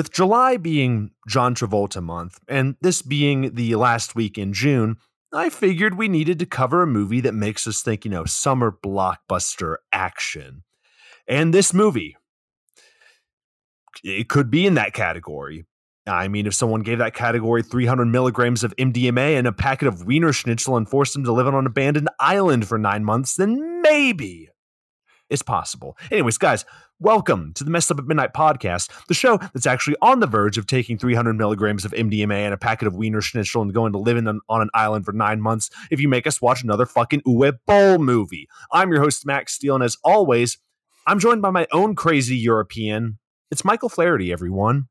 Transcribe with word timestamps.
With 0.00 0.12
July 0.12 0.56
being 0.56 1.10
John 1.28 1.54
Travolta 1.54 2.02
month, 2.02 2.40
and 2.48 2.74
this 2.80 3.02
being 3.02 3.54
the 3.54 3.74
last 3.74 4.14
week 4.14 4.38
in 4.38 4.54
June, 4.54 4.96
I 5.30 5.50
figured 5.50 5.98
we 5.98 6.08
needed 6.08 6.38
to 6.38 6.46
cover 6.46 6.80
a 6.80 6.86
movie 6.86 7.20
that 7.20 7.34
makes 7.34 7.66
us 7.66 7.82
think, 7.82 8.06
you 8.06 8.10
know, 8.10 8.24
summer 8.24 8.72
blockbuster 8.72 9.76
action. 9.92 10.62
And 11.28 11.52
this 11.52 11.74
movie, 11.74 12.16
it 14.02 14.30
could 14.30 14.50
be 14.50 14.66
in 14.66 14.72
that 14.72 14.94
category. 14.94 15.66
I 16.06 16.28
mean, 16.28 16.46
if 16.46 16.54
someone 16.54 16.80
gave 16.80 16.96
that 16.96 17.12
category 17.12 17.62
300 17.62 18.06
milligrams 18.06 18.64
of 18.64 18.74
MDMA 18.76 19.36
and 19.36 19.46
a 19.46 19.52
packet 19.52 19.86
of 19.86 20.06
Wiener 20.06 20.32
Schnitzel 20.32 20.78
and 20.78 20.88
forced 20.88 21.12
them 21.12 21.24
to 21.24 21.32
live 21.32 21.46
on 21.46 21.54
an 21.54 21.66
abandoned 21.66 22.08
island 22.18 22.66
for 22.66 22.78
nine 22.78 23.04
months, 23.04 23.36
then 23.36 23.82
maybe 23.82 24.48
it's 25.28 25.42
possible. 25.42 25.98
Anyways, 26.10 26.38
guys, 26.38 26.64
welcome 27.00 27.54
to 27.54 27.64
the 27.64 27.70
Messed 27.70 27.90
Up 27.90 27.98
at 27.98 28.04
Midnight 28.04 28.34
podcast, 28.34 28.90
the 29.08 29.14
show 29.14 29.38
that's 29.38 29.66
actually 29.66 29.96
on 30.02 30.20
the 30.20 30.26
verge 30.26 30.58
of 30.58 30.66
taking 30.66 30.98
300 30.98 31.32
milligrams 31.32 31.86
of 31.86 31.92
MDMA 31.92 32.40
and 32.44 32.52
a 32.52 32.58
packet 32.58 32.86
of 32.86 32.94
Wiener 32.94 33.22
Schnitzel 33.22 33.62
and 33.62 33.72
going 33.72 33.92
to 33.92 33.98
live 33.98 34.18
in 34.18 34.28
an, 34.28 34.40
on 34.50 34.60
an 34.60 34.68
island 34.74 35.06
for 35.06 35.12
nine 35.12 35.40
months 35.40 35.70
if 35.90 35.98
you 35.98 36.08
make 36.08 36.26
us 36.26 36.42
watch 36.42 36.62
another 36.62 36.84
fucking 36.84 37.22
Uwe 37.22 37.58
Boll 37.66 37.98
movie. 37.98 38.48
I'm 38.70 38.92
your 38.92 39.00
host, 39.00 39.24
Max 39.24 39.54
Steele, 39.54 39.76
and 39.76 39.82
as 39.82 39.96
always, 40.04 40.58
I'm 41.06 41.18
joined 41.18 41.40
by 41.40 41.50
my 41.50 41.66
own 41.72 41.94
crazy 41.94 42.36
European. 42.36 43.18
It's 43.50 43.64
Michael 43.64 43.88
Flaherty, 43.88 44.30
everyone. 44.30 44.88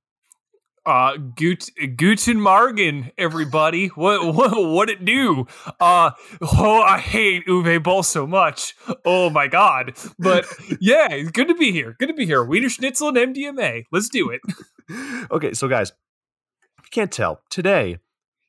Uh, 0.86 1.18
Gut, 1.18 1.70
Guten 1.98 2.42
Morgen, 2.42 3.12
everybody. 3.18 3.88
What, 3.88 4.34
what, 4.34 4.52
what 4.56 4.90
it 4.90 5.04
do? 5.06 5.48
Uh, 5.80 6.12
oh, 6.42 6.82
I 6.82 7.00
hate 7.00 7.46
Uwe 7.48 7.82
Boll 7.84 8.04
so 8.04 8.26
much. 8.26 8.76
Oh 9.06 9.30
my 9.30 9.48
god. 9.48 9.98
But 10.18 10.46
yeah, 10.80 11.08
it's 11.12 11.32
good 11.32 11.48
to 11.48 11.56
be 11.56 11.72
here. 11.72 11.96
Good 12.00 12.08
to 12.08 12.14
be 12.14 12.26
here. 12.26 12.44
Wiener 12.44 12.70
Schnitzel 12.70 13.10
and 13.10 13.36
MDMA. 13.36 13.86
Let's 13.92 14.10
do 14.10 14.30
it. 14.30 14.42
okay, 15.32 15.54
so 15.54 15.68
guys, 15.68 15.90
if 16.80 16.86
you 16.86 16.92
can't 16.92 17.12
tell, 17.12 17.42
today 17.50 18.00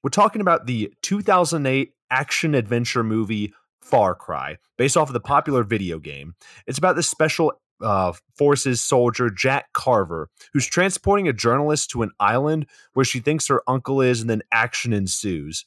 we're 0.02 0.10
talking 0.10 0.40
about 0.40 0.66
the 0.66 0.92
2008 1.02 1.92
action 2.10 2.54
adventure 2.54 3.04
movie 3.04 3.52
Far 3.80 4.14
Cry, 4.14 4.58
based 4.78 4.96
off 4.96 5.08
of 5.08 5.14
the 5.14 5.20
popular 5.20 5.64
video 5.64 5.98
game. 5.98 6.34
It's 6.66 6.78
about 6.78 6.96
this 6.96 7.08
special 7.08 7.59
uh, 7.82 8.12
forces 8.36 8.80
soldier 8.80 9.30
Jack 9.30 9.72
Carver, 9.72 10.28
who's 10.52 10.66
transporting 10.66 11.28
a 11.28 11.32
journalist 11.32 11.90
to 11.90 12.02
an 12.02 12.10
island 12.20 12.66
where 12.92 13.04
she 13.04 13.20
thinks 13.20 13.48
her 13.48 13.62
uncle 13.68 14.00
is, 14.00 14.20
and 14.20 14.30
then 14.30 14.42
action 14.52 14.92
ensues. 14.92 15.64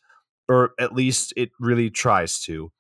Or 0.50 0.73
at 0.80 0.94
least 0.94 1.34
it 1.38 1.52
really 1.59 1.89
tries 1.89 2.39
to. 2.41 2.72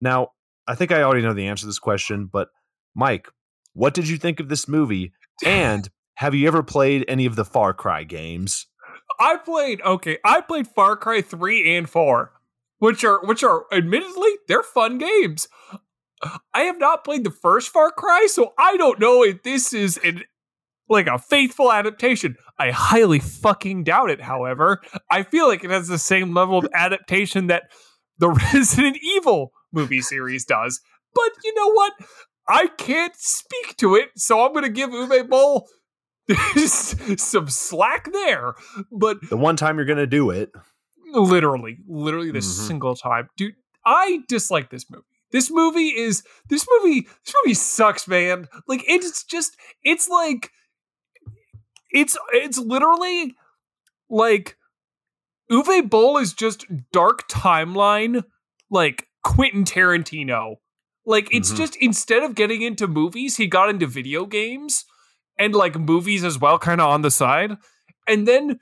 Now, 0.00 0.28
I 0.66 0.74
think 0.74 0.92
I 0.92 1.02
already 1.02 1.22
know 1.22 1.34
the 1.34 1.48
answer 1.48 1.62
to 1.62 1.66
this 1.66 1.78
question, 1.78 2.26
but 2.26 2.48
Mike, 2.94 3.28
what 3.72 3.94
did 3.94 4.08
you 4.08 4.16
think 4.16 4.40
of 4.40 4.48
this 4.48 4.68
movie? 4.68 5.12
And 5.44 5.88
have 6.14 6.34
you 6.34 6.46
ever 6.46 6.62
played 6.62 7.04
any 7.08 7.26
of 7.26 7.36
the 7.36 7.44
Far 7.44 7.72
Cry 7.72 8.04
games? 8.04 8.66
I 9.18 9.36
played 9.36 9.80
okay, 9.82 10.18
I 10.24 10.40
played 10.40 10.68
Far 10.68 10.96
Cry 10.96 11.20
3 11.22 11.76
and 11.76 11.88
4, 11.88 12.32
which 12.78 13.04
are 13.04 13.24
which 13.24 13.42
are 13.42 13.64
admittedly 13.72 14.30
they're 14.46 14.62
fun 14.62 14.98
games. 14.98 15.48
I 16.52 16.62
have 16.62 16.78
not 16.78 17.04
played 17.04 17.24
the 17.24 17.30
first 17.30 17.68
Far 17.68 17.90
Cry, 17.90 18.26
so 18.28 18.52
I 18.58 18.76
don't 18.76 19.00
know 19.00 19.22
if 19.22 19.42
this 19.42 19.72
is 19.72 19.98
an 19.98 20.22
like 20.88 21.06
a 21.06 21.18
faithful 21.18 21.72
adaptation. 21.72 22.36
I 22.58 22.72
highly 22.72 23.20
fucking 23.20 23.84
doubt 23.84 24.10
it, 24.10 24.20
however. 24.20 24.82
I 25.10 25.22
feel 25.22 25.46
like 25.46 25.64
it 25.64 25.70
has 25.70 25.88
the 25.88 25.98
same 25.98 26.34
level 26.34 26.58
of 26.58 26.68
adaptation 26.74 27.46
that 27.46 27.70
the 28.18 28.28
Resident 28.52 28.98
Evil 29.02 29.52
movie 29.72 30.02
series 30.02 30.44
does. 30.44 30.80
But 31.14 31.30
you 31.44 31.54
know 31.54 31.72
what? 31.72 31.92
I 32.48 32.66
can't 32.66 33.14
speak 33.16 33.76
to 33.78 33.94
it, 33.94 34.10
so 34.16 34.44
I'm 34.44 34.52
going 34.52 34.64
to 34.64 34.70
give 34.70 34.90
Uwe 34.90 35.28
Boll 35.28 35.68
some 36.66 37.48
slack 37.48 38.12
there. 38.12 38.54
But 38.90 39.18
the 39.30 39.36
one 39.36 39.56
time 39.56 39.76
you're 39.76 39.86
going 39.86 39.98
to 39.98 40.06
do 40.06 40.30
it, 40.30 40.50
literally, 41.12 41.78
literally 41.86 42.32
the 42.32 42.40
mm-hmm. 42.40 42.66
single 42.66 42.96
time, 42.96 43.28
dude. 43.36 43.54
I 43.86 44.20
dislike 44.28 44.70
this 44.70 44.90
movie. 44.90 45.04
This 45.32 45.50
movie 45.50 45.88
is 45.88 46.22
this 46.48 46.66
movie 46.70 47.06
this 47.24 47.34
movie 47.44 47.54
sucks, 47.54 48.08
man. 48.08 48.48
Like 48.66 48.84
it's 48.88 49.24
just 49.24 49.56
it's 49.82 50.08
like 50.08 50.50
it's 51.90 52.16
it's 52.32 52.58
literally 52.58 53.34
like 54.08 54.56
Uwe 55.50 55.88
Boll 55.88 56.18
is 56.18 56.32
just 56.32 56.66
dark 56.92 57.28
timeline 57.28 58.24
like 58.70 59.08
Quentin 59.22 59.64
Tarantino. 59.64 60.56
Like 61.06 61.28
it's 61.32 61.48
mm-hmm. 61.48 61.58
just 61.58 61.76
instead 61.76 62.22
of 62.22 62.34
getting 62.34 62.62
into 62.62 62.86
movies, 62.86 63.36
he 63.36 63.46
got 63.46 63.70
into 63.70 63.86
video 63.86 64.26
games 64.26 64.84
and 65.38 65.54
like 65.54 65.78
movies 65.78 66.24
as 66.24 66.38
well 66.38 66.58
kind 66.58 66.80
of 66.80 66.88
on 66.88 67.02
the 67.02 67.10
side. 67.10 67.56
And 68.06 68.28
then 68.28 68.60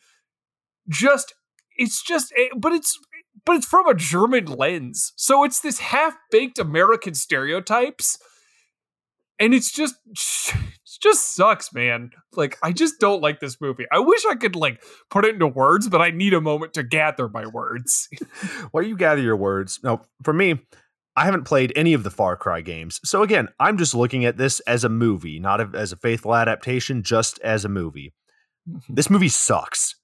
just 0.88 1.34
it's 1.76 2.02
just 2.02 2.32
eh, 2.36 2.48
but 2.56 2.72
it's 2.72 2.98
but 3.44 3.56
it's 3.56 3.66
from 3.66 3.86
a 3.86 3.94
German 3.94 4.46
lens. 4.46 5.12
So 5.16 5.44
it's 5.44 5.60
this 5.60 5.78
half 5.78 6.14
baked 6.30 6.58
American 6.58 7.14
stereotypes. 7.14 8.18
And 9.40 9.54
it's 9.54 9.70
just 9.70 9.94
it 10.08 11.00
just 11.00 11.34
sucks, 11.34 11.72
man. 11.72 12.10
Like 12.32 12.58
I 12.62 12.72
just 12.72 12.98
don't 12.98 13.22
like 13.22 13.40
this 13.40 13.60
movie. 13.60 13.86
I 13.92 14.00
wish 14.00 14.24
I 14.26 14.34
could 14.34 14.56
like 14.56 14.82
put 15.10 15.24
it 15.24 15.34
into 15.34 15.46
words, 15.46 15.88
but 15.88 16.00
I 16.00 16.10
need 16.10 16.34
a 16.34 16.40
moment 16.40 16.74
to 16.74 16.82
gather 16.82 17.28
my 17.28 17.46
words. 17.46 18.08
While 18.72 18.84
you 18.84 18.96
gather 18.96 19.22
your 19.22 19.36
words, 19.36 19.80
no, 19.82 20.02
for 20.22 20.32
me, 20.32 20.60
I 21.16 21.24
haven't 21.24 21.44
played 21.44 21.72
any 21.74 21.94
of 21.94 22.04
the 22.04 22.10
Far 22.10 22.36
Cry 22.36 22.60
games. 22.60 23.00
So 23.04 23.22
again, 23.22 23.48
I'm 23.58 23.76
just 23.76 23.94
looking 23.94 24.24
at 24.24 24.36
this 24.36 24.60
as 24.60 24.84
a 24.84 24.88
movie, 24.88 25.40
not 25.40 25.74
as 25.74 25.92
a 25.92 25.96
faithful 25.96 26.34
adaptation, 26.34 27.02
just 27.02 27.40
as 27.40 27.64
a 27.64 27.68
movie. 27.68 28.12
Mm-hmm. 28.68 28.94
This 28.94 29.10
movie 29.10 29.28
sucks. 29.28 29.96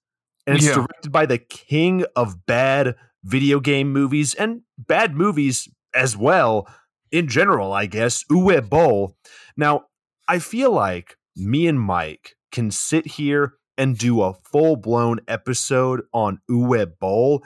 And 0.46 0.56
it's 0.56 0.66
yeah. 0.66 0.74
directed 0.74 1.12
by 1.12 1.26
the 1.26 1.38
king 1.38 2.04
of 2.16 2.46
bad 2.46 2.96
video 3.24 3.58
game 3.58 3.92
movies 3.92 4.34
and 4.34 4.62
bad 4.78 5.16
movies 5.16 5.68
as 5.94 6.16
well 6.16 6.68
in 7.10 7.28
general, 7.28 7.72
I 7.72 7.86
guess, 7.86 8.24
Uwe 8.24 8.68
Boll. 8.68 9.16
Now, 9.56 9.84
I 10.28 10.38
feel 10.38 10.72
like 10.72 11.16
me 11.36 11.66
and 11.66 11.80
Mike 11.80 12.36
can 12.52 12.70
sit 12.70 13.06
here 13.06 13.54
and 13.76 13.98
do 13.98 14.22
a 14.22 14.34
full 14.52 14.76
blown 14.76 15.20
episode 15.28 16.02
on 16.12 16.40
Uwe 16.50 16.92
Boll, 17.00 17.44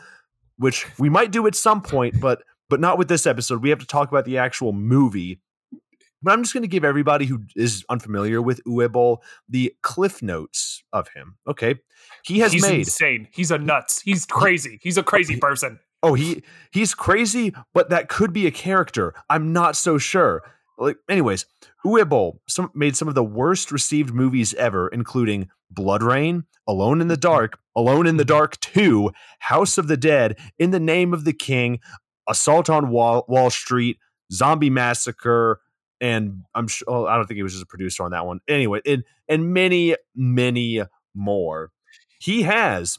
which 0.57 0.87
we 0.99 1.09
might 1.09 1.33
do 1.33 1.47
at 1.47 1.55
some 1.55 1.83
point, 1.83 2.21
but 2.21 2.43
but 2.69 2.81
not 2.81 2.99
with 2.99 3.09
this 3.09 3.27
episode. 3.27 3.63
We 3.63 3.71
have 3.71 3.79
to 3.79 3.87
talk 3.87 4.09
about 4.09 4.27
the 4.27 4.39
actual 4.39 4.73
movie. 4.73 5.41
But 6.23 6.33
I'm 6.33 6.43
just 6.43 6.53
going 6.53 6.63
to 6.63 6.69
give 6.69 6.85
everybody 6.85 7.27
who 7.27 7.45
is 7.55 7.85
unfamiliar 7.89 8.43
with 8.43 8.63
Uwe 8.65 8.91
Boll 8.91 9.23
the 9.49 9.75
cliff 9.83 10.21
notes 10.21 10.83
of 10.93 11.09
him. 11.15 11.37
Okay, 11.47 11.77
he 12.25 12.41
has 12.41 12.53
he's 12.53 12.63
made 12.63 12.81
insane. 12.81 13.29
He's 13.33 13.51
a 13.51 13.59
nuts. 13.59 14.01
He's 14.01 14.27
crazy. 14.27 14.79
He's 14.83 14.99
a 14.99 15.03
crazy 15.03 15.37
person. 15.39 15.79
Oh, 16.03 16.15
he 16.15 16.43
he's 16.73 16.95
crazy, 16.95 17.55
but 17.75 17.91
that 17.91 18.09
could 18.09 18.33
be 18.33 18.47
a 18.47 18.51
character. 18.51 19.15
I'm 19.29 19.53
not 19.53 19.77
so 19.77 19.99
sure. 19.99 20.43
Like, 20.79 20.97
anyways, 21.09 21.45
Uwe 21.85 22.09
Boll 22.09 22.41
some, 22.49 22.71
made 22.75 22.97
some 22.97 23.09
of 23.09 23.15
the 23.15 23.25
worst 23.25 23.73
received 23.73 24.15
movies 24.15 24.55
ever, 24.55 24.89
including 24.89 25.49
BloodRayne, 25.75 26.45
Alone 26.69 27.01
in 27.01 27.09
the 27.09 27.15
mm-hmm. 27.15 27.21
Dark, 27.21 27.59
Alone 27.75 28.07
in 28.07 28.17
the 28.17 28.23
mm-hmm. 28.23 28.29
Dark 28.29 28.61
2, 28.61 29.11
House 29.41 29.79
of 29.79 29.89
the 29.89 29.97
Dead, 29.97 30.39
In 30.59 30.71
the 30.71 30.81
Name 30.81 31.13
of 31.13 31.25
the 31.25 31.33
King, 31.33 31.81
Assault 32.29 32.71
on 32.71 32.91
Wall, 32.91 33.25
Wall 33.29 33.51
Street, 33.51 33.99
Zombie 34.33 34.71
Massacre, 34.71 35.61
and 36.01 36.45
I'm 36.55 36.69
sure 36.69 36.87
oh, 36.89 37.07
I 37.07 37.17
don't 37.17 37.27
think 37.27 37.37
he 37.37 37.43
was 37.43 37.53
just 37.53 37.65
a 37.65 37.67
producer 37.67 38.03
on 38.05 38.13
that 38.13 38.27
one. 38.27 38.41
Anyway, 38.49 38.81
and 38.87 39.05
and 39.29 39.53
many 39.53 39.97
many 40.15 40.83
more. 41.15 41.71
He 42.21 42.43
has, 42.43 42.99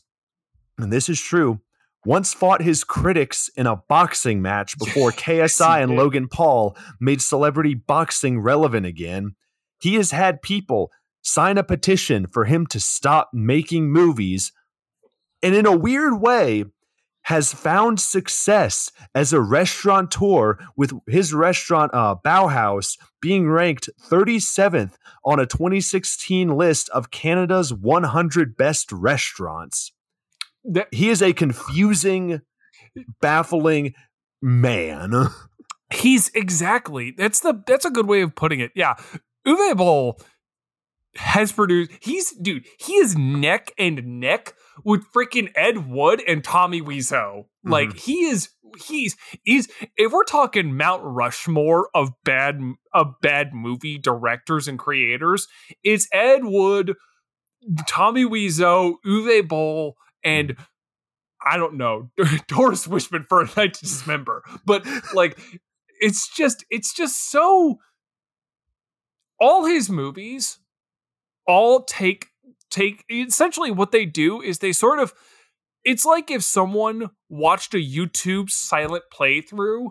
and 0.77 0.91
this 0.93 1.09
is 1.09 1.19
true, 1.19 1.59
once 2.05 2.33
fought 2.33 2.61
his 2.61 2.83
critics 2.83 3.49
in 3.55 3.67
a 3.67 3.75
boxing 3.75 4.41
match 4.41 4.77
before 4.79 5.11
KSI 5.11 5.83
and 5.83 5.95
Logan 5.95 6.27
Paul 6.27 6.77
made 6.99 7.21
celebrity 7.21 7.75
boxing 7.75 8.39
relevant 8.39 8.85
again. 8.85 9.35
He 9.81 9.95
has 9.95 10.11
had 10.11 10.41
people 10.41 10.91
sign 11.21 11.57
a 11.57 11.63
petition 11.63 12.27
for 12.27 12.45
him 12.45 12.65
to 12.67 12.79
stop 12.79 13.29
making 13.33 13.91
movies. 13.91 14.51
And 15.41 15.55
in 15.55 15.65
a 15.65 15.75
weird 15.75 16.19
way, 16.19 16.65
has 17.29 17.53
found 17.53 17.99
success 17.99 18.91
as 19.13 19.31
a 19.31 19.39
restaurateur 19.39 20.57
with 20.75 20.91
his 21.05 21.31
restaurant 21.31 21.91
uh, 21.93 22.15
Bauhaus 22.25 22.97
being 23.21 23.47
ranked 23.47 23.87
37th 24.09 24.95
on 25.23 25.39
a 25.39 25.45
2016 25.45 26.49
list 26.57 26.89
of 26.89 27.11
Canada's 27.11 27.71
100 27.71 28.57
best 28.57 28.91
restaurants. 28.91 29.91
He 30.91 31.09
is 31.09 31.21
a 31.21 31.31
confusing, 31.33 32.41
baffling 33.21 33.93
man. 34.41 35.27
He's 35.93 36.29
exactly 36.29 37.13
that's 37.15 37.41
the 37.41 37.63
that's 37.67 37.85
a 37.85 37.91
good 37.91 38.07
way 38.07 38.21
of 38.21 38.33
putting 38.33 38.59
it. 38.59 38.71
Yeah, 38.73 38.95
Uwe 39.47 39.77
Boll 39.77 40.19
has 41.15 41.51
produced. 41.51 41.91
He's 42.01 42.31
dude. 42.31 42.65
He 42.79 42.93
is 42.93 43.17
neck 43.17 43.71
and 43.77 44.19
neck 44.19 44.53
with 44.83 45.05
freaking 45.13 45.51
Ed 45.55 45.89
Wood 45.89 46.21
and 46.27 46.43
Tommy 46.43 46.81
Wiseau. 46.81 47.45
Mm-hmm. 47.45 47.71
Like 47.71 47.95
he 47.95 48.25
is. 48.25 48.49
He's 48.85 49.17
he's. 49.43 49.67
If 49.97 50.11
we're 50.11 50.23
talking 50.23 50.77
Mount 50.77 51.01
Rushmore 51.03 51.89
of 51.93 52.11
bad 52.23 52.59
of 52.93 53.15
bad 53.21 53.53
movie 53.53 53.97
directors 53.97 54.67
and 54.67 54.77
creators, 54.77 55.47
it's 55.83 56.07
Ed 56.13 56.43
Wood, 56.43 56.95
Tommy 57.87 58.25
Wiseau, 58.25 58.95
Uwe 59.05 59.47
Boll, 59.47 59.95
and 60.23 60.55
I 61.43 61.57
don't 61.57 61.75
know 61.75 62.11
Doris 62.47 62.87
Wishman 62.87 63.25
for 63.27 63.41
a 63.41 63.49
night 63.57 63.73
to 63.75 63.81
dismember, 63.81 64.43
but 64.65 64.85
like 65.13 65.39
it's 65.99 66.27
just 66.33 66.65
it's 66.69 66.93
just 66.93 67.29
so. 67.31 67.79
All 69.41 69.65
his 69.65 69.89
movies, 69.89 70.59
all 71.49 71.83
take 71.83 72.27
take 72.69 73.03
essentially 73.11 73.71
what 73.71 73.91
they 73.91 74.05
do 74.05 74.39
is 74.39 74.59
they 74.59 74.71
sort 74.71 74.99
of 74.99 75.13
it's 75.83 76.05
like 76.05 76.29
if 76.29 76.43
someone 76.43 77.09
watched 77.29 77.73
a 77.73 77.77
YouTube 77.77 78.49
silent 78.49 79.03
playthrough 79.11 79.87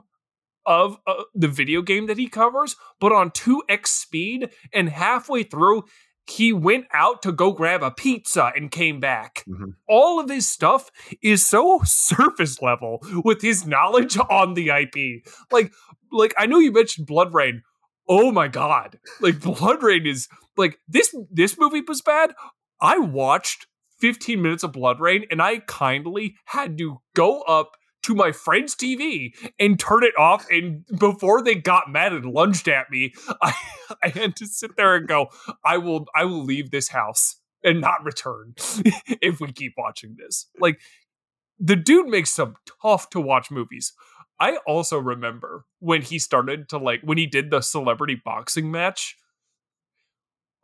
of 0.64 0.98
uh, 1.06 1.24
the 1.34 1.48
video 1.48 1.80
game 1.80 2.06
that 2.06 2.18
he 2.18 2.28
covers, 2.28 2.76
but 3.00 3.10
on 3.10 3.30
2x 3.30 3.86
speed, 3.86 4.50
and 4.72 4.90
halfway 4.90 5.42
through, 5.42 5.84
he 6.28 6.52
went 6.52 6.84
out 6.92 7.22
to 7.22 7.32
go 7.32 7.52
grab 7.52 7.82
a 7.82 7.90
pizza 7.90 8.52
and 8.54 8.70
came 8.70 9.00
back. 9.00 9.44
Mm-hmm. 9.48 9.70
All 9.88 10.20
of 10.20 10.28
his 10.28 10.46
stuff 10.46 10.90
is 11.22 11.44
so 11.44 11.80
surface 11.84 12.60
level 12.60 13.02
with 13.24 13.40
his 13.40 13.66
knowledge 13.66 14.18
on 14.30 14.54
the 14.54 14.68
IP. 14.68 15.26
Like, 15.50 15.72
like 16.12 16.34
I 16.36 16.46
know 16.46 16.58
you 16.58 16.70
mentioned 16.70 17.06
BloodRayne. 17.08 17.62
Oh 18.08 18.32
my 18.32 18.48
god! 18.48 18.98
Like 19.20 19.36
BloodRayne 19.36 20.06
is 20.06 20.28
like 20.56 20.78
this. 20.88 21.14
This 21.30 21.58
movie 21.58 21.82
was 21.86 22.00
bad. 22.00 22.32
I 22.80 22.98
watched 22.98 23.66
15 24.00 24.40
minutes 24.40 24.62
of 24.62 24.72
BloodRayne, 24.72 25.24
and 25.30 25.42
I 25.42 25.58
kindly 25.58 26.36
had 26.46 26.78
to 26.78 26.98
go 27.14 27.42
up 27.42 27.72
to 28.04 28.14
my 28.14 28.32
friend's 28.32 28.74
TV 28.74 29.32
and 29.58 29.78
turn 29.78 30.04
it 30.04 30.16
off. 30.18 30.46
And 30.50 30.84
before 30.98 31.42
they 31.42 31.54
got 31.54 31.90
mad 31.90 32.12
and 32.12 32.24
lunged 32.24 32.68
at 32.68 32.90
me, 32.90 33.12
I, 33.42 33.54
I 34.02 34.08
had 34.08 34.36
to 34.36 34.46
sit 34.46 34.76
there 34.76 34.94
and 34.94 35.06
go, 35.06 35.28
I 35.64 35.78
will 35.78 36.06
I 36.14 36.24
will 36.24 36.44
leave 36.44 36.70
this 36.70 36.88
house 36.88 37.36
and 37.62 37.80
not 37.80 38.04
return 38.04 38.54
if 39.20 39.40
we 39.40 39.52
keep 39.52 39.74
watching 39.76 40.16
this. 40.18 40.46
Like 40.58 40.80
the 41.58 41.76
dude 41.76 42.08
makes 42.08 42.32
some 42.32 42.54
tough 42.82 43.10
to 43.10 43.20
watch 43.20 43.50
movies. 43.50 43.92
I 44.40 44.58
also 44.66 44.98
remember 44.98 45.64
when 45.80 46.02
he 46.02 46.18
started 46.18 46.68
to 46.70 46.78
like 46.78 47.00
when 47.02 47.18
he 47.18 47.26
did 47.26 47.50
the 47.50 47.60
celebrity 47.60 48.20
boxing 48.24 48.70
match 48.70 49.16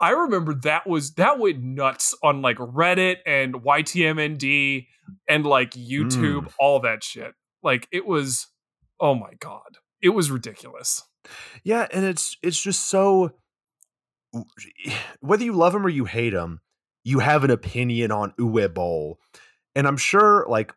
I 0.01 0.11
remember 0.11 0.55
that 0.65 0.87
was 0.87 1.15
that 1.15 1.39
went 1.39 1.63
nuts 1.63 2.15
on 2.23 2.43
like 2.43 2.59
Reddit 2.59 3.19
and 3.27 3.55
YTMND 3.55 4.87
and 5.29 5.47
like 5.47 5.71
YouTube, 5.71 6.45
mm. 6.45 6.53
all 6.59 6.81
that 6.81 7.05
shit. 7.05 7.33
Like 7.63 7.89
it 7.93 8.07
was 8.07 8.49
oh 9.01 9.15
my 9.15 9.31
god. 9.39 9.79
It 10.03 10.11
was 10.11 10.31
ridiculous. 10.31 11.03
Yeah, 11.63 11.87
and 11.91 12.05
it's 12.05 12.37
it's 12.43 12.61
just 12.61 12.89
so 12.89 13.33
whether 15.21 15.45
you 15.45 15.53
love 15.53 15.75
him 15.75 15.87
or 15.87 15.91
you 15.91 16.05
hate 16.05 16.35
him, 16.35 16.61
you 17.05 17.21
have 17.21 17.45
an 17.45 17.51
opinion 17.51 18.11
on 18.11 18.35
Uwe 18.39 18.75
Boll. 18.75 19.19
And 19.77 19.87
I'm 19.87 19.97
sure 19.97 20.45
like 20.49 20.75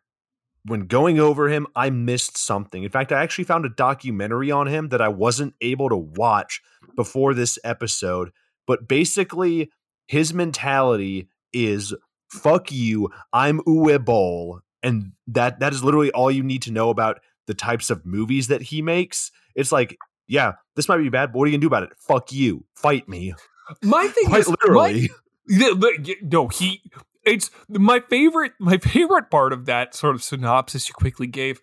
when 0.64 0.86
going 0.86 1.18
over 1.18 1.48
him, 1.48 1.66
I 1.74 1.90
missed 1.90 2.36
something. 2.36 2.82
In 2.82 2.90
fact, 2.90 3.12
I 3.12 3.22
actually 3.22 3.44
found 3.44 3.64
a 3.64 3.70
documentary 3.70 4.50
on 4.50 4.66
him 4.66 4.88
that 4.88 5.00
I 5.00 5.08
wasn't 5.08 5.54
able 5.60 5.88
to 5.88 5.96
watch 5.96 6.60
before 6.96 7.34
this 7.34 7.58
episode 7.64 8.30
but 8.68 8.86
basically, 8.86 9.72
his 10.06 10.32
mentality 10.32 11.28
is 11.52 11.94
fuck 12.30 12.70
you, 12.70 13.08
I'm 13.32 13.60
Uwe 13.60 14.04
Boll. 14.04 14.60
And 14.82 15.12
that 15.26 15.58
that 15.58 15.72
is 15.72 15.82
literally 15.82 16.12
all 16.12 16.30
you 16.30 16.44
need 16.44 16.62
to 16.62 16.70
know 16.70 16.90
about 16.90 17.18
the 17.48 17.54
types 17.54 17.90
of 17.90 18.06
movies 18.06 18.46
that 18.48 18.62
he 18.62 18.82
makes. 18.82 19.32
It's 19.56 19.72
like, 19.72 19.96
yeah, 20.28 20.52
this 20.76 20.86
might 20.86 20.98
be 20.98 21.08
bad, 21.08 21.32
but 21.32 21.38
what 21.38 21.44
are 21.44 21.48
you 21.48 21.56
gonna 21.56 21.62
do 21.62 21.66
about 21.66 21.82
it? 21.82 21.90
Fuck 21.98 22.30
you. 22.30 22.64
Fight 22.76 23.08
me. 23.08 23.34
My 23.82 24.06
thing 24.06 24.26
Quite 24.26 24.40
is 24.40 24.48
literally. 24.48 25.10
My, 25.48 25.94
no, 26.22 26.48
he 26.48 26.82
it's 27.28 27.50
my 27.68 28.00
favorite 28.00 28.52
my 28.58 28.78
favorite 28.78 29.30
part 29.30 29.52
of 29.52 29.66
that 29.66 29.94
sort 29.94 30.14
of 30.14 30.22
synopsis 30.22 30.88
you 30.88 30.94
quickly 30.94 31.26
gave 31.26 31.60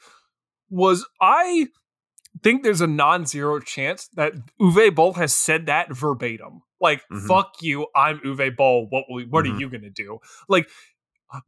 was 0.70 1.06
I 1.22 1.68
think 2.44 2.64
there's 2.64 2.82
a 2.82 2.88
non-zero 2.88 3.60
chance 3.60 4.10
that 4.16 4.34
Uwe 4.60 4.94
Boll 4.94 5.14
has 5.14 5.34
said 5.34 5.68
that 5.68 5.96
verbatim. 5.96 6.62
Like, 6.82 7.02
mm-hmm. 7.12 7.28
fuck 7.28 7.56
you, 7.62 7.88
I'm 7.96 8.20
Uwe 8.20 8.56
Boll. 8.56 8.88
What 8.90 9.06
will, 9.10 9.24
what 9.30 9.46
mm-hmm. 9.46 9.56
are 9.56 9.60
you 9.60 9.70
gonna 9.70 9.90
do? 9.90 10.20
Like, 10.50 10.70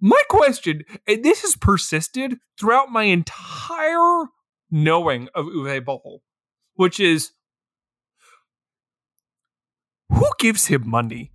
my 0.01 0.21
question, 0.29 0.83
and 1.07 1.23
this 1.23 1.41
has 1.41 1.55
persisted 1.55 2.37
throughout 2.59 2.91
my 2.91 3.03
entire 3.03 4.25
knowing 4.71 5.29
of 5.35 5.45
Uwe 5.45 5.83
Boll, 5.83 6.21
which 6.75 6.99
is 6.99 7.31
who 10.09 10.29
gives 10.39 10.67
him 10.67 10.89
money? 10.89 11.31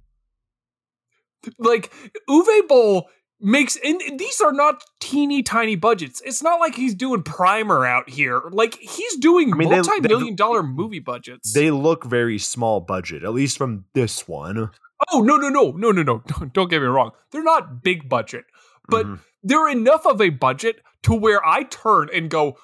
Like, 1.58 1.92
Uwe 2.28 2.68
Boll 2.68 3.08
makes 3.42 3.76
and 3.82 4.00
these 4.18 4.40
are 4.40 4.52
not 4.52 4.84
teeny 5.00 5.42
tiny 5.42 5.74
budgets. 5.74 6.22
It's 6.24 6.42
not 6.42 6.60
like 6.60 6.74
he's 6.74 6.94
doing 6.94 7.22
primer 7.22 7.84
out 7.84 8.08
here. 8.08 8.40
Like 8.50 8.78
he's 8.78 9.16
doing 9.16 9.52
I 9.52 9.56
mean, 9.56 9.70
multi-million 9.70 10.36
dollar 10.36 10.62
movie 10.62 11.00
budgets. 11.00 11.52
They 11.52 11.70
look 11.70 12.04
very 12.04 12.38
small 12.38 12.80
budget, 12.80 13.24
at 13.24 13.34
least 13.34 13.58
from 13.58 13.84
this 13.94 14.26
one. 14.28 14.70
Oh 15.12 15.20
no 15.20 15.36
no 15.36 15.48
no 15.48 15.72
no 15.72 15.90
no 15.90 16.02
no! 16.02 16.22
Don't 16.52 16.70
get 16.70 16.80
me 16.80 16.86
wrong. 16.86 17.10
They're 17.32 17.42
not 17.42 17.82
big 17.82 18.08
budget, 18.08 18.44
but 18.88 19.04
mm-hmm. 19.04 19.16
they're 19.42 19.68
enough 19.68 20.06
of 20.06 20.20
a 20.20 20.30
budget 20.30 20.80
to 21.02 21.14
where 21.14 21.44
I 21.46 21.64
turn 21.64 22.08
and 22.14 22.30
go. 22.30 22.56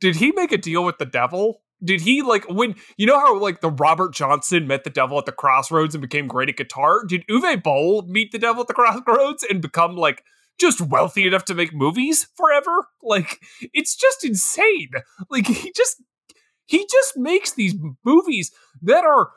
Did 0.00 0.16
he 0.16 0.32
make 0.32 0.52
a 0.52 0.58
deal 0.58 0.84
with 0.84 0.98
the 0.98 1.06
devil? 1.06 1.61
Did 1.84 2.00
he 2.00 2.22
like 2.22 2.48
when 2.48 2.74
you 2.96 3.06
know 3.06 3.18
how 3.18 3.38
like 3.38 3.60
the 3.60 3.70
Robert 3.70 4.14
Johnson 4.14 4.66
met 4.66 4.84
the 4.84 4.90
devil 4.90 5.18
at 5.18 5.26
the 5.26 5.32
crossroads 5.32 5.94
and 5.94 6.02
became 6.02 6.26
great 6.26 6.48
at 6.48 6.56
guitar? 6.56 7.04
Did 7.04 7.26
Uwe 7.28 7.62
Boll 7.62 8.02
meet 8.02 8.32
the 8.32 8.38
devil 8.38 8.62
at 8.62 8.68
the 8.68 8.74
crossroads 8.74 9.44
and 9.48 9.60
become 9.60 9.96
like 9.96 10.24
just 10.58 10.80
wealthy 10.80 11.26
enough 11.26 11.44
to 11.46 11.54
make 11.54 11.74
movies 11.74 12.28
forever? 12.34 12.88
Like 13.02 13.40
it's 13.72 13.96
just 13.96 14.24
insane. 14.24 14.90
Like 15.30 15.46
he 15.46 15.72
just 15.74 16.02
he 16.66 16.86
just 16.90 17.16
makes 17.16 17.52
these 17.52 17.74
movies 18.04 18.52
that 18.82 19.04
are 19.04 19.30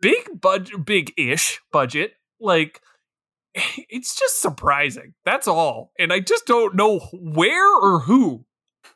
big 0.00 0.40
budget 0.40 0.84
big-ish 0.84 1.60
budget 1.72 2.14
like 2.40 2.80
it's 3.54 4.14
just 4.18 4.40
surprising. 4.40 5.14
That's 5.24 5.48
all. 5.48 5.92
And 5.98 6.12
I 6.12 6.20
just 6.20 6.46
don't 6.46 6.74
know 6.74 7.00
where 7.12 7.74
or 7.76 8.00
who 8.00 8.44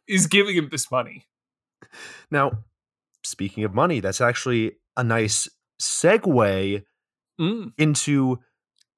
is 0.08 0.26
giving 0.26 0.56
him 0.56 0.68
this 0.70 0.90
money. 0.90 1.26
Now, 2.30 2.64
speaking 3.25 3.64
of 3.64 3.75
money, 3.75 4.00
that's 4.00 4.21
actually 4.21 4.73
a 4.97 5.05
nice 5.05 5.49
segue 5.81 6.83
mm. 7.41 7.73
into 7.79 8.38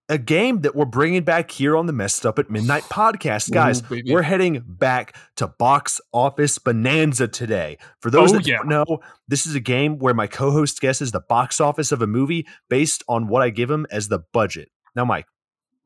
a 0.09 0.19
game 0.19 0.61
that 0.61 0.75
we're 0.75 0.85
bringing 0.85 1.23
back 1.23 1.50
here 1.50 1.76
on 1.76 1.87
the 1.87 1.93
Messed 1.93 2.26
Up 2.26 2.38
at 2.38 2.50
Midnight 2.50 2.83
podcast. 2.85 3.50
Guys, 3.50 3.83
Ooh, 3.90 4.02
we're 4.07 4.23
heading 4.23 4.62
back 4.66 5.16
to 5.37 5.47
Box 5.47 6.00
Office 6.12 6.59
Bonanza 6.59 7.26
today. 7.26 7.78
For 8.00 8.11
those 8.11 8.33
oh, 8.33 8.37
that 8.37 8.47
yeah. 8.47 8.59
don't 8.59 8.69
know, 8.69 8.99
this 9.28 9.47
is 9.47 9.54
a 9.54 9.61
game 9.61 9.99
where 9.99 10.14
my 10.14 10.26
co 10.26 10.50
host 10.50 10.81
guesses 10.81 11.12
the 11.12 11.21
box 11.21 11.61
office 11.61 11.90
of 11.90 12.02
a 12.02 12.07
movie 12.07 12.47
based 12.69 13.02
on 13.09 13.28
what 13.28 13.43
I 13.43 13.50
give 13.50 13.71
him 13.71 13.87
as 13.90 14.09
the 14.09 14.21
budget. 14.33 14.71
Now, 14.95 15.04
Mike. 15.04 15.26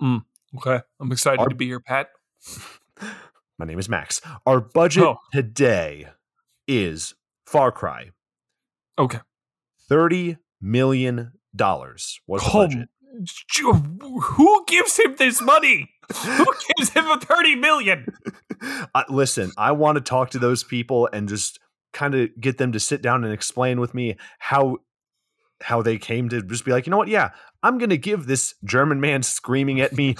Mm, 0.03 0.25
okay. 0.57 0.81
I'm 1.01 1.13
excited 1.13 1.41
our, 1.41 1.49
to 1.49 1.55
be 1.55 1.67
here, 1.67 1.81
Pat. 1.81 2.09
my 3.59 3.67
name 3.67 3.79
is 3.79 3.89
Max. 3.89 4.21
Our 4.47 4.61
budget 4.61 5.05
oh. 5.05 5.19
today 5.33 6.09
is 6.67 7.15
Far 7.47 7.71
Cry 7.71 8.11
Okay. 8.99 9.21
$30 9.91 10.39
million 10.61 11.33
was 11.55 12.19
the 12.27 12.51
oh, 12.53 12.53
budget. 12.53 12.89
Who 14.23 14.65
gives 14.67 14.99
him 14.99 15.17
this 15.17 15.41
money? 15.41 15.91
Who 16.15 16.45
gives 16.77 16.91
him 16.91 17.07
a 17.07 17.19
30 17.19 17.57
million? 17.57 18.07
Uh, 18.95 19.05
listen, 19.09 19.53
I 19.57 19.73
want 19.73 19.97
to 19.97 20.03
talk 20.03 20.31
to 20.31 20.39
those 20.39 20.65
people 20.65 21.09
and 21.13 21.29
just 21.29 21.59
kind 21.93 22.15
of 22.15 22.29
get 22.41 22.59
them 22.59 22.73
to 22.73 22.81
sit 22.81 23.03
down 23.03 23.25
and 23.25 23.33
explain 23.33 23.81
with 23.81 23.95
me 23.95 24.17
how 24.39 24.79
how 25.61 25.83
they 25.83 25.99
came 25.99 26.29
to 26.29 26.41
just 26.43 26.65
be 26.65 26.71
like, 26.71 26.87
you 26.87 26.91
know 26.93 26.99
what? 26.99 27.09
Yeah, 27.09 27.31
I'm 27.63 27.79
going 27.79 27.91
to 27.91 27.99
give 27.99 28.27
this 28.27 28.55
German 28.65 29.01
man 29.01 29.23
screaming 29.23 29.81
at 29.81 29.93
me 29.93 30.15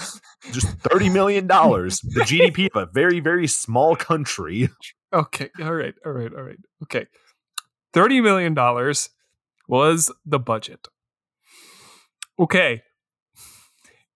just 0.51 0.67
$30 0.79 1.13
million, 1.13 1.47
the 1.47 2.25
GDP 2.27 2.67
of 2.73 2.89
a 2.89 2.91
very, 2.91 3.19
very 3.19 3.47
small 3.47 3.95
country. 3.95 4.69
Okay. 5.11 5.49
All 5.59 5.73
right. 5.73 5.95
All 6.05 6.11
right. 6.11 6.31
All 6.31 6.43
right. 6.43 6.59
Okay. 6.83 7.07
$30 7.93 8.23
million 8.23 8.55
was 9.67 10.11
the 10.25 10.39
budget. 10.39 10.87
Okay. 12.39 12.83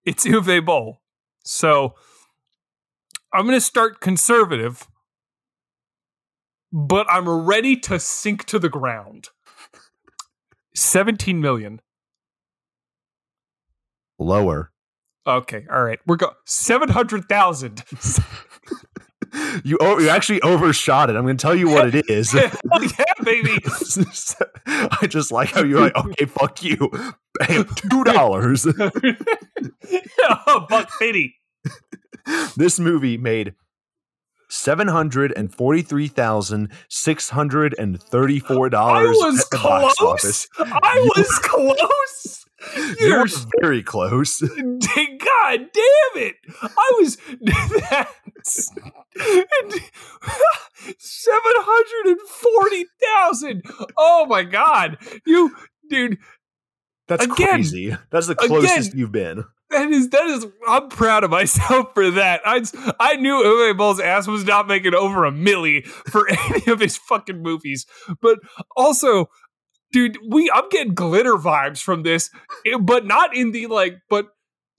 It's 0.04 0.26
Uwe 0.26 0.64
Boll. 0.64 1.00
So 1.44 1.94
I'm 3.32 3.44
going 3.44 3.56
to 3.56 3.60
start 3.60 4.00
conservative, 4.00 4.86
but 6.72 7.06
I'm 7.10 7.28
ready 7.28 7.76
to 7.80 7.98
sink 7.98 8.44
to 8.46 8.58
the 8.58 8.68
ground. 8.68 9.28
17 10.74 11.40
million. 11.40 11.80
Lower. 14.18 14.70
Okay, 15.26 15.64
all 15.72 15.82
right. 15.82 15.98
We're 16.06 16.16
going 16.16 16.34
700,000. 16.44 17.84
you 19.64 19.78
you 19.80 20.08
actually 20.08 20.40
overshot 20.42 21.10
it. 21.10 21.16
I'm 21.16 21.24
going 21.24 21.36
to 21.36 21.42
tell 21.42 21.54
you 21.54 21.68
what 21.68 21.94
it 21.94 22.08
is. 22.08 22.32
Hell 22.32 22.50
oh, 22.72 22.82
yeah, 22.82 23.24
baby. 23.24 23.58
I 24.66 25.06
just 25.06 25.32
like 25.32 25.50
how 25.50 25.62
you're 25.62 25.80
like, 25.80 25.96
okay, 25.96 26.26
fuck 26.26 26.62
you. 26.62 26.90
Two 27.76 28.04
dollars. 28.04 28.66
oh, 28.66 30.66
buck 30.68 30.90
fifty. 30.98 31.36
this 32.56 32.78
movie 32.78 33.18
made 33.18 33.54
seven 34.48 34.88
hundred 34.88 35.32
and 35.36 35.52
forty-three 35.54 36.08
thousand 36.08 36.70
six 36.88 37.30
hundred 37.30 37.74
and 37.78 38.02
thirty-four 38.02 38.66
I 38.66 38.68
dollars 38.70 39.16
was 39.20 39.40
at 39.40 39.50
the 39.50 39.56
box 39.58 39.94
close. 39.96 40.12
office. 40.24 40.48
I 40.58 40.94
You- 41.04 41.12
was 41.16 41.38
close. 41.42 42.40
You're 42.98 43.08
You're 43.10 43.26
very 43.60 43.82
close. 43.82 44.40
God 44.40 44.48
damn 44.90 46.22
it! 46.22 46.34
I 46.62 46.92
was 46.98 47.18
that's 47.42 48.70
seven 50.98 51.54
hundred 51.56 52.12
and 52.12 52.20
forty 52.28 52.86
thousand. 53.02 53.62
Oh 53.98 54.24
my 54.26 54.44
god, 54.44 54.96
you 55.26 55.54
dude, 55.90 56.16
That's 57.08 57.24
Again. 57.26 57.48
crazy. 57.48 57.96
That's 58.10 58.28
the 58.28 58.34
closest 58.34 58.94
you've 58.94 59.12
been. 59.12 59.44
That 59.74 59.90
is 59.90 60.08
that 60.10 60.26
is. 60.26 60.46
I'm 60.66 60.88
proud 60.88 61.24
of 61.24 61.30
myself 61.30 61.92
for 61.94 62.10
that. 62.12 62.40
I 62.44 62.62
I 62.98 63.16
knew 63.16 63.34
Uwe 63.34 63.76
Boll's 63.76 64.00
ass 64.00 64.26
was 64.26 64.44
not 64.44 64.66
making 64.66 64.94
over 64.94 65.24
a 65.24 65.32
milli 65.32 65.86
for 65.86 66.28
any 66.48 66.72
of 66.72 66.80
his 66.80 66.96
fucking 66.96 67.42
movies, 67.42 67.86
but 68.20 68.38
also. 68.76 69.26
Dude, 69.92 70.18
we 70.28 70.50
I'm 70.52 70.68
getting 70.70 70.92
glitter 70.92 71.34
vibes 71.34 71.80
from 71.80 72.02
this, 72.02 72.28
but 72.80 73.06
not 73.06 73.36
in 73.36 73.52
the 73.52 73.68
like, 73.68 73.98
but 74.10 74.26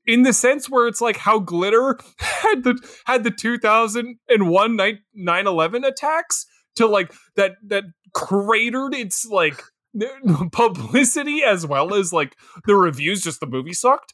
in 0.06 0.24
the 0.24 0.34
sense 0.34 0.70
where 0.70 0.88
it's 0.88 1.02
like 1.02 1.18
how 1.18 1.40
glitter 1.40 1.98
had 2.20 2.64
the 2.64 2.78
had 3.06 3.24
the 3.24 3.32
2001 3.32 4.78
9 5.14 5.48
11 5.48 5.84
attacks 5.84 6.46
to 6.76 6.86
like 6.86 7.14
that 7.36 7.54
that 7.66 7.86
cratered 8.14 8.94
its 8.94 9.26
like 9.26 9.62
publicity 10.52 11.44
as 11.44 11.66
well 11.66 11.94
as 11.94 12.12
like 12.12 12.36
the 12.66 12.76
reviews 12.76 13.22
just 13.22 13.40
the 13.40 13.48
movie 13.48 13.74
sucked 13.74 14.14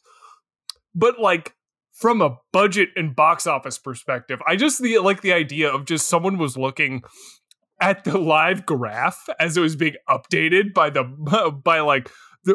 but 0.94 1.18
like 1.20 1.54
from 1.92 2.22
a 2.22 2.38
budget 2.52 2.88
and 2.96 3.14
box 3.14 3.46
office 3.46 3.78
perspective 3.78 4.40
i 4.46 4.56
just 4.56 4.82
the 4.82 4.98
like 4.98 5.20
the 5.22 5.32
idea 5.32 5.68
of 5.68 5.84
just 5.84 6.08
someone 6.08 6.38
was 6.38 6.56
looking 6.56 7.02
at 7.80 8.04
the 8.04 8.16
live 8.16 8.64
graph 8.64 9.28
as 9.40 9.56
it 9.56 9.60
was 9.60 9.76
being 9.76 9.96
updated 10.08 10.72
by 10.72 10.88
the 10.88 11.02
by 11.64 11.80
like 11.80 12.10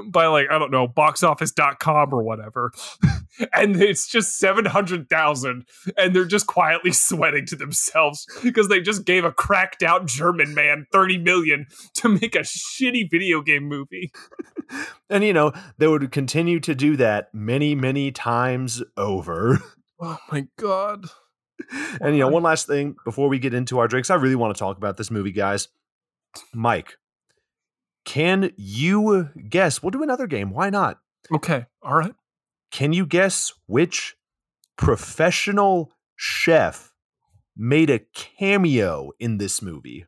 by 0.10 0.28
like 0.28 0.48
I 0.52 0.60
don't 0.60 0.72
know 0.72 0.88
boxoffice.com 0.88 2.14
or 2.14 2.22
whatever 2.24 2.72
and 3.54 3.82
it's 3.82 4.08
just 4.08 4.38
700,000 4.38 5.66
and 5.98 6.16
they're 6.16 6.26
just 6.26 6.48
quietly 6.48 6.92
sweating 6.92 7.46
to 7.48 7.56
themselves 7.56 8.26
because 8.44 8.68
they 8.68 8.82
just 8.82 9.06
gave 9.06 9.24
a 9.24 9.32
cracked 9.32 9.84
out 9.84 10.06
German 10.06 10.54
man 10.54 10.86
30 10.92 11.20
million 11.20 11.68
to 11.96 12.10
make 12.10 12.36
a 12.36 12.40
shitty 12.40 13.10
video 13.10 13.42
game 13.42 13.64
movie. 13.64 14.12
And 15.10 15.24
you 15.24 15.32
know, 15.32 15.54
they 15.78 15.88
would 15.88 16.12
continue 16.12 16.60
to 16.60 16.76
do 16.76 16.98
that 16.98 17.34
many, 17.34 17.74
many 17.74 18.12
times 18.12 18.84
over. 18.98 19.60
Oh 20.00 20.20
my 20.32 20.46
god. 20.58 21.06
And 22.02 22.16
you 22.16 22.22
know, 22.22 22.28
one 22.28 22.44
last 22.44 22.68
thing 22.68 22.96
before 23.06 23.30
we 23.30 23.40
get 23.40 23.54
into 23.54 23.80
our 23.80 23.88
drinks, 23.88 24.10
I 24.10 24.16
really 24.16 24.36
want 24.36 24.56
to 24.56 24.60
talk 24.60 24.78
about 24.78 24.98
this 24.98 25.10
movie, 25.10 25.32
guys. 25.32 25.70
Mike, 26.54 26.98
can 28.08 28.54
you 28.56 29.30
guess? 29.50 29.84
We'll 29.84 29.92
do 29.92 30.02
another 30.02 30.28
game. 30.28 30.52
Why 30.52 30.70
not? 30.70 31.00
Okay. 31.30 31.66
All 31.84 31.98
right. 31.98 32.16
Can 32.72 32.94
you 32.94 33.06
guess 33.06 33.52
which 33.66 34.16
professional 34.78 35.92
chef 36.16 36.94
made 37.58 37.90
a 37.90 38.00
cameo 38.00 39.12
in 39.20 39.40
this 39.40 39.62
movie? 39.62 40.06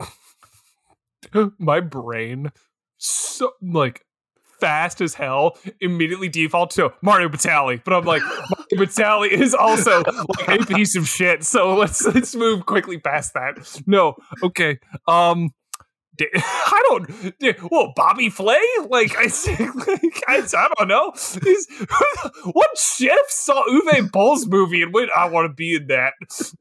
my 1.58 1.80
brain 1.80 2.50
so 2.96 3.52
like 3.60 4.06
fast 4.60 5.00
as 5.00 5.14
hell 5.14 5.56
immediately 5.80 6.28
default 6.28 6.70
to 6.72 6.92
Mario 7.02 7.28
Batali, 7.28 7.82
but 7.82 7.94
I'm 7.94 8.04
like 8.04 8.22
Mario 8.72 8.86
Batali 8.86 9.30
is 9.30 9.54
also 9.54 10.02
like 10.46 10.62
a 10.62 10.66
piece 10.66 10.96
of 10.96 11.08
shit. 11.08 11.44
So 11.44 11.74
let's 11.74 12.04
let's 12.06 12.34
move 12.34 12.66
quickly 12.66 12.98
past 12.98 13.34
that. 13.34 13.80
No, 13.86 14.16
okay. 14.42 14.78
Um 15.06 15.50
I 16.34 16.82
don't. 16.88 17.70
Well, 17.70 17.92
Bobby 17.94 18.28
Flay, 18.28 18.60
like 18.88 19.16
I, 19.16 19.24
like, 19.86 20.22
I, 20.26 20.42
I 20.42 20.68
don't 20.76 20.88
know. 20.88 21.12
He's, 21.42 21.68
what 22.44 22.76
chef 22.76 23.28
saw 23.28 23.62
Uwe 23.64 24.10
Boll's 24.10 24.46
movie 24.46 24.82
and 24.82 24.92
went, 24.92 25.10
"I 25.14 25.28
want 25.28 25.48
to 25.48 25.54
be 25.54 25.76
in 25.76 25.86
that"? 25.88 26.14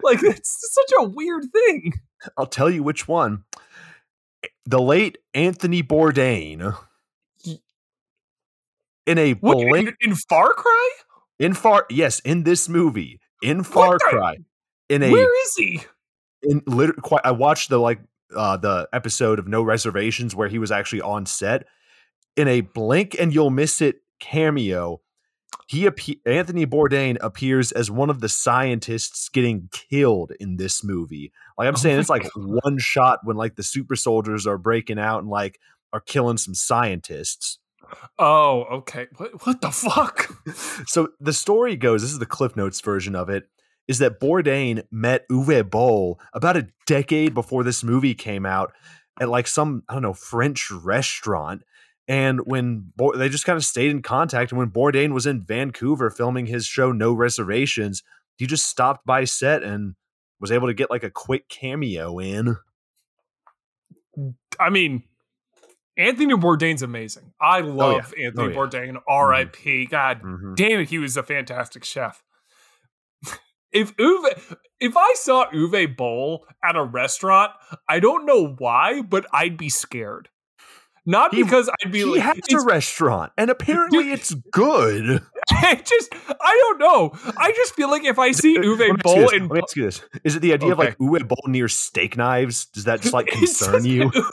Like 0.03 0.21
it's 0.21 0.73
such 0.73 0.99
a 0.99 1.09
weird 1.09 1.45
thing. 1.51 1.93
I'll 2.37 2.45
tell 2.45 2.69
you 2.69 2.83
which 2.83 3.07
one. 3.07 3.45
The 4.65 4.81
late 4.81 5.17
Anthony 5.33 5.81
Bourdain. 5.81 6.77
In 9.07 9.17
a 9.17 9.33
What 9.33 9.55
blink 9.57 9.95
in, 10.01 10.11
in 10.11 10.15
Far 10.15 10.53
Cry? 10.53 10.91
in 11.39 11.53
far 11.53 11.85
yes, 11.89 12.19
in 12.19 12.43
this 12.43 12.67
movie, 12.69 13.19
in 13.41 13.63
Far 13.63 13.93
What 13.93 13.99
the- 13.99 14.05
Cry. 14.17 14.37
In 14.89 15.01
a 15.03 15.11
Where 15.11 15.43
is 15.45 15.55
he? 15.55 15.81
in 16.43 16.61
literally 16.67 17.01
quite 17.01 17.21
I 17.25 17.31
watched 17.31 17.69
the 17.69 17.79
like 17.79 17.99
uh 18.35 18.57
the 18.57 18.87
episode 18.93 19.39
of 19.39 19.47
No 19.47 19.63
Reservations 19.63 20.35
where 20.35 20.47
he 20.49 20.59
was 20.59 20.71
actually 20.71 21.01
on 21.01 21.25
set. 21.25 21.65
In 22.35 22.47
a 22.47 22.61
blink 22.61 23.15
and 23.19 23.33
you'll 23.33 23.49
miss 23.49 23.81
it 23.81 24.01
cameo, 24.19 25.01
he 25.67 25.85
appe- 25.85 26.19
Anthony 26.25 26.65
Bourdain 26.67 27.17
appears 27.21 27.71
as 27.71 27.89
one 27.89 28.09
of 28.09 28.21
the 28.21 28.29
scientists 28.29 29.27
getting 29.29 29.69
killed 29.71 30.31
in 30.39 30.57
this 30.57 30.83
movie. 30.83 31.31
Like 31.57 31.67
I'm 31.67 31.73
Oh 31.73 31.77
saying, 31.77 31.99
it's 31.99 32.09
like 32.09 32.29
one 32.35 32.77
shot 32.77 33.19
when 33.23 33.37
like 33.37 33.55
the 33.55 33.63
super 33.63 33.95
soldiers 33.95 34.45
are 34.45 34.57
breaking 34.57 34.99
out 34.99 35.19
and 35.21 35.29
like 35.29 35.59
are 35.93 35.99
killing 36.01 36.37
some 36.37 36.53
scientists. 36.53 37.57
Oh, 38.19 38.63
okay. 38.71 39.07
What, 39.17 39.45
what 39.45 39.61
the 39.61 39.71
fuck? 39.71 40.33
So 40.87 41.09
the 41.19 41.33
story 41.33 41.75
goes, 41.75 42.01
this 42.01 42.11
is 42.11 42.19
the 42.19 42.25
Cliff 42.25 42.55
Notes 42.55 42.79
version 42.81 43.15
of 43.15 43.29
it, 43.29 43.43
is 43.87 43.99
that 43.99 44.19
Bourdain 44.19 44.83
met 44.91 45.27
Uwe 45.29 45.69
Boll 45.69 46.19
about 46.33 46.57
a 46.57 46.67
decade 46.85 47.33
before 47.33 47.63
this 47.63 47.83
movie 47.83 48.15
came 48.15 48.45
out 48.45 48.71
at 49.19 49.29
like 49.29 49.47
some, 49.47 49.83
I 49.89 49.93
don't 49.93 50.03
know, 50.03 50.13
French 50.13 50.71
restaurant. 50.71 51.63
And 52.07 52.39
when 52.45 52.91
Bour- 52.95 53.17
they 53.17 53.29
just 53.29 53.45
kind 53.45 53.57
of 53.57 53.65
stayed 53.65 53.91
in 53.91 54.01
contact, 54.01 54.51
and 54.51 54.59
when 54.59 54.69
Bourdain 54.69 55.11
was 55.11 55.25
in 55.25 55.43
Vancouver 55.43 56.09
filming 56.09 56.45
his 56.45 56.65
show 56.65 56.91
No 56.91 57.13
Reservations, 57.13 58.03
he 58.37 58.47
just 58.47 58.67
stopped 58.67 59.05
by 59.05 59.25
set 59.25 59.63
and 59.63 59.95
was 60.39 60.51
able 60.51 60.67
to 60.67 60.73
get 60.73 60.89
like 60.89 61.03
a 61.03 61.11
quick 61.11 61.49
cameo 61.49 62.19
in. 62.19 62.55
I 64.59 64.69
mean, 64.69 65.03
Anthony 65.97 66.33
Bourdain's 66.35 66.83
amazing. 66.83 67.33
I 67.41 67.61
love 67.61 68.13
Anthony 68.21 68.43
Oh, 68.45 68.47
yeah. 68.49 68.55
Bourdain. 68.55 69.01
R.I.P. 69.07 69.85
God 69.87 70.21
Mhm. 70.21 70.55
damn 70.55 70.79
it, 70.81 70.89
he 70.89 70.99
was 70.99 71.17
a 71.17 71.23
fantastic 71.23 71.83
chef. 71.83 72.23
if 73.71 73.95
Uwe, 73.97 74.55
if 74.79 74.95
I 74.95 75.13
saw 75.15 75.49
Uwe 75.51 75.95
Boll 75.97 76.45
at 76.63 76.75
a 76.75 76.83
restaurant, 76.83 77.51
I 77.89 77.99
don't 77.99 78.25
know 78.25 78.55
why, 78.57 79.01
but 79.01 79.25
I'd 79.33 79.57
be 79.57 79.69
scared. 79.69 80.29
Not 81.09 81.33
He- 81.33 81.41
because 81.43 81.69
I'd 81.69 81.91
be 81.93 81.99
He 81.99 82.03
like, 82.05 82.21
has 82.21 82.37
a 82.53 82.59
restaurant, 82.65 83.31
and 83.37 83.49
apparently 83.49 84.03
Dude. 84.03 84.13
it's 84.19 84.33
good. 84.51 85.23
I 85.49 85.75
just, 85.75 86.13
I 86.41 86.61
don't 86.67 86.79
know. 86.79 87.11
I 87.37 87.53
just 87.53 87.73
feel 87.75 87.89
like 87.89 88.03
if 88.03 88.19
I 88.19 88.31
see 88.31 88.57
Uwe 88.57 89.01
Boll 89.01 89.15
this. 89.15 89.31
in 89.31 89.43
Let 89.47 89.51
me 89.53 89.61
ask 89.63 89.75
you 89.77 89.83
this: 89.85 90.01
Is 90.25 90.35
it 90.35 90.41
the 90.41 90.51
idea 90.53 90.73
of 90.73 90.77
like 90.79 90.97
Uwe 90.97 91.25
Boll 91.25 91.41
near 91.47 91.69
steak 91.69 92.17
knives? 92.17 92.65
Does 92.65 92.83
that 92.83 92.99
just 92.99 93.13
like 93.13 93.27
concern 93.31 93.75
just 93.75 93.85
you? 93.85 94.11
Uwe, 94.11 94.29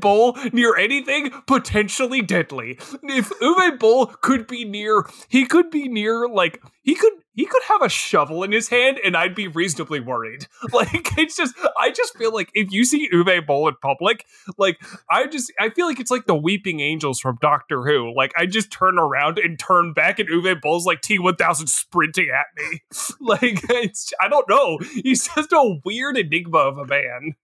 Boll 0.00 0.36
near 0.52 0.76
anything 0.76 1.30
potentially 1.46 2.22
deadly. 2.22 2.78
If 3.02 3.30
Uwe 3.40 3.78
Boll 3.78 4.06
could 4.06 4.46
be 4.46 4.64
near, 4.64 5.06
he 5.28 5.46
could 5.46 5.70
be 5.70 5.88
near 5.88 6.28
like 6.28 6.62
he 6.82 6.94
could 6.94 7.12
he 7.34 7.46
could 7.46 7.62
have 7.68 7.80
a 7.82 7.88
shovel 7.88 8.42
in 8.42 8.52
his 8.52 8.68
hand, 8.68 8.98
and 9.04 9.16
I'd 9.16 9.34
be 9.34 9.48
reasonably 9.48 10.00
worried. 10.00 10.46
Like 10.72 11.18
it's 11.18 11.36
just 11.36 11.54
I 11.78 11.90
just 11.90 12.16
feel 12.16 12.32
like 12.32 12.50
if 12.54 12.70
you 12.70 12.84
see 12.84 13.08
Uwe 13.12 13.44
Boll 13.44 13.68
in 13.68 13.74
public, 13.82 14.24
like 14.56 14.80
I 15.10 15.26
just 15.26 15.52
I 15.58 15.70
feel 15.70 15.86
like 15.86 15.98
it's 15.98 16.10
like 16.10 16.26
the 16.26 16.34
weeping 16.34 16.80
angels 16.80 17.18
from 17.18 17.38
Doctor 17.40 17.82
Who. 17.84 18.14
Like 18.14 18.32
I 18.36 18.46
just 18.46 18.70
turn 18.70 18.98
around 18.98 19.38
and 19.38 19.58
turn 19.58 19.92
back, 19.92 20.18
and 20.18 20.28
Uwe 20.28 20.60
Boll's 20.60 20.86
like 20.86 21.00
T 21.00 21.18
one 21.18 21.36
thousand 21.36 21.66
sprinting 21.68 22.28
at 22.30 22.46
me. 22.56 22.80
Like 23.20 23.60
it's 23.70 24.12
I 24.20 24.28
don't 24.28 24.48
know. 24.48 24.78
He's 25.02 25.28
just 25.28 25.52
a 25.52 25.78
weird 25.84 26.16
enigma 26.16 26.58
of 26.58 26.78
a 26.78 26.86
man. 26.86 27.34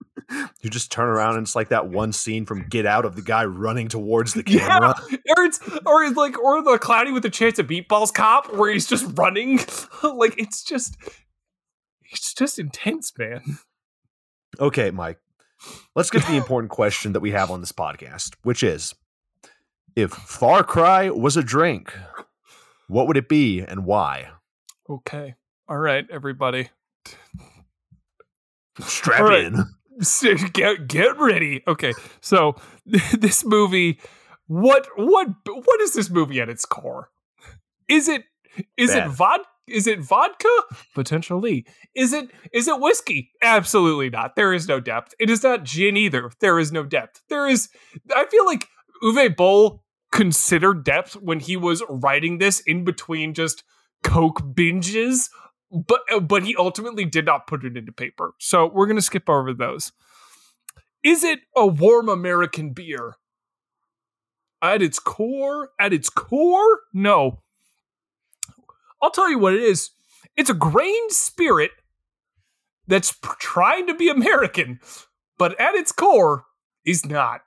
You 0.61 0.69
just 0.69 0.91
turn 0.91 1.07
around 1.07 1.35
and 1.35 1.43
it's 1.45 1.55
like 1.55 1.69
that 1.69 1.87
one 1.89 2.11
scene 2.11 2.45
from 2.45 2.67
Get 2.67 2.85
Out 2.85 3.05
of 3.05 3.15
the 3.15 3.21
guy 3.21 3.45
running 3.45 3.87
towards 3.87 4.33
the 4.33 4.43
camera. 4.43 4.95
Yeah. 5.09 5.17
or 5.37 5.43
it's 5.43 5.59
or 5.85 6.03
it's 6.03 6.17
like 6.17 6.37
or 6.39 6.61
the 6.63 6.77
cloudy 6.77 7.11
with 7.11 7.25
a 7.25 7.29
chance 7.29 7.59
of 7.59 7.67
meatballs 7.67 8.13
cop 8.13 8.53
where 8.53 8.71
he's 8.71 8.87
just 8.87 9.05
running 9.17 9.26
like 10.03 10.35
it's 10.37 10.63
just 10.63 10.97
it's 12.11 12.33
just 12.33 12.59
intense 12.59 13.11
man 13.17 13.41
Okay, 14.59 14.91
Mike. 14.91 15.19
Let's 15.95 16.09
get 16.09 16.23
to 16.23 16.31
the 16.31 16.37
important 16.43 16.71
question 16.71 17.13
that 17.13 17.19
we 17.19 17.31
have 17.31 17.51
on 17.51 17.59
this 17.61 17.71
podcast, 17.71 18.35
which 18.43 18.63
is 18.63 18.95
if 19.95 20.11
Far 20.11 20.63
Cry 20.63 21.09
was 21.09 21.37
a 21.37 21.43
drink, 21.43 21.93
what 22.87 23.07
would 23.07 23.17
it 23.17 23.29
be 23.29 23.61
and 23.61 23.85
why? 23.85 24.29
okay 24.89 25.35
all 25.67 25.77
right 25.77 26.05
everybody 26.09 26.69
Strap 28.79 29.19
right. 29.19 29.45
in. 29.45 29.65
So 29.99 30.35
get 30.35 30.87
get 30.87 31.17
ready 31.19 31.63
okay 31.67 31.91
so 32.21 32.55
this 32.85 33.43
movie 33.43 33.99
what 34.45 34.87
what 34.95 35.27
what 35.45 35.81
is 35.81 35.93
this 35.93 36.09
movie 36.09 36.39
at 36.39 36.49
its 36.49 36.65
core? 36.65 37.09
Is 37.89 38.07
it 38.07 38.23
is 38.77 38.91
Bad. 38.91 39.07
it 39.07 39.09
vodka? 39.09 39.47
Is 39.67 39.85
it 39.85 39.99
vodka? 39.99 40.47
Potentially. 40.95 41.65
Is 41.93 42.13
it 42.13 42.31
is 42.53 42.67
it 42.67 42.79
whiskey? 42.79 43.31
Absolutely 43.41 44.09
not. 44.09 44.35
There 44.35 44.53
is 44.53 44.67
no 44.67 44.79
depth. 44.79 45.13
It 45.19 45.29
is 45.29 45.43
not 45.43 45.63
gin 45.63 45.97
either. 45.97 46.31
There 46.39 46.57
is 46.57 46.71
no 46.71 46.83
depth. 46.83 47.21
There 47.29 47.47
is 47.47 47.69
I 48.15 48.25
feel 48.31 48.45
like 48.45 48.67
Uwe 49.03 49.35
Boll 49.35 49.83
considered 50.11 50.85
depth 50.85 51.15
when 51.15 51.39
he 51.41 51.57
was 51.57 51.83
writing 51.89 52.37
this 52.37 52.61
in 52.61 52.85
between 52.85 53.33
just 53.33 53.63
coke 54.03 54.39
binges, 54.39 55.29
but 55.69 56.01
but 56.21 56.43
he 56.43 56.55
ultimately 56.55 57.03
did 57.03 57.25
not 57.25 57.45
put 57.45 57.65
it 57.65 57.75
into 57.75 57.91
paper. 57.91 58.33
So 58.39 58.67
we're 58.73 58.87
gonna 58.87 59.01
skip 59.01 59.29
over 59.29 59.53
those. 59.53 59.91
Is 61.03 61.23
it 61.23 61.39
a 61.55 61.67
warm 61.67 62.07
American 62.09 62.71
beer? 62.71 63.15
At 64.61 64.81
its 64.81 64.97
core, 64.97 65.69
at 65.79 65.93
its 65.93 66.09
core, 66.09 66.79
no. 66.93 67.43
I'll 69.01 69.11
tell 69.11 69.29
you 69.29 69.39
what 69.39 69.53
it 69.53 69.61
is. 69.61 69.91
It's 70.35 70.49
a 70.49 70.55
grain 70.55 71.09
spirit 71.09 71.71
that's 72.87 73.15
trying 73.39 73.87
to 73.87 73.93
be 73.93 74.09
American, 74.09 74.79
but 75.37 75.59
at 75.59 75.75
its 75.75 75.91
core 75.91 76.45
is 76.85 77.05
not. 77.05 77.41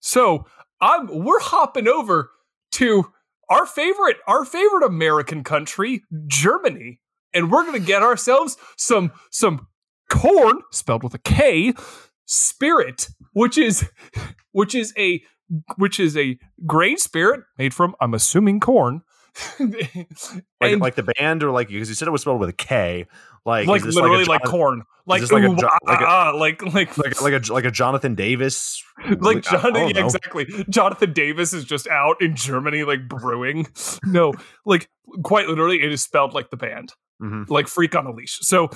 So 0.00 0.46
I'm 0.80 1.24
we're 1.24 1.40
hopping 1.40 1.88
over 1.88 2.30
to 2.72 3.12
our 3.48 3.66
favorite 3.66 4.18
our 4.26 4.44
favorite 4.44 4.84
American 4.84 5.42
country, 5.42 6.02
Germany, 6.26 7.00
and 7.34 7.50
we're 7.50 7.64
gonna 7.64 7.78
get 7.78 8.02
ourselves 8.02 8.56
some 8.76 9.12
some 9.30 9.66
corn 10.08 10.60
spelled 10.70 11.02
with 11.02 11.14
a 11.14 11.18
K 11.18 11.74
spirit, 12.26 13.08
which 13.32 13.58
is 13.58 13.88
which 14.52 14.74
is 14.74 14.94
a 14.96 15.22
which 15.76 15.98
is 15.98 16.16
a 16.16 16.38
grain 16.66 16.98
spirit 16.98 17.40
made 17.58 17.74
from 17.74 17.94
I'm 18.00 18.14
assuming 18.14 18.60
corn. 18.60 19.02
Like, 20.60 20.80
like 20.80 20.94
the 20.96 21.04
band, 21.16 21.44
or 21.44 21.50
like 21.52 21.68
because 21.68 21.88
you 21.88 21.94
said 21.94 22.08
it 22.08 22.10
was 22.10 22.22
spelled 22.22 22.40
with 22.40 22.48
a 22.48 22.52
K, 22.54 23.06
like 23.46 23.68
like 23.68 23.84
literally 23.84 24.24
like, 24.24 24.42
corn, 24.42 24.82
like 25.06 25.20
this 25.20 25.30
like 25.30 25.44
a 25.44 25.54
Jo- 25.54 25.68
like 25.86 26.00
a- 26.00 26.04
ah, 26.06 26.32
like 26.34 26.62
like 26.74 26.98
like 26.98 27.22
like 27.22 27.32
a 27.32 27.52
like 27.52 27.64
a 27.64 27.70
Jonathan 27.70 28.14
Davis, 28.16 28.82
like 29.20 29.42
Jonathan, 29.42 29.90
yeah, 29.90 30.04
exactly. 30.04 30.46
Jonathan 30.68 31.12
Davis 31.12 31.52
is 31.52 31.64
just 31.64 31.86
out 31.86 32.20
in 32.20 32.34
Germany, 32.34 32.82
like 32.82 33.08
brewing. 33.08 33.68
No, 34.04 34.34
like 34.66 34.88
quite 35.22 35.46
literally, 35.48 35.80
it 35.82 35.92
is 35.92 36.02
spelled 36.02 36.34
like 36.34 36.50
the 36.50 36.56
band, 36.56 36.92
Mhm. 37.22 37.48
like 37.48 37.68
Freak 37.68 37.94
on 37.94 38.06
a 38.06 38.10
Leash. 38.12 38.38
So 38.40 38.68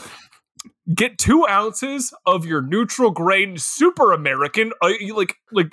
get 0.95 1.19
two 1.19 1.45
ounces 1.49 2.15
of 2.27 2.47
your 2.47 2.63
neutral 2.63 3.11
grain 3.11 3.59
super 3.59 4.13
American, 4.13 4.73
uh, 4.81 4.91
like 5.15 5.35
like 5.51 5.71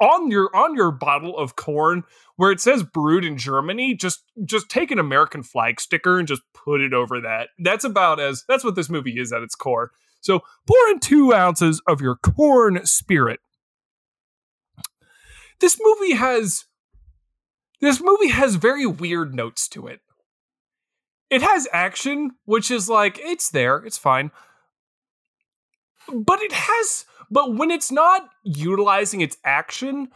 on 0.00 0.30
your 0.30 0.48
on 0.54 0.74
your 0.74 0.90
bottle 0.90 1.36
of 1.38 1.56
corn 1.56 2.04
where 2.36 2.52
it 2.52 2.60
says 2.60 2.82
brewed 2.82 3.24
in 3.24 3.36
Germany. 3.36 3.94
Just 3.94 4.22
just 4.44 4.68
take 4.68 4.90
an 4.90 4.98
American 4.98 5.42
flag 5.42 5.80
sticker 5.80 6.18
and 6.18 6.28
just 6.28 6.42
put 6.54 6.80
it 6.80 6.92
over 6.92 7.20
that. 7.20 7.48
That's 7.58 7.84
about 7.84 8.20
as 8.20 8.44
that's 8.48 8.64
what 8.64 8.76
this 8.76 8.90
movie 8.90 9.18
is 9.18 9.32
at 9.32 9.42
its 9.42 9.54
core. 9.54 9.90
So 10.20 10.40
pour 10.66 10.88
in 10.90 11.00
two 11.00 11.34
ounces 11.34 11.82
of 11.86 12.00
your 12.00 12.16
corn 12.16 12.84
spirit. 12.84 13.40
This 15.60 15.78
movie 15.80 16.14
has 16.14 16.64
this 17.80 18.00
movie 18.00 18.28
has 18.28 18.56
very 18.56 18.86
weird 18.86 19.34
notes 19.34 19.68
to 19.68 19.86
it. 19.86 20.00
It 21.28 21.42
has 21.42 21.66
action, 21.72 22.32
which 22.44 22.70
is 22.70 22.88
like 22.88 23.18
it's 23.20 23.50
there, 23.50 23.78
it's 23.78 23.98
fine. 23.98 24.30
But 26.12 26.40
it 26.40 26.52
has 26.52 27.04
but 27.30 27.54
when 27.54 27.70
it's 27.70 27.90
not 27.90 28.28
utilizing 28.44 29.20
its 29.20 29.36
action 29.44 30.08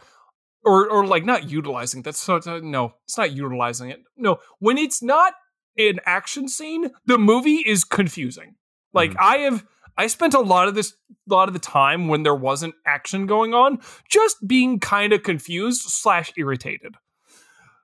or 0.63 0.89
or 0.89 1.05
like 1.05 1.25
not 1.25 1.49
utilizing 1.49 2.01
that's 2.01 2.19
so 2.19 2.39
no, 2.61 2.93
it's 3.05 3.17
not 3.17 3.31
utilizing 3.31 3.89
it. 3.89 4.01
No, 4.17 4.39
when 4.59 4.77
it's 4.77 5.01
not 5.01 5.33
an 5.77 5.99
action 6.05 6.47
scene, 6.47 6.91
the 7.05 7.17
movie 7.17 7.63
is 7.65 7.83
confusing. 7.83 8.55
Like 8.93 9.11
Mhm. 9.11 9.17
I 9.19 9.37
have 9.37 9.65
I 9.97 10.07
spent 10.07 10.33
a 10.33 10.39
lot 10.39 10.67
of 10.67 10.75
this 10.75 10.93
a 11.29 11.33
lot 11.33 11.47
of 11.47 11.53
the 11.53 11.59
time 11.59 12.07
when 12.07 12.23
there 12.23 12.35
wasn't 12.35 12.75
action 12.85 13.25
going 13.25 13.53
on 13.53 13.79
just 14.09 14.47
being 14.47 14.79
kind 14.79 15.13
of 15.13 15.23
confused 15.23 15.81
slash 15.83 16.31
irritated. 16.37 16.95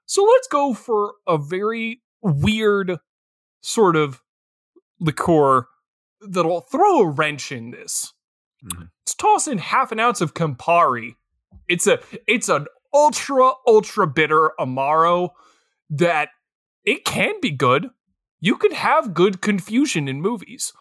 So 0.05 0.23
let's 0.23 0.47
go 0.47 0.73
for 0.73 1.15
a 1.27 1.37
very 1.37 2.01
weird 2.21 2.97
sort 3.61 3.95
of 3.95 4.21
liqueur 4.99 5.67
that'll 6.21 6.61
throw 6.61 6.99
a 6.99 7.09
wrench 7.09 7.51
in 7.51 7.71
this. 7.71 8.13
Mhm. 8.63 8.89
Let's 9.05 9.15
toss 9.15 9.47
in 9.47 9.57
half 9.57 9.91
an 9.91 9.99
ounce 9.99 10.21
of 10.21 10.33
Campari. 10.33 11.15
It's 11.67 11.87
a 11.87 11.99
it's 12.27 12.49
an 12.49 12.67
ultra 12.93 13.51
ultra 13.65 14.07
bitter 14.07 14.51
amaro 14.59 15.29
that 15.89 16.29
it 16.83 17.05
can 17.05 17.39
be 17.41 17.51
good. 17.51 17.89
You 18.39 18.55
can 18.55 18.71
have 18.71 19.13
good 19.13 19.41
confusion 19.41 20.07
in 20.07 20.21
movies. 20.21 20.73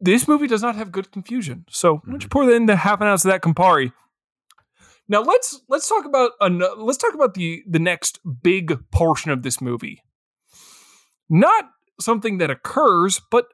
This 0.00 0.28
movie 0.28 0.46
does 0.46 0.62
not 0.62 0.76
have 0.76 0.92
good 0.92 1.10
confusion. 1.10 1.64
So 1.70 1.94
why 1.94 2.00
don't 2.06 2.12
you 2.12 2.18
mm-hmm. 2.18 2.28
pour 2.28 2.46
that 2.46 2.54
into 2.54 2.76
half 2.76 3.00
an 3.00 3.06
ounce 3.06 3.24
of 3.24 3.30
that 3.30 3.42
Campari? 3.42 3.92
Now 5.08 5.22
let's 5.22 5.60
let's 5.68 5.88
talk 5.88 6.04
about 6.04 6.32
an, 6.40 6.62
let's 6.78 6.98
talk 6.98 7.14
about 7.14 7.34
the 7.34 7.62
the 7.66 7.78
next 7.78 8.18
big 8.42 8.78
portion 8.90 9.30
of 9.30 9.42
this 9.42 9.60
movie. 9.60 10.02
Not 11.28 11.70
something 12.00 12.38
that 12.38 12.50
occurs, 12.50 13.20
but 13.30 13.46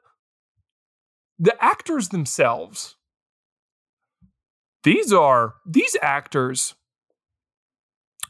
the 1.39 1.55
actors 1.63 2.09
themselves. 2.09 2.95
These 4.83 5.13
are 5.13 5.55
these 5.65 5.95
actors. 6.01 6.75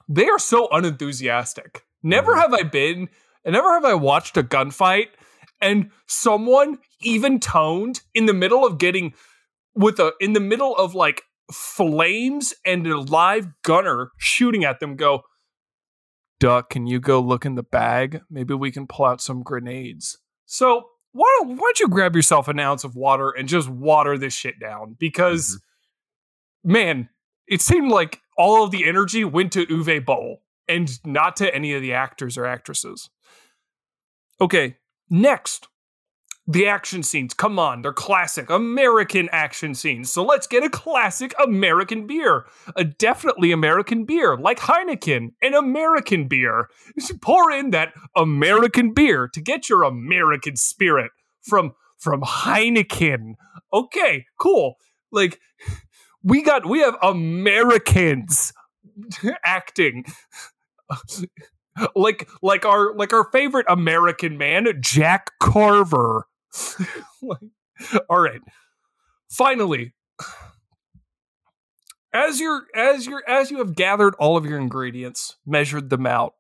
They 0.08 0.28
are 0.28 0.40
so 0.40 0.68
unenthusiastic. 0.72 1.84
Never 2.04 2.34
Mhm. 2.36 2.42
have 2.42 2.54
I 2.54 2.64
been, 2.64 3.10
and 3.46 3.54
never 3.54 3.74
have 3.74 3.86
I 3.86 3.94
watched 3.94 4.38
a 4.38 4.44
gunfight 4.44 5.10
and 5.62 5.92
someone 6.08 6.80
even 7.02 7.40
toned 7.40 8.02
in 8.14 8.26
the 8.26 8.34
middle 8.34 8.66
of 8.66 8.78
getting 8.78 9.14
with 9.76 10.00
a 10.00 10.14
in 10.20 10.34
the 10.34 10.40
middle 10.40 10.76
of 10.76 10.94
like 10.94 11.24
flames 11.52 12.54
and 12.66 12.86
a 12.86 13.00
live 13.00 13.48
gunner 13.64 14.12
shooting 14.18 14.64
at 14.64 14.80
them 14.80 14.96
go 14.96 15.24
duck 16.40 16.70
can 16.70 16.86
you 16.88 17.00
go 17.00 17.20
look 17.20 17.46
in 17.46 17.56
the 17.56 17.64
bag 17.64 18.22
maybe 18.30 18.54
we 18.54 18.72
can 18.72 18.88
pull 18.88 19.06
out 19.06 19.22
some 19.22 19.42
grenades 19.44 20.18
so 20.46 20.90
why 21.12 21.26
don't, 21.40 21.50
why 21.50 21.58
don't 21.58 21.80
you 21.80 21.88
grab 21.90 22.16
yourself 22.16 22.48
an 22.48 22.60
ounce 22.60 22.84
of 22.84 22.96
water 22.96 23.30
and 23.32 23.48
just 23.48 23.68
water 23.70 24.18
this 24.18 24.34
shit 24.34 24.60
down 24.60 24.96
because 25.00 25.62
man 26.64 27.10
it 27.48 27.62
seemed 27.62 27.92
like 27.92 28.22
all 28.38 28.64
of 28.64 28.72
the 28.72 28.86
energy 28.86 29.24
went 29.24 29.52
to 29.52 29.66
uwe 29.66 30.04
boll 30.04 30.42
and 30.68 31.00
not 31.06 31.36
to 31.36 31.54
any 31.54 31.74
of 31.74 31.82
the 31.82 31.94
actors 31.94 32.38
or 32.38 32.46
actresses 32.46 33.10
okay 34.42 34.78
next 35.10 35.68
the 36.46 36.68
action 36.68 37.04
scenes. 37.04 37.34
Come 37.34 37.58
on, 37.58 37.82
they're 37.82 37.94
classic 37.94 38.50
American 38.50 39.30
action 39.32 39.74
scenes. 39.76 40.12
So 40.12 40.24
let's 40.24 40.48
get 40.48 40.64
a 40.64 40.70
classic 40.70 41.34
American 41.42 42.06
beer. 42.06 42.46
A 42.76 42.84
definitely 42.84 43.52
American 43.52 44.06
beer, 44.06 44.38
like 44.38 44.60
Heineken, 44.60 45.30
an 45.42 45.54
American 45.54 46.28
beer. 46.28 46.70
You 46.96 47.02
should 47.06 47.22
pour 47.22 47.52
in 47.52 47.72
that 47.72 47.94
American 48.16 48.94
beer 48.94 49.30
to 49.34 49.42
get 49.42 49.70
your 49.70 49.84
American 49.84 50.56
spirit 50.56 51.12
from 51.42 51.74
from 51.98 52.22
Heineken. 52.22 53.36
Okay, 53.72 54.26
cool. 54.38 54.76
Like 55.12 55.40
we 56.24 56.42
got 56.42 56.66
we 56.66 56.80
have 56.80 56.96
Americans 57.02 58.54
acting 59.46 60.06
like 61.96 62.30
like 62.42 62.66
our 62.66 62.94
like 62.96 63.14
our 63.14 63.30
favorite 63.32 63.66
American 63.70 64.38
man, 64.38 64.68
Jack 64.82 65.32
Carver. 65.40 66.28
All 68.10 68.20
right. 68.20 68.42
Finally, 69.30 69.94
as 72.14 72.40
you're 72.40 72.64
as 72.76 73.08
you're 73.08 73.24
as 73.28 73.52
you 73.52 73.58
have 73.58 73.76
gathered 73.76 74.14
all 74.20 74.38
of 74.38 74.46
your 74.46 74.60
ingredients, 74.60 75.38
measured 75.46 75.90
them 75.90 76.06
out, 76.06 76.36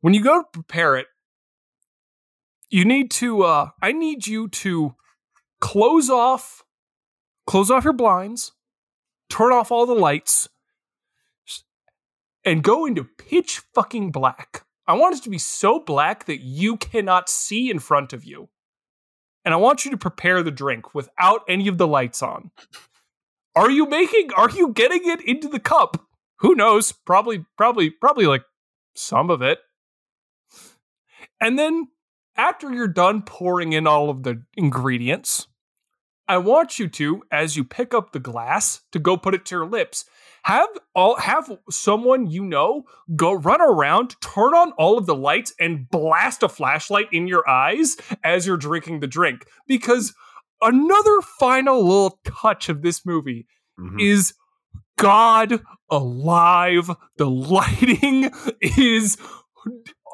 when 0.00 0.14
you 0.14 0.22
go 0.22 0.42
to 0.42 0.48
prepare 0.52 0.96
it, 0.96 1.06
you 2.70 2.84
need 2.84 3.10
to 3.12 3.42
uh 3.42 3.70
I 3.82 3.92
need 3.92 4.26
you 4.26 4.48
to 4.48 4.94
close 5.60 6.08
off 6.08 6.62
close 7.46 7.70
off 7.70 7.84
your 7.84 7.92
blinds, 7.92 8.52
turn 9.28 9.52
off 9.52 9.70
all 9.70 9.86
the 9.86 9.94
lights, 9.94 10.48
and 12.44 12.62
go 12.62 12.86
into 12.86 13.04
pitch 13.04 13.60
fucking 13.74 14.10
black. 14.10 14.64
I 14.86 14.94
want 14.94 15.16
it 15.16 15.22
to 15.24 15.30
be 15.30 15.38
so 15.38 15.80
black 15.80 16.24
that 16.24 16.40
you 16.40 16.76
cannot 16.76 17.28
see 17.28 17.70
in 17.70 17.78
front 17.78 18.12
of 18.12 18.24
you. 18.24 18.48
And 19.44 19.52
I 19.52 19.58
want 19.58 19.84
you 19.84 19.90
to 19.90 19.98
prepare 19.98 20.42
the 20.42 20.50
drink 20.50 20.94
without 20.94 21.42
any 21.48 21.68
of 21.68 21.78
the 21.78 21.86
lights 21.86 22.22
on. 22.22 22.50
Are 23.54 23.70
you 23.70 23.86
making 23.86 24.30
are 24.36 24.50
you 24.50 24.72
getting 24.72 25.08
it 25.08 25.20
into 25.22 25.48
the 25.48 25.60
cup? 25.60 26.06
Who 26.38 26.54
knows? 26.54 26.92
Probably 26.92 27.44
probably 27.56 27.90
probably 27.90 28.26
like 28.26 28.44
some 28.94 29.30
of 29.30 29.42
it. 29.42 29.58
And 31.40 31.58
then 31.58 31.88
after 32.36 32.72
you're 32.72 32.88
done 32.88 33.22
pouring 33.22 33.72
in 33.72 33.86
all 33.86 34.10
of 34.10 34.22
the 34.22 34.42
ingredients, 34.56 35.47
I 36.28 36.38
want 36.38 36.78
you 36.78 36.88
to 36.88 37.22
as 37.32 37.56
you 37.56 37.64
pick 37.64 37.94
up 37.94 38.12
the 38.12 38.20
glass 38.20 38.82
to 38.92 38.98
go 38.98 39.16
put 39.16 39.34
it 39.34 39.46
to 39.46 39.56
your 39.56 39.66
lips, 39.66 40.04
have 40.42 40.68
all 40.94 41.16
have 41.16 41.58
someone 41.70 42.26
you 42.26 42.44
know 42.44 42.84
go 43.16 43.32
run 43.32 43.60
around, 43.60 44.16
turn 44.20 44.54
on 44.54 44.72
all 44.72 44.98
of 44.98 45.06
the 45.06 45.14
lights, 45.14 45.54
and 45.58 45.88
blast 45.90 46.42
a 46.42 46.48
flashlight 46.48 47.08
in 47.12 47.26
your 47.26 47.48
eyes 47.48 47.96
as 48.22 48.46
you're 48.46 48.56
drinking 48.56 49.00
the 49.00 49.06
drink. 49.06 49.46
Because 49.66 50.14
another 50.60 51.20
final 51.38 51.82
little 51.82 52.20
touch 52.24 52.68
of 52.68 52.82
this 52.82 53.04
movie 53.04 53.46
mm-hmm. 53.78 53.98
is 53.98 54.34
God 54.98 55.60
alive. 55.90 56.90
The 57.16 57.30
lighting 57.30 58.30
is 58.60 59.16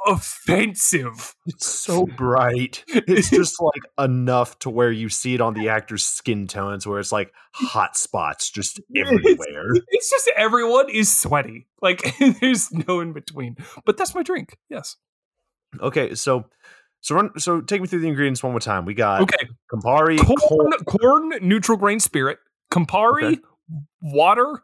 offensive. 0.07 1.35
It's 1.47 1.67
so 1.67 2.07
bright. 2.07 2.85
It's 2.89 3.31
just 3.31 3.61
like 3.61 3.83
enough 3.99 4.59
to 4.61 4.71
where 4.71 4.93
you 4.93 5.09
see 5.09 5.35
it 5.35 5.41
on 5.41 5.55
the 5.55 5.69
actor's 5.69 6.05
skin 6.05 6.47
tones, 6.47 6.87
where 6.87 7.01
it's 7.01 7.13
like 7.13 7.33
hot 7.53 7.97
spots 7.97 8.51
just 8.51 8.81
everywhere. 8.97 9.75
It's, 9.75 9.87
it's 9.89 10.11
just 10.11 10.31
everyone 10.37 10.91
is 10.91 11.15
sweaty. 11.15 11.67
Like 11.81 12.17
there's 12.41 12.73
no 12.73 13.01
in 13.01 13.13
between. 13.13 13.57
But 13.85 13.97
that's 13.97 14.15
my 14.15 14.23
drink. 14.23 14.57
Yes. 14.69 14.97
Okay, 15.81 16.15
so 16.15 16.47
so 17.01 17.15
run. 17.15 17.39
So 17.39 17.61
take 17.61 17.81
me 17.81 17.87
through 17.87 18.01
the 18.01 18.09
ingredients 18.09 18.43
one 18.43 18.53
more 18.53 18.61
time. 18.61 18.85
We 18.85 18.95
got 18.95 19.23
okay 19.23 19.49
Campari, 19.73 20.19
corn, 20.19 20.73
corn 20.87 21.33
neutral 21.41 21.79
grain 21.79 22.01
spirit, 22.01 22.39
Campari, 22.73 23.35
okay. 23.35 23.41
water, 24.01 24.63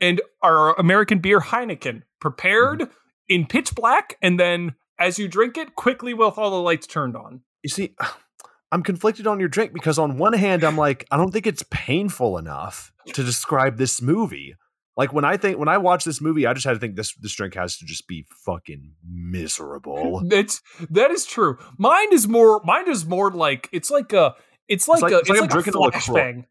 and 0.00 0.20
our 0.42 0.78
American 0.78 1.20
beer 1.20 1.40
Heineken, 1.40 2.02
prepared. 2.20 2.80
Mm-hmm 2.80 2.92
in 3.32 3.46
pitch 3.46 3.74
black, 3.74 4.18
and 4.20 4.38
then 4.38 4.74
as 4.98 5.18
you 5.18 5.26
drink 5.26 5.56
it, 5.56 5.74
quickly 5.74 6.14
with 6.14 6.38
all 6.38 6.50
the 6.50 6.60
lights 6.60 6.86
turned 6.86 7.16
on. 7.16 7.40
You 7.62 7.70
see, 7.70 7.94
I'm 8.72 8.82
conflicted 8.82 9.26
on 9.26 9.40
your 9.40 9.48
drink 9.48 9.72
because 9.72 9.98
on 9.98 10.16
one 10.16 10.32
hand, 10.32 10.64
I'm 10.64 10.76
like, 10.76 11.06
I 11.10 11.16
don't 11.16 11.30
think 11.30 11.46
it's 11.46 11.64
painful 11.70 12.38
enough 12.38 12.92
to 13.12 13.22
describe 13.22 13.76
this 13.76 14.00
movie. 14.00 14.54
Like 14.96 15.12
when 15.12 15.24
I 15.24 15.36
think 15.36 15.58
when 15.58 15.68
I 15.68 15.78
watch 15.78 16.04
this 16.04 16.20
movie, 16.20 16.46
I 16.46 16.52
just 16.52 16.66
had 16.66 16.74
to 16.74 16.78
think 16.78 16.96
this 16.96 17.14
this 17.14 17.34
drink 17.34 17.54
has 17.54 17.78
to 17.78 17.86
just 17.86 18.06
be 18.06 18.26
fucking 18.44 18.92
miserable. 19.06 20.22
That's 20.26 20.62
that 20.90 21.10
is 21.10 21.24
true. 21.24 21.58
Mine 21.78 22.12
is 22.12 22.28
more 22.28 22.60
mine 22.64 22.90
is 22.90 23.06
more 23.06 23.30
like 23.30 23.68
it's 23.72 23.90
like 23.90 24.12
a 24.12 24.34
it's 24.68 24.88
like, 24.88 24.96
it's 24.96 25.02
like 25.02 25.12
a 25.12 25.18
it's, 25.18 25.28
like, 25.30 25.40
like 25.40 25.50
drinking 25.50 25.74
a 25.74 25.78
flashbang. 25.78 26.44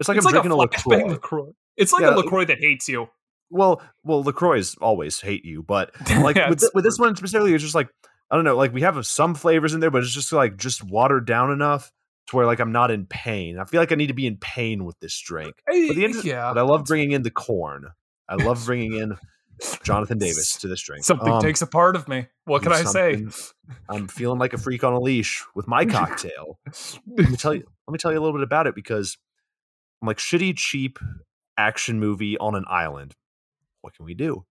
It's 0.00 0.08
like 0.08 0.18
it's 0.18 0.26
I'm 0.26 0.32
like 0.32 0.42
drinking 0.42 0.52
a, 0.52 0.56
a 0.56 0.56
LaCroix. 0.56 1.04
LaCroix. 1.06 1.52
It's 1.76 1.92
like 1.92 2.02
yeah, 2.02 2.14
a 2.14 2.16
LaCroix 2.16 2.44
that 2.46 2.58
hates 2.58 2.88
you. 2.88 3.08
Well, 3.50 3.82
well, 4.02 4.22
Lacroix 4.22 4.62
always 4.80 5.20
hate 5.20 5.44
you, 5.44 5.62
but 5.62 5.90
like 6.20 6.36
yeah, 6.36 6.50
with, 6.50 6.60
th- 6.60 6.72
with 6.74 6.84
this 6.84 6.98
one 6.98 7.14
specifically, 7.16 7.54
it's 7.54 7.62
just 7.62 7.74
like 7.74 7.88
I 8.30 8.36
don't 8.36 8.44
know, 8.44 8.56
like 8.56 8.72
we 8.72 8.82
have 8.82 9.04
some 9.06 9.34
flavors 9.34 9.74
in 9.74 9.80
there, 9.80 9.90
but 9.90 10.02
it's 10.02 10.12
just 10.12 10.32
like 10.32 10.56
just 10.56 10.82
watered 10.82 11.26
down 11.26 11.50
enough 11.50 11.92
to 12.28 12.36
where 12.36 12.46
like 12.46 12.60
I'm 12.60 12.72
not 12.72 12.90
in 12.90 13.06
pain. 13.06 13.58
I 13.58 13.64
feel 13.64 13.80
like 13.80 13.92
I 13.92 13.96
need 13.96 14.08
to 14.08 14.14
be 14.14 14.26
in 14.26 14.36
pain 14.36 14.84
with 14.84 14.98
this 15.00 15.18
drink. 15.20 15.54
But, 15.66 15.74
the 15.74 16.04
end, 16.04 16.24
yeah, 16.24 16.52
but 16.52 16.58
I 16.58 16.62
love 16.62 16.84
bringing 16.84 17.12
in 17.12 17.22
the 17.22 17.30
corn. 17.30 17.86
I 18.28 18.36
love 18.36 18.64
bringing 18.64 18.94
in 18.94 19.16
Jonathan 19.82 20.18
Davis 20.18 20.56
to 20.58 20.68
this 20.68 20.82
drink. 20.82 21.04
Something 21.04 21.34
um, 21.34 21.42
takes 21.42 21.62
a 21.62 21.66
part 21.66 21.96
of 21.96 22.08
me. 22.08 22.26
What 22.44 22.62
can 22.62 22.72
I 22.72 22.84
say? 22.84 23.26
I'm 23.88 24.08
feeling 24.08 24.38
like 24.38 24.54
a 24.54 24.58
freak 24.58 24.82
on 24.84 24.94
a 24.94 25.00
leash 25.00 25.44
with 25.54 25.68
my 25.68 25.84
cocktail. 25.84 26.58
let 27.06 27.30
me 27.30 27.36
tell 27.36 27.54
you. 27.54 27.64
Let 27.86 27.92
me 27.92 27.98
tell 27.98 28.12
you 28.12 28.18
a 28.18 28.22
little 28.22 28.32
bit 28.32 28.42
about 28.42 28.66
it 28.66 28.74
because 28.74 29.18
I'm 30.00 30.06
like 30.06 30.16
shitty, 30.16 30.56
cheap 30.56 30.98
action 31.58 32.00
movie 32.00 32.38
on 32.38 32.54
an 32.54 32.64
island 32.66 33.14
what 33.84 33.94
can 33.94 34.06
we 34.06 34.14
do? 34.14 34.44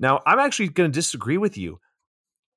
Now, 0.00 0.20
I'm 0.26 0.38
actually 0.38 0.68
going 0.68 0.90
to 0.90 0.94
disagree 0.94 1.38
with 1.38 1.56
you. 1.56 1.78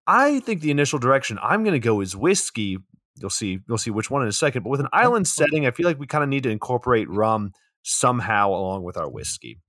I 0.07 0.39
think 0.39 0.61
the 0.61 0.71
initial 0.71 0.99
direction 0.99 1.37
I'm 1.43 1.63
going 1.63 1.73
to 1.73 1.79
go 1.79 1.99
is 1.99 2.15
whiskey. 2.15 2.77
You'll 3.19 3.29
see. 3.29 3.59
You'll 3.67 3.77
see 3.77 3.91
which 3.91 4.09
one 4.09 4.21
in 4.21 4.27
a 4.27 4.31
second. 4.31 4.63
But 4.63 4.69
with 4.69 4.79
an 4.79 4.87
island 4.93 5.27
setting, 5.27 5.67
I 5.67 5.71
feel 5.71 5.85
like 5.85 5.99
we 5.99 6.07
kind 6.07 6.23
of 6.23 6.29
need 6.29 6.43
to 6.43 6.49
incorporate 6.49 7.09
rum 7.09 7.51
somehow 7.83 8.49
along 8.49 8.83
with 8.83 8.95
our 8.95 9.09
whiskey. 9.09 9.59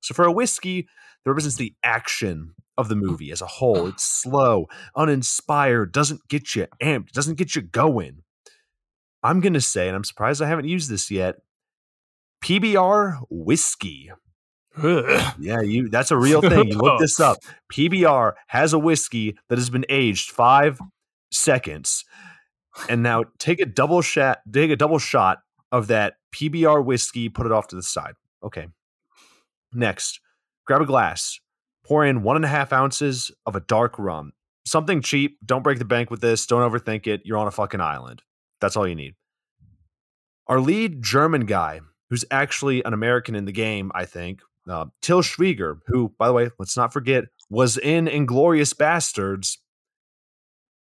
So 0.00 0.14
for 0.14 0.24
a 0.24 0.32
whiskey, 0.32 0.88
that 1.24 1.30
represents 1.30 1.56
the 1.56 1.74
action 1.84 2.54
of 2.78 2.88
the 2.88 2.96
movie 2.96 3.30
as 3.30 3.42
a 3.42 3.46
whole. 3.46 3.86
It's 3.86 4.04
slow, 4.04 4.66
uninspired, 4.96 5.92
doesn't 5.92 6.26
get 6.28 6.56
you 6.56 6.66
amped, 6.82 7.12
doesn't 7.12 7.36
get 7.36 7.54
you 7.54 7.62
going. 7.62 8.22
I'm 9.22 9.40
going 9.40 9.52
to 9.52 9.60
say, 9.60 9.86
and 9.86 9.94
I'm 9.94 10.04
surprised 10.04 10.42
I 10.42 10.48
haven't 10.48 10.68
used 10.68 10.90
this 10.90 11.10
yet, 11.10 11.36
PBR 12.42 13.20
whiskey. 13.30 14.10
Yeah, 15.38 15.60
you 15.60 15.88
that's 15.88 16.10
a 16.10 16.16
real 16.16 16.40
thing. 16.40 16.68
You 16.68 16.78
look 16.78 16.98
this 16.98 17.20
up. 17.20 17.38
PBR 17.72 18.32
has 18.48 18.72
a 18.72 18.78
whiskey 18.78 19.36
that 19.48 19.58
has 19.58 19.70
been 19.70 19.84
aged 19.88 20.30
5 20.30 20.80
seconds. 21.30 22.04
And 22.88 23.02
now 23.02 23.24
take 23.38 23.60
a 23.60 23.66
double 23.66 24.00
shot 24.00 24.40
take 24.50 24.70
a 24.70 24.76
double 24.76 24.98
shot 24.98 25.40
of 25.70 25.88
that 25.88 26.14
PBR 26.34 26.84
whiskey, 26.84 27.28
put 27.28 27.46
it 27.46 27.52
off 27.52 27.68
to 27.68 27.76
the 27.76 27.82
side. 27.82 28.14
Okay. 28.42 28.68
Next, 29.74 30.20
grab 30.66 30.82
a 30.82 30.86
glass, 30.86 31.38
pour 31.84 32.04
in 32.04 32.22
one 32.22 32.36
and 32.36 32.44
a 32.44 32.48
half 32.48 32.72
ounces 32.72 33.30
of 33.46 33.56
a 33.56 33.60
dark 33.60 33.98
rum. 33.98 34.32
Something 34.64 35.02
cheap. 35.02 35.38
Don't 35.44 35.64
break 35.64 35.78
the 35.78 35.84
bank 35.84 36.10
with 36.10 36.20
this. 36.20 36.46
Don't 36.46 36.70
overthink 36.70 37.06
it. 37.06 37.22
You're 37.24 37.38
on 37.38 37.48
a 37.48 37.50
fucking 37.50 37.80
island. 37.80 38.22
That's 38.60 38.76
all 38.76 38.86
you 38.86 38.94
need. 38.94 39.14
Our 40.46 40.60
lead 40.60 41.02
German 41.02 41.46
guy, 41.46 41.80
who's 42.10 42.24
actually 42.30 42.84
an 42.84 42.92
American 42.92 43.34
in 43.34 43.44
the 43.44 43.52
game, 43.52 43.90
I 43.94 44.04
think, 44.04 44.40
uh, 44.68 44.86
Til 45.00 45.22
Schweiger, 45.22 45.78
who, 45.86 46.12
by 46.18 46.26
the 46.26 46.32
way, 46.32 46.50
let's 46.58 46.76
not 46.76 46.92
forget, 46.92 47.24
was 47.50 47.76
in 47.76 48.06
Inglourious 48.06 48.74
Basterds 48.74 49.58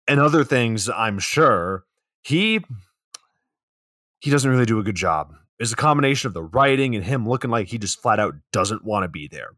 and 0.08 0.20
other 0.20 0.44
things, 0.44 0.90
I'm 0.90 1.20
sure. 1.20 1.86
He 2.24 2.62
he 4.20 4.30
doesn't 4.30 4.50
really 4.50 4.66
do 4.66 4.80
a 4.80 4.84
good 4.84 4.96
job. 4.96 5.34
It's 5.60 5.74
a 5.74 5.76
combination 5.76 6.28
of 6.28 6.34
the 6.34 6.44
writing 6.44 6.96
and 6.96 7.04
him 7.04 7.28
looking 7.28 7.50
like 7.50 7.68
he 7.68 7.78
just 7.78 8.02
flat 8.02 8.20
out 8.20 8.36
doesn't 8.52 8.84
want 8.84 9.04
to 9.04 9.08
be 9.08 9.28
there. 9.28 9.50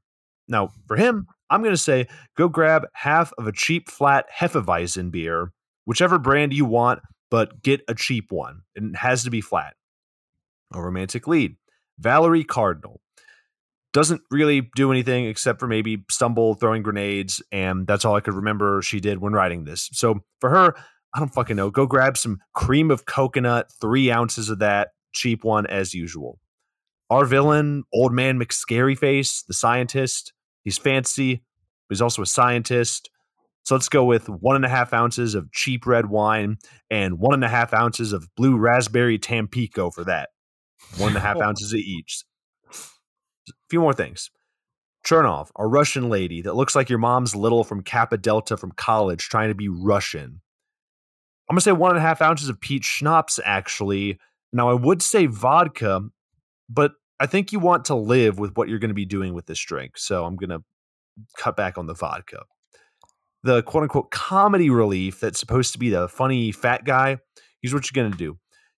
Now, 0.48 0.72
for 0.88 0.96
him, 0.96 1.28
I'm 1.50 1.62
going 1.62 1.74
to 1.74 1.78
say 1.78 2.08
go 2.38 2.48
grab 2.48 2.86
half 2.94 3.32
of 3.38 3.48
a 3.48 3.52
cheap 3.52 3.90
flat 3.90 4.26
Hefeweizen 4.34 5.12
beer, 5.12 5.52
whichever 5.86 6.18
brand 6.18 6.54
you 6.54 6.66
want, 6.66 7.02
but 7.30 7.62
get 7.62 7.82
a 7.88 7.96
cheap 7.96 8.32
one. 8.32 8.62
It 8.76 8.96
has 8.96 9.24
to 9.24 9.30
be 9.30 9.42
flat. 9.42 9.76
A 10.74 10.82
romantic 10.82 11.28
lead. 11.28 11.56
Valerie 12.00 12.44
Cardinal 12.44 13.02
doesn't 13.94 14.22
really 14.32 14.70
do 14.76 14.92
anything 14.92 15.28
except 15.28 15.60
for 15.60 15.68
maybe 15.68 16.04
stumble 16.10 16.56
throwing 16.56 16.82
grenades 16.82 17.42
and 17.52 17.88
that's 17.88 18.04
all 18.04 18.16
i 18.16 18.20
could 18.20 18.34
remember 18.34 18.82
she 18.82 19.00
did 19.00 19.20
when 19.20 19.34
writing 19.34 19.64
this. 19.64 19.90
So 19.94 20.20
for 20.42 20.50
her 20.50 20.76
i 21.16 21.20
don't 21.20 21.34
fucking 21.34 21.56
know. 21.56 21.70
Go 21.70 21.86
grab 21.86 22.18
some 22.18 22.40
cream 22.54 22.92
of 22.92 23.06
coconut 23.06 23.72
three 23.80 24.12
ounces 24.12 24.50
of 24.50 24.60
that 24.60 24.90
cheap 25.14 25.44
one 25.44 25.68
as 25.68 25.94
usual. 25.94 26.40
Our 27.10 27.26
villain 27.26 27.84
old 27.94 28.12
man 28.14 28.40
mcscaryface 28.40 29.46
the 29.46 29.54
scientist 29.54 30.34
he's 30.64 30.78
fancy 30.78 31.44
but 31.88 31.96
he's 31.96 32.02
also 32.02 32.22
a 32.22 32.26
scientist. 32.28 33.10
So 33.66 33.76
let's 33.76 33.88
go 33.88 34.04
with 34.04 34.28
one 34.28 34.58
and 34.58 34.66
a 34.66 34.70
half 34.70 34.92
ounces 34.92 35.36
of 35.36 35.52
cheap 35.54 35.86
red 35.86 36.08
wine 36.08 36.58
and 36.90 37.18
one 37.20 37.34
and 37.34 37.46
a 37.46 37.50
half 37.50 37.74
ounces 37.74 38.12
of 38.12 38.28
blue 38.36 38.58
raspberry 38.58 39.18
tampico 39.18 39.90
for 39.90 40.04
that. 40.04 40.30
One 40.98 41.10
and 41.10 41.18
a 41.18 41.22
half 41.22 41.38
ounces 41.42 41.72
of 41.72 41.80
each 41.80 42.26
few 43.74 43.82
more 43.82 43.94
things. 43.94 44.30
Chernov, 45.04 45.50
a 45.58 45.66
Russian 45.66 46.08
lady 46.08 46.44
that 46.44 46.56
looks 46.56 46.76
like 46.76 46.92
your 46.92 47.00
mom's 47.00 47.36
little 47.36 47.64
from 47.64 47.82
Kappa 47.82 48.18
Delta 48.18 48.56
from 48.56 48.72
college 48.74 49.30
trying 49.30 49.50
to 49.50 49.56
be 49.56 49.68
Russian. 49.68 50.42
I'm 51.50 51.56
going 51.56 51.58
to 51.58 51.64
say 51.64 51.72
one 51.72 51.90
and 51.90 51.98
a 51.98 52.02
half 52.02 52.22
ounces 52.22 52.50
of 52.50 52.62
peach 52.62 52.86
schnapps, 52.86 53.40
actually. 53.44 54.20
Now, 54.52 54.70
I 54.70 54.76
would 54.76 55.02
say 55.02 55.26
vodka, 55.26 56.02
but 56.70 56.92
I 57.20 57.26
think 57.26 57.52
you 57.52 57.58
want 57.58 57.86
to 57.86 57.96
live 57.96 58.38
with 58.38 58.56
what 58.56 58.70
you're 58.70 58.78
going 58.78 58.90
to 58.90 58.94
be 58.94 59.06
doing 59.06 59.34
with 59.34 59.48
this 59.48 59.60
drink. 59.60 59.98
So 59.98 60.24
I'm 60.24 60.36
going 60.36 60.52
to 60.52 60.64
cut 61.40 61.58
back 61.58 61.80
on 61.80 61.88
the 61.88 61.96
vodka. 61.96 62.44
The 63.42 63.64
quote 63.64 63.82
unquote 63.82 64.12
comedy 64.12 64.70
relief 64.70 65.20
that's 65.20 65.40
supposed 65.40 65.74
to 65.74 65.80
be 65.80 65.90
the 65.90 66.08
funny 66.08 66.52
fat 66.52 66.86
guy, 66.86 67.18
here's 67.64 67.74
what 67.74 67.90
you're 67.90 68.04
going 68.04 68.12
to 68.12 68.18
do. 68.20 68.26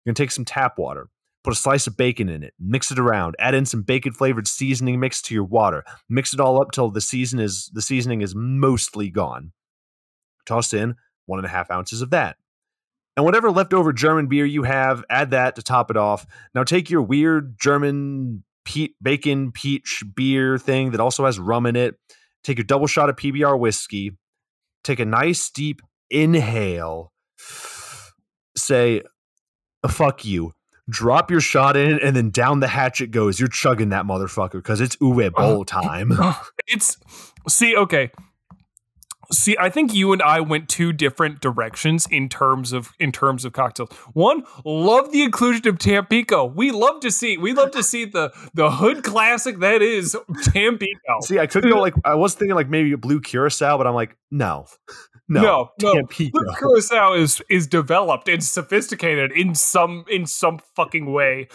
You're 0.05 0.13
going 0.13 0.15
to 0.15 0.23
take 0.23 0.31
some 0.31 0.45
tap 0.45 0.79
water, 0.79 1.09
Put 1.45 1.53
a 1.53 1.57
slice 1.57 1.87
of 1.87 1.97
bacon 1.99 2.31
in 2.31 2.43
it, 2.43 2.55
mix 2.59 2.91
it 2.91 2.99
around, 2.99 3.37
add 3.39 3.55
in 3.55 3.67
some 3.67 3.83
bacon 3.83 4.13
flavored 4.13 4.49
seasoning 4.49 4.99
mix 4.99 5.21
to 5.23 5.35
your 5.35 5.45
water. 5.45 5.85
Mix 6.09 6.33
it 6.33 6.41
all 6.41 6.59
up 6.61 6.71
till 6.73 6.91
the 6.91 7.03
season 7.03 7.39
is 7.39 7.71
the 7.75 7.83
seasoning 7.83 8.23
is 8.23 8.35
mostly 8.35 9.11
gone. 9.11 9.53
Toss 10.47 10.73
in 10.73 10.95
one 11.27 11.39
and 11.39 11.47
a 11.47 11.51
half 11.51 11.71
ounces 11.71 12.01
of 12.01 12.09
that. 12.11 12.37
And 13.17 13.27
whatever 13.27 13.51
leftover 13.51 13.93
German 13.93 14.27
beer 14.27 14.47
you 14.47 14.63
have, 14.63 15.05
add 15.11 15.31
that 15.33 15.55
to 15.57 15.63
top 15.63 15.91
it 15.91 15.99
off. 15.99 16.27
Now 16.55 16.65
take 16.65 16.89
your 16.89 17.03
weird 17.03 17.57
German 17.61 18.43
pe- 18.65 18.95
bacon 19.03 19.53
peach 19.53 20.03
beer 20.17 20.57
thing 20.57 20.93
that 20.93 21.01
also 21.01 21.27
has 21.27 21.39
rum 21.39 21.67
in 21.67 21.77
it. 21.77 21.97
Take 22.43 22.57
your 22.57 22.65
double 22.65 22.87
shot 22.87 23.11
of 23.11 23.17
PBR 23.17 23.59
whiskey. 23.59 24.17
Take 24.83 24.99
a 24.99 25.05
nice 25.05 25.51
deep 25.51 25.83
inhale. 26.11 27.13
Say, 28.57 29.03
fuck 29.89 30.25
you 30.25 30.55
drop 30.89 31.31
your 31.31 31.41
shot 31.41 31.77
in, 31.77 31.99
and 32.01 32.15
then 32.15 32.31
down 32.31 32.61
the 32.61 32.69
hatch 32.69 33.01
it 33.01 33.11
goes. 33.11 33.39
You're 33.39 33.49
chugging 33.49 33.91
that 33.91 34.05
motherfucker 34.05 34.53
because 34.53 34.81
it's 34.81 34.97
Uwe 34.97 35.29
uh-huh. 35.29 35.43
Boll 35.43 35.65
time. 35.65 36.13
Uh-huh. 36.25 36.45
it's 36.67 36.97
see, 37.49 37.77
okay. 37.77 38.11
See, 39.33 39.57
I 39.59 39.69
think 39.69 39.95
you 39.95 40.13
and 40.13 40.23
I 40.23 40.41
went 40.41 40.69
two 40.69 40.93
different 40.93 41.41
directions 41.41 42.07
in 42.11 42.29
terms 42.29 42.73
of 42.73 42.93
in 42.99 43.11
terms 43.11 43.45
of 43.45 43.53
cocktails. 43.53 43.91
One, 44.13 44.45
love 44.65 45.13
the 45.13 45.23
inclusion 45.23 45.67
of 45.69 45.79
Tampico. 45.79 46.45
We 46.45 46.71
love 46.71 47.01
to 47.01 47.11
see 47.11 47.37
we 47.37 47.53
love 47.53 47.73
to 47.73 47.83
see 47.83 48.05
the 48.05 48.33
the 48.55 48.71
hood 48.71 49.03
classic 49.03 49.59
that 49.61 49.83
is 49.83 50.17
Tampico. 50.45 51.21
See, 51.23 51.39
I 51.39 51.47
could 51.47 51.65
go 51.65 51.81
like 51.81 51.95
I 52.05 52.15
was 52.15 52.35
thinking 52.35 52.55
like 52.55 52.69
maybe 52.69 52.93
a 52.93 52.99
blue 52.99 53.21
curacao, 53.21 53.77
but 53.77 53.87
I'm 53.87 53.95
like, 53.95 54.17
no. 54.31 54.67
No, 55.29 55.43
no, 55.43 55.71
no. 55.83 55.95
Tampico. 55.95 56.39
Blue 56.39 56.55
curacao 56.55 57.15
is 57.15 57.43
is 57.49 57.67
developed 57.67 58.29
and 58.29 58.43
sophisticated 58.43 59.33
in 59.33 59.55
some 59.55 60.05
in 60.09 60.27
some 60.27 60.59
fucking 60.77 61.13
way. 61.13 61.49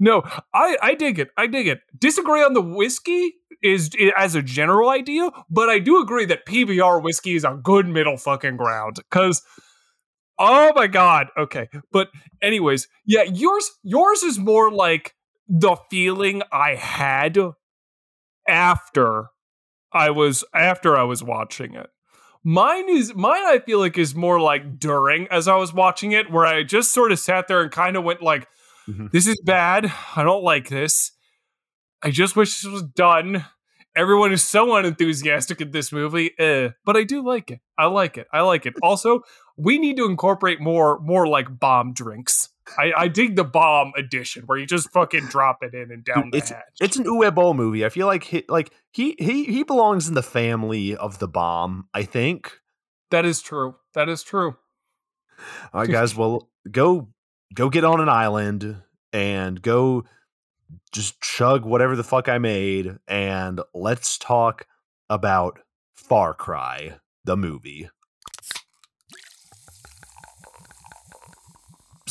No, 0.00 0.22
I 0.52 0.76
I 0.82 0.94
dig 0.94 1.18
it. 1.18 1.30
I 1.36 1.46
dig 1.46 1.68
it. 1.68 1.80
Disagree 1.98 2.42
on 2.42 2.54
the 2.54 2.60
whiskey 2.60 3.34
is 3.62 3.90
as 4.16 4.34
a 4.34 4.42
general 4.42 4.90
idea, 4.90 5.30
but 5.48 5.68
I 5.68 5.78
do 5.78 6.00
agree 6.00 6.24
that 6.26 6.46
PBR 6.46 7.02
whiskey 7.02 7.34
is 7.34 7.44
a 7.44 7.58
good 7.62 7.86
middle 7.86 8.16
fucking 8.16 8.56
ground 8.56 8.96
because. 8.96 9.42
Oh 10.40 10.72
my 10.76 10.86
god. 10.86 11.30
Okay. 11.36 11.68
But 11.90 12.10
anyways, 12.40 12.86
yeah, 13.04 13.24
yours 13.24 13.72
yours 13.82 14.22
is 14.22 14.38
more 14.38 14.70
like 14.70 15.16
the 15.48 15.76
feeling 15.90 16.42
I 16.52 16.76
had 16.76 17.36
after 18.48 19.30
I 19.92 20.10
was 20.10 20.44
after 20.54 20.96
I 20.96 21.02
was 21.02 21.24
watching 21.24 21.74
it. 21.74 21.88
Mine 22.48 22.88
is 22.88 23.14
mine 23.14 23.44
I 23.44 23.58
feel 23.58 23.78
like 23.78 23.98
is 23.98 24.14
more 24.14 24.40
like 24.40 24.78
during 24.78 25.28
as 25.28 25.48
I 25.48 25.56
was 25.56 25.74
watching 25.74 26.12
it 26.12 26.30
where 26.30 26.46
I 26.46 26.62
just 26.62 26.92
sort 26.92 27.12
of 27.12 27.18
sat 27.18 27.46
there 27.46 27.60
and 27.60 27.70
kind 27.70 27.94
of 27.94 28.04
went 28.04 28.22
like 28.22 28.48
mm-hmm. 28.88 29.08
this 29.12 29.26
is 29.26 29.38
bad. 29.44 29.92
I 30.16 30.22
don't 30.22 30.42
like 30.42 30.70
this. 30.70 31.12
I 32.02 32.10
just 32.10 32.36
wish 32.36 32.62
this 32.62 32.72
was 32.72 32.84
done. 32.84 33.44
Everyone 33.94 34.32
is 34.32 34.42
so 34.42 34.74
unenthusiastic 34.74 35.60
at 35.60 35.72
this 35.72 35.92
movie, 35.92 36.30
eh, 36.38 36.70
but 36.86 36.96
I 36.96 37.04
do 37.04 37.22
like 37.22 37.50
it. 37.50 37.60
I 37.76 37.84
like 37.84 38.16
it. 38.16 38.26
I 38.32 38.40
like 38.40 38.64
it. 38.64 38.72
Also, 38.82 39.20
we 39.58 39.78
need 39.78 39.98
to 39.98 40.06
incorporate 40.06 40.58
more 40.58 41.00
more 41.00 41.28
like 41.28 41.60
bomb 41.60 41.92
drinks. 41.92 42.48
I, 42.76 42.92
I 42.96 43.08
dig 43.08 43.36
the 43.36 43.44
bomb 43.44 43.92
edition 43.96 44.44
where 44.46 44.58
you 44.58 44.66
just 44.66 44.90
fucking 44.90 45.26
drop 45.26 45.62
it 45.62 45.74
in 45.74 45.90
and 45.90 46.04
down 46.04 46.30
it's, 46.32 46.50
hatch. 46.50 46.64
It's 46.80 46.96
an 46.96 47.04
Uwe 47.04 47.34
Boll 47.34 47.54
movie. 47.54 47.84
I 47.84 47.88
feel 47.88 48.06
like 48.06 48.24
he, 48.24 48.44
like 48.48 48.72
he 48.92 49.16
he 49.18 49.44
he 49.44 49.62
belongs 49.62 50.08
in 50.08 50.14
the 50.14 50.22
family 50.22 50.96
of 50.96 51.18
the 51.18 51.28
bomb. 51.28 51.88
I 51.94 52.02
think 52.02 52.60
that 53.10 53.24
is 53.24 53.40
true. 53.40 53.76
That 53.94 54.08
is 54.08 54.22
true. 54.22 54.56
All 55.72 55.82
right, 55.82 55.90
guys. 55.90 56.16
Well, 56.16 56.48
go 56.70 57.08
go 57.54 57.70
get 57.70 57.84
on 57.84 58.00
an 58.00 58.08
island 58.08 58.82
and 59.12 59.62
go 59.62 60.04
just 60.92 61.20
chug 61.20 61.64
whatever 61.64 61.96
the 61.96 62.04
fuck 62.04 62.28
I 62.28 62.38
made 62.38 62.98
and 63.06 63.60
let's 63.74 64.18
talk 64.18 64.66
about 65.08 65.60
Far 65.94 66.34
Cry, 66.34 66.96
the 67.24 67.36
movie. 67.36 67.88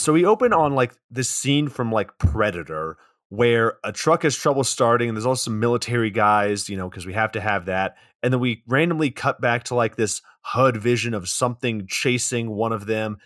So 0.08 0.14
we 0.14 0.24
open 0.24 0.54
on 0.54 0.74
like 0.74 0.94
this 1.12 1.30
scene 1.30 1.68
from 1.68 1.92
like 1.92 2.18
Predator 2.18 2.96
where 3.28 3.74
a 3.84 3.92
truck 3.92 4.24
has 4.24 4.38
trouble 4.38 4.64
starting 4.64 5.10
and 5.10 5.18
there's 5.18 5.26
also 5.26 5.50
some 5.50 5.60
military 5.60 6.12
guys, 6.12 6.70
you 6.70 6.78
know, 6.78 6.90
because 6.90 7.06
we 7.06 7.12
have 7.12 7.34
to 7.34 7.42
have 7.42 7.66
that. 7.66 7.98
And 8.24 8.32
then 8.32 8.40
we 8.40 8.64
randomly 8.68 9.12
cut 9.12 9.42
back 9.42 9.66
to 9.66 9.76
like 9.76 9.98
this 9.98 10.22
HUD 10.44 10.78
vision 10.78 11.14
of 11.14 11.28
something 11.28 11.88
chasing 11.90 12.50
one 12.50 12.72
of 12.72 12.86
them 12.86 13.18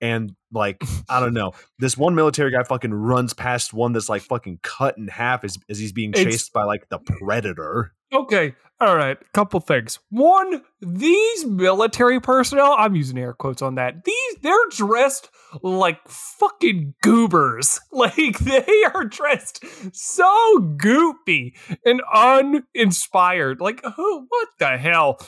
and 0.00 0.34
like 0.50 0.82
I 1.10 1.20
don't 1.20 1.34
know, 1.34 1.52
this 1.78 1.98
one 1.98 2.14
military 2.14 2.50
guy 2.52 2.62
fucking 2.62 2.94
runs 2.94 3.34
past 3.34 3.74
one 3.74 3.92
that's 3.92 4.08
like 4.08 4.22
fucking 4.22 4.60
cut 4.62 4.96
in 4.96 5.08
half 5.08 5.44
as, 5.44 5.58
as 5.68 5.78
he's 5.78 5.92
being 5.92 6.14
chased 6.14 6.26
it's, 6.26 6.48
by 6.48 6.62
like 6.64 6.88
the 6.88 7.00
predator. 7.00 7.92
Okay, 8.12 8.54
all 8.80 8.96
right, 8.96 9.18
couple 9.32 9.60
things. 9.60 9.98
One, 10.08 10.62
these 10.80 11.44
military 11.44 12.18
personnel, 12.18 12.74
I'm 12.78 12.96
using 12.96 13.18
air 13.18 13.34
quotes 13.34 13.62
on 13.62 13.76
that. 13.76 14.04
These 14.04 14.36
they're 14.42 14.56
dressed 14.70 15.28
like 15.62 16.00
fucking 16.08 16.94
goobers. 17.02 17.78
Like 17.92 18.38
they 18.38 18.84
are 18.94 19.04
dressed 19.04 19.62
so 19.92 20.58
goopy 20.78 21.52
and 21.84 22.00
uninspired. 22.12 23.60
Like 23.60 23.84
who? 23.84 24.26
What 24.28 24.48
the 24.58 24.78
hell? 24.78 25.18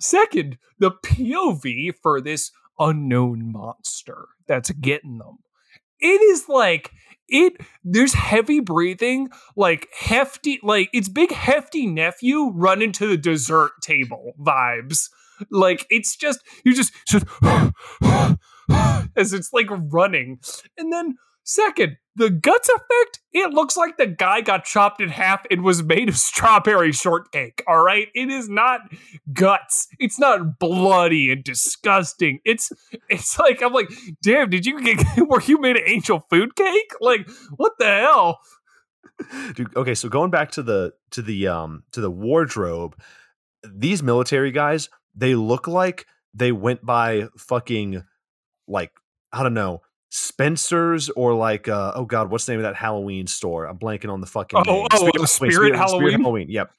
Second, 0.00 0.58
the 0.78 0.90
POV 0.90 1.94
for 2.02 2.20
this 2.20 2.50
unknown 2.78 3.52
monster 3.52 4.26
that's 4.46 4.70
getting 4.72 5.18
them. 5.18 5.38
It 6.02 6.20
is 6.20 6.48
like 6.48 6.90
it 7.28 7.54
there's 7.84 8.12
heavy 8.12 8.60
breathing, 8.60 9.30
like 9.56 9.88
hefty, 9.98 10.60
like 10.62 10.90
it's 10.92 11.08
big 11.08 11.32
hefty 11.32 11.86
nephew 11.86 12.50
run 12.52 12.82
into 12.82 13.06
the 13.06 13.16
dessert 13.16 13.72
table 13.80 14.34
vibes. 14.38 15.08
Like 15.50 15.86
it's 15.88 16.14
just 16.16 16.40
you 16.64 16.74
just 16.74 16.92
just 17.06 17.24
as 19.16 19.32
it's 19.32 19.52
like 19.52 19.68
running. 19.70 20.40
And 20.76 20.92
then 20.92 21.16
second, 21.44 21.96
the 22.14 22.30
guts 22.30 22.68
effect, 22.68 23.20
it 23.32 23.52
looks 23.52 23.76
like 23.76 23.96
the 23.96 24.06
guy 24.06 24.42
got 24.42 24.64
chopped 24.64 25.00
in 25.00 25.08
half 25.08 25.44
and 25.50 25.62
was 25.62 25.82
made 25.82 26.08
of 26.08 26.16
strawberry 26.16 26.92
shortcake. 26.92 27.62
All 27.66 27.82
right. 27.82 28.08
It 28.14 28.28
is 28.28 28.48
not 28.48 28.80
guts. 29.32 29.88
It's 29.98 30.18
not 30.18 30.58
bloody 30.58 31.32
and 31.32 31.42
disgusting. 31.42 32.40
It's 32.44 32.70
it's 33.08 33.38
like 33.38 33.62
I'm 33.62 33.72
like, 33.72 33.90
damn, 34.22 34.50
did 34.50 34.66
you 34.66 34.82
get 34.82 35.04
were 35.28 35.42
you 35.42 35.58
made 35.58 35.76
an 35.76 35.84
angel 35.86 36.24
food 36.30 36.54
cake? 36.54 36.92
Like, 37.00 37.28
what 37.56 37.72
the 37.78 37.86
hell? 37.86 38.40
Dude, 39.54 39.74
okay, 39.76 39.94
so 39.94 40.08
going 40.08 40.30
back 40.30 40.50
to 40.52 40.62
the 40.62 40.92
to 41.12 41.22
the 41.22 41.48
um 41.48 41.84
to 41.92 42.00
the 42.00 42.10
wardrobe, 42.10 43.00
these 43.64 44.02
military 44.02 44.50
guys, 44.50 44.90
they 45.14 45.34
look 45.34 45.66
like 45.66 46.06
they 46.34 46.52
went 46.52 46.84
by 46.84 47.28
fucking 47.38 48.04
like 48.66 48.92
I 49.32 49.42
don't 49.42 49.54
know 49.54 49.82
Spencer's 50.14 51.08
or 51.08 51.32
like 51.32 51.68
uh, 51.68 51.92
oh 51.94 52.04
god, 52.04 52.30
what's 52.30 52.44
the 52.44 52.52
name 52.52 52.60
of 52.60 52.64
that 52.64 52.76
Halloween 52.76 53.26
store? 53.26 53.64
I'm 53.64 53.78
blanking 53.78 54.12
on 54.12 54.20
the 54.20 54.26
fucking 54.26 54.58
oh, 54.58 54.62
name. 54.62 54.86
Oh, 54.92 54.96
Spirit, 54.98 55.14
oh, 55.18 55.24
Spirit, 55.24 55.52
Spirit, 55.54 55.74
Halloween. 55.74 56.00
Spirit 56.00 56.20
Halloween. 56.20 56.50
Yep. 56.50 56.70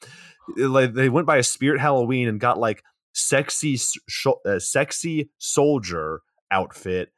Like 0.58 0.94
they 0.94 1.10
went 1.10 1.26
by 1.26 1.38
a 1.38 1.44
Spirit 1.44 1.82
Halloween 1.82 2.28
and 2.28 2.40
got 2.40 2.60
like 2.60 2.84
sexy, 3.14 3.78
sh- 3.78 4.28
uh, 4.46 4.60
sexy 4.60 5.32
soldier 5.40 6.22
outfit 6.52 7.10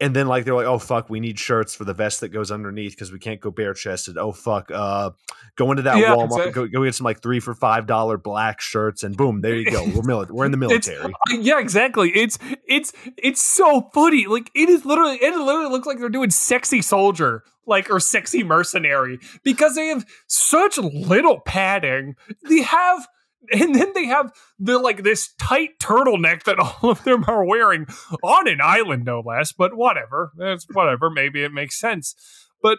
and 0.00 0.16
then 0.16 0.26
like 0.26 0.44
they're 0.44 0.54
like, 0.54 0.66
oh 0.66 0.78
fuck, 0.78 1.10
we 1.10 1.20
need 1.20 1.38
shirts 1.38 1.74
for 1.74 1.84
the 1.84 1.92
vest 1.92 2.20
that 2.20 2.30
goes 2.30 2.50
underneath 2.50 2.92
because 2.92 3.12
we 3.12 3.18
can't 3.18 3.40
go 3.40 3.50
bare 3.50 3.74
chested. 3.74 4.16
Oh 4.16 4.32
fuck, 4.32 4.70
uh, 4.70 5.10
go 5.56 5.70
into 5.70 5.82
that 5.82 5.98
yeah, 5.98 6.14
Walmart, 6.14 6.24
exactly. 6.26 6.52
go, 6.52 6.66
go 6.68 6.84
get 6.84 6.94
some 6.94 7.04
like 7.04 7.20
three 7.22 7.40
for 7.40 7.54
five 7.54 7.86
dollar 7.86 8.16
black 8.16 8.60
shirts, 8.60 9.02
and 9.02 9.16
boom, 9.16 9.42
there 9.42 9.54
you 9.54 9.70
go. 9.70 9.84
We're 9.84 10.02
mili- 10.02 10.30
we're 10.30 10.46
in 10.46 10.52
the 10.52 10.56
military. 10.58 11.12
It's, 11.28 11.46
yeah, 11.46 11.60
exactly. 11.60 12.10
It's 12.10 12.38
it's 12.66 12.92
it's 13.16 13.42
so 13.42 13.90
funny. 13.92 14.26
Like 14.26 14.50
it 14.54 14.68
is 14.68 14.84
literally 14.84 15.16
it 15.16 15.36
literally 15.36 15.70
looks 15.70 15.86
like 15.86 15.98
they're 15.98 16.08
doing 16.08 16.30
sexy 16.30 16.80
soldier 16.82 17.44
like 17.66 17.90
or 17.90 18.00
sexy 18.00 18.42
mercenary 18.42 19.18
because 19.44 19.74
they 19.76 19.88
have 19.88 20.04
such 20.26 20.78
little 20.78 21.40
padding. 21.40 22.16
They 22.48 22.62
have 22.62 23.06
and 23.52 23.74
then 23.74 23.92
they 23.94 24.06
have 24.06 24.32
the 24.58 24.78
like 24.78 25.02
this 25.02 25.32
tight 25.38 25.78
turtleneck 25.78 26.44
that 26.44 26.58
all 26.82 26.90
of 26.90 27.04
them 27.04 27.24
are 27.26 27.44
wearing 27.44 27.86
on 28.22 28.48
an 28.48 28.60
island, 28.62 29.04
no 29.04 29.20
less. 29.20 29.52
But 29.52 29.74
whatever, 29.74 30.32
it's 30.38 30.66
whatever. 30.72 31.10
Maybe 31.10 31.42
it 31.42 31.52
makes 31.52 31.78
sense. 31.78 32.14
But 32.62 32.78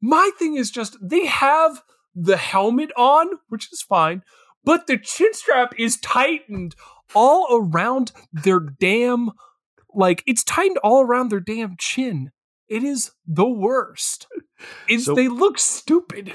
my 0.00 0.30
thing 0.38 0.56
is 0.56 0.70
just 0.70 0.96
they 1.00 1.26
have 1.26 1.82
the 2.14 2.36
helmet 2.36 2.90
on, 2.96 3.38
which 3.48 3.72
is 3.72 3.82
fine, 3.82 4.22
but 4.64 4.86
the 4.86 4.98
chin 4.98 5.32
strap 5.32 5.74
is 5.78 5.98
tightened 5.98 6.74
all 7.14 7.46
around 7.50 8.12
their 8.32 8.60
damn 8.60 9.30
like 9.94 10.22
it's 10.26 10.44
tightened 10.44 10.78
all 10.78 11.02
around 11.02 11.30
their 11.30 11.40
damn 11.40 11.76
chin. 11.78 12.30
It 12.68 12.82
is 12.82 13.12
the 13.26 13.48
worst. 13.48 14.26
It's 14.88 15.04
so, 15.04 15.14
they 15.14 15.28
look 15.28 15.58
stupid 15.58 16.34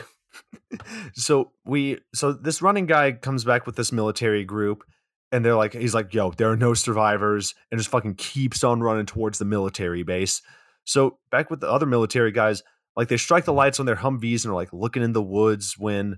so 1.14 1.52
we 1.66 1.98
so 2.14 2.34
this 2.34 2.62
running 2.62 2.86
guy 2.86 3.12
comes 3.12 3.44
back 3.44 3.66
with 3.66 3.76
this 3.76 3.92
military 3.92 4.44
group 4.44 4.84
and 5.32 5.44
they're 5.44 5.56
like 5.56 5.74
he's 5.74 5.94
like 5.94 6.14
yo 6.14 6.32
there 6.32 6.50
are 6.50 6.58
no 6.58 6.74
survivors 6.74 7.54
and 7.72 7.80
just 7.80 7.90
fucking 7.90 8.16
keeps 8.16 8.64
on 8.64 8.82
running 8.82 9.06
towards 9.06 9.40
the 9.40 9.46
military 9.46 10.04
base. 10.04 10.42
So 10.86 11.20
back 11.32 11.50
with 11.50 11.60
the 11.60 11.70
other 11.70 11.86
military 11.86 12.32
guys 12.32 12.64
like 12.96 13.08
they 13.08 13.18
strike 13.18 13.46
the 13.46 13.54
lights 13.54 13.80
on 13.80 13.86
their 13.86 13.96
humvees 13.96 14.44
and 14.44 14.52
are 14.52 14.56
like 14.56 14.74
looking 14.74 15.04
in 15.04 15.14
the 15.14 15.22
woods 15.22 15.76
when 15.78 16.18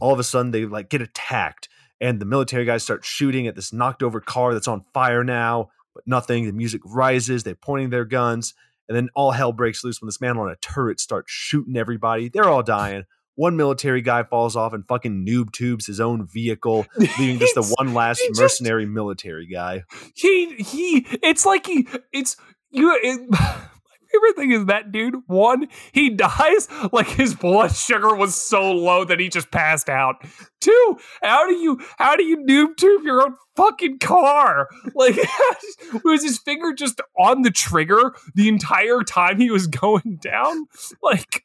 all 0.00 0.12
of 0.12 0.18
a 0.18 0.24
sudden 0.24 0.50
they 0.50 0.64
like 0.64 0.88
get 0.88 1.02
attacked 1.02 1.68
and 2.00 2.20
the 2.20 2.26
military 2.26 2.64
guys 2.64 2.82
start 2.82 3.04
shooting 3.04 3.46
at 3.46 3.54
this 3.54 3.72
knocked 3.72 4.02
over 4.02 4.20
car 4.20 4.52
that's 4.52 4.68
on 4.68 4.84
fire 4.92 5.24
now 5.24 5.70
but 5.94 6.06
nothing. 6.06 6.46
The 6.46 6.52
music 6.52 6.80
rises 6.84 7.42
they're 7.42 7.54
pointing 7.54 7.90
their 7.90 8.04
guns 8.04 8.54
and 8.88 8.96
then 8.96 9.08
all 9.14 9.30
hell 9.30 9.52
breaks 9.52 9.84
loose 9.84 10.00
when 10.00 10.08
this 10.08 10.20
man 10.20 10.36
on 10.36 10.50
a 10.50 10.56
turret 10.56 11.00
starts 11.00 11.30
shooting 11.30 11.76
everybody. 11.76 12.28
They're 12.28 12.48
all 12.48 12.62
dying 12.62 13.04
one 13.34 13.56
military 13.56 14.02
guy 14.02 14.22
falls 14.22 14.56
off 14.56 14.72
and 14.72 14.86
fucking 14.86 15.26
noob 15.26 15.52
tubes 15.52 15.86
his 15.86 16.00
own 16.00 16.26
vehicle, 16.26 16.86
leaving 17.18 17.38
just 17.38 17.54
the 17.54 17.62
one 17.78 17.94
last 17.94 18.22
mercenary 18.34 18.84
just, 18.84 18.92
military 18.92 19.46
guy. 19.46 19.84
He 20.14 20.54
he. 20.56 21.06
It's 21.22 21.46
like 21.46 21.66
he. 21.66 21.88
It's 22.12 22.36
you. 22.70 22.98
It, 23.02 23.28
favorite 24.12 24.36
thing 24.36 24.52
is 24.52 24.66
that 24.66 24.92
dude, 24.92 25.16
one, 25.26 25.68
he 25.92 26.10
dies 26.10 26.68
like 26.92 27.08
his 27.08 27.34
blood 27.34 27.72
sugar 27.72 28.14
was 28.14 28.34
so 28.34 28.70
low 28.72 29.04
that 29.04 29.20
he 29.20 29.28
just 29.28 29.50
passed 29.50 29.88
out. 29.88 30.16
Two, 30.60 30.98
how 31.22 31.46
do 31.46 31.54
you 31.54 31.80
how 31.98 32.16
do 32.16 32.24
you 32.24 32.38
noob 32.38 32.76
tube 32.76 33.02
your 33.04 33.22
own 33.22 33.34
fucking 33.56 33.98
car? 33.98 34.68
Like 34.94 35.16
was 36.04 36.22
his 36.22 36.38
finger 36.38 36.72
just 36.72 37.00
on 37.18 37.42
the 37.42 37.50
trigger 37.50 38.14
the 38.34 38.48
entire 38.48 39.02
time 39.02 39.40
he 39.40 39.50
was 39.50 39.66
going 39.66 40.18
down? 40.22 40.66
Like 41.02 41.44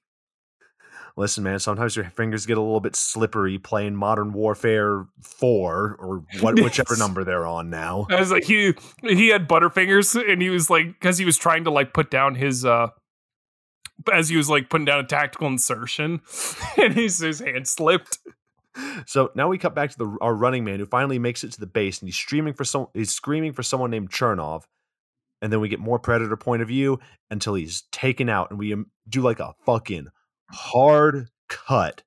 listen, 1.18 1.44
man, 1.44 1.60
sometimes 1.60 1.96
your 1.96 2.06
fingers 2.06 2.46
get 2.46 2.58
a 2.58 2.62
little 2.62 2.80
bit 2.80 2.96
slippery 2.96 3.58
playing 3.58 3.96
Modern 3.96 4.32
Warfare 4.32 5.06
4 5.22 5.98
or 6.00 6.24
what, 6.40 6.60
whichever 6.62 6.96
number 6.96 7.24
they're 7.24 7.48
on 7.48 7.70
now. 7.70 8.06
I 8.10 8.20
was 8.20 8.32
like, 8.32 8.46
he 8.46 8.76
he 9.02 9.30
had 9.30 9.50
butterfingers 9.50 10.16
and 10.32 10.42
he 10.42 10.50
was 10.50 10.70
like, 10.70 10.88
because 10.88 11.18
he 11.18 11.26
was 11.26 11.38
trying 11.38 11.66
to 11.66 11.72
like 11.72 11.94
put 11.94 12.10
down 12.10 12.36
his 12.36 12.64
uh 12.64 12.88
as 14.14 14.30
he 14.30 14.38
was 14.38 14.50
like 14.50 14.70
putting 14.70 14.86
down 14.86 15.00
a 15.00 15.08
tactical 15.08 15.48
insertion 15.48 16.22
and 16.78 16.94
his 16.94 17.20
his 17.20 17.40
hand 17.40 17.68
slipped. 17.68 18.20
So 19.08 19.32
now 19.34 19.48
we 19.48 19.58
cut 19.58 19.74
back 19.74 19.90
to 19.90 19.98
the 19.98 20.18
our 20.22 20.36
running 20.36 20.64
man 20.64 20.80
who 20.80 20.86
finally 20.86 21.18
makes 21.18 21.44
it 21.44 21.52
to 21.54 21.60
the 21.60 21.66
base 21.66 22.00
and 22.00 22.08
he's 22.08 22.16
screaming 22.16 22.54
for 22.54 22.64
some 22.64 22.88
he's 22.94 23.12
screaming 23.14 23.54
for 23.54 23.64
someone 23.64 23.90
named 23.90 24.12
Chernov. 24.12 24.64
And 25.40 25.54
then 25.54 25.60
we 25.60 25.70
get 25.70 25.80
more 25.80 26.00
predator 26.00 26.36
point 26.36 26.64
of 26.64 26.68
view 26.68 27.00
until 27.30 27.54
he's 27.54 27.84
taken 27.92 28.28
out 28.28 28.50
and 28.50 28.58
we 28.58 28.74
um, 28.74 28.88
do 29.08 29.22
like 29.22 29.40
a 29.40 29.54
fucking 29.66 30.08
hard 30.50 31.30
cut 31.50 32.04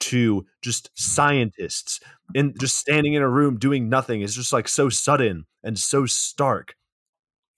to 0.00 0.46
just 0.62 0.90
scientists 0.94 2.00
and 2.34 2.58
just 2.58 2.76
standing 2.76 3.14
in 3.14 3.22
a 3.22 3.28
room 3.28 3.58
doing 3.58 3.88
nothing 3.88 4.20
is 4.22 4.34
just 4.34 4.52
like 4.52 4.68
so 4.68 4.88
sudden 4.88 5.46
and 5.62 5.78
so 5.78 6.06
stark. 6.06 6.74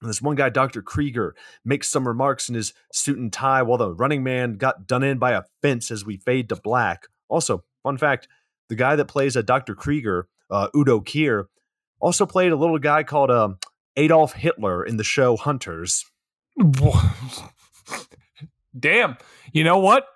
And 0.01 0.09
this 0.09 0.23
one 0.23 0.37
guy, 0.37 0.49
Dr. 0.49 0.81
Krieger, 0.81 1.35
makes 1.65 1.89
some 1.89 2.09
remarks 2.09 2.49
in 2.49 2.55
his 2.55 2.73
suit 2.93 3.19
and 3.19 3.33
tie 3.33 3.63
while 3.63 3.77
the 3.79 3.93
running 3.93 4.23
man 4.23 4.55
got 4.55 4.87
done 4.87 5.03
in 5.03 5.19
by 5.19 5.33
a 5.33 5.43
fence 5.61 5.91
as 5.91 6.05
we 6.05 6.17
fade 6.17 6.49
to 6.49 6.57
black. 6.57 7.09
Also, 7.29 7.65
fun 7.83 7.99
fact 7.99 8.27
the 8.71 8.77
guy 8.77 8.97
that 8.97 9.07
plays 9.07 9.37
a 9.37 9.43
Dr. 9.43 9.75
Krieger, 9.75 10.29
uh, 10.51 10.69
Udo 10.75 11.01
Kier, 11.01 11.47
also 12.01 12.25
played 12.25 12.53
a 12.53 12.57
little 12.57 12.79
guy 12.79 13.03
called 13.03 13.31
uh, 13.31 13.51
Adolf 13.97 14.33
Hitler 14.33 14.85
in 14.85 14.97
the 14.97 15.05
show 15.05 15.37
Hunters. 15.37 16.07
Damn. 18.79 19.17
You 19.53 19.65
know 19.65 19.79
what? 19.79 20.07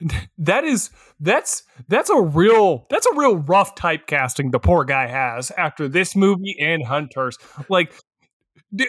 That 0.38 0.64
is 0.64 0.90
that's 1.18 1.62
that's 1.88 2.10
a 2.10 2.20
real 2.20 2.86
that's 2.90 3.06
a 3.06 3.14
real 3.16 3.36
rough 3.36 3.74
typecasting 3.74 4.52
the 4.52 4.58
poor 4.58 4.84
guy 4.84 5.06
has 5.06 5.50
after 5.52 5.88
this 5.88 6.14
movie 6.14 6.54
and 6.60 6.84
Hunters. 6.84 7.38
Like 7.70 7.94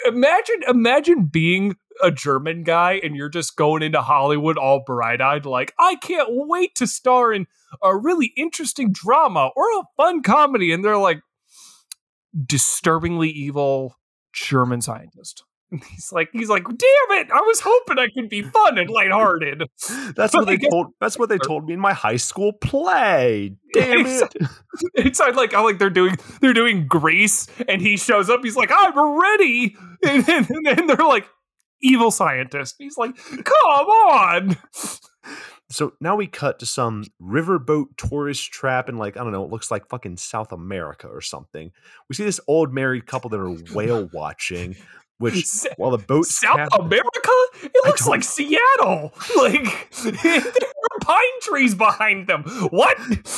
imagine 0.05 0.63
imagine 0.67 1.25
being 1.27 1.77
a 2.03 2.11
German 2.11 2.63
guy 2.63 2.99
and 3.01 3.15
you're 3.15 3.29
just 3.29 3.55
going 3.55 3.83
into 3.83 4.01
Hollywood 4.01 4.57
all 4.57 4.83
bright-eyed 4.85 5.45
like 5.45 5.73
I 5.79 5.95
can't 5.95 6.27
wait 6.29 6.75
to 6.75 6.87
star 6.87 7.31
in 7.31 7.47
a 7.81 7.95
really 7.95 8.33
interesting 8.35 8.91
drama 8.91 9.49
or 9.55 9.63
a 9.79 9.83
fun 9.95 10.21
comedy 10.21 10.73
and 10.73 10.83
they're 10.83 10.97
like 10.97 11.21
disturbingly 12.45 13.29
evil 13.29 13.95
German 14.33 14.81
scientist. 14.81 15.43
He's 15.91 16.13
like, 16.13 16.29
he's 16.31 16.49
like, 16.49 16.63
damn 16.63 17.19
it! 17.19 17.27
I 17.29 17.41
was 17.41 17.59
hoping 17.59 17.99
I 17.99 18.07
could 18.07 18.29
be 18.29 18.41
fun 18.41 18.77
and 18.77 18.89
lighthearted. 18.89 19.63
That's 20.15 20.33
what 20.33 20.45
they 20.47 20.57
told. 20.57 20.93
That's 21.01 21.19
what 21.19 21.27
they 21.27 21.37
told 21.37 21.65
me 21.65 21.73
in 21.73 21.79
my 21.79 21.93
high 21.93 22.15
school 22.15 22.53
play. 22.53 23.53
Damn 23.73 24.05
it! 24.05 24.33
It's 24.93 25.19
like, 25.19 25.53
I 25.53 25.61
like 25.61 25.77
they're 25.77 25.89
doing, 25.89 26.15
they're 26.39 26.53
doing 26.53 26.87
Grease, 26.87 27.47
and 27.67 27.81
he 27.81 27.97
shows 27.97 28.29
up. 28.29 28.41
He's 28.43 28.55
like, 28.55 28.71
I'm 28.73 29.19
ready, 29.19 29.75
and, 30.03 30.27
and, 30.29 30.49
and 30.49 30.89
they're 30.89 31.05
like, 31.05 31.27
evil 31.81 32.11
scientist. 32.11 32.75
He's 32.77 32.97
like, 32.97 33.17
come 33.17 33.87
on. 33.87 34.57
So 35.69 35.93
now 35.99 36.15
we 36.15 36.27
cut 36.27 36.59
to 36.59 36.65
some 36.65 37.03
riverboat 37.21 37.97
tourist 37.97 38.51
trap 38.51 38.87
in 38.87 38.97
like 38.97 39.17
I 39.17 39.23
don't 39.23 39.33
know, 39.33 39.43
it 39.43 39.51
looks 39.51 39.69
like 39.69 39.89
fucking 39.89 40.15
South 40.15 40.53
America 40.53 41.07
or 41.07 41.19
something. 41.19 41.71
We 42.07 42.15
see 42.15 42.23
this 42.23 42.39
old 42.47 42.73
married 42.73 43.05
couple 43.05 43.29
that 43.31 43.39
are 43.39 43.51
whale 43.73 44.09
watching. 44.13 44.77
Which 45.19 45.47
while 45.77 45.91
the 45.91 45.97
boat 45.97 46.25
South 46.25 46.69
America, 46.79 47.31
it 47.63 47.85
looks 47.85 48.07
like 48.07 48.23
Seattle. 48.23 49.13
Like 49.37 49.91
there 50.03 50.37
are 50.37 50.99
pine 51.01 51.21
trees 51.41 51.75
behind 51.75 52.27
them. 52.27 52.43
What? 52.71 52.97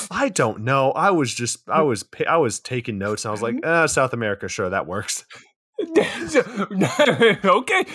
I 0.09 0.29
don't 0.29 0.61
know. 0.61 0.91
I 0.91 1.11
was 1.11 1.33
just 1.33 1.67
I 1.67 1.81
was 1.81 2.05
I 2.27 2.37
was 2.37 2.59
taking 2.59 2.97
notes 2.97 3.25
and 3.25 3.29
I 3.29 3.31
was 3.31 3.41
like, 3.41 3.55
uh, 3.63 3.87
South 3.87 4.13
America, 4.13 4.47
sure 4.47 4.69
that 4.69 4.87
works. 4.87 5.25
okay. 7.45 7.85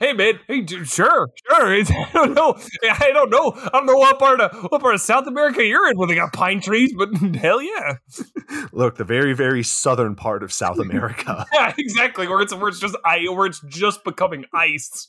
Hey 0.00 0.12
man. 0.12 0.38
Hey, 0.46 0.66
sure, 0.66 1.30
sure. 1.48 1.74
It's, 1.74 1.90
I 1.90 2.10
don't 2.12 2.34
know. 2.34 2.58
I 2.82 3.10
don't 3.12 3.30
know. 3.30 3.52
I 3.56 3.70
don't 3.72 3.86
know 3.86 3.96
what 3.96 4.18
part 4.18 4.40
of 4.40 4.70
what 4.70 4.80
part 4.80 4.94
of 4.94 5.00
South 5.00 5.26
America 5.26 5.64
you're 5.64 5.90
in 5.90 5.96
where 5.96 6.08
they 6.08 6.14
got 6.14 6.32
pine 6.32 6.60
trees, 6.60 6.94
but 6.96 7.14
hell 7.36 7.62
yeah. 7.62 7.96
Look, 8.72 8.96
the 8.96 9.04
very 9.04 9.32
very 9.32 9.62
southern 9.62 10.14
part 10.14 10.42
of 10.42 10.52
South 10.52 10.78
America. 10.78 11.46
yeah, 11.54 11.72
exactly. 11.78 12.28
Where 12.28 12.40
it's 12.40 12.54
where 12.54 12.68
it's 12.68 12.80
just 12.80 12.96
I 13.04 13.26
where 13.30 13.46
it's 13.46 13.62
just 13.66 14.04
becoming 14.04 14.44
ice. 14.52 15.06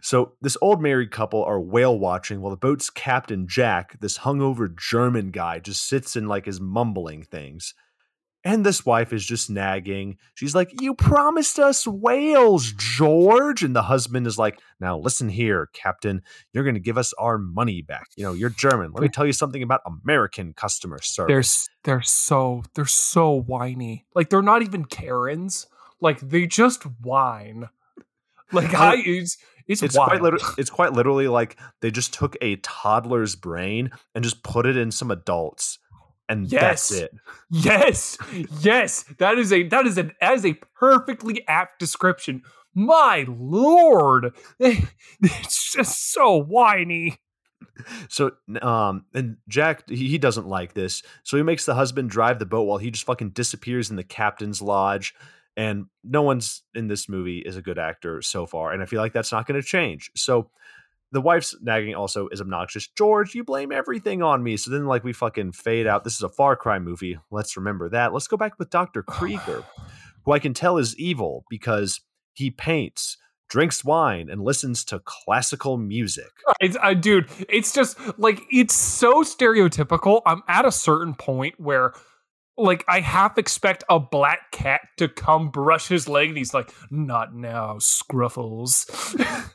So 0.00 0.32
this 0.40 0.56
old 0.62 0.80
married 0.80 1.10
couple 1.10 1.44
are 1.44 1.60
whale 1.60 1.98
watching 1.98 2.40
while 2.40 2.50
the 2.50 2.56
boat's 2.56 2.88
captain 2.90 3.46
Jack, 3.46 4.00
this 4.00 4.18
hungover 4.18 4.74
German 4.74 5.30
guy, 5.30 5.58
just 5.58 5.86
sits 5.86 6.16
and 6.16 6.28
like 6.28 6.48
is 6.48 6.60
mumbling 6.60 7.22
things. 7.22 7.74
And 8.46 8.64
this 8.64 8.86
wife 8.86 9.12
is 9.12 9.26
just 9.26 9.50
nagging. 9.50 10.18
She's 10.34 10.54
like, 10.54 10.80
You 10.80 10.94
promised 10.94 11.58
us 11.58 11.84
whales, 11.84 12.70
George. 12.70 13.64
And 13.64 13.74
the 13.74 13.82
husband 13.82 14.24
is 14.24 14.38
like, 14.38 14.60
Now 14.78 14.96
listen 14.96 15.28
here, 15.28 15.68
Captain. 15.72 16.22
You're 16.52 16.62
going 16.62 16.76
to 16.76 16.80
give 16.80 16.96
us 16.96 17.12
our 17.14 17.38
money 17.38 17.82
back. 17.82 18.06
You 18.14 18.22
know, 18.22 18.34
you're 18.34 18.50
German. 18.50 18.92
Let 18.92 19.02
me 19.02 19.08
tell 19.08 19.26
you 19.26 19.32
something 19.32 19.64
about 19.64 19.80
American 19.84 20.52
customer 20.52 21.02
service. 21.02 21.68
They're, 21.82 21.94
they're 21.96 22.02
so, 22.02 22.62
they're 22.76 22.86
so 22.86 23.42
whiny. 23.42 24.06
Like, 24.14 24.30
they're 24.30 24.42
not 24.42 24.62
even 24.62 24.84
Karens. 24.84 25.66
Like, 26.00 26.20
they 26.20 26.46
just 26.46 26.84
whine. 27.02 27.68
Like, 28.52 28.72
I, 28.74 28.94
it's, 29.04 29.38
it's, 29.66 29.82
it's 29.82 29.96
quite 29.96 30.22
literally, 30.22 30.44
it's 30.56 30.70
quite 30.70 30.92
literally 30.92 31.26
like 31.26 31.58
they 31.80 31.90
just 31.90 32.14
took 32.14 32.36
a 32.40 32.54
toddler's 32.56 33.34
brain 33.34 33.90
and 34.14 34.22
just 34.22 34.44
put 34.44 34.66
it 34.66 34.76
in 34.76 34.92
some 34.92 35.10
adults 35.10 35.80
and 36.28 36.50
yes. 36.50 36.88
that's 36.88 36.92
it. 36.92 37.14
Yes, 37.50 38.18
yes, 38.60 39.04
that 39.18 39.38
is 39.38 39.52
a 39.52 39.62
that 39.68 39.86
is 39.86 39.98
an 39.98 40.12
as 40.20 40.44
a 40.44 40.54
perfectly 40.78 41.46
apt 41.46 41.78
description. 41.78 42.42
My 42.74 43.24
lord, 43.28 44.34
it's 44.58 45.72
just 45.72 46.12
so 46.12 46.36
whiny. 46.36 47.18
So, 48.08 48.32
um, 48.60 49.04
and 49.14 49.36
Jack 49.48 49.88
he 49.88 50.18
doesn't 50.18 50.46
like 50.46 50.74
this, 50.74 51.02
so 51.22 51.36
he 51.36 51.42
makes 51.42 51.66
the 51.66 51.74
husband 51.74 52.10
drive 52.10 52.38
the 52.38 52.46
boat 52.46 52.64
while 52.64 52.78
he 52.78 52.90
just 52.90 53.06
fucking 53.06 53.30
disappears 53.30 53.90
in 53.90 53.96
the 53.96 54.04
captain's 54.04 54.60
lodge. 54.60 55.14
And 55.58 55.86
no 56.04 56.20
one's 56.20 56.62
in 56.74 56.88
this 56.88 57.08
movie 57.08 57.38
is 57.38 57.56
a 57.56 57.62
good 57.62 57.78
actor 57.78 58.20
so 58.20 58.44
far, 58.44 58.72
and 58.72 58.82
I 58.82 58.86
feel 58.86 59.00
like 59.00 59.14
that's 59.14 59.32
not 59.32 59.46
going 59.46 59.60
to 59.60 59.66
change. 59.66 60.10
So, 60.14 60.50
the 61.12 61.20
wife's 61.20 61.54
nagging 61.62 61.94
also 61.94 62.28
is 62.28 62.40
obnoxious. 62.40 62.88
George, 62.88 63.34
you 63.34 63.44
blame 63.44 63.72
everything 63.72 64.22
on 64.22 64.42
me. 64.42 64.56
So 64.56 64.70
then, 64.70 64.86
like, 64.86 65.04
we 65.04 65.12
fucking 65.12 65.52
fade 65.52 65.86
out. 65.86 66.04
This 66.04 66.16
is 66.16 66.22
a 66.22 66.28
Far 66.28 66.56
Cry 66.56 66.78
movie. 66.78 67.18
Let's 67.30 67.56
remember 67.56 67.88
that. 67.90 68.12
Let's 68.12 68.28
go 68.28 68.36
back 68.36 68.58
with 68.58 68.70
Dr. 68.70 69.02
Krieger, 69.06 69.64
who 70.24 70.32
I 70.32 70.38
can 70.38 70.54
tell 70.54 70.78
is 70.78 70.96
evil 70.98 71.44
because 71.48 72.00
he 72.34 72.50
paints, 72.50 73.16
drinks 73.48 73.84
wine, 73.84 74.28
and 74.28 74.42
listens 74.42 74.84
to 74.86 75.00
classical 75.00 75.76
music. 75.76 76.30
It's, 76.60 76.76
uh, 76.82 76.94
dude, 76.94 77.28
it's 77.48 77.72
just 77.72 77.98
like, 78.18 78.42
it's 78.50 78.74
so 78.74 79.22
stereotypical. 79.22 80.22
I'm 80.26 80.42
at 80.48 80.64
a 80.64 80.72
certain 80.72 81.14
point 81.14 81.54
where 81.58 81.92
like 82.58 82.84
I 82.88 83.00
half 83.00 83.38
expect 83.38 83.84
a 83.88 84.00
black 84.00 84.50
cat 84.50 84.80
to 84.96 85.08
come 85.08 85.50
brush 85.50 85.88
his 85.88 86.08
leg, 86.08 86.28
and 86.28 86.38
he's 86.38 86.54
like, 86.54 86.72
"Not 86.90 87.34
now, 87.34 87.74
Scruffles." 87.74 88.86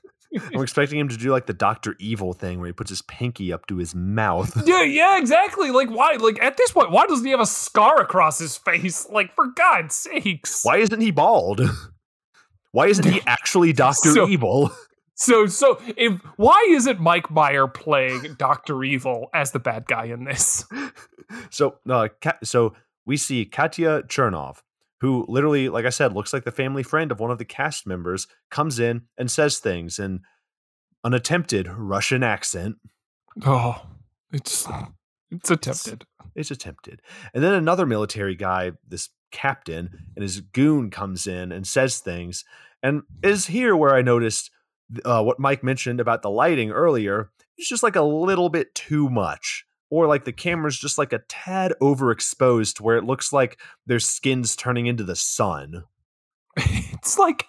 I'm 0.54 0.62
expecting 0.62 1.00
him 1.00 1.10
to 1.10 1.18
do 1.18 1.32
like 1.32 1.46
the 1.46 1.54
Doctor 1.54 1.96
Evil 2.00 2.34
thing 2.34 2.60
where 2.60 2.68
he 2.68 2.74
puts 2.74 2.90
his 2.90 3.02
pinky 3.02 3.52
up 3.52 3.68
to 3.68 3.78
his 3.78 3.94
mouth. 3.94 4.66
Yeah, 4.66 4.84
yeah, 4.84 5.18
exactly. 5.18 5.72
Like 5.72 5.90
why? 5.90 6.16
Like 6.16 6.42
at 6.42 6.58
this 6.58 6.72
point, 6.72 6.92
why 6.92 7.06
doesn't 7.06 7.26
he 7.26 7.32
have 7.32 7.42
a 7.42 7.46
scar 7.46 8.02
across 8.02 8.40
his 8.40 8.58
face? 8.58 9.10
Like 9.10 9.34
for 9.36 9.48
God's 9.48 9.96
sakes, 9.96 10.64
why 10.64 10.78
isn't 10.78 11.02
he 11.02 11.12
bald? 11.12 11.62
Why 12.74 12.88
isn't 12.88 13.06
he 13.06 13.22
actually 13.28 13.74
Doctor 13.74 14.12
so, 14.12 14.28
Evil? 14.28 14.72
So, 15.14 15.46
so 15.46 15.80
if 15.98 16.20
why 16.38 16.68
isn't 16.72 17.00
Mike 17.00 17.30
Meyer 17.30 17.68
playing 17.68 18.38
Doctor 18.40 18.84
Evil 18.84 19.30
as 19.36 19.52
the 19.52 19.60
bad 19.60 19.86
guy 19.86 20.06
in 20.06 20.24
this? 20.24 20.66
So, 21.52 21.76
uh, 21.88 22.08
so 22.44 22.74
we 23.06 23.18
see 23.18 23.46
Katya 23.46 24.02
Chernov, 24.04 24.64
who 25.02 25.26
literally, 25.28 25.68
like 25.68 25.86
I 25.86 25.90
said, 25.90 26.14
looks 26.14 26.32
like 26.32 26.44
the 26.44 26.52
family 26.52 26.84
friend 26.84 27.12
of 27.12 27.20
one 27.20 27.32
of 27.32 27.40
the 27.40 27.46
cast 27.46 27.88
members, 27.88 28.28
comes 28.52 28.80
in 28.80 29.04
and 29.18 29.30
says 29.30 29.58
things 29.58 29.98
in 29.98 30.22
an 31.04 31.14
attempted 31.14 31.68
Russian 31.68 32.22
accent. 32.22 32.76
Oh, 33.44 33.82
it's 34.32 34.68
it's 35.32 35.50
attempted. 35.50 36.06
It's, 36.36 36.52
it's 36.52 36.52
attempted. 36.52 37.02
And 37.34 37.44
then 37.44 37.54
another 37.54 37.88
military 37.88 38.36
guy, 38.36 38.74
this 38.88 39.10
captain, 39.32 39.90
and 40.16 40.22
his 40.22 40.40
goon 40.42 40.92
comes 40.92 41.26
in 41.26 41.52
and 41.52 41.66
says 41.66 42.00
things. 42.00 42.46
And 42.84 43.02
is 43.24 43.48
here 43.48 43.76
where 43.76 43.96
I 43.96 44.04
noticed 44.04 44.52
uh, 45.04 45.24
what 45.24 45.40
Mike 45.40 45.64
mentioned 45.64 46.00
about 46.00 46.22
the 46.22 46.30
lighting 46.30 46.70
earlier 46.70 47.32
is 47.58 47.68
just 47.68 47.84
like 47.84 47.96
a 47.96 48.04
little 48.04 48.50
bit 48.50 48.76
too 48.76 49.10
much. 49.10 49.66
Or 49.92 50.08
like 50.08 50.26
the 50.26 50.32
camera's 50.32 50.80
just 50.80 50.98
like 50.98 51.14
a 51.14 51.22
tad 51.28 51.74
overexposed 51.82 52.80
where 52.80 52.98
it 52.98 53.04
looks 53.04 53.32
like 53.32 53.60
their 53.86 54.00
skin's 54.00 54.56
turning 54.56 54.88
into 54.88 55.04
the 55.04 55.16
sun. 55.16 55.84
it's 56.58 57.20
like 57.20 57.46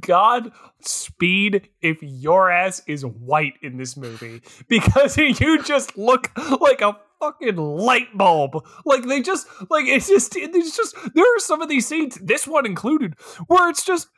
God 0.00 0.52
speed 0.80 1.68
if 1.80 1.98
your 2.02 2.50
ass 2.50 2.82
is 2.86 3.04
white 3.04 3.54
in 3.62 3.76
this 3.78 3.96
movie 3.96 4.42
because 4.68 5.16
you 5.40 5.62
just 5.62 5.96
look 5.96 6.30
like 6.60 6.82
a 6.82 6.98
fucking 7.20 7.56
light 7.56 8.16
bulb. 8.16 8.64
Like 8.84 9.04
they 9.04 9.22
just 9.22 9.46
like 9.70 9.86
it's 9.86 10.08
just 10.08 10.36
it's 10.36 10.76
just 10.76 10.96
there 11.14 11.24
are 11.36 11.40
some 11.40 11.62
of 11.62 11.68
these 11.68 11.86
scenes, 11.86 12.16
this 12.16 12.46
one 12.46 12.66
included, 12.66 13.14
where 13.46 13.68
it's 13.68 13.84
just 13.84 14.08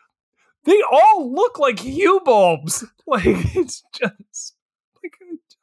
they 0.65 0.83
all 0.91 1.33
look 1.33 1.59
like 1.59 1.81
hue 1.81 2.21
bulbs. 2.25 2.85
Like 3.07 3.25
it's 3.57 3.83
just 3.95 4.55
like 5.03 5.13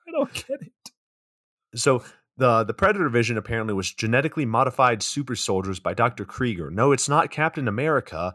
I 0.08 0.12
don't 0.12 0.34
get 0.34 0.62
it. 0.62 0.72
So 1.76 2.04
the 2.38 2.64
the 2.64 2.74
Predator 2.74 3.10
Vision 3.10 3.38
apparently 3.38 3.74
was 3.74 3.94
genetically 3.94 4.46
modified 4.46 5.02
super 5.02 5.36
soldiers 5.36 5.80
by 5.80 5.94
Dr. 5.94 6.26
Krieger. 6.26 6.70
No, 6.70 6.92
it's 6.92 7.10
not 7.10 7.32
Captain 7.32 7.68
America. 7.68 8.34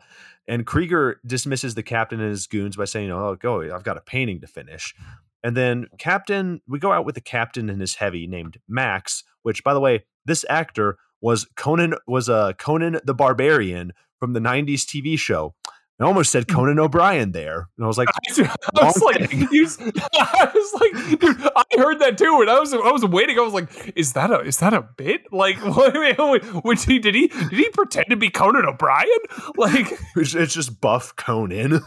And 0.49 0.67
Krieger 0.67 1.21
dismisses 1.25 1.75
the 1.75 1.83
captain 1.83 2.21
and 2.21 2.31
his 2.31 2.47
goons 2.47 2.77
by 2.77 2.85
saying, 2.85 3.11
"Oh, 3.11 3.37
go! 3.37 3.63
I've 3.75 3.85
got 3.85 3.97
a 3.97 4.03
painting 4.03 4.41
to 4.41 4.47
finish." 4.47 4.95
And 5.43 5.57
then 5.57 5.87
Captain, 5.99 6.61
we 6.67 6.79
go 6.79 6.93
out 6.93 7.05
with 7.05 7.15
the 7.15 7.21
captain 7.21 7.71
and 7.71 7.81
his 7.81 7.95
heavy 7.97 8.27
named 8.27 8.59
Max, 8.69 9.25
which, 9.43 9.65
by 9.65 9.73
the 9.73 9.81
way, 9.81 10.05
this 10.25 10.45
actor 10.51 10.99
was 11.21 11.47
Conan 11.57 11.95
was 12.07 12.29
a 12.29 12.35
uh, 12.35 12.53
Conan 12.55 13.01
the 13.05 13.15
Barbarian 13.15 13.93
from 14.19 14.33
the 14.33 14.41
'90s 14.41 14.85
TV 14.85 15.19
show. 15.19 15.55
I 16.01 16.07
almost 16.07 16.33
said 16.33 16.49
Conan 16.49 16.79
O'Brien 16.79 17.33
there, 17.33 17.69
and 17.77 17.85
I 17.85 17.87
was 17.87 17.99
like, 17.99 18.09
I, 18.39 18.85
was 18.85 19.03
like, 19.03 19.33
you, 19.33 19.67
I 20.15 20.51
was 20.55 20.81
like, 20.81 21.21
dude, 21.21 21.51
I 21.55 21.65
heard 21.77 21.99
that 21.99 22.17
too, 22.17 22.39
and 22.41 22.49
I 22.49 22.59
was, 22.59 22.73
I 22.73 22.91
was 22.91 23.05
waiting. 23.05 23.39
I 23.39 23.43
was 23.43 23.53
like, 23.53 23.93
is 23.97 24.15
that 24.15 24.31
a, 24.31 24.41
is 24.41 24.59
that 24.59 24.73
a 24.73 24.83
bit? 24.97 25.31
Like, 25.31 25.59
wait 26.65 26.83
he, 26.85 26.99
did 26.99 27.15
he, 27.15 27.27
did 27.29 27.53
he 27.53 27.69
pretend 27.71 28.07
to 28.11 28.17
be 28.17 28.31
Conan 28.31 28.65
O'Brien? 28.65 29.09
Like, 29.57 29.93
it's, 30.17 30.35
it's 30.35 30.55
just 30.55 30.81
buff 30.81 31.15
Conan. 31.17 31.81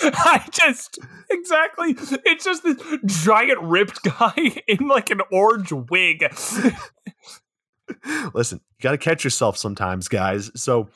I 0.00 0.46
just 0.52 0.98
exactly. 1.28 1.96
It's 2.24 2.44
just 2.44 2.62
this 2.62 2.76
giant 3.04 3.60
ripped 3.60 4.02
guy 4.04 4.62
in 4.68 4.86
like 4.86 5.10
an 5.10 5.22
orange 5.32 5.72
wig. 5.72 6.24
Listen, 8.32 8.60
you 8.78 8.82
got 8.82 8.92
to 8.92 8.98
catch 8.98 9.24
yourself 9.24 9.56
sometimes, 9.56 10.06
guys. 10.06 10.52
So 10.54 10.88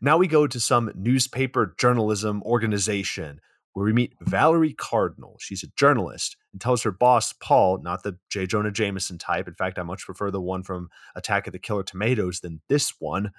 now 0.00 0.16
we 0.16 0.26
go 0.26 0.46
to 0.46 0.60
some 0.60 0.92
newspaper 0.94 1.74
journalism 1.78 2.42
organization 2.42 3.40
where 3.72 3.84
we 3.84 3.92
meet 3.92 4.14
Valerie 4.20 4.72
Cardinal. 4.72 5.36
She's 5.38 5.62
a 5.62 5.68
journalist 5.76 6.36
and 6.52 6.60
tells 6.60 6.82
her 6.82 6.90
boss, 6.90 7.32
Paul, 7.32 7.80
not 7.82 8.02
the 8.02 8.18
J. 8.28 8.46
Jonah 8.46 8.72
Jameson 8.72 9.18
type. 9.18 9.46
In 9.46 9.54
fact, 9.54 9.78
I 9.78 9.82
much 9.82 10.04
prefer 10.04 10.30
the 10.30 10.40
one 10.40 10.62
from 10.62 10.88
Attack 11.14 11.46
of 11.46 11.52
the 11.52 11.58
Killer 11.58 11.84
Tomatoes 11.84 12.40
than 12.40 12.60
this 12.68 12.94
one. 12.98 13.30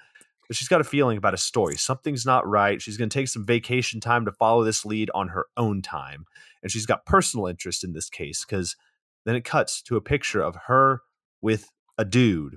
But 0.48 0.56
she's 0.56 0.68
got 0.68 0.80
a 0.80 0.84
feeling 0.84 1.18
about 1.18 1.34
a 1.34 1.38
story. 1.38 1.76
Something's 1.76 2.26
not 2.26 2.48
right. 2.48 2.80
She's 2.80 2.96
going 2.96 3.10
to 3.10 3.14
take 3.14 3.28
some 3.28 3.46
vacation 3.46 4.00
time 4.00 4.24
to 4.24 4.32
follow 4.32 4.64
this 4.64 4.84
lead 4.84 5.10
on 5.14 5.28
her 5.28 5.46
own 5.56 5.82
time. 5.82 6.24
And 6.62 6.72
she's 6.72 6.86
got 6.86 7.06
personal 7.06 7.46
interest 7.46 7.84
in 7.84 7.92
this 7.92 8.08
case 8.08 8.44
because 8.44 8.76
then 9.24 9.36
it 9.36 9.44
cuts 9.44 9.82
to 9.82 9.96
a 9.96 10.00
picture 10.00 10.40
of 10.40 10.56
her 10.66 11.02
with 11.42 11.70
a 11.98 12.04
dude 12.04 12.56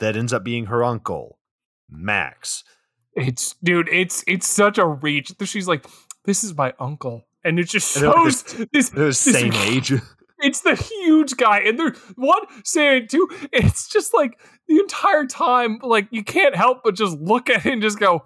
that 0.00 0.16
ends 0.16 0.32
up 0.32 0.42
being 0.42 0.66
her 0.66 0.82
uncle, 0.82 1.38
Max. 1.88 2.64
It's 3.14 3.54
dude, 3.62 3.88
it's 3.90 4.24
it's 4.26 4.46
such 4.46 4.78
a 4.78 4.86
reach. 4.86 5.32
She's 5.44 5.68
like, 5.68 5.86
"This 6.24 6.44
is 6.44 6.56
my 6.56 6.72
uncle," 6.78 7.26
and 7.44 7.58
it 7.58 7.68
just 7.68 7.98
shows 7.98 8.42
this, 8.72 8.90
this 8.90 9.18
same 9.18 9.52
age. 9.52 9.92
It's 10.42 10.62
the 10.62 10.74
huge 10.74 11.36
guy, 11.36 11.58
and 11.58 11.78
they're 11.78 11.94
one 12.16 12.40
saying 12.64 13.08
two. 13.08 13.28
It's 13.52 13.90
just 13.90 14.14
like 14.14 14.40
the 14.68 14.78
entire 14.78 15.26
time, 15.26 15.78
like 15.82 16.08
you 16.10 16.24
can't 16.24 16.56
help 16.56 16.78
but 16.82 16.94
just 16.94 17.18
look 17.18 17.50
at 17.50 17.66
it 17.66 17.72
and 17.74 17.82
just 17.82 17.98
go, 17.98 18.24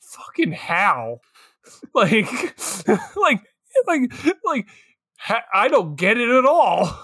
"Fucking 0.00 0.52
how?" 0.52 1.20
Like, 1.94 2.26
like, 3.16 3.40
like, 3.86 4.12
like, 4.44 4.66
I 5.52 5.68
don't 5.68 5.96
get 5.96 6.18
it 6.18 6.28
at 6.28 6.44
all. 6.44 6.98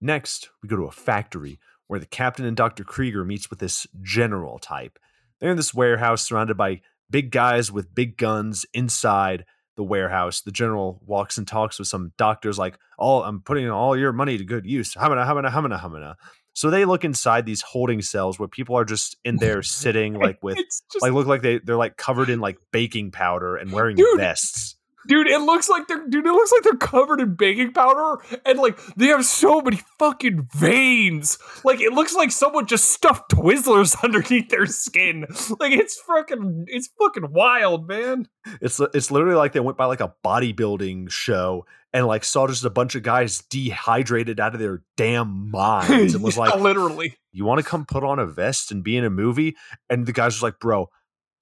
Next, 0.00 0.50
we 0.62 0.68
go 0.68 0.76
to 0.76 0.84
a 0.84 0.92
factory 0.92 1.58
where 1.86 2.00
the 2.00 2.06
captain 2.06 2.44
and 2.44 2.56
Dr. 2.56 2.84
Krieger 2.84 3.24
meets 3.24 3.50
with 3.50 3.58
this 3.58 3.86
general 4.02 4.58
type. 4.58 4.98
They're 5.40 5.50
in 5.50 5.56
this 5.56 5.74
warehouse 5.74 6.22
surrounded 6.22 6.56
by 6.56 6.80
big 7.10 7.30
guys 7.30 7.70
with 7.70 7.94
big 7.94 8.16
guns 8.16 8.64
inside 8.72 9.44
the 9.76 9.84
warehouse. 9.84 10.40
The 10.40 10.52
general 10.52 11.00
walks 11.04 11.38
and 11.38 11.46
talks 11.46 11.78
with 11.78 11.88
some 11.88 12.12
doctors 12.16 12.58
like, 12.58 12.78
"All 12.98 13.22
I'm 13.22 13.40
putting 13.40 13.68
all 13.70 13.96
your 13.96 14.12
money 14.12 14.38
to 14.38 14.44
good 14.44 14.66
use." 14.66 14.94
Hamana, 14.94 15.26
hamana, 15.26 15.50
hamana, 15.50 15.80
hamana. 15.80 16.14
So 16.54 16.70
they 16.70 16.86
look 16.86 17.04
inside 17.04 17.44
these 17.44 17.60
holding 17.60 18.00
cells 18.00 18.38
where 18.38 18.48
people 18.48 18.76
are 18.78 18.84
just 18.84 19.16
in 19.24 19.36
there 19.36 19.62
sitting 19.62 20.14
like 20.14 20.42
with 20.42 20.56
just, 20.56 21.02
like 21.02 21.12
look 21.12 21.26
like 21.26 21.42
they 21.42 21.58
they're 21.58 21.76
like 21.76 21.96
covered 21.96 22.30
in 22.30 22.40
like 22.40 22.56
baking 22.72 23.10
powder 23.10 23.56
and 23.56 23.72
wearing 23.72 23.96
dude, 23.96 24.18
vests 24.18 24.75
dude 25.06 25.26
it 25.26 25.40
looks 25.40 25.68
like 25.68 25.88
they're 25.88 26.06
dude 26.08 26.26
it 26.26 26.32
looks 26.32 26.52
like 26.52 26.62
they're 26.62 26.76
covered 26.76 27.20
in 27.20 27.34
baking 27.34 27.72
powder 27.72 28.18
and 28.44 28.58
like 28.58 28.78
they 28.96 29.06
have 29.06 29.24
so 29.24 29.60
many 29.60 29.80
fucking 29.98 30.48
veins. 30.54 31.38
Like 31.64 31.80
it 31.80 31.92
looks 31.92 32.14
like 32.14 32.30
someone 32.30 32.66
just 32.66 32.90
stuffed 32.90 33.30
twizzlers 33.30 33.96
underneath 34.04 34.48
their 34.48 34.66
skin. 34.66 35.26
Like 35.58 35.72
it's 35.72 36.00
fucking 36.00 36.66
it's 36.68 36.88
fucking 36.98 37.32
wild 37.32 37.88
man. 37.88 38.28
It's 38.60 38.80
it's 38.94 39.10
literally 39.10 39.36
like 39.36 39.52
they 39.52 39.60
went 39.60 39.78
by 39.78 39.86
like 39.86 40.00
a 40.00 40.14
bodybuilding 40.24 41.10
show 41.10 41.66
and 41.92 42.06
like 42.06 42.24
saw 42.24 42.46
just 42.46 42.64
a 42.64 42.70
bunch 42.70 42.94
of 42.94 43.02
guys 43.02 43.42
dehydrated 43.48 44.38
out 44.40 44.54
of 44.54 44.60
their 44.60 44.82
damn 44.96 45.50
minds 45.50 46.14
and 46.14 46.22
was 46.22 46.36
yeah, 46.36 46.42
like 46.42 46.60
literally. 46.60 47.16
You 47.32 47.44
want 47.44 47.60
to 47.60 47.66
come 47.66 47.84
put 47.84 48.02
on 48.02 48.18
a 48.18 48.26
vest 48.26 48.72
and 48.72 48.82
be 48.82 48.96
in 48.96 49.04
a 49.04 49.10
movie? 49.10 49.56
And 49.90 50.06
the 50.06 50.12
guys 50.12 50.34
was 50.34 50.42
like 50.42 50.58
bro 50.58 50.88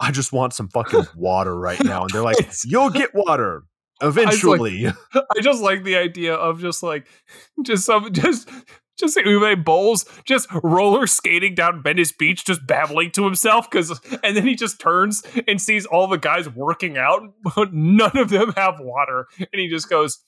I 0.01 0.11
just 0.11 0.33
want 0.33 0.53
some 0.53 0.69
fucking 0.69 1.07
water 1.17 1.57
right 1.57 1.83
now. 1.83 2.03
And 2.03 2.11
they're 2.11 2.23
like, 2.23 2.37
you'll 2.65 2.91
get 2.91 3.15
water 3.15 3.65
eventually. 4.03 4.87
I 4.87 4.91
just, 4.91 5.15
like, 5.15 5.25
I 5.37 5.41
just 5.41 5.63
like 5.63 5.85
the 5.85 5.97
idea 5.97 6.35
of 6.35 6.61
just 6.61 6.83
like, 6.83 7.07
just 7.65 7.85
some, 7.87 8.13
just, 8.13 8.49
just 8.99 9.17
Uwe 9.17 9.65
Boll 9.65 9.97
just 10.25 10.49
roller 10.63 11.07
skating 11.07 11.55
down 11.55 11.83
Venice 11.83 12.13
Beach, 12.13 12.45
just 12.45 12.67
babbling 12.67 13.11
to 13.13 13.25
himself. 13.25 13.71
Cause, 13.71 14.01
and 14.23 14.37
then 14.37 14.47
he 14.47 14.55
just 14.55 14.81
turns 14.81 15.23
and 15.49 15.61
sees 15.61 15.87
all 15.87 16.07
the 16.07 16.19
guys 16.19 16.49
working 16.49 16.97
out, 16.97 17.23
but 17.57 17.73
none 17.73 18.17
of 18.17 18.31
them 18.31 18.53
have 18.57 18.81
water. 18.81 19.27
And 19.39 19.49
he 19.53 19.69
just 19.69 19.89
goes, 19.89 20.25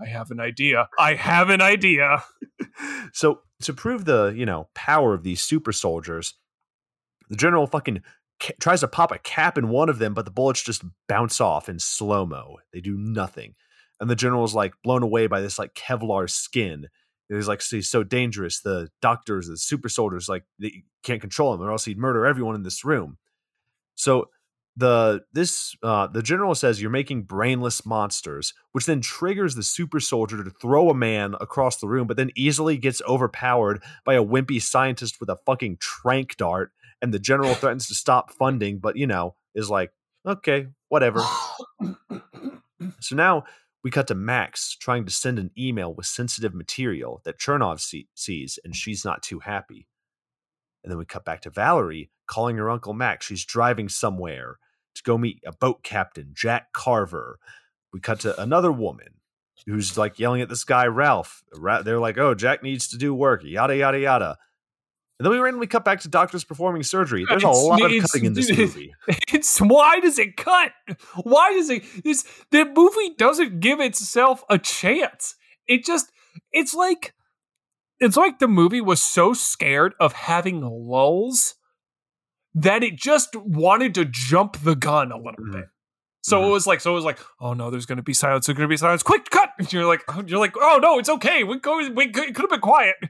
I 0.00 0.08
have 0.08 0.30
an 0.30 0.40
idea. 0.40 0.88
I 0.98 1.14
have 1.14 1.50
an 1.50 1.60
idea. 1.60 2.24
so, 3.12 3.40
to 3.62 3.72
prove 3.72 4.04
the, 4.04 4.34
you 4.36 4.44
know, 4.44 4.68
power 4.74 5.14
of 5.14 5.22
these 5.22 5.40
super 5.40 5.72
soldiers, 5.72 6.34
the 7.28 7.36
general 7.36 7.66
fucking 7.66 8.02
tries 8.60 8.80
to 8.80 8.88
pop 8.88 9.12
a 9.12 9.18
cap 9.18 9.56
in 9.58 9.68
one 9.68 9.88
of 9.88 9.98
them, 9.98 10.14
but 10.14 10.24
the 10.24 10.30
bullets 10.30 10.62
just 10.62 10.84
bounce 11.08 11.40
off 11.40 11.68
in 11.68 11.78
slow 11.78 12.26
mo. 12.26 12.58
They 12.72 12.80
do 12.80 12.96
nothing. 12.96 13.54
And 14.00 14.10
the 14.10 14.16
general 14.16 14.44
is 14.44 14.54
like 14.54 14.74
blown 14.82 15.02
away 15.02 15.26
by 15.26 15.40
this 15.40 15.58
like 15.58 15.74
Kevlar 15.74 16.28
skin. 16.28 16.88
He's 17.28 17.48
like, 17.48 17.62
he's 17.62 17.88
so 17.88 18.02
dangerous. 18.02 18.60
The 18.60 18.88
doctors, 19.00 19.48
the 19.48 19.56
super 19.56 19.88
soldiers, 19.88 20.28
like 20.28 20.44
they 20.58 20.82
can't 21.02 21.20
control 21.20 21.54
him, 21.54 21.62
or 21.62 21.70
else 21.70 21.84
he'd 21.84 21.98
murder 21.98 22.26
everyone 22.26 22.54
in 22.54 22.62
this 22.62 22.84
room. 22.84 23.16
So 23.94 24.28
the 24.76 25.22
this 25.32 25.74
uh, 25.82 26.06
the 26.06 26.22
general 26.22 26.54
says 26.54 26.80
you're 26.80 26.90
making 26.90 27.22
brainless 27.22 27.84
monsters, 27.84 28.54
which 28.72 28.86
then 28.86 29.00
triggers 29.00 29.54
the 29.54 29.62
super 29.62 30.00
soldier 30.00 30.42
to 30.42 30.50
throw 30.50 30.90
a 30.90 30.94
man 30.94 31.34
across 31.40 31.78
the 31.78 31.88
room, 31.88 32.06
but 32.06 32.16
then 32.16 32.30
easily 32.36 32.76
gets 32.78 33.02
overpowered 33.06 33.82
by 34.04 34.14
a 34.14 34.24
wimpy 34.24 34.60
scientist 34.60 35.20
with 35.20 35.28
a 35.28 35.38
fucking 35.46 35.76
trank 35.78 36.36
dart 36.36 36.72
and 37.02 37.12
the 37.12 37.18
general 37.18 37.54
threatens 37.54 37.88
to 37.88 37.94
stop 37.94 38.32
funding, 38.32 38.78
but 38.78 38.96
you 38.96 39.06
know, 39.06 39.34
is 39.54 39.68
like, 39.68 39.90
okay, 40.24 40.68
whatever. 40.88 41.20
so 43.00 43.16
now 43.16 43.44
we 43.82 43.90
cut 43.90 44.06
to 44.06 44.14
Max 44.14 44.76
trying 44.76 45.04
to 45.04 45.10
send 45.10 45.38
an 45.38 45.50
email 45.58 45.92
with 45.92 46.06
sensitive 46.06 46.54
material 46.54 47.20
that 47.24 47.38
Chernov 47.38 47.80
see- 47.80 48.08
sees, 48.14 48.58
and 48.64 48.76
she's 48.76 49.04
not 49.04 49.22
too 49.22 49.40
happy. 49.40 49.88
And 50.82 50.90
then 50.90 50.98
we 50.98 51.04
cut 51.04 51.24
back 51.24 51.42
to 51.42 51.50
Valerie 51.50 52.10
calling 52.26 52.56
her 52.56 52.70
uncle 52.70 52.94
Max. 52.94 53.26
She's 53.26 53.44
driving 53.44 53.88
somewhere 53.88 54.58
to 54.94 55.02
go 55.02 55.18
meet 55.18 55.40
a 55.44 55.52
boat 55.52 55.82
captain, 55.82 56.30
Jack 56.32 56.72
Carver. 56.72 57.38
We 57.92 58.00
cut 58.00 58.20
to 58.20 58.40
another 58.40 58.72
woman 58.72 59.14
who's 59.66 59.98
like 59.98 60.18
yelling 60.18 60.42
at 60.42 60.48
this 60.48 60.64
guy, 60.64 60.86
Ralph. 60.86 61.42
They're 61.52 62.00
like, 62.00 62.18
oh, 62.18 62.34
Jack 62.34 62.62
needs 62.62 62.88
to 62.88 62.98
do 62.98 63.14
work, 63.14 63.42
yada, 63.44 63.76
yada, 63.76 63.98
yada. 63.98 64.38
And 65.22 65.26
then 65.26 65.34
we 65.34 65.38
randomly 65.38 65.68
cut 65.68 65.84
back 65.84 66.00
to 66.00 66.08
doctors 66.08 66.42
performing 66.42 66.82
surgery. 66.82 67.24
There's 67.28 67.44
a 67.44 67.48
lot 67.48 67.80
of 67.80 68.02
cutting 68.02 68.24
in 68.24 68.32
this 68.32 68.50
movie. 68.58 68.92
It's 69.32 69.60
why 69.60 70.00
does 70.00 70.18
it 70.18 70.36
cut? 70.36 70.72
Why 71.22 71.52
does 71.52 71.70
it? 71.70 71.84
This 72.02 72.24
the 72.50 72.64
movie 72.64 73.14
doesn't 73.16 73.60
give 73.60 73.78
itself 73.78 74.42
a 74.50 74.58
chance. 74.58 75.36
It 75.68 75.84
just 75.84 76.10
it's 76.50 76.74
like 76.74 77.14
it's 78.00 78.16
like 78.16 78.40
the 78.40 78.48
movie 78.48 78.80
was 78.80 79.00
so 79.00 79.32
scared 79.32 79.94
of 80.00 80.12
having 80.12 80.60
lulls 80.60 81.54
that 82.52 82.82
it 82.82 82.96
just 82.96 83.36
wanted 83.36 83.94
to 83.94 84.04
jump 84.04 84.56
the 84.64 84.74
gun 84.74 85.12
a 85.12 85.16
little 85.16 85.44
mm. 85.44 85.52
bit. 85.52 85.66
So 86.24 86.40
Mhm. 86.40 86.48
it 86.48 86.50
was 86.50 86.66
like, 86.66 86.80
so 86.80 86.90
it 86.90 86.94
was 86.96 87.04
like, 87.04 87.20
oh 87.38 87.54
no, 87.54 87.70
there's 87.70 87.86
gonna 87.86 88.02
be 88.02 88.12
silence. 88.12 88.46
There's 88.46 88.56
gonna 88.56 88.66
be 88.66 88.76
silence. 88.76 89.04
Quick, 89.04 89.30
cut! 89.30 89.50
And 89.56 89.72
you're 89.72 89.86
like, 89.86 90.02
you're 90.26 90.40
like, 90.40 90.56
oh 90.56 90.80
no, 90.82 90.98
it's 90.98 91.08
okay. 91.08 91.44
We 91.44 91.60
go. 91.60 91.76
We 91.94 92.10
could 92.10 92.36
have 92.36 92.50
been 92.50 92.58
quiet. 92.58 92.96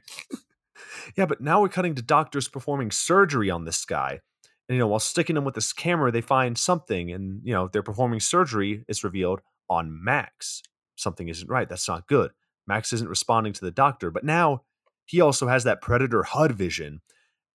Yeah, 1.15 1.25
but 1.25 1.41
now 1.41 1.61
we're 1.61 1.69
cutting 1.69 1.95
to 1.95 2.01
doctors 2.01 2.47
performing 2.47 2.91
surgery 2.91 3.49
on 3.49 3.65
this 3.65 3.85
guy. 3.85 4.19
And, 4.67 4.75
you 4.75 4.79
know, 4.79 4.87
while 4.87 4.99
sticking 4.99 5.37
him 5.37 5.43
with 5.43 5.55
this 5.55 5.73
camera, 5.73 6.11
they 6.11 6.21
find 6.21 6.57
something. 6.57 7.11
And, 7.11 7.41
you 7.43 7.53
know, 7.53 7.67
they're 7.67 7.83
performing 7.83 8.19
surgery, 8.19 8.83
it's 8.87 9.03
revealed, 9.03 9.41
on 9.69 10.03
Max. 10.03 10.61
Something 10.95 11.27
isn't 11.27 11.49
right. 11.49 11.67
That's 11.67 11.87
not 11.87 12.07
good. 12.07 12.31
Max 12.65 12.93
isn't 12.93 13.09
responding 13.09 13.53
to 13.53 13.65
the 13.65 13.71
doctor. 13.71 14.09
But 14.09 14.23
now 14.23 14.63
he 15.05 15.19
also 15.21 15.47
has 15.47 15.63
that 15.65 15.81
Predator 15.81 16.23
HUD 16.23 16.53
vision. 16.53 17.01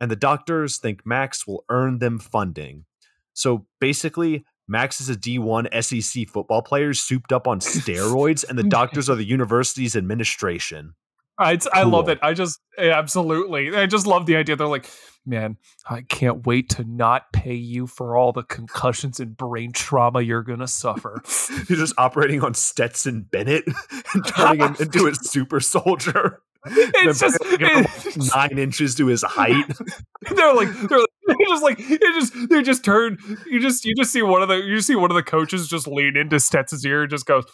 And 0.00 0.11
the 0.11 0.16
doctors 0.16 0.78
think 0.78 1.06
Max 1.06 1.46
will 1.46 1.64
earn 1.68 1.98
them 1.98 2.18
funding. 2.18 2.84
So 3.32 3.66
basically, 3.80 4.44
Max 4.68 5.00
is 5.00 5.09
a 5.09 5.16
D1 5.16 5.68
SEC 5.82 6.28
football 6.28 6.62
player 6.62 6.92
souped 6.92 7.32
up 7.32 7.48
on 7.48 7.59
steroids, 7.61 8.44
and 8.48 8.59
the 8.59 8.64
doctors 8.64 9.09
are 9.09 9.16
the 9.16 9.24
university's 9.24 9.96
administration. 9.96 10.94
I, 11.39 11.59
I 11.72 11.82
love 11.84 12.09
it. 12.09 12.18
I 12.22 12.34
just 12.34 12.59
eh, 12.76 12.91
absolutely. 12.91 13.74
I 13.76 13.86
just 13.86 14.07
love 14.07 14.26
the 14.26 14.36
idea. 14.36 14.57
They're 14.57 14.66
like, 14.66 14.91
man, 15.24 15.57
I 15.89 16.03
can't 16.03 16.47
wait 16.47 16.70
to 16.70 16.84
not 16.84 17.32
pay 17.32 17.55
you 17.55 17.86
for 17.86 18.16
all 18.16 18.32
the 18.32 18.43
concussions 18.43 19.20
and 19.20 19.36
brain 19.36 19.72
trauma 19.72 20.20
you're 20.20 20.43
gonna 20.43 20.66
suffer. 20.68 21.20
He's 21.26 21.78
just 21.78 21.95
operating 21.99 22.43
on 22.43 22.55
Stetson 22.55 23.22
Bennett 23.30 23.64
and 24.14 24.26
turning 24.26 24.61
him 24.61 24.76
into 24.80 25.07
a 25.07 25.14
super 25.22 25.61
soldier. 25.61 26.43
it's 26.66 27.20
just. 27.20 27.39
it- 27.43 27.89
nine 28.34 28.59
inches 28.59 28.97
to 28.97 29.07
his 29.07 29.22
height. 29.22 29.64
they're 30.34 30.55
like 30.55 30.68
they're 30.89 30.99
like 30.99 31.09
they're 31.26 31.36
just 31.49 31.62
like 31.62 31.76
it 31.78 32.01
just 32.14 32.49
they 32.51 32.62
just 32.62 32.84
turn 32.84 33.16
you 33.47 33.61
just 33.61 33.84
you 33.84 33.95
just 33.97 34.11
see 34.12 34.22
one 34.22 34.43
of 34.43 34.49
the 34.49 34.57
you 34.57 34.80
see 34.80 34.97
one 34.97 35.11
of 35.11 35.14
the 35.14 35.22
coaches 35.22 35.68
just 35.68 35.86
lean 35.86 36.16
into 36.16 36.41
Stetson's 36.41 36.84
ear 36.84 37.03
and 37.03 37.11
just 37.11 37.26
goes 37.26 37.45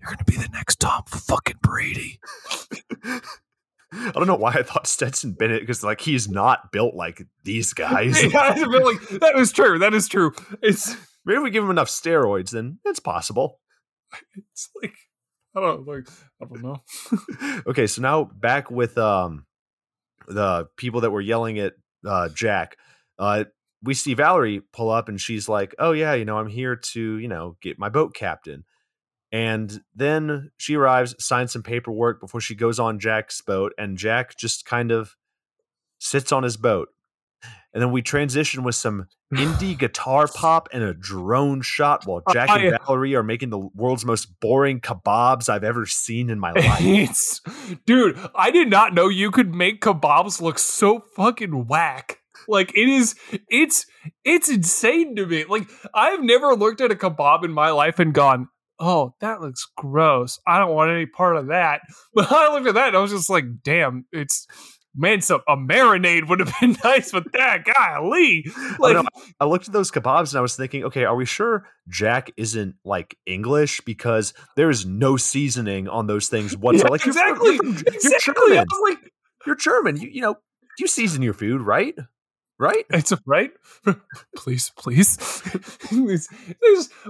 you're 0.00 0.10
gonna 0.10 0.24
be 0.26 0.36
the 0.36 0.48
next 0.52 0.80
Tom 0.80 1.02
fucking 1.06 1.56
Brady 1.62 2.20
I 4.06 4.12
don't 4.12 4.26
know 4.26 4.34
why 4.36 4.52
I 4.52 4.62
thought 4.62 4.86
Stetson 4.86 5.32
Bennett 5.32 5.60
because 5.60 5.82
like 5.82 6.00
he's 6.00 6.28
not 6.28 6.72
built 6.72 6.94
like 6.94 7.22
these 7.42 7.72
guys. 7.72 8.22
yeah, 8.32 8.54
like 8.54 9.00
that 9.20 9.34
is 9.36 9.52
true 9.52 9.78
that 9.78 9.94
is 9.94 10.08
true 10.08 10.32
it's 10.62 10.96
Maybe 11.24 11.38
if 11.38 11.42
we 11.42 11.50
give 11.50 11.64
him 11.64 11.70
enough 11.70 11.88
steroids, 11.88 12.50
then 12.50 12.78
it's 12.84 13.00
possible. 13.00 13.60
it's 14.36 14.68
like 14.82 14.94
I 15.56 15.60
don't 15.60 15.86
like 15.86 16.08
I 16.42 16.46
don't 16.46 16.62
know 16.62 16.82
okay, 17.66 17.86
so 17.86 18.02
now 18.02 18.24
back 18.24 18.70
with 18.70 18.98
um 18.98 19.46
the 20.28 20.68
people 20.76 21.02
that 21.02 21.10
were 21.10 21.20
yelling 21.20 21.58
at 21.58 21.74
uh 22.06 22.28
Jack. 22.28 22.76
Uh 23.18 23.44
we 23.82 23.94
see 23.94 24.14
Valerie 24.14 24.62
pull 24.72 24.90
up 24.90 25.08
and 25.08 25.20
she's 25.20 25.48
like, 25.48 25.74
"Oh 25.78 25.92
yeah, 25.92 26.14
you 26.14 26.24
know, 26.24 26.38
I'm 26.38 26.48
here 26.48 26.74
to, 26.74 27.18
you 27.18 27.28
know, 27.28 27.56
get 27.60 27.78
my 27.78 27.90
boat 27.90 28.14
captain." 28.14 28.64
And 29.34 29.80
then 29.96 30.52
she 30.58 30.76
arrives, 30.76 31.16
signs 31.18 31.52
some 31.52 31.64
paperwork 31.64 32.20
before 32.20 32.40
she 32.40 32.54
goes 32.54 32.78
on 32.78 33.00
Jack's 33.00 33.42
boat 33.42 33.72
and 33.76 33.98
Jack 33.98 34.36
just 34.36 34.64
kind 34.64 34.92
of 34.92 35.16
sits 35.98 36.30
on 36.30 36.44
his 36.44 36.56
boat. 36.56 36.90
And 37.72 37.82
then 37.82 37.90
we 37.90 38.00
transition 38.00 38.62
with 38.62 38.76
some 38.76 39.08
indie 39.34 39.76
guitar 39.76 40.28
pop 40.28 40.68
and 40.72 40.84
a 40.84 40.94
drone 40.94 41.62
shot 41.62 42.06
while 42.06 42.22
oh, 42.24 42.32
Jack 42.32 42.48
and 42.50 42.78
Valerie 42.86 43.16
are 43.16 43.24
making 43.24 43.50
the 43.50 43.58
world's 43.74 44.04
most 44.04 44.38
boring 44.38 44.80
kebabs 44.80 45.48
I've 45.48 45.64
ever 45.64 45.84
seen 45.84 46.30
in 46.30 46.38
my 46.38 46.52
life. 46.52 47.40
dude 47.86 48.16
I 48.36 48.52
did 48.52 48.70
not 48.70 48.94
know 48.94 49.08
you 49.08 49.32
could 49.32 49.52
make 49.52 49.80
kebabs 49.80 50.40
look 50.40 50.60
so 50.60 51.00
fucking 51.16 51.66
whack 51.66 52.20
like 52.46 52.70
it 52.76 52.88
is 52.88 53.16
it's 53.48 53.86
it's 54.24 54.48
insane 54.48 55.16
to 55.16 55.26
me 55.26 55.44
like 55.44 55.68
I've 55.92 56.22
never 56.22 56.54
looked 56.54 56.80
at 56.80 56.92
a 56.92 56.94
kebab 56.94 57.44
in 57.44 57.52
my 57.52 57.70
life 57.70 57.98
and 57.98 58.14
gone 58.14 58.48
oh 58.80 59.14
that 59.20 59.40
looks 59.40 59.66
gross 59.76 60.38
I 60.46 60.58
don't 60.58 60.74
want 60.74 60.90
any 60.90 61.06
part 61.06 61.36
of 61.36 61.48
that 61.48 61.80
but 62.14 62.30
I 62.30 62.52
looked 62.52 62.66
at 62.66 62.74
that 62.74 62.88
and 62.88 62.96
I 62.96 63.00
was 63.00 63.12
just 63.12 63.30
like 63.30 63.44
damn 63.62 64.04
it's 64.12 64.46
man 64.96 65.20
some 65.20 65.40
a 65.48 65.56
marinade 65.56 66.28
would 66.28 66.40
have 66.40 66.52
been 66.60 66.76
nice 66.84 67.12
with 67.12 67.30
that 67.32 67.64
golly 67.64 68.44
oh, 68.48 68.76
like 68.78 68.94
no, 68.94 69.04
I 69.40 69.44
looked 69.44 69.66
at 69.66 69.72
those 69.72 69.90
kebabs 69.90 70.30
and 70.30 70.38
I 70.38 70.40
was 70.40 70.56
thinking, 70.56 70.84
okay, 70.84 71.04
are 71.04 71.16
we 71.16 71.24
sure 71.24 71.66
Jack 71.88 72.30
isn't 72.36 72.76
like 72.84 73.16
English 73.26 73.80
because 73.82 74.34
there 74.56 74.70
is 74.70 74.86
no 74.86 75.16
seasoning 75.16 75.88
on 75.88 76.06
those 76.06 76.28
things 76.28 76.56
whatsoever? 76.56 76.86
Yeah, 76.86 76.90
like 76.92 77.04
you're 77.04 77.10
exactly 77.10 77.54
you're, 77.54 77.64
you're 77.64 77.94
exactly 77.94 78.32
I 78.36 78.64
German. 78.64 78.66
was 78.70 78.90
like 78.90 79.12
You're 79.46 79.56
German. 79.56 79.96
You, 79.96 80.08
you 80.08 80.20
know, 80.20 80.36
you 80.78 80.86
season 80.86 81.22
your 81.22 81.34
food, 81.34 81.60
right? 81.60 81.94
Right? 82.58 82.84
It's 82.90 83.12
a, 83.12 83.18
right. 83.26 83.50
please, 84.36 84.70
please. 84.78 85.16
Please. 85.80 86.28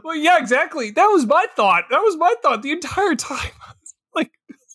Well, 0.02 0.16
yeah, 0.16 0.38
exactly. 0.38 0.90
That 0.90 1.06
was 1.06 1.26
my 1.26 1.46
thought. 1.54 1.84
That 1.90 2.00
was 2.00 2.16
my 2.16 2.34
thought 2.42 2.62
the 2.62 2.72
entire 2.72 3.14
time. 3.14 3.50
Like, 4.16 4.30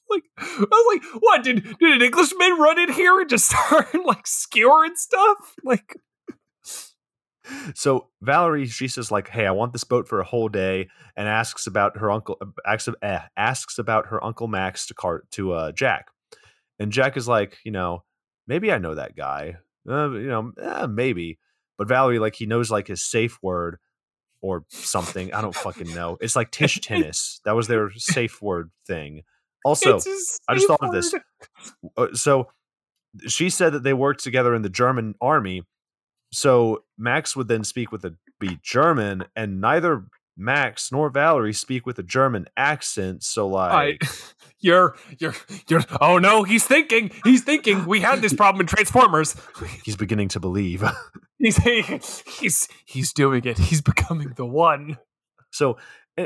like 0.09 0.23
I 0.37 0.65
was 0.69 0.99
like, 1.01 1.23
what 1.23 1.43
did 1.45 1.63
did 1.63 1.93
an 1.95 2.01
Englishman 2.01 2.57
run 2.59 2.77
in 2.77 2.91
here 2.91 3.21
and 3.21 3.29
just 3.29 3.45
start 3.49 3.87
like 4.05 4.27
skewering 4.27 4.95
stuff? 4.97 5.55
Like, 5.63 5.95
So 7.73 8.09
Valerie, 8.21 8.65
she 8.67 8.87
says 8.87 9.11
like, 9.11 9.29
"Hey, 9.29 9.45
I 9.45 9.51
want 9.51 9.73
this 9.73 9.83
boat 9.83 10.07
for 10.07 10.19
a 10.19 10.25
whole 10.25 10.49
day," 10.49 10.89
and 11.15 11.27
asks 11.27 11.67
about 11.67 11.97
her 11.97 12.11
uncle. 12.11 12.37
Asks, 12.65 12.89
eh, 13.01 13.19
asks 13.37 13.77
about 13.79 14.07
her 14.07 14.23
uncle 14.23 14.47
Max 14.47 14.87
to 14.87 14.93
cart 14.93 15.29
to 15.31 15.53
uh, 15.53 15.71
Jack, 15.71 16.07
and 16.79 16.91
Jack 16.91 17.17
is 17.17 17.27
like, 17.27 17.57
you 17.63 17.71
know, 17.71 18.03
maybe 18.47 18.71
I 18.71 18.77
know 18.77 18.95
that 18.95 19.15
guy. 19.15 19.57
Uh, 19.87 20.11
you 20.11 20.27
know, 20.27 20.51
eh, 20.61 20.87
maybe. 20.87 21.39
But 21.77 21.87
Valerie, 21.87 22.19
like, 22.19 22.35
he 22.35 22.45
knows 22.45 22.69
like 22.69 22.87
his 22.87 23.03
safe 23.03 23.37
word 23.41 23.77
or 24.41 24.65
something. 24.69 25.33
I 25.33 25.41
don't 25.41 25.55
fucking 25.55 25.93
know. 25.93 26.17
It's 26.21 26.35
like 26.35 26.51
Tish 26.51 26.79
tennis. 26.83 27.41
That 27.45 27.55
was 27.55 27.67
their 27.67 27.91
safe 27.95 28.41
word 28.41 28.71
thing. 28.87 29.23
Also, 29.65 29.99
I 30.47 30.55
just 30.55 30.67
thought 30.67 30.83
of 30.83 30.91
this. 30.91 31.13
uh, 31.97 32.07
so 32.13 32.47
she 33.27 33.49
said 33.49 33.73
that 33.73 33.83
they 33.83 33.93
worked 33.93 34.23
together 34.23 34.55
in 34.55 34.61
the 34.61 34.69
German 34.69 35.15
army. 35.21 35.63
So 36.31 36.83
Max 36.97 37.35
would 37.35 37.47
then 37.47 37.63
speak 37.63 37.91
with 37.91 38.05
a 38.05 38.15
be 38.39 38.59
German, 38.63 39.25
and 39.35 39.59
neither 39.59 40.05
Max 40.39 40.91
nor 40.91 41.09
Valerie 41.09 41.53
speak 41.53 41.85
with 41.85 41.99
a 41.99 42.03
German 42.03 42.47
accent. 42.57 43.23
So 43.23 43.55
I, 43.55 43.73
like, 43.73 44.03
you're, 44.59 44.95
you're, 45.17 45.35
you're. 45.67 45.83
Oh 46.01 46.17
no, 46.17 46.43
he's 46.43 46.65
thinking. 46.65 47.11
He's 47.23 47.43
thinking. 47.43 47.85
We 47.85 47.99
had 47.99 48.21
this 48.21 48.33
problem 48.33 48.61
in 48.61 48.67
Transformers. 48.67 49.35
he's 49.83 49.95
beginning 49.95 50.29
to 50.29 50.39
believe. 50.39 50.83
He's, 51.41 51.55
he's, 52.27 52.67
he's 52.85 53.13
doing 53.13 53.45
it. 53.45 53.57
He's 53.57 53.79
becoming 53.79 54.33
the 54.35 54.45
one. 54.45 54.97
so 55.51 55.77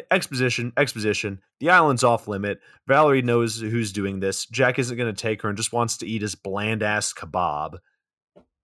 exposition, 0.10 0.74
exposition. 0.78 1.40
The 1.60 1.70
island's 1.70 2.04
off 2.04 2.28
limit. 2.28 2.60
Valerie 2.88 3.22
knows 3.22 3.60
who's 3.60 3.92
doing 3.92 4.20
this. 4.20 4.46
Jack 4.48 4.80
isn't 4.80 4.98
going 4.98 5.14
to 5.14 5.22
take 5.22 5.44
her 5.44 5.50
and 5.50 5.58
just 5.58 5.72
wants 5.72 5.98
to 5.98 6.08
eat 6.08 6.24
his 6.24 6.36
bland 6.36 6.82
ass 6.82 7.14
kebab. 7.14 7.78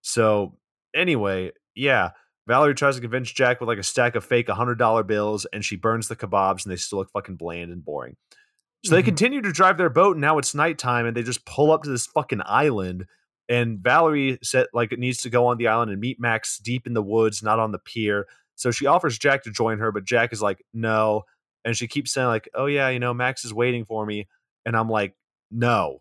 So 0.02 0.58
anyway, 0.96 1.52
yeah. 1.76 2.12
Valerie 2.50 2.76
tries 2.76 2.96
to 2.96 3.02
convince 3.02 3.32
Jack 3.32 3.62
with 3.62 3.70
like 3.70 3.78
a 3.78 3.84
stack 3.84 4.16
of 4.16 4.26
fake 4.26 4.48
$100 4.48 5.08
bills 5.08 5.46
and 5.54 5.64
she 5.64 5.76
burns 5.78 6.08
the 6.10 6.16
kebabs 6.18 6.66
and 6.66 6.72
they 6.72 6.76
still 6.76 6.98
look 7.00 7.12
fucking 7.12 7.36
bland 7.38 7.72
and 7.72 7.86
boring. 7.86 8.18
So 8.86 8.96
they 8.96 9.02
Mhm. 9.02 9.06
continue 9.06 9.42
to 9.42 9.52
drive 9.52 9.78
their 9.78 9.90
boat 9.90 10.16
and 10.16 10.22
now 10.22 10.38
it's 10.40 10.56
nighttime 10.56 11.06
and 11.06 11.16
they 11.16 11.24
just 11.24 11.46
pull 11.46 11.72
up 11.72 11.84
to 11.84 11.90
this 11.90 12.08
fucking 12.08 12.42
island 12.46 13.06
and 13.48 13.80
Valerie 13.80 14.40
said 14.44 14.68
like 14.74 14.92
it 14.92 15.00
needs 15.00 15.22
to 15.22 15.30
go 15.30 15.46
on 15.48 15.58
the 15.58 15.68
island 15.68 15.92
and 15.92 16.02
meet 16.02 16.20
Max 16.20 16.58
deep 16.60 16.86
in 16.88 16.94
the 16.94 17.02
woods, 17.04 17.42
not 17.44 17.60
on 17.60 17.72
the 17.72 17.80
pier. 17.80 18.26
So 18.56 18.72
she 18.72 18.86
offers 18.88 19.18
Jack 19.18 19.44
to 19.44 19.52
join 19.52 19.80
her, 19.80 19.92
but 19.92 20.04
Jack 20.04 20.34
is 20.34 20.42
like, 20.42 20.62
no. 20.74 21.24
And 21.64 21.76
she 21.78 21.88
keeps 21.88 22.12
saying, 22.12 22.28
like, 22.28 22.50
oh 22.54 22.66
yeah, 22.66 22.90
you 22.90 23.00
know, 23.00 23.14
Max 23.14 23.46
is 23.46 23.54
waiting 23.54 23.86
for 23.86 24.06
me. 24.06 24.28
And 24.66 24.76
I'm 24.76 24.90
like, 24.90 25.16
no, 25.52 26.00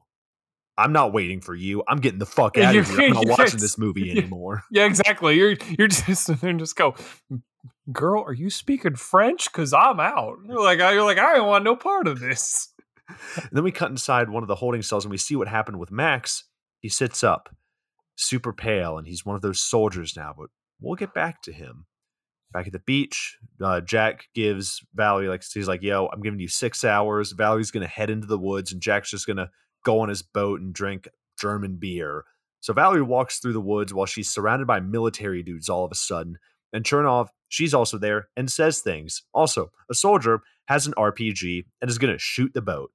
I'm 0.79 0.93
not 0.93 1.13
waiting 1.13 1.41
for 1.41 1.57
you. 1.57 1.83
I'm 1.89 1.99
getting 1.99 2.21
the 2.21 2.27
fuck 2.27 2.57
out 2.57 2.75
of 2.75 2.89
here. 2.89 3.09
I'm 3.09 3.13
not 3.13 3.27
watching 3.39 3.59
this 3.59 3.77
movie 3.77 4.11
anymore. 4.17 4.63
Yeah, 4.71 4.87
exactly. 4.87 5.37
You're 5.37 5.57
you're 5.77 5.89
just 5.89 6.25
sitting 6.25 6.37
there 6.41 6.51
and 6.51 6.59
just 6.61 6.77
go, 6.77 6.95
girl. 7.93 8.23
Are 8.23 8.33
you 8.33 8.49
speaking 8.49 8.95
French? 8.95 9.53
Because 9.53 9.75
I'm 9.75 9.99
out. 9.99 10.37
You're 10.47 10.63
like 10.63 10.79
you're 10.79 11.03
like 11.03 11.19
I 11.19 11.35
don't 11.35 11.49
want 11.49 11.65
no 11.65 11.75
part 11.75 12.07
of 12.07 12.21
this. 12.21 12.73
And 13.37 13.49
then 13.51 13.65
we 13.65 13.73
cut 13.73 13.91
inside 13.91 14.31
one 14.31 14.45
of 14.45 14.49
the 14.49 14.55
holding 14.55 14.83
cells 14.83 15.05
and 15.05 15.11
we 15.11 15.17
see 15.17 15.35
what 15.35 15.49
happened 15.49 15.81
with 15.81 15.91
Max. 15.91 16.45
He 16.81 16.89
sits 16.89 17.25
up, 17.25 17.49
super 18.17 18.53
pale, 18.53 18.99
and 18.99 19.07
he's 19.07 19.25
one 19.25 19.35
of 19.35 19.43
those 19.43 19.61
soldiers 19.61 20.15
now, 20.17 20.35
but 20.37 20.51
we'll 20.81 20.95
get 20.95 21.15
back 21.15 21.43
to 21.43 21.53
him. 21.53 21.87
Back 22.53 22.67
at 22.67 22.73
the 22.73 22.81
beach, 22.81 23.37
uh, 23.63 23.81
Jack 23.81 24.27
gives 24.35 24.81
Valerie, 24.95 25.29
like, 25.29 25.43
he's 25.43 25.69
like, 25.69 25.83
yo, 25.83 26.09
I'm 26.13 26.21
giving 26.23 26.41
you 26.41 26.49
six 26.49 26.85
hours. 26.85 27.33
Valerie's 27.33 27.71
going 27.71 27.83
to 27.83 27.93
head 27.93 28.11
into 28.11 28.27
the 28.27 28.39
woods, 28.39 28.73
and 28.73 28.81
Jack's 28.81 29.11
just 29.11 29.27
going 29.27 29.37
to 29.39 29.51
go 29.85 30.01
on 30.01 30.09
his 30.09 30.23
boat 30.23 30.61
and 30.61 30.73
drink 30.73 31.09
German 31.39 31.77
beer. 31.77 32.25
So 32.61 32.73
Valerie 32.73 33.03
walks 33.03 33.39
through 33.39 33.53
the 33.53 33.61
woods 33.61 33.95
while 33.95 34.07
she's 34.07 34.29
surrounded 34.29 34.67
by 34.67 34.81
military 34.81 35.43
dudes 35.43 35.69
all 35.69 35.85
of 35.85 35.93
a 35.93 35.97
sudden. 35.97 36.39
And 36.73 36.85
Chernov, 36.85 37.29
she's 37.49 37.73
also 37.73 37.99
there 37.99 38.29
and 38.37 38.51
says 38.51 38.81
things. 38.81 39.23
Also, 39.33 39.71
a 39.91 39.95
soldier 39.95 40.41
has 40.67 40.87
an 40.87 40.95
RPG 40.95 41.65
and 41.81 41.91
is 41.91 41.99
going 41.99 42.13
to 42.13 42.19
shoot 42.19 42.53
the 42.53 42.63
boat. 42.63 42.91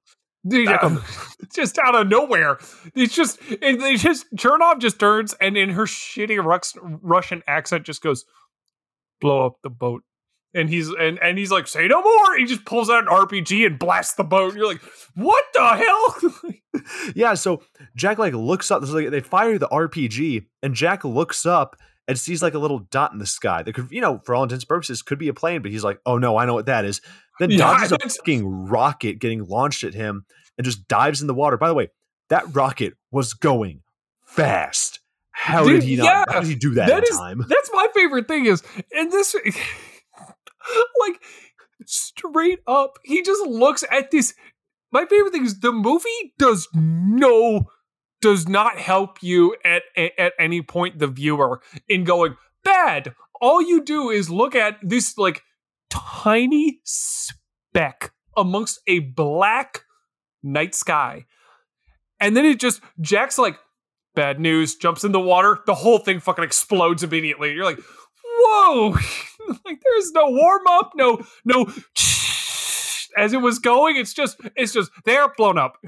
Dude, 0.46 0.66
Back 0.66 0.80
ah. 0.82 1.32
just 1.54 1.78
out 1.78 1.94
of 1.94 2.06
nowhere. 2.08 2.58
It's 2.94 3.14
just 3.14 3.38
it, 3.48 3.80
they 3.80 3.96
just 3.96 4.26
Chernov 4.36 4.78
just 4.78 5.00
turns 5.00 5.34
and 5.40 5.56
in 5.56 5.70
her 5.70 5.84
shitty 5.84 6.36
Rux, 6.36 6.76
Russian 7.02 7.42
accent 7.46 7.86
just 7.86 8.02
goes, 8.02 8.26
blow 9.20 9.46
up 9.46 9.56
the 9.62 9.70
boat. 9.70 10.02
And 10.54 10.68
he's 10.68 10.88
and 10.88 11.18
and 11.22 11.38
he's 11.38 11.50
like, 11.50 11.66
"Say 11.66 11.88
no 11.88 12.02
more." 12.02 12.36
He 12.36 12.44
just 12.44 12.64
pulls 12.64 12.88
out 12.90 13.02
an 13.02 13.08
RPG 13.08 13.66
and 13.66 13.78
blasts 13.78 14.14
the 14.14 14.24
boat. 14.24 14.50
And 14.50 14.58
you're 14.58 14.68
like, 14.68 14.82
"What 15.14 15.44
the 15.52 15.76
hell?" 15.76 16.52
yeah. 17.14 17.34
So 17.34 17.62
Jack 17.96 18.18
like 18.18 18.34
looks 18.34 18.70
up. 18.70 18.82
Like, 18.82 19.10
they 19.10 19.20
fire 19.20 19.58
the 19.58 19.68
RPG, 19.68 20.46
and 20.62 20.74
Jack 20.74 21.04
looks 21.04 21.44
up 21.44 21.76
and 22.06 22.18
sees 22.18 22.42
like 22.42 22.54
a 22.54 22.58
little 22.58 22.80
dot 22.90 23.12
in 23.12 23.18
the 23.18 23.26
sky 23.26 23.62
that 23.62 23.72
could, 23.74 23.90
you 23.90 24.00
know, 24.00 24.20
for 24.24 24.34
all 24.34 24.42
intents 24.42 24.64
and 24.64 24.68
purposes, 24.68 25.02
could 25.02 25.18
be 25.18 25.28
a 25.28 25.34
plane. 25.34 25.62
But 25.62 25.70
he's 25.70 25.84
like, 25.84 26.00
"Oh 26.06 26.18
no, 26.18 26.36
I 26.36 26.46
know 26.46 26.54
what 26.54 26.66
that 26.66 26.84
is." 26.84 27.00
Then 27.40 27.50
yeah, 27.50 27.58
dodges 27.58 27.92
a 27.92 27.98
fucking 27.98 28.46
rocket 28.46 29.18
getting 29.18 29.44
launched 29.44 29.84
at 29.84 29.94
him 29.94 30.24
and 30.56 30.64
just 30.64 30.86
dives 30.86 31.20
in 31.20 31.26
the 31.26 31.34
water. 31.34 31.56
By 31.56 31.68
the 31.68 31.74
way, 31.74 31.90
that 32.28 32.54
rocket 32.54 32.94
was 33.10 33.34
going 33.34 33.82
fast. 34.24 35.00
How 35.32 35.64
Dude, 35.64 35.80
did 35.80 35.88
he 35.88 35.96
not? 35.96 36.04
Yeah, 36.04 36.24
how 36.28 36.40
did 36.40 36.48
he 36.48 36.54
do 36.54 36.74
that, 36.74 36.88
that 36.88 37.02
is, 37.02 37.16
time? 37.16 37.44
That's 37.48 37.70
my 37.72 37.88
favorite 37.92 38.28
thing 38.28 38.46
is, 38.46 38.62
and 38.96 39.10
this, 39.10 39.34
like, 41.00 41.22
straight 41.86 42.60
up, 42.66 42.98
he 43.04 43.22
just 43.22 43.46
looks 43.46 43.84
at 43.90 44.10
this. 44.10 44.34
My 44.92 45.06
favorite 45.06 45.32
thing 45.32 45.44
is 45.44 45.60
the 45.60 45.72
movie 45.72 46.34
does 46.38 46.68
no, 46.74 47.66
does 48.20 48.48
not 48.48 48.78
help 48.78 49.22
you 49.22 49.56
at 49.64 49.82
at 49.96 50.32
any 50.38 50.62
point 50.62 50.98
the 50.98 51.08
viewer 51.08 51.60
in 51.88 52.04
going 52.04 52.36
bad. 52.62 53.14
All 53.40 53.60
you 53.60 53.82
do 53.82 54.10
is 54.10 54.30
look 54.30 54.54
at 54.54 54.78
this 54.82 55.18
like 55.18 55.42
tiny 55.90 56.80
speck 56.84 58.12
amongst 58.36 58.80
a 58.86 59.00
black 59.00 59.84
night 60.42 60.74
sky. 60.74 61.26
And 62.20 62.36
then 62.36 62.44
it 62.44 62.60
just 62.60 62.80
Jack's 63.00 63.38
like, 63.38 63.58
bad 64.14 64.40
news, 64.40 64.76
jumps 64.76 65.04
in 65.04 65.12
the 65.12 65.20
water, 65.20 65.58
the 65.66 65.74
whole 65.74 65.98
thing 65.98 66.20
fucking 66.20 66.44
explodes 66.44 67.02
immediately. 67.02 67.52
You're 67.52 67.64
like, 67.64 67.80
like 69.64 69.82
there's 69.82 70.12
no 70.12 70.30
warm 70.30 70.66
up, 70.68 70.92
no 70.94 71.20
no 71.44 71.64
as 73.16 73.32
it 73.32 73.40
was 73.40 73.58
going, 73.58 73.96
it's 73.96 74.14
just 74.14 74.40
it's 74.56 74.72
just 74.72 74.90
they're 75.04 75.28
blown 75.36 75.58
up. 75.58 75.78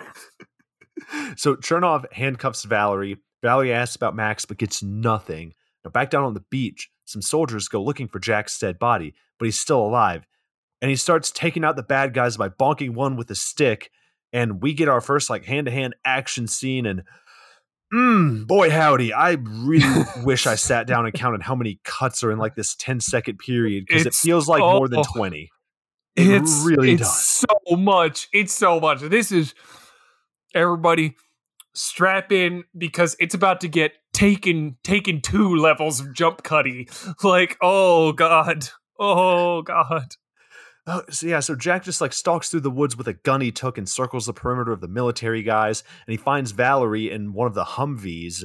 so 1.37 1.57
Chernov 1.57 2.13
handcuffs 2.13 2.65
Valerie. 2.65 3.19
Valerie 3.43 3.73
asks 3.73 3.97
about 3.97 4.17
Max, 4.17 4.45
but 4.45 4.59
gets 4.59 4.83
nothing. 4.83 5.55
Now 5.85 5.91
back 5.91 6.11
down 6.11 6.25
on 6.25 6.35
the 6.35 6.45
beach, 6.51 6.91
some 7.05 7.23
soldiers 7.23 7.69
go 7.69 7.83
looking 7.83 8.09
for 8.09 8.19
Jack's 8.19 8.59
dead 8.59 8.79
body, 8.79 9.15
but 9.39 9.45
he's 9.45 9.59
still 9.59 9.81
alive. 9.81 10.27
And 10.83 10.91
he 10.91 10.97
starts 10.97 11.31
taking 11.31 11.65
out 11.65 11.77
the 11.77 11.83
bad 11.83 12.13
guys 12.13 12.37
by 12.37 12.49
bonking 12.49 12.95
one 12.95 13.17
with 13.17 13.31
a 13.31 13.35
stick. 13.35 13.91
And 14.33 14.63
we 14.63 14.75
get 14.75 14.89
our 14.89 15.01
first 15.01 15.31
like 15.31 15.45
hand 15.45 15.67
to 15.67 15.71
hand 15.71 15.95
action 16.05 16.47
scene. 16.47 16.85
And 16.85 17.03
mm, 17.93 18.47
boy, 18.47 18.71
howdy, 18.71 19.13
I 19.13 19.33
really 19.33 20.05
wish 20.25 20.47
I 20.47 20.55
sat 20.55 20.87
down 20.87 21.07
and 21.07 21.15
counted 21.15 21.43
how 21.43 21.55
many 21.55 21.81
cuts 21.85 22.23
are 22.25 22.31
in 22.31 22.39
like 22.39 22.55
this 22.55 22.75
10 22.77 23.01
second 23.01 23.39
period 23.39 23.85
because 23.87 24.07
it 24.07 24.15
feels 24.15 24.49
like 24.49 24.61
more 24.61 24.89
than 24.89 25.03
20. 25.03 25.51
It 26.17 26.29
it's, 26.29 26.63
really 26.65 26.93
it's 26.93 27.03
does. 27.03 27.45
so 27.69 27.77
much. 27.77 28.29
It's 28.33 28.53
so 28.53 28.81
much. 28.81 29.01
This 29.01 29.31
is 29.31 29.55
everybody 30.55 31.15
strap 31.75 32.33
in 32.33 32.65
because 32.77 33.17
it's 33.21 33.35
about 33.35 33.61
to 33.61 33.69
get 33.69 33.93
taken 34.15 34.77
taken 34.83 35.21
two 35.21 35.57
levels 35.57 36.01
of 36.01 36.15
jump 36.15 36.43
cutty. 36.43 36.89
Like, 37.23 37.57
oh 37.61 38.13
god. 38.13 38.69
Oh 38.99 39.63
god. 39.63 40.15
Oh, 40.89 41.03
so 41.11 41.27
yeah, 41.27 41.41
so 41.41 41.57
Jack 41.57 41.83
just 41.83 42.01
like 42.01 42.13
stalks 42.13 42.49
through 42.49 42.61
the 42.61 42.71
woods 42.71 42.97
with 42.97 43.09
a 43.09 43.15
gun 43.15 43.41
he 43.41 43.51
took 43.51 43.77
and 43.77 43.89
circles 43.89 44.27
the 44.27 44.33
perimeter 44.33 44.73
of 44.73 44.81
the 44.81 44.89
military 44.89 45.43
guys, 45.43 45.83
and 46.07 46.13
he 46.13 46.17
finds 46.17 46.53
Valerie 46.53 47.11
in 47.11 47.33
one 47.33 47.49
of 47.49 47.55
the 47.55 47.65
Humvees, 47.65 48.45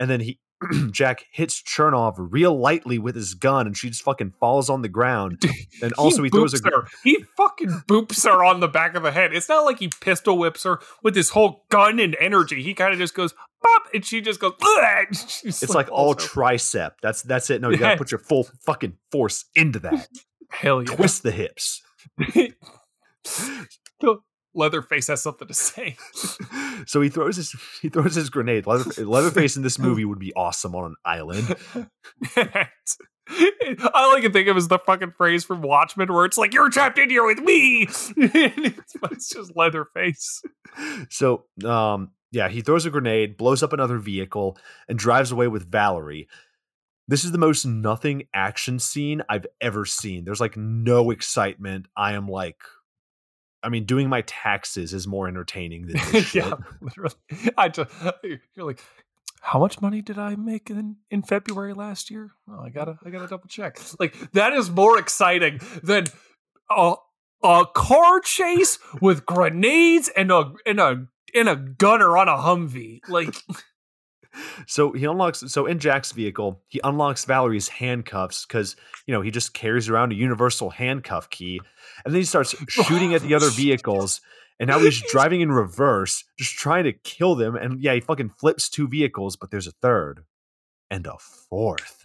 and 0.00 0.08
then 0.08 0.20
he 0.20 0.38
Jack 0.90 1.26
hits 1.32 1.62
Chernov 1.62 2.14
real 2.16 2.58
lightly 2.58 2.98
with 2.98 3.14
his 3.14 3.34
gun, 3.34 3.66
and 3.66 3.76
she 3.76 3.88
just 3.88 4.02
fucking 4.02 4.32
falls 4.40 4.70
on 4.70 4.82
the 4.82 4.88
ground. 4.88 5.42
And 5.82 5.92
also, 5.94 6.22
he, 6.22 6.26
he 6.26 6.30
throws 6.30 6.54
a 6.54 6.70
her. 6.70 6.86
He 7.02 7.24
fucking 7.36 7.82
boops 7.88 8.24
her 8.24 8.44
on 8.44 8.60
the 8.60 8.68
back 8.68 8.94
of 8.94 9.02
the 9.02 9.10
head. 9.10 9.34
It's 9.34 9.48
not 9.48 9.64
like 9.64 9.80
he 9.80 9.88
pistol 9.88 10.38
whips 10.38 10.62
her 10.62 10.78
with 11.02 11.16
his 11.16 11.30
whole 11.30 11.64
gun 11.70 11.98
and 11.98 12.14
energy. 12.20 12.62
He 12.62 12.72
kind 12.72 12.92
of 12.92 13.00
just 13.00 13.14
goes 13.14 13.34
pop, 13.60 13.82
and 13.92 14.04
she 14.04 14.20
just 14.20 14.38
goes. 14.38 14.52
it's 14.60 15.60
like, 15.62 15.74
like 15.74 15.88
all 15.90 16.14
tricep. 16.14 16.92
That's 17.02 17.22
that's 17.22 17.50
it. 17.50 17.60
No, 17.60 17.70
you 17.70 17.78
gotta 17.78 17.96
put 17.96 18.12
your 18.12 18.20
full 18.20 18.46
fucking 18.64 18.96
force 19.10 19.46
into 19.56 19.80
that. 19.80 20.06
Hell 20.52 20.82
yeah. 20.82 20.94
Twist 20.94 21.22
the 21.22 21.32
hips. 21.32 21.82
Leatherface 24.54 25.06
has 25.06 25.22
something 25.22 25.48
to 25.48 25.54
say. 25.54 25.96
so 26.86 27.00
he 27.00 27.08
throws 27.08 27.36
his 27.36 27.54
he 27.80 27.88
throws 27.88 28.14
his 28.14 28.28
grenade. 28.28 28.66
Leather, 28.66 29.04
Leatherface 29.04 29.56
in 29.56 29.62
this 29.62 29.78
movie 29.80 30.04
would 30.04 30.18
be 30.18 30.32
awesome 30.34 30.74
on 30.74 30.84
an 30.84 30.96
island. 31.04 31.56
All 33.94 34.14
I 34.14 34.20
can 34.20 34.32
think 34.32 34.48
of 34.48 34.56
is 34.56 34.68
the 34.68 34.78
fucking 34.78 35.12
phrase 35.12 35.44
from 35.44 35.62
Watchmen 35.62 36.12
where 36.12 36.26
it's 36.26 36.36
like, 36.36 36.52
You're 36.52 36.68
trapped 36.68 36.98
in 36.98 37.08
here 37.08 37.24
with 37.24 37.38
me. 37.38 37.86
it's, 37.88 38.94
it's 39.10 39.28
just 39.30 39.56
Leatherface. 39.56 40.42
So 41.08 41.44
um 41.64 42.10
yeah, 42.30 42.48
he 42.48 42.62
throws 42.62 42.86
a 42.86 42.90
grenade, 42.90 43.36
blows 43.36 43.62
up 43.62 43.72
another 43.72 43.98
vehicle, 43.98 44.56
and 44.88 44.98
drives 44.98 45.32
away 45.32 45.48
with 45.48 45.70
Valerie. 45.70 46.28
This 47.12 47.26
is 47.26 47.32
the 47.32 47.36
most 47.36 47.66
nothing 47.66 48.22
action 48.32 48.78
scene 48.78 49.20
I've 49.28 49.44
ever 49.60 49.84
seen. 49.84 50.24
There's 50.24 50.40
like 50.40 50.56
no 50.56 51.10
excitement. 51.10 51.84
I 51.94 52.14
am 52.14 52.26
like 52.26 52.56
I 53.62 53.68
mean, 53.68 53.84
doing 53.84 54.08
my 54.08 54.22
taxes 54.22 54.94
is 54.94 55.06
more 55.06 55.28
entertaining 55.28 55.88
than 55.88 56.00
this 56.10 56.34
yeah, 56.34 56.54
literally. 56.80 57.14
I 57.58 57.68
just 57.68 57.90
you're 58.22 58.64
like, 58.64 58.82
how 59.42 59.58
much 59.58 59.82
money 59.82 60.00
did 60.00 60.18
I 60.18 60.36
make 60.36 60.70
in, 60.70 60.96
in 61.10 61.22
February 61.22 61.74
last 61.74 62.10
year? 62.10 62.30
Oh, 62.48 62.62
I 62.64 62.70
gotta 62.70 62.96
I 63.04 63.10
gotta 63.10 63.26
double 63.26 63.46
check. 63.46 63.78
Like 64.00 64.16
that 64.32 64.54
is 64.54 64.70
more 64.70 64.98
exciting 64.98 65.60
than 65.82 66.06
a 66.70 66.94
a 67.44 67.66
car 67.74 68.20
chase 68.20 68.78
with 69.02 69.26
grenades 69.26 70.08
and 70.16 70.32
a 70.32 70.54
and 70.64 70.80
a 70.80 71.08
and 71.34 71.48
a 71.50 71.56
gunner 71.56 72.16
on 72.16 72.28
a 72.28 72.38
Humvee. 72.38 73.06
Like 73.06 73.34
so 74.66 74.92
he 74.92 75.04
unlocks 75.04 75.44
so 75.46 75.66
in 75.66 75.78
Jack's 75.78 76.12
vehicle, 76.12 76.62
he 76.68 76.80
unlocks 76.84 77.24
Valerie's 77.24 77.68
handcuffs 77.68 78.46
because 78.46 78.76
you 79.06 79.14
know 79.14 79.20
he 79.20 79.30
just 79.30 79.54
carries 79.54 79.88
around 79.88 80.12
a 80.12 80.16
universal 80.16 80.70
handcuff 80.70 81.30
key, 81.30 81.60
and 82.04 82.14
then 82.14 82.20
he 82.20 82.24
starts 82.24 82.54
shooting 82.68 83.14
at 83.14 83.22
the 83.22 83.34
other 83.34 83.50
vehicles. 83.50 84.20
And 84.60 84.68
now 84.68 84.78
he's 84.78 85.02
driving 85.10 85.40
in 85.40 85.50
reverse, 85.50 86.22
just 86.38 86.52
trying 86.52 86.84
to 86.84 86.92
kill 86.92 87.34
them. 87.34 87.56
And 87.56 87.82
yeah, 87.82 87.94
he 87.94 88.00
fucking 88.00 88.28
flips 88.38 88.68
two 88.68 88.86
vehicles, 88.86 89.34
but 89.34 89.50
there's 89.50 89.66
a 89.66 89.72
third 89.72 90.24
and 90.88 91.04
a 91.04 91.16
fourth. 91.18 92.01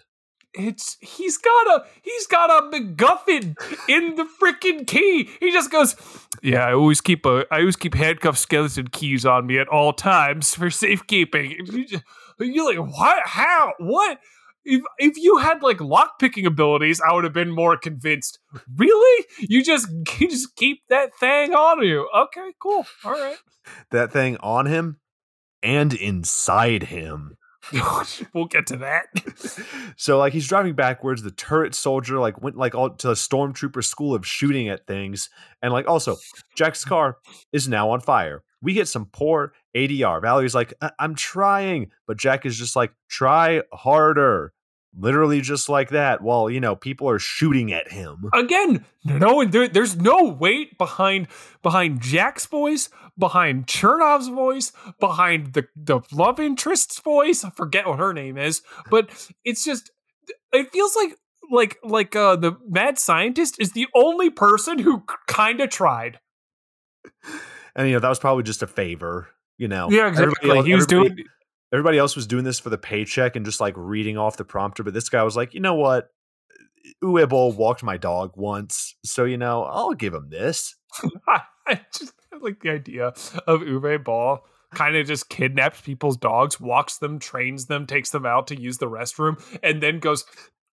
It's 0.57 0.97
he's 1.01 1.37
got 1.37 1.67
a 1.67 1.85
he's 2.01 2.27
got 2.27 2.49
a 2.49 2.69
MacGuffin 2.69 3.55
in 3.87 4.15
the 4.15 4.27
freaking 4.41 4.87
key. 4.87 5.29
He 5.39 5.51
just 5.51 5.71
goes, 5.71 5.95
yeah. 6.41 6.65
I 6.65 6.73
always 6.73 7.01
keep 7.01 7.25
a 7.25 7.45
I 7.51 7.59
always 7.59 7.75
keep 7.75 7.93
handcuff 7.93 8.37
skeleton 8.37 8.87
keys 8.87 9.25
on 9.25 9.45
me 9.45 9.59
at 9.59 9.67
all 9.67 9.93
times 9.93 10.55
for 10.55 10.69
safekeeping. 10.69 11.91
You're 12.39 12.75
like, 12.75 12.95
what? 12.97 13.21
How? 13.25 13.73
What? 13.79 14.19
If 14.65 14.83
if 14.97 15.17
you 15.17 15.37
had 15.37 15.61
like 15.61 15.79
lock 15.79 16.19
picking 16.19 16.45
abilities, 16.45 16.99
I 17.01 17.13
would 17.13 17.23
have 17.23 17.33
been 17.33 17.51
more 17.51 17.77
convinced. 17.77 18.39
Really? 18.75 19.25
You 19.39 19.63
just 19.63 19.87
you 20.19 20.29
just 20.29 20.55
keep 20.55 20.81
that 20.89 21.15
thing 21.19 21.53
on 21.53 21.83
you? 21.83 22.09
Okay, 22.15 22.51
cool. 22.59 22.85
All 23.03 23.11
right. 23.11 23.37
That 23.91 24.11
thing 24.11 24.37
on 24.41 24.65
him 24.65 24.99
and 25.61 25.93
inside 25.93 26.83
him. 26.83 27.37
we'll 28.33 28.45
get 28.45 28.67
to 28.67 28.77
that. 28.77 29.05
so 29.97 30.17
like 30.17 30.33
he's 30.33 30.47
driving 30.47 30.73
backwards. 30.73 31.23
The 31.23 31.31
turret 31.31 31.75
soldier 31.75 32.19
like 32.19 32.41
went 32.41 32.57
like 32.57 32.75
all 32.75 32.91
to 32.91 33.09
a 33.09 33.13
stormtrooper 33.13 33.83
school 33.83 34.15
of 34.15 34.25
shooting 34.25 34.69
at 34.69 34.87
things, 34.87 35.29
and 35.61 35.73
like 35.73 35.87
also 35.87 36.17
Jack's 36.55 36.85
car 36.85 37.17
is 37.51 37.67
now 37.67 37.89
on 37.89 38.01
fire. 38.01 38.43
We 38.61 38.73
get 38.73 38.87
some 38.87 39.05
poor 39.05 39.53
ADR. 39.75 40.21
Valerie's 40.21 40.55
like, 40.55 40.73
I'm 40.97 41.13
trying, 41.13 41.91
but 42.07 42.17
Jack 42.17 42.45
is 42.45 42.57
just 42.57 42.75
like, 42.75 42.91
try 43.07 43.61
harder. 43.71 44.51
Literally 44.95 45.41
just 45.41 45.69
like 45.69 45.89
that. 45.89 46.21
While 46.21 46.49
you 46.49 46.59
know 46.59 46.75
people 46.75 47.09
are 47.09 47.19
shooting 47.19 47.71
at 47.71 47.91
him 47.91 48.29
again. 48.33 48.85
No, 49.05 49.45
there, 49.45 49.67
there's 49.67 49.95
no 49.95 50.23
weight 50.23 50.77
behind 50.77 51.27
behind 51.61 52.01
Jack's 52.01 52.45
voice, 52.45 52.89
behind 53.17 53.67
Chernov's 53.67 54.27
voice, 54.27 54.71
behind 54.99 55.53
the 55.53 55.67
the 55.75 56.01
love 56.11 56.39
interest's 56.39 56.99
voice. 56.99 57.43
I 57.43 57.51
forget 57.51 57.87
what 57.87 57.99
her 57.99 58.13
name 58.13 58.37
is, 58.37 58.61
but 58.89 59.09
it's 59.45 59.63
just 59.63 59.91
it 60.51 60.71
feels 60.71 60.95
like 60.95 61.15
like 61.51 61.77
like 61.83 62.15
uh 62.15 62.35
the 62.35 62.57
mad 62.67 62.99
scientist 62.99 63.55
is 63.59 63.71
the 63.71 63.87
only 63.95 64.29
person 64.29 64.79
who 64.79 65.03
kind 65.27 65.61
of 65.61 65.69
tried 65.69 66.19
and 67.77 67.87
you 67.87 67.93
know 67.93 67.99
that 67.99 68.09
was 68.09 68.19
probably 68.19 68.43
just 68.43 68.63
a 68.63 68.67
favor. 68.67 69.29
You 69.57 69.67
know, 69.67 69.89
yeah, 69.89 70.07
exactly. 70.07 70.49
Everybody, 70.49 70.69
he 70.69 70.75
was 70.75 70.87
doing. 70.87 71.17
Everybody 71.73 71.97
else 71.97 72.15
was 72.15 72.27
doing 72.27 72.43
this 72.43 72.59
for 72.59 72.69
the 72.69 72.77
paycheck 72.77 73.35
and 73.35 73.45
just 73.45 73.59
like 73.59 73.73
reading 73.75 74.17
off 74.17 74.37
the 74.37 74.45
prompter, 74.45 74.83
but 74.83 74.93
this 74.93 75.09
guy 75.09 75.23
was 75.23 75.35
like, 75.35 75.53
you 75.53 75.59
know 75.59 75.75
what? 75.75 76.09
Uwe 77.03 77.27
Boll 77.27 77.51
walked 77.51 77.83
my 77.83 77.97
dog 77.97 78.31
once, 78.35 78.95
so 79.03 79.25
you 79.25 79.37
know 79.37 79.63
I'll 79.63 79.93
give 79.93 80.13
him 80.13 80.29
this. 80.29 80.75
I 81.67 81.81
just 81.93 82.13
like 82.41 82.61
the 82.61 82.69
idea 82.69 83.07
of 83.45 83.61
Uwe 83.61 84.03
Boll 84.03 84.45
kind 84.73 84.95
of 84.95 85.07
just 85.07 85.29
kidnaps 85.29 85.81
people's 85.81 86.17
dogs, 86.17 86.59
walks 86.59 86.97
them, 86.97 87.19
trains 87.19 87.65
them, 87.65 87.85
takes 87.85 88.11
them 88.11 88.25
out 88.25 88.47
to 88.47 88.59
use 88.59 88.77
the 88.77 88.89
restroom, 88.89 89.41
and 89.61 89.81
then 89.83 89.99
goes, 89.99 90.25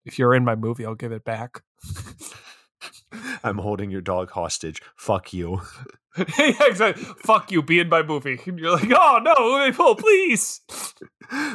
"If 0.05 0.19
you're 0.19 0.35
in 0.35 0.45
my 0.45 0.55
movie, 0.55 0.87
I'll 0.87 0.95
give 0.95 1.13
it 1.13 1.25
back." 1.25 1.63
I'm 3.45 3.59
holding 3.59 3.91
your 3.91 4.01
dog 4.01 4.31
hostage. 4.31 4.81
Fuck 4.97 5.33
you. 5.33 5.63
yeah, 6.17 6.25
exactly. 6.67 7.05
Fuck 7.19 7.51
you, 7.51 7.63
be 7.63 7.81
in 7.81 7.89
my 7.89 8.03
movie. 8.03 8.39
And 8.47 8.59
you're 8.59 8.73
like, 8.73 8.91
oh 8.91 9.21
no, 9.23 9.35
Uwe 9.35 9.99
please. 9.99 10.61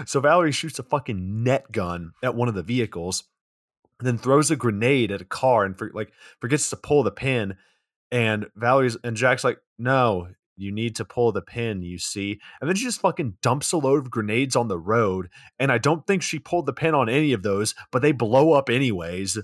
So 0.06 0.20
Valerie 0.20 0.52
shoots 0.52 0.80
a 0.80 0.84
fucking 0.84 1.44
net 1.44 1.72
gun 1.72 2.12
at 2.24 2.36
one 2.36 2.48
of 2.48 2.56
the 2.56 2.64
vehicles, 2.64 3.24
then 4.00 4.18
throws 4.18 4.52
a 4.52 4.56
grenade 4.56 5.12
at 5.12 5.22
a 5.22 5.26
car 5.26 5.64
and 5.64 5.78
for, 5.78 5.92
like 5.94 6.12
forgets 6.42 6.70
to 6.72 6.76
pull 6.76 7.04
the 7.04 7.12
pin. 7.12 7.56
And 8.12 8.48
Valerie's 8.56 8.98
and 9.04 9.16
Jack's 9.16 9.44
like, 9.44 9.60
no, 9.78 10.30
you 10.60 10.72
need 10.72 10.96
to 10.98 11.06
pull 11.06 11.32
the 11.32 11.42
pin, 11.42 11.84
you 11.84 11.98
see. 11.98 12.40
And 12.60 12.68
then 12.68 12.76
she 12.76 12.84
just 12.84 13.00
fucking 13.00 13.38
dumps 13.42 13.72
a 13.72 13.78
load 13.78 14.06
of 14.06 14.12
grenades 14.12 14.56
on 14.56 14.68
the 14.68 14.80
road. 14.80 15.30
And 15.58 15.72
I 15.72 15.78
don't 15.78 16.06
think 16.06 16.22
she 16.22 16.38
pulled 16.38 16.66
the 16.66 16.74
pin 16.74 16.94
on 16.94 17.08
any 17.08 17.32
of 17.32 17.44
those, 17.44 17.74
but 17.92 18.02
they 18.02 18.12
blow 18.12 18.54
up 18.54 18.70
anyways. 18.70 19.38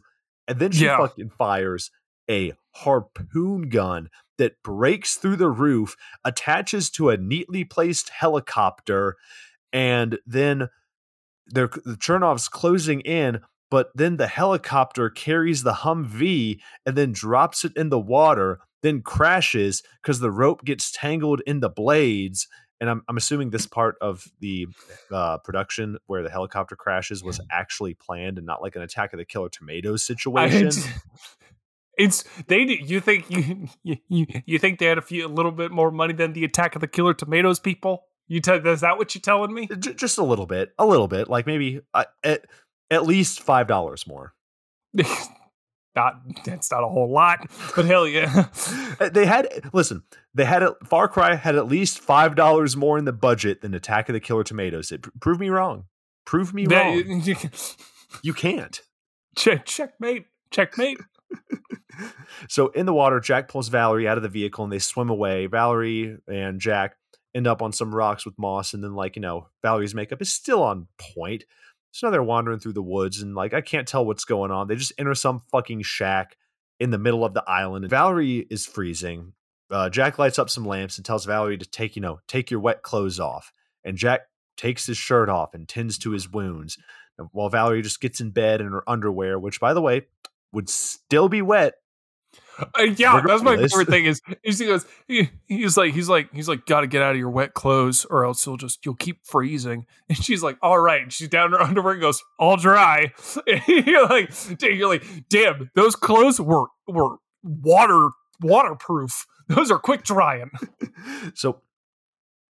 And 0.48 0.60
then 0.60 0.72
she 0.72 0.86
Yeah. 0.86 0.98
fucking 0.98 1.32
fires 1.32 1.92
a 2.30 2.54
harpoon 2.72 3.70
gun 3.70 4.10
that 4.38 4.62
breaks 4.64 5.16
through 5.16 5.38
the 5.38 5.50
roof, 5.50 5.96
attaches 6.24 6.90
to 6.92 7.10
a 7.10 7.18
neatly 7.18 7.64
placed 7.64 8.10
helicopter, 8.10 9.16
and 9.72 10.20
then 10.26 10.70
they're, 11.48 11.68
the 11.68 11.98
Chernov's 12.00 12.48
closing 12.50 13.02
in, 13.02 13.42
but 13.72 13.92
then 13.96 14.18
the 14.18 14.28
helicopter 14.28 15.10
carries 15.10 15.64
the 15.64 15.74
Humvee 15.74 16.60
and 16.86 16.96
then 16.98 17.12
drops 17.12 17.64
it 17.66 17.74
in 17.76 17.90
the 17.90 18.00
water, 18.00 18.60
then 18.82 19.02
crashes 19.02 19.84
because 20.02 20.20
the 20.20 20.32
rope 20.32 20.64
gets 20.66 20.92
tangled 20.92 21.42
in 21.48 21.60
the 21.60 21.70
blades. 21.70 22.48
And 22.82 22.90
I'm, 22.90 23.04
I'm 23.08 23.18
assuming 23.18 23.52
this 23.52 23.66
part 23.66 23.96
of 24.02 24.28
the 24.42 24.68
uh, 25.12 25.38
production 25.40 25.98
where 26.08 26.24
the 26.24 26.30
helicopter 26.30 26.76
crashes 26.76 27.24
was 27.24 27.40
actually 27.50 27.94
planned 27.94 28.38
and 28.38 28.46
not 28.46 28.62
like 28.62 28.76
an 28.76 28.82
Attack 28.82 29.14
of 29.14 29.18
the 29.18 29.26
Killer 29.26 29.50
Tomatoes 29.50 30.06
situation. 30.06 30.68
It's, 30.68 30.88
it's 31.98 32.24
they. 32.48 32.62
You 32.64 33.00
think 33.00 33.26
you, 33.84 33.98
you 34.10 34.26
you 34.46 34.60
think 34.60 34.80
they 34.80 34.86
had 34.86 34.98
a 34.98 35.02
few 35.02 35.26
a 35.26 35.30
little 35.30 35.52
bit 35.52 35.72
more 35.72 35.92
money 35.92 36.14
than 36.14 36.34
the 36.34 36.44
Attack 36.44 36.76
of 36.76 36.82
the 36.82 36.88
Killer 36.88 37.14
Tomatoes 37.14 37.60
people? 37.60 38.04
You 38.28 38.42
tell 38.42 38.66
is 38.66 38.82
that 38.82 38.98
what 38.98 39.14
you're 39.14 39.22
telling 39.22 39.54
me? 39.54 39.68
J- 39.68 39.94
just 39.94 40.18
a 40.18 40.24
little 40.24 40.48
bit, 40.48 40.74
a 40.78 40.86
little 40.86 41.08
bit, 41.08 41.30
like 41.30 41.46
maybe 41.46 41.82
uh, 41.94 42.06
at, 42.24 42.46
at 42.90 43.06
least 43.06 43.42
five 43.42 43.68
dollars 43.68 44.06
more. 44.08 44.34
not 45.96 46.16
that's 46.44 46.72
not 46.72 46.84
a 46.84 46.88
whole 46.88 47.10
lot, 47.12 47.50
but 47.76 47.86
hell 47.86 48.08
yeah. 48.08 48.48
They 49.12 49.26
had 49.26 49.48
listen. 49.74 50.04
They 50.34 50.46
had 50.46 50.64
a, 50.64 50.76
Far 50.86 51.08
Cry 51.08 51.36
had 51.36 51.56
at 51.56 51.68
least 51.68 52.00
five 52.00 52.36
dollars 52.36 52.76
more 52.76 52.98
in 52.98 53.06
the 53.06 53.14
budget 53.14 53.62
than 53.62 53.74
Attack 53.74 54.10
of 54.10 54.14
the 54.14 54.20
Killer 54.20 54.44
Tomatoes. 54.44 54.92
It 54.92 55.06
prove 55.20 55.40
me 55.40 55.50
wrong. 55.50 55.86
Prove 56.26 56.54
me 56.54 56.66
wrong. 56.68 56.98
That- 56.98 57.76
You 58.24 58.34
can't. 58.34 58.80
check 59.36 59.66
checkmate 59.66 60.26
checkmate. 60.52 61.00
So 62.50 62.68
in 62.70 62.86
the 62.86 62.94
water, 62.94 63.20
Jack 63.22 63.48
pulls 63.48 63.70
Valerie 63.70 64.08
out 64.08 64.18
of 64.18 64.24
the 64.24 64.30
vehicle 64.30 64.64
and 64.66 64.74
they 64.74 64.80
swim 64.80 65.10
away. 65.10 65.46
Valerie 65.48 66.18
and 66.28 66.60
Jack 66.60 66.98
end 67.34 67.48
up 67.48 67.62
on 67.62 67.72
some 67.72 67.94
rocks 67.96 68.26
with 68.26 68.38
Moss, 68.38 68.74
and 68.74 68.84
then 68.84 68.96
like 68.96 69.16
you 69.16 69.22
know, 69.22 69.48
Valerie's 69.62 69.96
makeup 69.96 70.22
is 70.22 70.32
still 70.32 70.62
on 70.62 70.88
point. 71.16 71.46
So 71.96 72.08
now 72.08 72.12
they're 72.12 72.22
wandering 72.22 72.60
through 72.60 72.74
the 72.74 72.82
woods, 72.82 73.22
and 73.22 73.36
like 73.36 73.54
I 73.54 73.62
can't 73.62 73.88
tell 73.88 74.06
what's 74.06 74.26
going 74.26 74.52
on. 74.52 74.68
They 74.68 74.76
just 74.76 74.92
enter 74.98 75.16
some 75.16 75.40
fucking 75.50 75.84
shack 75.84 76.36
in 76.78 76.90
the 76.90 76.98
middle 76.98 77.24
of 77.24 77.34
the 77.34 77.44
island. 77.48 77.86
And 77.86 77.90
Valerie 77.90 78.46
is 78.50 78.66
freezing. 78.66 79.32
Uh, 79.72 79.90
Jack 79.90 80.20
lights 80.20 80.38
up 80.38 80.50
some 80.50 80.66
lamps 80.66 80.98
and 80.98 81.06
tells 81.06 81.24
Valerie 81.24 81.58
to 81.58 81.66
take 81.66 81.96
you 81.96 82.02
know 82.02 82.20
take 82.28 82.52
your 82.52 82.60
wet 82.60 82.82
clothes 82.84 83.18
off. 83.18 83.54
And 83.86 83.96
Jack 83.96 84.24
takes 84.58 84.86
his 84.86 84.98
shirt 84.98 85.30
off 85.30 85.54
and 85.54 85.70
tends 85.70 85.98
to 86.00 86.12
his 86.12 86.30
wounds, 86.30 86.78
while 87.32 87.48
Valerie 87.48 87.82
just 87.82 88.02
gets 88.02 88.20
in 88.20 88.32
bed 88.32 88.60
in 88.60 88.74
her 88.74 88.84
underwear, 88.90 89.40
which 89.40 89.62
by 89.62 89.74
the 89.74 89.82
way 89.82 90.02
would 90.52 90.68
still 90.68 91.30
be 91.30 91.42
wet 91.42 91.76
Uh, 92.58 92.84
yeah, 92.84 93.22
that's 93.26 93.44
my 93.44 93.58
favorite 93.58 93.88
thing 93.88 94.06
is, 94.06 94.22
is 94.44 94.60
he 94.60 94.66
goes 94.66 94.86
he, 95.08 95.30
he's 95.48 95.78
like 95.78 95.94
he's 95.94 96.10
like 96.10 96.34
he's 96.34 96.48
like 96.48 96.66
gotta 96.66 96.88
get 96.88 97.02
out 97.02 97.12
of 97.12 97.18
your 97.18 97.30
wet 97.30 97.54
clothes 97.54 98.06
or 98.10 98.26
else 98.26 98.46
you'll 98.46 98.58
just 98.58 98.86
you'll 98.86 98.96
keep 98.96 99.26
freezing 99.26 99.86
and 100.10 100.18
she's 100.18 100.44
like 100.44 100.58
all 100.62 100.80
right 100.80 101.02
and 101.02 101.14
she's 101.14 101.30
down 101.30 101.48
in 101.48 101.52
her 101.54 101.62
underwear 101.62 101.94
and 101.94 102.02
goes 102.02 102.24
all 102.40 102.58
dry 102.58 103.12
and 103.48 103.62
you're 103.68 104.08
like 104.08 104.32
damn, 104.58 104.76
you're 104.76 104.90
like 104.90 105.04
damn 105.30 105.70
those 105.76 105.96
clothes 105.96 106.40
were 106.40 106.68
were 106.88 107.18
water 107.44 108.10
waterproof 108.42 109.26
those 109.48 109.72
are 109.72 109.80
quick 109.80 110.04
drying 110.04 110.52
so 111.34 111.62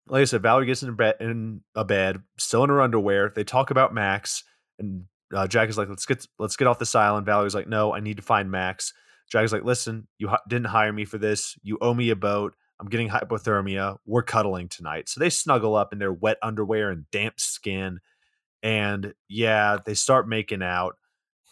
like 0.08 0.22
I 0.22 0.26
said, 0.26 0.42
Valerie 0.42 0.66
gets 0.66 0.84
in 0.84 0.94
bed 0.96 1.16
in 1.20 1.62
a 1.76 1.86
bed, 1.86 2.22
still 2.38 2.64
in 2.64 2.70
her 2.70 2.82
underwear. 2.82 3.32
They 3.34 3.44
talk 3.44 3.72
about 3.72 3.94
Max, 3.94 4.44
and 4.78 5.06
uh, 5.34 5.48
Jack 5.48 5.70
is 5.70 5.78
like, 5.78 5.90
"Let's 5.90 6.06
get 6.06 6.28
let's 6.40 6.58
get 6.58 6.68
off 6.68 6.80
this 6.80 6.96
island." 6.96 7.26
Valerie's 7.26 7.56
like, 7.56 7.68
"No, 7.68 7.94
I 7.94 8.00
need 8.00 8.18
to 8.18 8.24
find 8.24 8.52
Max." 8.52 8.94
Is 9.34 9.52
like, 9.54 9.64
"Listen, 9.64 10.08
you 10.20 10.28
hi- 10.28 10.40
didn't 10.48 10.68
hire 10.68 10.94
me 10.94 11.06
for 11.06 11.18
this. 11.18 11.58
You 11.64 11.78
owe 11.82 11.94
me 11.94 12.10
a 12.12 12.16
boat. 12.16 12.56
I'm 12.80 12.88
getting 12.90 13.10
hypothermia. 13.10 13.98
We're 14.06 14.24
cuddling 14.24 14.70
tonight." 14.70 15.10
So 15.10 15.20
they 15.20 15.30
snuggle 15.30 15.76
up 15.76 15.92
in 15.94 16.00
their 16.00 16.14
wet 16.14 16.38
underwear 16.44 16.90
and 16.92 17.10
damp 17.12 17.40
skin, 17.40 18.00
and 18.62 19.14
yeah, 19.28 19.78
they 19.86 19.94
start 19.96 20.28
making 20.28 20.62
out. 20.62 20.98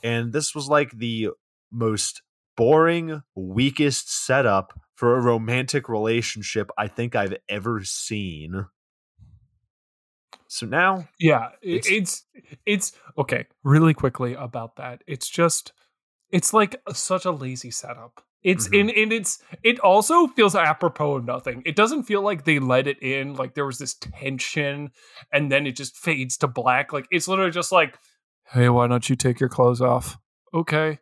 And 0.03 0.31
this 0.33 0.53
was 0.55 0.67
like 0.69 0.91
the 0.91 1.29
most 1.71 2.21
boring, 2.57 3.23
weakest 3.35 4.11
setup 4.13 4.79
for 4.95 5.15
a 5.15 5.21
romantic 5.21 5.89
relationship 5.89 6.69
I 6.77 6.87
think 6.87 7.15
I've 7.15 7.35
ever 7.49 7.83
seen. 7.83 8.65
So 10.47 10.65
now, 10.65 11.07
yeah 11.19 11.49
It's- 11.61 11.87
it's 11.89 12.25
it's 12.65 12.91
okay 13.17 13.47
really 13.63 13.93
quickly 13.93 14.33
about 14.33 14.75
that 14.75 15.01
it's 15.07 15.29
just 15.29 15.71
it's 16.31 16.53
like 16.53 16.81
such 16.93 17.25
a 17.25 17.31
lazy 17.31 17.71
setup. 17.71 18.23
It's 18.43 18.67
Mhm. 18.69 18.79
and, 18.81 18.89
and 18.89 19.13
it's 19.13 19.37
it 19.63 19.79
also 19.81 20.25
feels 20.27 20.55
apropos 20.55 21.15
of 21.17 21.25
nothing. 21.25 21.61
It 21.65 21.75
doesn't 21.75 22.03
feel 22.03 22.21
like 22.23 22.43
they 22.45 22.57
let 22.59 22.87
it 22.87 23.01
in 23.03 23.35
like 23.35 23.53
there 23.53 23.65
was 23.67 23.77
this 23.77 23.93
tension 23.93 24.91
and 25.31 25.51
then 25.51 25.67
it 25.67 25.75
just 25.75 25.95
fades 25.97 26.37
to 26.37 26.47
black. 26.47 26.91
Like 26.91 27.05
it's 27.11 27.27
literally 27.27 27.51
just 27.51 27.71
like 27.71 27.99
hey 28.53 28.67
why 28.69 28.87
don't 28.87 29.09
you 29.09 29.15
take 29.15 29.39
your 29.39 29.49
clothes 29.49 29.81
off? 29.81 30.17
Okay. 30.53 30.99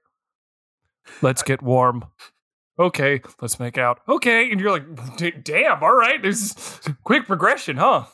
Let's 1.21 1.43
get 1.43 1.61
warm. 1.61 2.05
Okay 2.77 3.21
let's 3.41 3.59
make 3.59 3.77
out. 3.77 3.99
Okay. 4.07 4.51
And 4.51 4.59
you're 4.59 4.71
like 4.71 5.15
"D- 5.17 5.31
damn 5.31 5.81
all 5.83 5.95
right 5.95 6.21
there's 6.21 6.53
quick 7.03 7.25
progression 7.25 7.77
huh? 7.77 8.05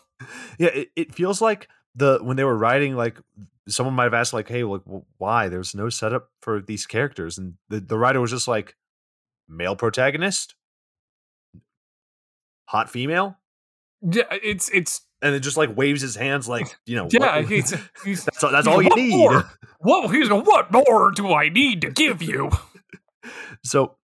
Yeah, 0.60 0.70
it, 0.70 0.90
it 0.96 1.16
feels 1.16 1.42
like 1.42 1.68
the 1.96 2.20
when 2.22 2.38
they 2.38 2.44
were 2.44 2.58
writing, 2.58 2.96
like 2.96 3.20
someone 3.68 3.96
might 3.96 4.04
have 4.06 4.14
asked, 4.14 4.34
like, 4.34 4.48
"Hey, 4.48 4.64
like, 4.64 4.82
well, 4.86 5.06
why?" 5.18 5.48
There's 5.50 5.74
no 5.76 5.90
setup 5.90 6.30
for 6.42 6.62
these 6.62 6.86
characters, 6.86 7.38
and 7.38 7.56
the 7.70 7.80
the 7.80 7.98
writer 7.98 8.22
was 8.22 8.32
just 8.32 8.48
like, 8.48 8.76
male 9.48 9.76
protagonist, 9.76 10.56
hot 12.66 12.90
female, 12.90 13.38
yeah 14.02 14.24
it's 14.32 14.70
it's 14.70 15.02
and 15.22 15.34
it 15.34 15.40
just 15.40 15.58
like 15.58 15.76
waves 15.76 16.02
his 16.02 16.16
hands, 16.16 16.48
like 16.48 16.68
you 16.86 16.96
know, 16.96 17.08
Yeah, 17.12 17.38
what- 17.38 17.48
he's, 17.48 17.74
he's 18.06 18.26
that's 18.26 18.44
all, 18.44 18.52
that's 18.52 18.68
all 18.68 18.82
you 18.82 18.90
What 18.90 18.98
need. 19.00 19.16
more? 19.18 19.50
what 19.80 20.14
he's 20.16 20.30
what 20.30 20.72
more 20.72 21.12
do 21.12 21.34
I 21.34 21.50
need 21.50 21.82
to 21.82 21.92
give 21.92 22.22
you? 22.22 22.52
So 23.64 23.96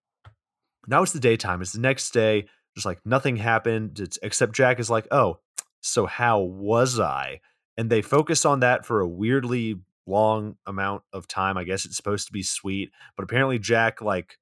now 0.88 1.04
it's 1.04 1.14
the 1.14 1.20
daytime. 1.20 1.62
It's 1.62 1.74
the 1.74 1.80
next 1.80 2.10
day. 2.12 2.48
Just 2.76 2.88
like 2.88 3.00
nothing 3.06 3.36
happened. 3.36 4.00
It's 4.00 4.18
except 4.24 4.54
Jack 4.56 4.80
is 4.80 4.90
like, 4.90 5.08
oh, 5.12 5.38
so 5.82 6.08
how 6.08 6.40
was 6.40 7.00
I? 7.00 7.42
And 7.78 7.90
they 7.90 8.02
focus 8.02 8.46
on 8.46 8.60
that 8.60 8.86
for 8.86 9.00
a 9.00 9.08
weirdly 9.08 9.80
long 10.06 10.58
amount 10.66 11.04
of 11.14 11.28
time. 11.28 11.58
I 11.58 11.64
guess 11.64 11.86
it's 11.86 11.96
supposed 11.96 12.28
to 12.28 12.34
be 12.34 12.44
sweet, 12.44 12.92
but 13.16 13.24
apparently 13.24 13.60
Jack 13.60 14.02
like 14.02 14.38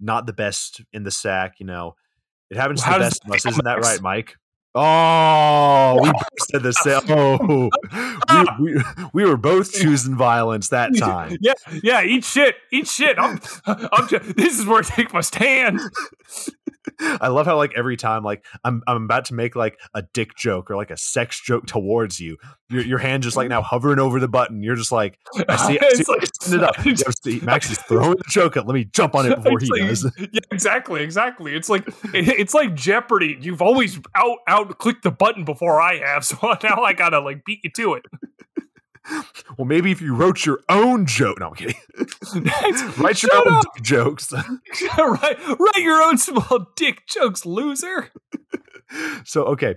not 0.00 0.26
the 0.26 0.32
best 0.32 0.80
in 0.92 1.04
the 1.04 1.10
sack. 1.10 1.60
You 1.60 1.66
know, 1.66 1.96
it 2.50 2.56
happens 2.56 2.82
to 2.82 2.90
the 2.90 2.98
best 2.98 3.24
of 3.24 3.32
us, 3.32 3.46
isn't 3.46 3.64
that 3.64 3.80
right, 3.80 4.00
Mike? 4.00 4.36
Oh, 4.76 6.00
we 6.02 6.10
both 6.10 6.22
said 6.50 6.62
the 6.62 6.72
same. 6.72 7.70
Oh, 8.26 8.46
we, 8.58 8.74
we, 8.74 8.82
we 9.12 9.24
were 9.24 9.36
both 9.36 9.72
choosing 9.72 10.16
violence 10.16 10.70
that 10.70 10.96
time. 10.98 11.36
Yeah, 11.40 11.52
yeah. 11.82 12.02
Eat 12.02 12.24
shit, 12.24 12.56
eat 12.72 12.88
shit. 12.88 13.18
I'm, 13.18 13.40
I'm 13.66 14.08
just, 14.08 14.36
this 14.36 14.58
is 14.58 14.66
where 14.66 14.78
I 14.78 14.82
take 14.82 15.12
my 15.12 15.20
stand. 15.20 15.80
I 17.00 17.28
love 17.28 17.46
how 17.46 17.56
like 17.56 17.72
every 17.76 17.96
time 17.96 18.22
like 18.22 18.44
I'm 18.64 18.82
I'm 18.86 19.04
about 19.04 19.26
to 19.26 19.34
make 19.34 19.56
like 19.56 19.78
a 19.94 20.02
dick 20.12 20.34
joke 20.36 20.70
or 20.70 20.76
like 20.76 20.90
a 20.90 20.96
sex 20.96 21.40
joke 21.40 21.66
towards 21.66 22.20
you, 22.20 22.36
your 22.68 22.82
your 22.82 22.98
hand 22.98 23.22
just 23.22 23.36
like 23.36 23.48
now 23.48 23.62
hovering 23.74 23.98
over 23.98 24.20
the 24.20 24.28
button. 24.28 24.62
You're 24.62 24.76
just 24.76 24.92
like 24.92 25.18
I 25.48 25.56
see, 25.56 25.78
I 25.80 25.88
see 25.90 26.04
like- 26.08 26.22
it 26.52 26.62
up. 26.62 26.76
See, 27.22 27.40
Max 27.42 27.70
is 27.70 27.78
throwing 27.78 28.16
the 28.16 28.24
joke 28.28 28.56
up. 28.56 28.66
Let 28.66 28.74
me 28.74 28.84
jump 28.84 29.14
on 29.14 29.26
it 29.30 29.36
before 29.36 29.58
he 29.58 29.68
It's 29.74 30.02
does. 30.02 30.12
Yeah, 30.32 30.40
exactly, 30.50 31.02
exactly. 31.02 31.54
It's 31.54 31.68
like 31.68 31.86
it- 32.12 32.28
it's 32.28 32.54
like 32.54 32.74
Jeopardy. 32.74 33.38
You've 33.40 33.62
always 33.62 33.98
out 34.14 34.38
out 34.46 34.78
clicked 34.78 35.02
the 35.04 35.10
button 35.10 35.44
before 35.44 35.80
I 35.80 35.98
have, 35.98 36.24
so 36.24 36.36
now 36.62 36.82
I 36.82 36.92
gotta 36.92 37.20
like 37.20 37.44
beat 37.44 37.60
you 37.64 37.70
to 37.76 37.94
it. 37.94 38.04
Well, 39.58 39.66
maybe 39.66 39.92
if 39.92 40.00
you 40.00 40.14
wrote 40.14 40.44
your 40.46 40.60
own 40.68 41.06
joke. 41.06 41.38
No, 41.38 41.48
I'm 41.48 41.54
kidding. 41.54 41.76
Write 42.98 43.22
your 43.22 43.30
Shut 43.30 43.46
own 43.46 43.52
up. 43.52 43.62
dick 43.74 43.84
jokes. 43.84 44.32
write, 44.98 45.38
write 45.58 45.76
your 45.78 46.02
own 46.02 46.18
small 46.18 46.66
dick 46.74 47.06
jokes, 47.06 47.46
loser. 47.46 48.10
so 49.24 49.44
okay, 49.44 49.76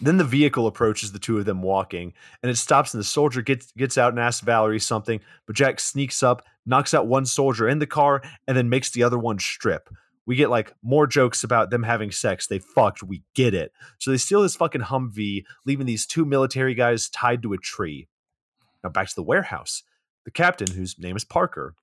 Then 0.00 0.18
the 0.18 0.24
vehicle 0.24 0.66
approaches 0.66 1.10
the 1.12 1.18
two 1.18 1.38
of 1.38 1.46
them 1.46 1.62
walking, 1.62 2.12
and 2.42 2.50
it 2.50 2.56
stops, 2.56 2.94
and 2.94 3.00
the 3.00 3.04
soldier 3.04 3.42
gets 3.42 3.72
gets 3.72 3.98
out 3.98 4.12
and 4.12 4.20
asks 4.20 4.42
Valerie 4.44 4.78
something. 4.78 5.20
But 5.46 5.56
Jack 5.56 5.80
sneaks 5.80 6.22
up, 6.22 6.42
knocks 6.64 6.94
out 6.94 7.06
one 7.08 7.26
soldier 7.26 7.68
in 7.68 7.78
the 7.80 7.86
car, 7.86 8.22
and 8.46 8.56
then 8.56 8.68
makes 8.68 8.90
the 8.90 9.02
other 9.02 9.18
one 9.18 9.38
strip. 9.38 9.88
We 10.26 10.36
get 10.36 10.50
like 10.50 10.72
more 10.82 11.06
jokes 11.06 11.42
about 11.42 11.70
them 11.70 11.82
having 11.82 12.12
sex. 12.12 12.46
They 12.46 12.58
fucked. 12.58 13.02
We 13.02 13.22
get 13.34 13.54
it. 13.54 13.72
So 13.98 14.10
they 14.10 14.16
steal 14.16 14.42
this 14.42 14.56
fucking 14.56 14.82
Humvee, 14.82 15.44
leaving 15.64 15.86
these 15.86 16.06
two 16.06 16.24
military 16.24 16.74
guys 16.74 17.08
tied 17.08 17.42
to 17.42 17.52
a 17.52 17.58
tree. 17.58 18.08
Now 18.86 18.90
back 18.90 19.08
to 19.08 19.14
the 19.16 19.24
warehouse. 19.24 19.82
The 20.24 20.30
captain, 20.30 20.70
whose 20.70 20.96
name 20.96 21.16
is 21.16 21.24
Parker, 21.24 21.74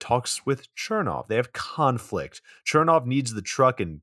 talks 0.00 0.44
with 0.44 0.66
Chernov. 0.74 1.28
They 1.28 1.36
have 1.36 1.52
conflict. 1.52 2.42
Chernov 2.66 3.06
needs 3.06 3.32
the 3.32 3.42
truck 3.42 3.78
and 3.78 4.00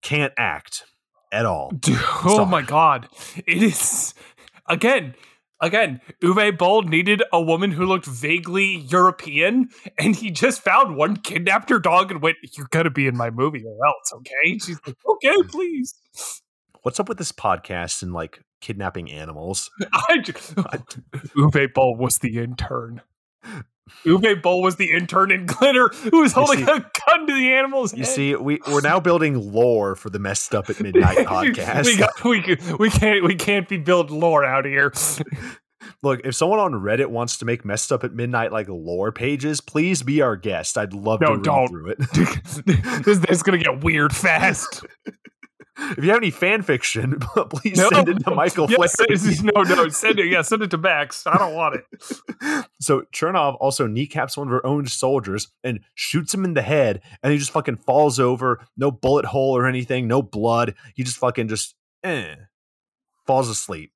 can't 0.00 0.32
act 0.36 0.84
at 1.32 1.44
all. 1.44 1.70
Dude, 1.80 1.98
oh 2.24 2.44
my 2.44 2.62
god. 2.62 3.08
It 3.48 3.64
is 3.64 4.14
again, 4.68 5.16
again, 5.60 6.00
Uwe 6.22 6.56
Boll 6.56 6.82
needed 6.82 7.20
a 7.32 7.42
woman 7.42 7.72
who 7.72 7.84
looked 7.84 8.06
vaguely 8.06 8.76
European, 8.88 9.70
and 9.98 10.14
he 10.14 10.30
just 10.30 10.62
found 10.62 10.94
one, 10.96 11.16
kidnapped 11.16 11.68
her 11.68 11.80
dog, 11.80 12.12
and 12.12 12.22
went, 12.22 12.36
You're 12.56 12.68
gonna 12.70 12.90
be 12.90 13.08
in 13.08 13.16
my 13.16 13.30
movie 13.30 13.64
or 13.66 13.84
else, 13.84 14.12
okay? 14.14 14.58
She's 14.58 14.78
like, 14.86 14.98
Okay, 15.04 15.34
please. 15.48 15.94
What's 16.82 17.00
up 17.00 17.08
with 17.08 17.18
this 17.18 17.32
podcast 17.32 18.04
and 18.04 18.12
like 18.12 18.40
kidnapping 18.64 19.12
animals? 19.12 19.70
I 19.92 20.18
just, 20.18 20.54
Uwe 21.36 21.72
Boll 21.74 21.96
was 21.96 22.18
the 22.18 22.38
intern. 22.38 23.02
Uwe 24.06 24.42
Boll 24.42 24.62
was 24.62 24.76
the 24.76 24.90
intern 24.90 25.30
in 25.30 25.44
Glitter 25.44 25.90
who 26.10 26.22
was 26.22 26.32
holding 26.32 26.64
see, 26.64 26.72
a 26.72 26.80
gun 27.06 27.26
to 27.26 27.34
the 27.34 27.52
animal's 27.52 27.92
you 27.92 28.04
head. 28.04 28.08
see, 28.08 28.34
we 28.34 28.58
we're 28.66 28.80
now 28.80 28.98
building 28.98 29.52
lore 29.52 29.94
for 29.94 30.08
the 30.08 30.18
messed 30.18 30.54
up 30.54 30.70
at 30.70 30.80
midnight 30.80 31.18
podcast. 31.18 31.84
we, 31.84 31.96
got, 31.96 32.24
we 32.24 32.76
we 32.78 32.90
can't 32.90 33.22
we 33.24 33.34
can't 33.34 33.68
be 33.68 33.76
building 33.76 34.18
lore 34.18 34.44
out 34.44 34.64
here. 34.64 34.92
Look, 36.02 36.22
if 36.24 36.34
someone 36.34 36.58
on 36.58 36.72
Reddit 36.72 37.08
wants 37.08 37.36
to 37.38 37.44
make 37.44 37.64
messed 37.64 37.92
up 37.92 38.04
at 38.04 38.14
midnight 38.14 38.52
like 38.52 38.68
lore 38.68 39.12
pages, 39.12 39.60
please 39.60 40.02
be 40.02 40.22
our 40.22 40.36
guest. 40.36 40.78
I'd 40.78 40.94
love 40.94 41.20
no, 41.20 41.28
to 41.28 41.34
read 41.34 41.44
don't. 41.44 41.68
through 41.68 41.90
it. 41.90 41.98
this, 43.04 43.18
this 43.18 43.30
is 43.30 43.42
gonna 43.42 43.58
get 43.58 43.84
weird 43.84 44.16
fast. 44.16 44.86
If 45.76 46.04
you 46.04 46.10
have 46.10 46.18
any 46.18 46.30
fan 46.30 46.62
fiction, 46.62 47.18
please 47.50 47.76
no, 47.76 47.88
send 47.90 48.08
it 48.08 48.24
to 48.24 48.30
Michael 48.34 48.70
yes, 48.70 49.42
No, 49.42 49.62
no, 49.62 49.88
send 49.88 50.20
it. 50.20 50.26
Yeah, 50.26 50.42
send 50.42 50.62
it 50.62 50.70
to 50.70 50.78
Max. 50.78 51.26
I 51.26 51.36
don't 51.36 51.54
want 51.54 51.76
it. 51.76 52.66
so 52.80 53.02
Chernov 53.12 53.56
also 53.60 53.86
kneecaps 53.86 54.36
one 54.36 54.46
of 54.46 54.52
her 54.52 54.64
own 54.64 54.86
soldiers 54.86 55.48
and 55.64 55.80
shoots 55.94 56.32
him 56.32 56.44
in 56.44 56.54
the 56.54 56.62
head, 56.62 57.02
and 57.22 57.32
he 57.32 57.38
just 57.38 57.50
fucking 57.50 57.78
falls 57.78 58.20
over. 58.20 58.64
No 58.76 58.92
bullet 58.92 59.24
hole 59.24 59.56
or 59.56 59.66
anything. 59.66 60.06
No 60.06 60.22
blood. 60.22 60.74
He 60.94 61.02
just 61.02 61.16
fucking 61.16 61.48
just 61.48 61.74
eh, 62.04 62.36
falls 63.26 63.48
asleep. 63.48 63.92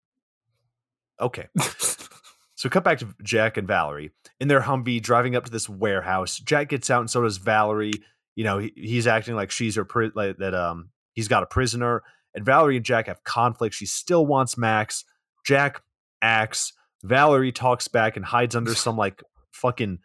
Okay. 1.21 1.47
so 2.57 2.69
cut 2.69 2.83
back 2.83 2.99
to 2.99 3.15
Jack 3.23 3.57
and 3.57 3.69
Valerie 3.69 4.11
in 4.41 4.49
their 4.49 4.63
Humvee 4.63 5.01
driving 5.01 5.37
up 5.37 5.45
to 5.45 5.51
this 5.51 5.69
warehouse. 5.69 6.39
Jack 6.39 6.71
gets 6.71 6.91
out, 6.91 7.01
and 7.01 7.11
so 7.11 7.23
does 7.23 7.39
Valerie. 7.39 7.93
You 8.35 8.45
know, 8.45 8.59
he, 8.59 8.73
he's 8.75 9.07
acting 9.07 9.37
like 9.37 9.53
she's 9.53 9.77
her 9.77 9.87
like 10.15 10.39
that. 10.39 10.55
Um, 10.55 10.91
He's 11.19 11.27
got 11.27 11.43
a 11.43 11.47
prisoner, 11.47 12.05
and 12.33 12.45
Valerie 12.45 12.77
and 12.77 12.85
Jack 12.85 13.09
have 13.09 13.25
conflict. 13.25 13.75
She 13.75 13.87
still 13.87 14.25
wants 14.25 14.57
Max. 14.57 15.05
Jack 15.45 15.83
acts. 16.23 16.75
Valerie 17.03 17.51
talks 17.51 17.89
back 17.89 18.17
and 18.17 18.25
hides 18.25 18.55
under 18.55 18.73
some 18.77 18.97
like 18.97 19.25
fucking 19.53 19.99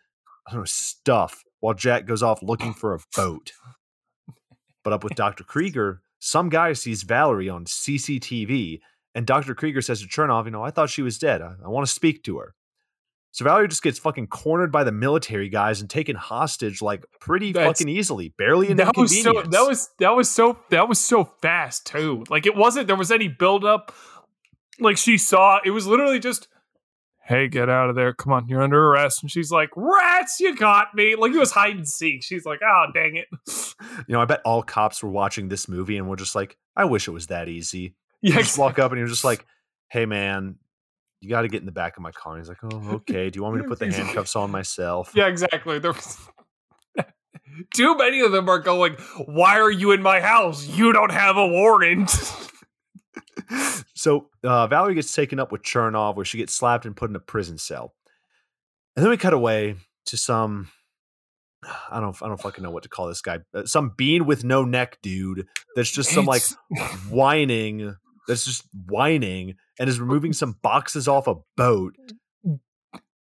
know, 0.51 0.63
stuff 0.65 1.43
while 1.59 1.75
Jack 1.75 2.07
goes 2.07 2.23
off 2.23 2.41
looking 2.41 2.73
for 2.73 2.95
a 2.95 2.99
boat. 3.15 3.51
But 4.83 4.93
up 4.93 5.03
with 5.03 5.13
Dr. 5.13 5.43
Krieger, 5.43 6.01
some 6.17 6.49
guy 6.49 6.73
sees 6.73 7.03
Valerie 7.03 7.47
on 7.47 7.65
CCTV, 7.65 8.79
and 9.13 9.27
Dr. 9.27 9.53
Krieger 9.53 9.83
says 9.83 10.01
to 10.01 10.07
Chernov, 10.07 10.45
You 10.45 10.51
know, 10.51 10.63
I 10.63 10.71
thought 10.71 10.89
she 10.89 11.03
was 11.03 11.19
dead. 11.19 11.43
I, 11.43 11.53
I 11.63 11.67
want 11.67 11.85
to 11.85 11.93
speak 11.93 12.23
to 12.23 12.39
her. 12.39 12.55
So 13.33 13.45
Valerie 13.45 13.67
just 13.67 13.81
gets 13.81 13.97
fucking 13.97 14.27
cornered 14.27 14.71
by 14.71 14.83
the 14.83 14.91
military 14.91 15.49
guys 15.49 15.81
and 15.81 15.89
taken 15.89 16.15
hostage 16.15 16.83
like 16.83 17.03
pretty 17.19 17.51
That's, 17.51 17.79
fucking 17.79 17.89
easily, 17.89 18.29
barely 18.37 18.69
an 18.69 18.77
that 18.77 18.95
was 18.95 19.23
so 19.23 19.41
that 19.41 19.67
was 19.67 19.89
that 19.97 20.15
was 20.15 20.29
so 20.29 20.59
that 20.69 20.87
was 20.87 20.99
so 20.99 21.23
fast 21.41 21.87
too. 21.87 22.23
Like 22.29 22.45
it 22.45 22.55
wasn't 22.55 22.85
there 22.85 22.95
was 22.95 23.11
any 23.11 23.27
build 23.27 23.65
up. 23.65 23.91
Like 24.79 24.97
she 24.97 25.17
saw 25.17 25.59
it 25.65 25.71
was 25.71 25.87
literally 25.87 26.19
just, 26.19 26.47
hey, 27.25 27.47
get 27.47 27.69
out 27.69 27.89
of 27.89 27.95
there! 27.95 28.13
Come 28.13 28.33
on, 28.33 28.47
you're 28.47 28.61
under 28.61 28.89
arrest. 28.89 29.23
And 29.23 29.31
she's 29.31 29.49
like, 29.49 29.71
rats, 29.75 30.39
you 30.39 30.55
got 30.55 30.93
me! 30.93 31.15
Like 31.15 31.31
it 31.31 31.39
was 31.39 31.51
hide 31.51 31.75
and 31.75 31.89
seek. 31.89 32.21
She's 32.21 32.45
like, 32.45 32.59
oh 32.63 32.85
dang 32.93 33.15
it. 33.15 33.27
You 34.07 34.13
know, 34.13 34.21
I 34.21 34.25
bet 34.25 34.41
all 34.45 34.61
cops 34.61 35.01
were 35.01 35.09
watching 35.09 35.49
this 35.49 35.67
movie 35.67 35.97
and 35.97 36.07
were 36.07 36.15
just 36.15 36.35
like, 36.35 36.55
I 36.75 36.85
wish 36.85 37.07
it 37.07 37.11
was 37.11 37.27
that 37.27 37.49
easy. 37.49 37.95
You 38.21 38.31
yeah, 38.31 38.39
just 38.39 38.57
walk 38.57 38.79
up 38.79 38.91
and 38.91 38.99
you're 38.99 39.09
just 39.09 39.25
like, 39.25 39.45
hey 39.89 40.05
man, 40.05 40.55
you 41.23 41.29
got 41.29 41.43
to 41.43 41.47
get 41.47 41.61
in 41.61 41.65
the 41.65 41.71
back 41.71 41.95
of 41.95 42.03
my 42.03 42.11
car. 42.11 42.33
And 42.33 42.41
he's 42.41 42.49
like, 42.49 42.57
oh, 42.63 42.89
okay. 42.95 43.29
Do 43.29 43.37
you 43.37 43.43
want 43.43 43.55
me 43.55 43.61
to 43.61 43.67
put 43.67 43.79
the 43.79 43.91
handcuffs 43.91 44.35
on 44.35 44.51
myself? 44.51 45.13
Yeah, 45.15 45.27
exactly. 45.27 45.79
There's 45.79 46.17
too 47.73 47.95
many 47.95 48.19
of 48.19 48.33
them 48.33 48.49
are 48.49 48.59
going, 48.59 48.95
why 49.25 49.59
are 49.59 49.71
you 49.71 49.91
in 49.91 50.01
my 50.01 50.19
house? 50.19 50.67
You 50.67 50.91
don't 50.91 51.13
have 51.13 51.37
a 51.37 51.47
warrant. 51.47 52.09
so 53.95 54.29
uh, 54.43 54.67
Valerie 54.67 54.95
gets 54.95 55.13
taken 55.15 55.39
up 55.39 55.51
with 55.51 55.63
Chernov, 55.63 56.17
where 56.17 56.25
she 56.25 56.37
gets 56.37 56.53
slapped 56.53 56.85
and 56.85 56.95
put 56.95 57.09
in 57.09 57.15
a 57.15 57.21
prison 57.21 57.57
cell. 57.57 57.93
And 58.95 59.03
then 59.03 59.09
we 59.09 59.17
cut 59.17 59.33
away 59.33 59.75
to 60.07 60.17
some 60.17 60.69
I 61.89 62.01
don't 62.01 62.21
I 62.21 62.27
don't 62.27 62.39
fucking 62.41 62.61
know 62.61 62.71
what 62.71 62.83
to 62.83 62.89
call 62.89 63.07
this 63.07 63.21
guy. 63.21 63.39
Uh, 63.53 63.65
some 63.65 63.93
bean 63.95 64.25
with 64.25 64.43
no 64.43 64.65
neck 64.65 64.99
dude 65.01 65.47
that's 65.75 65.89
just 65.89 66.09
some 66.09 66.25
like 66.25 66.43
whining 67.09 67.95
that's 68.27 68.45
just 68.45 68.65
whining 68.87 69.55
and 69.79 69.89
is 69.89 69.99
removing 69.99 70.33
some 70.33 70.57
boxes 70.61 71.07
off 71.07 71.27
a 71.27 71.35
boat. 71.57 71.95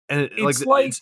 And 0.08 0.20
it, 0.20 0.32
it's 0.36 0.60
like, 0.60 0.66
like 0.66 0.88
it's, 0.88 1.00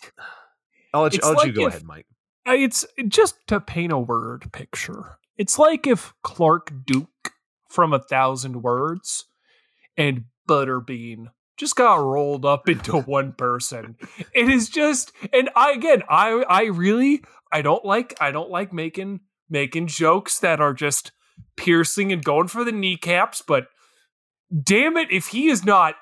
I'll 0.93 1.03
let, 1.03 1.13
you, 1.13 1.19
I'll 1.23 1.29
let 1.31 1.37
like 1.37 1.47
you 1.47 1.53
go 1.53 1.67
if, 1.67 1.73
ahead, 1.73 1.83
Mike. 1.83 2.05
It's 2.45 2.85
just 3.07 3.35
to 3.47 3.59
paint 3.59 3.91
a 3.91 3.97
word 3.97 4.51
picture. 4.51 5.17
It's 5.37 5.59
like 5.59 5.87
if 5.87 6.13
Clark 6.23 6.71
Duke 6.85 7.33
from 7.69 7.93
a 7.93 7.99
thousand 7.99 8.61
words 8.61 9.25
and 9.97 10.25
Butterbean 10.47 11.27
just 11.57 11.75
got 11.75 11.95
rolled 11.95 12.45
up 12.45 12.67
into 12.67 12.97
one 13.01 13.33
person. 13.33 13.95
It 14.33 14.49
is 14.49 14.69
just, 14.69 15.11
and 15.31 15.49
I 15.55 15.71
again, 15.71 16.03
I 16.09 16.43
I 16.49 16.63
really 16.65 17.23
I 17.51 17.61
don't 17.61 17.85
like 17.85 18.15
I 18.19 18.31
don't 18.31 18.49
like 18.49 18.73
making 18.73 19.21
making 19.49 19.87
jokes 19.87 20.39
that 20.39 20.59
are 20.59 20.73
just 20.73 21.11
piercing 21.57 22.11
and 22.11 22.23
going 22.23 22.47
for 22.47 22.63
the 22.63 22.71
kneecaps, 22.71 23.41
but 23.41 23.67
damn 24.63 24.97
it, 24.97 25.11
if 25.11 25.27
he 25.27 25.47
is 25.47 25.63
not 25.63 25.95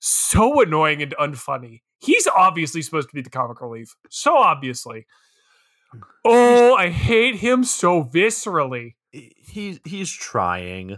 so 0.00 0.60
annoying 0.60 1.02
and 1.02 1.14
unfunny, 1.20 1.82
he's 1.98 2.26
obviously 2.26 2.82
supposed 2.82 3.08
to 3.08 3.14
be 3.14 3.22
the 3.22 3.30
comic 3.30 3.60
relief. 3.60 3.94
So 4.10 4.36
obviously. 4.36 5.06
Hmm. 5.92 6.00
Oh, 6.24 6.74
I 6.74 6.88
hate 6.88 7.36
him 7.36 7.64
so 7.64 8.02
viscerally. 8.04 8.94
He 9.10 9.78
he's 9.84 10.10
trying, 10.10 10.96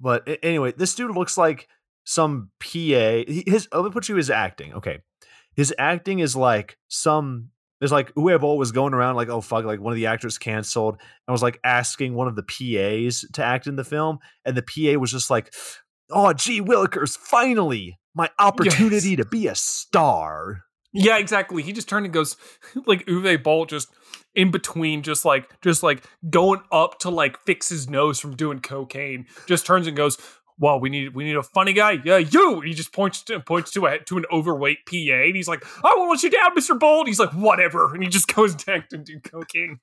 but 0.00 0.26
anyway, 0.42 0.72
this 0.74 0.94
dude 0.94 1.14
looks 1.14 1.36
like 1.36 1.68
some 2.04 2.50
PA. 2.60 3.24
His 3.28 3.68
let 3.72 3.84
me 3.84 3.90
put 3.90 4.08
you 4.08 4.16
his 4.16 4.30
acting. 4.30 4.72
Okay, 4.72 5.00
his 5.54 5.74
acting 5.78 6.20
is 6.20 6.34
like 6.34 6.78
some 6.88 7.50
is 7.82 7.92
like 7.92 8.14
Uwe 8.14 8.40
Boll 8.40 8.56
was 8.56 8.72
going 8.72 8.94
around 8.94 9.16
like, 9.16 9.28
oh 9.28 9.40
fuck, 9.40 9.64
like 9.64 9.80
one 9.80 9.92
of 9.92 9.96
the 9.96 10.06
actors 10.06 10.38
canceled, 10.38 10.96
and 11.26 11.32
was 11.32 11.42
like 11.42 11.60
asking 11.62 12.14
one 12.14 12.28
of 12.28 12.36
the 12.36 12.42
PAs 12.42 13.24
to 13.32 13.44
act 13.44 13.66
in 13.66 13.76
the 13.76 13.84
film, 13.84 14.18
and 14.44 14.56
the 14.56 14.62
PA 14.62 14.98
was 14.98 15.10
just 15.10 15.28
like, 15.28 15.52
oh, 16.12 16.32
gee, 16.32 16.60
Willikers, 16.60 17.16
finally, 17.16 17.98
my 18.14 18.30
opportunity 18.38 19.10
yes. 19.10 19.18
to 19.18 19.24
be 19.24 19.46
a 19.46 19.54
star. 19.54 20.64
Yeah, 20.92 21.18
exactly. 21.18 21.62
He 21.62 21.72
just 21.72 21.88
turned 21.88 22.06
and 22.06 22.12
goes 22.12 22.36
like 22.86 23.06
Uwe 23.06 23.42
Boll 23.42 23.66
just 23.66 23.88
in 24.34 24.50
between, 24.50 25.02
just 25.02 25.24
like 25.24 25.60
just 25.60 25.82
like 25.82 26.04
going 26.28 26.60
up 26.70 26.98
to 27.00 27.10
like 27.10 27.38
fix 27.40 27.68
his 27.68 27.88
nose 27.88 28.20
from 28.20 28.36
doing 28.36 28.60
cocaine. 28.60 29.26
Just 29.46 29.66
turns 29.66 29.86
and 29.86 29.96
goes, 29.96 30.18
"Well, 30.58 30.80
we 30.80 30.90
need 30.90 31.14
we 31.14 31.24
need 31.24 31.36
a 31.36 31.42
funny 31.42 31.72
guy. 31.72 31.98
Yeah, 32.04 32.18
you." 32.18 32.56
And 32.56 32.68
he 32.68 32.74
just 32.74 32.92
points 32.92 33.22
to 33.24 33.40
points 33.40 33.70
to 33.72 33.86
a 33.86 33.98
to 34.00 34.18
an 34.18 34.24
overweight 34.30 34.86
PA, 34.86 34.94
and 34.94 35.36
he's 35.36 35.48
like, 35.48 35.64
"I 35.84 35.94
want 35.96 36.22
you 36.22 36.30
down, 36.30 36.54
Mister 36.54 36.74
Bold." 36.74 37.08
He's 37.08 37.20
like, 37.20 37.32
"Whatever," 37.32 37.94
and 37.94 38.02
he 38.02 38.08
just 38.08 38.32
goes 38.34 38.54
down 38.54 38.84
to 38.90 38.98
do 38.98 39.20
cocaine. 39.20 39.80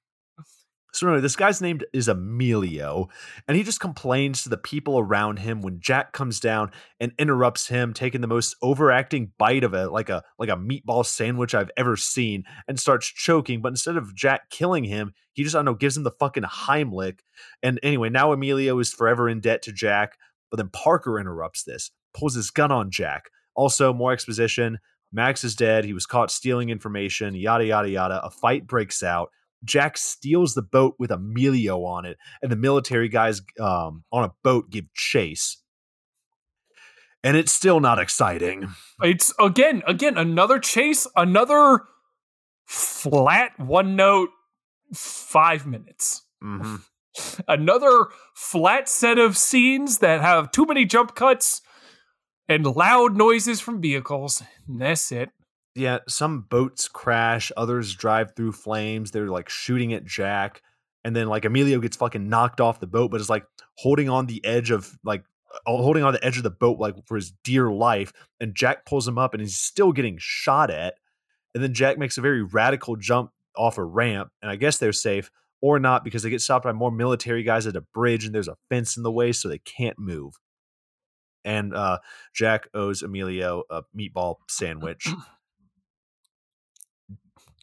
So 0.91 1.07
anyway, 1.07 1.21
this 1.21 1.35
guy's 1.35 1.61
name 1.61 1.81
is 1.93 2.07
Emilio, 2.07 3.09
and 3.47 3.55
he 3.55 3.63
just 3.63 3.79
complains 3.79 4.43
to 4.43 4.49
the 4.49 4.57
people 4.57 4.97
around 4.97 5.37
him 5.37 5.61
when 5.61 5.79
Jack 5.79 6.13
comes 6.13 6.39
down 6.39 6.71
and 6.99 7.11
interrupts 7.19 7.67
him, 7.67 7.93
taking 7.93 8.21
the 8.21 8.27
most 8.27 8.55
overacting 8.61 9.31
bite 9.37 9.63
of 9.63 9.73
it, 9.73 9.91
like 9.91 10.09
a 10.09 10.23
like 10.39 10.49
a 10.49 10.57
meatball 10.57 11.05
sandwich 11.05 11.53
I've 11.53 11.71
ever 11.77 11.95
seen, 11.95 12.43
and 12.67 12.79
starts 12.79 13.07
choking. 13.07 13.61
But 13.61 13.69
instead 13.69 13.97
of 13.97 14.15
Jack 14.15 14.49
killing 14.49 14.83
him, 14.83 15.13
he 15.33 15.43
just 15.43 15.55
I 15.55 15.59
don't 15.59 15.65
know 15.65 15.73
gives 15.75 15.95
him 15.95 16.03
the 16.03 16.11
fucking 16.11 16.43
Heimlich. 16.43 17.19
And 17.61 17.79
anyway, 17.83 18.09
now 18.09 18.31
Emilio 18.31 18.79
is 18.79 18.91
forever 18.91 19.29
in 19.29 19.41
debt 19.41 19.61
to 19.63 19.71
Jack. 19.71 20.17
But 20.49 20.57
then 20.57 20.69
Parker 20.69 21.19
interrupts 21.19 21.63
this, 21.63 21.91
pulls 22.15 22.33
his 22.33 22.49
gun 22.49 22.71
on 22.71 22.89
Jack. 22.89 23.29
Also, 23.55 23.93
more 23.93 24.11
exposition. 24.11 24.79
Max 25.11 25.43
is 25.43 25.55
dead. 25.55 25.85
He 25.85 25.93
was 25.93 26.05
caught 26.05 26.31
stealing 26.31 26.69
information. 26.69 27.35
Yada 27.35 27.65
yada 27.65 27.89
yada. 27.89 28.23
A 28.23 28.29
fight 28.29 28.67
breaks 28.67 29.03
out. 29.03 29.29
Jack 29.63 29.97
steals 29.97 30.53
the 30.53 30.61
boat 30.61 30.95
with 30.99 31.11
Emilio 31.11 31.83
on 31.83 32.05
it, 32.05 32.17
and 32.41 32.51
the 32.51 32.55
military 32.55 33.09
guys 33.09 33.41
um, 33.59 34.03
on 34.11 34.23
a 34.23 34.31
boat 34.43 34.69
give 34.69 34.93
chase. 34.93 35.57
and 37.23 37.35
it's 37.35 37.51
still 37.51 37.79
not 37.79 37.99
exciting. 37.99 38.69
It's 39.01 39.33
again, 39.39 39.83
again, 39.87 40.17
another 40.17 40.59
chase, 40.59 41.05
another 41.15 41.81
flat 42.65 43.59
one 43.59 43.95
note, 43.95 44.29
five 44.93 45.65
minutes. 45.65 46.23
Mm-hmm. 46.43 46.75
Another 47.47 48.05
flat 48.33 48.87
set 48.87 49.17
of 49.17 49.35
scenes 49.35 49.97
that 49.97 50.21
have 50.21 50.51
too 50.51 50.65
many 50.65 50.85
jump 50.85 51.15
cuts 51.15 51.61
and 52.47 52.65
loud 52.65 53.17
noises 53.17 53.59
from 53.59 53.81
vehicles. 53.81 54.41
And 54.67 54.79
that's 54.79 55.11
it. 55.11 55.31
Yeah, 55.75 55.99
some 56.07 56.41
boats 56.41 56.87
crash, 56.87 57.51
others 57.55 57.93
drive 57.93 58.35
through 58.35 58.53
flames. 58.53 59.11
They're 59.11 59.29
like 59.29 59.49
shooting 59.49 59.93
at 59.93 60.05
Jack. 60.05 60.61
And 61.05 61.15
then 61.15 61.27
like 61.27 61.45
Emilio 61.45 61.79
gets 61.79 61.97
fucking 61.97 62.27
knocked 62.27 62.59
off 62.59 62.79
the 62.79 62.87
boat, 62.87 63.11
but 63.11 63.21
is 63.21 63.29
like 63.29 63.45
holding 63.75 64.09
on 64.09 64.25
the 64.25 64.43
edge 64.43 64.71
of 64.71 64.97
like 65.03 65.23
uh, 65.65 65.77
holding 65.77 66.03
on 66.03 66.13
the 66.13 66.23
edge 66.25 66.37
of 66.37 66.43
the 66.43 66.49
boat 66.49 66.79
like 66.79 66.95
for 67.05 67.15
his 67.15 67.31
dear 67.43 67.71
life. 67.71 68.11
And 68.39 68.55
Jack 68.55 68.85
pulls 68.85 69.07
him 69.07 69.17
up 69.17 69.33
and 69.33 69.41
he's 69.41 69.57
still 69.57 69.91
getting 69.91 70.17
shot 70.19 70.69
at. 70.69 70.95
And 71.53 71.63
then 71.63 71.73
Jack 71.73 71.97
makes 71.97 72.17
a 72.17 72.21
very 72.21 72.43
radical 72.43 72.95
jump 72.95 73.31
off 73.55 73.77
a 73.77 73.83
ramp, 73.83 74.31
and 74.41 74.49
I 74.49 74.55
guess 74.55 74.77
they're 74.77 74.93
safe 74.93 75.31
or 75.61 75.79
not 75.79 76.03
because 76.03 76.23
they 76.23 76.29
get 76.29 76.41
stopped 76.41 76.63
by 76.63 76.71
more 76.71 76.91
military 76.91 77.43
guys 77.43 77.67
at 77.67 77.75
a 77.75 77.81
bridge 77.81 78.25
and 78.25 78.33
there's 78.33 78.47
a 78.47 78.57
fence 78.69 78.95
in 78.95 79.03
the 79.03 79.11
way 79.11 79.31
so 79.31 79.49
they 79.49 79.59
can't 79.59 79.99
move. 79.99 80.35
And 81.43 81.73
uh, 81.73 81.99
Jack 82.33 82.67
owes 82.73 83.01
Emilio 83.01 83.63
a 83.69 83.83
meatball 83.97 84.35
sandwich. 84.47 85.07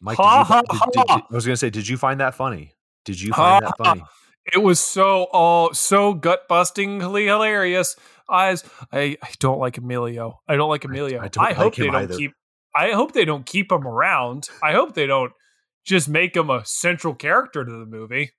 Mike, 0.01 0.17
Ha, 0.17 0.39
you, 0.39 0.43
ha, 0.45 0.61
did- 0.61 0.77
ha. 0.77 0.85
did- 0.85 1.07
did- 1.07 1.23
I 1.31 1.35
was 1.35 1.45
gonna 1.45 1.57
say, 1.57 1.69
did 1.69 1.87
you 1.87 1.97
find 1.97 2.19
that 2.19 2.35
funny? 2.35 2.73
Did 3.05 3.19
you 3.21 3.33
find 3.33 3.65
that 3.65 3.77
funny? 3.77 4.03
It 4.53 4.59
was 4.59 4.79
so 4.79 5.27
oh 5.33 5.71
so 5.73 6.13
gut 6.13 6.47
bustingly 6.49 7.25
hilarious. 7.25 7.95
I, 8.29 8.55
I 8.91 9.17
I 9.21 9.29
don't 9.39 9.59
like 9.59 9.77
Emilio. 9.77 10.39
I 10.47 10.55
don't 10.55 10.69
like 10.69 10.85
Emilio. 10.85 11.19
I, 11.21 11.29
I 11.37 11.47
like 11.49 11.55
hope 11.55 11.75
they 11.75 11.85
don't 11.85 11.95
either. 11.95 12.15
keep. 12.17 12.31
I 12.75 12.91
hope 12.91 13.13
they 13.13 13.25
don't 13.25 13.45
keep 13.45 13.71
him 13.71 13.87
around. 13.87 14.47
I 14.61 14.73
hope 14.73 14.93
they 14.93 15.05
don't 15.07 15.31
just 15.85 16.07
make 16.09 16.35
him 16.35 16.49
a 16.49 16.63
central 16.65 17.13
character 17.15 17.63
to 17.65 17.71
the 17.71 17.85
movie. 17.85 18.31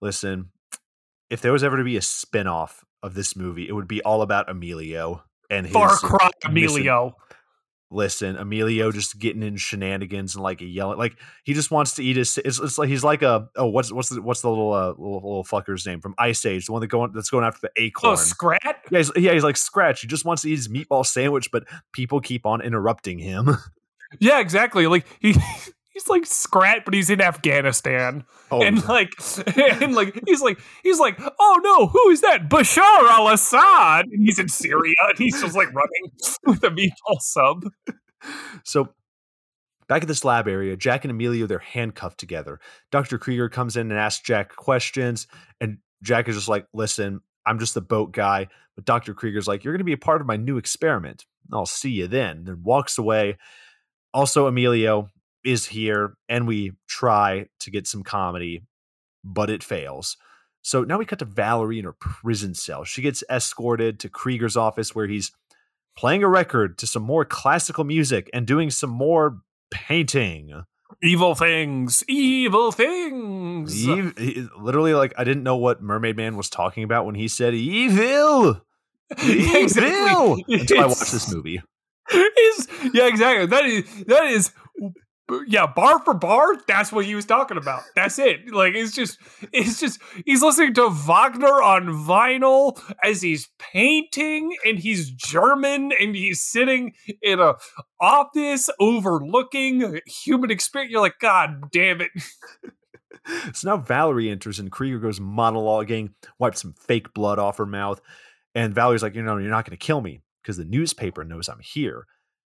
Listen, 0.00 0.50
if 1.30 1.40
there 1.40 1.52
was 1.52 1.62
ever 1.64 1.76
to 1.76 1.84
be 1.84 1.96
a 1.96 2.02
spin-off 2.02 2.84
of 3.02 3.14
this 3.14 3.36
movie, 3.36 3.68
it 3.68 3.72
would 3.72 3.88
be 3.88 4.00
all 4.02 4.22
about 4.22 4.48
Emilio 4.48 5.22
and 5.50 5.66
his 5.66 5.72
Far 5.72 5.96
Cry 5.96 6.30
Emilio. 6.44 7.14
Listen, 7.90 8.36
Emilio 8.36 8.92
just 8.92 9.18
getting 9.18 9.42
in 9.42 9.56
shenanigans 9.56 10.34
and 10.34 10.42
like 10.42 10.60
yelling, 10.60 10.98
like 10.98 11.16
he 11.44 11.54
just 11.54 11.70
wants 11.70 11.94
to 11.94 12.04
eat 12.04 12.16
his. 12.16 12.38
It's, 12.38 12.58
it's 12.58 12.78
like 12.78 12.88
he's 12.88 13.04
like 13.04 13.22
a 13.22 13.48
oh 13.56 13.66
what's 13.66 13.92
what's 13.92 14.10
the 14.10 14.22
what's 14.22 14.42
the 14.42 14.48
little 14.48 14.72
uh, 14.72 14.88
little, 14.90 15.14
little 15.14 15.44
fucker's 15.44 15.86
name 15.86 16.00
from 16.00 16.14
Ice 16.18 16.44
Age, 16.44 16.66
the 16.66 16.72
one 16.72 16.80
that 16.80 16.88
going 16.88 17.12
that's 17.12 17.30
going 17.30 17.44
after 17.44 17.60
the 17.62 17.82
acorn. 17.82 18.10
Oh, 18.10 18.14
acorn. 18.14 18.26
Scrat. 18.26 18.60
yeah, 18.90 18.98
he's, 18.98 19.12
yeah, 19.16 19.32
he's 19.32 19.44
like 19.44 19.56
Scratch. 19.56 20.00
He 20.00 20.06
just 20.06 20.24
wants 20.24 20.42
to 20.42 20.48
eat 20.48 20.56
his 20.56 20.68
meatball 20.68 21.04
sandwich, 21.04 21.50
but 21.50 21.64
people 21.92 22.20
keep 22.20 22.46
on 22.46 22.60
interrupting 22.60 23.18
him. 23.18 23.56
Yeah, 24.20 24.40
exactly. 24.40 24.86
Like 24.86 25.06
he. 25.20 25.34
He's 25.98 26.08
like 26.08 26.26
Scrat, 26.26 26.84
but 26.84 26.94
he's 26.94 27.10
in 27.10 27.20
Afghanistan, 27.20 28.24
Oh, 28.52 28.62
and 28.62 28.82
like, 28.88 29.10
and 29.56 29.96
like, 29.96 30.16
he's 30.26 30.40
like, 30.40 30.60
he's 30.84 31.00
like, 31.00 31.20
oh 31.40 31.60
no, 31.64 31.88
who 31.88 32.10
is 32.10 32.20
that? 32.20 32.48
Bashar 32.48 33.10
al-Assad, 33.10 34.06
and 34.06 34.22
he's 34.22 34.38
in 34.38 34.48
Syria, 34.48 34.94
and 35.08 35.18
he's 35.18 35.40
just 35.40 35.56
like 35.56 35.74
running 35.74 36.12
with 36.46 36.62
a 36.62 36.70
meatball 36.70 37.20
sub. 37.20 37.64
So 38.62 38.90
back 39.88 40.02
at 40.02 40.08
this 40.08 40.24
lab 40.24 40.46
area, 40.46 40.76
Jack 40.76 41.04
and 41.04 41.10
Emilio 41.10 41.48
they're 41.48 41.58
handcuffed 41.58 42.20
together. 42.20 42.60
Dr. 42.92 43.18
Krieger 43.18 43.48
comes 43.48 43.76
in 43.76 43.90
and 43.90 43.98
asks 43.98 44.22
Jack 44.22 44.54
questions, 44.54 45.26
and 45.60 45.78
Jack 46.04 46.28
is 46.28 46.36
just 46.36 46.48
like, 46.48 46.66
listen, 46.72 47.22
I'm 47.44 47.58
just 47.58 47.74
the 47.74 47.80
boat 47.80 48.12
guy. 48.12 48.46
But 48.76 48.84
Dr. 48.84 49.14
Krieger's 49.14 49.48
like, 49.48 49.64
You're 49.64 49.74
gonna 49.74 49.82
be 49.82 49.94
a 49.94 49.98
part 49.98 50.20
of 50.20 50.28
my 50.28 50.36
new 50.36 50.58
experiment. 50.58 51.26
I'll 51.52 51.66
see 51.66 51.90
you 51.90 52.06
then. 52.06 52.44
Then 52.44 52.62
walks 52.62 52.98
away. 52.98 53.36
Also, 54.14 54.46
Emilio 54.46 55.08
is 55.44 55.66
here, 55.66 56.14
and 56.28 56.46
we 56.46 56.72
try 56.88 57.46
to 57.60 57.70
get 57.70 57.86
some 57.86 58.02
comedy, 58.02 58.62
but 59.24 59.50
it 59.50 59.62
fails. 59.62 60.16
So 60.62 60.82
now 60.84 60.98
we 60.98 61.04
cut 61.06 61.20
to 61.20 61.24
Valerie 61.24 61.78
in 61.78 61.84
her 61.84 61.94
prison 61.98 62.54
cell. 62.54 62.84
She 62.84 63.00
gets 63.02 63.22
escorted 63.30 64.00
to 64.00 64.08
Krieger's 64.08 64.56
office 64.56 64.94
where 64.94 65.06
he's 65.06 65.30
playing 65.96 66.22
a 66.22 66.28
record 66.28 66.78
to 66.78 66.86
some 66.86 67.02
more 67.02 67.24
classical 67.24 67.84
music 67.84 68.28
and 68.32 68.46
doing 68.46 68.70
some 68.70 68.90
more 68.90 69.38
painting. 69.70 70.64
Evil 71.02 71.34
things, 71.34 72.02
evil 72.08 72.72
things. 72.72 73.74
He- 73.74 74.48
literally, 74.58 74.94
like 74.94 75.12
I 75.16 75.24
didn't 75.24 75.42
know 75.42 75.56
what 75.56 75.82
Mermaid 75.82 76.16
Man 76.16 76.36
was 76.36 76.50
talking 76.50 76.82
about 76.82 77.06
when 77.06 77.14
he 77.14 77.28
said 77.28 77.54
"evil." 77.54 78.62
Exactly. 79.10 80.44
Evil 80.48 80.60
until 80.60 80.80
I 80.80 80.86
watched 80.86 81.12
this 81.12 81.32
movie. 81.32 81.62
is 82.12 82.68
yeah, 82.92 83.06
exactly. 83.06 83.46
That 83.46 83.64
is 83.64 84.04
that 84.06 84.24
is 84.26 84.52
yeah, 85.46 85.66
bar 85.66 85.98
for 86.00 86.14
bar. 86.14 86.56
That's 86.66 86.90
what 86.90 87.04
he 87.04 87.14
was 87.14 87.26
talking 87.26 87.56
about. 87.56 87.82
That's 87.94 88.18
it. 88.18 88.52
Like 88.52 88.74
it's 88.74 88.92
just 88.92 89.18
it's 89.52 89.78
just 89.78 90.00
he's 90.24 90.42
listening 90.42 90.74
to 90.74 90.88
Wagner 90.88 91.62
on 91.62 91.88
vinyl 91.88 92.80
as 93.02 93.22
he's 93.22 93.48
painting, 93.58 94.56
and 94.64 94.78
he's 94.78 95.10
German, 95.10 95.92
and 95.98 96.14
he's 96.14 96.40
sitting 96.40 96.94
in 97.22 97.40
a 97.40 97.54
office 98.00 98.70
overlooking 98.80 100.00
human 100.06 100.50
experience. 100.50 100.92
You're 100.92 101.02
like, 101.02 101.18
God 101.20 101.70
damn 101.70 102.00
it! 102.00 102.10
So 103.52 103.68
now 103.68 103.76
Valerie 103.76 104.30
enters 104.30 104.58
and 104.58 104.72
Krieger 104.72 104.98
goes 104.98 105.20
monologuing, 105.20 106.14
wipes 106.38 106.62
some 106.62 106.72
fake 106.72 107.12
blood 107.12 107.38
off 107.38 107.58
her 107.58 107.66
mouth, 107.66 108.00
and 108.54 108.74
Valerie's 108.74 109.02
like, 109.02 109.14
"You 109.14 109.22
know, 109.22 109.36
you're 109.36 109.50
not 109.50 109.66
going 109.66 109.76
to 109.76 109.84
kill 109.84 110.00
me 110.00 110.22
because 110.42 110.56
the 110.56 110.64
newspaper 110.64 111.24
knows 111.24 111.46
I'm 111.48 111.60
here." 111.60 112.06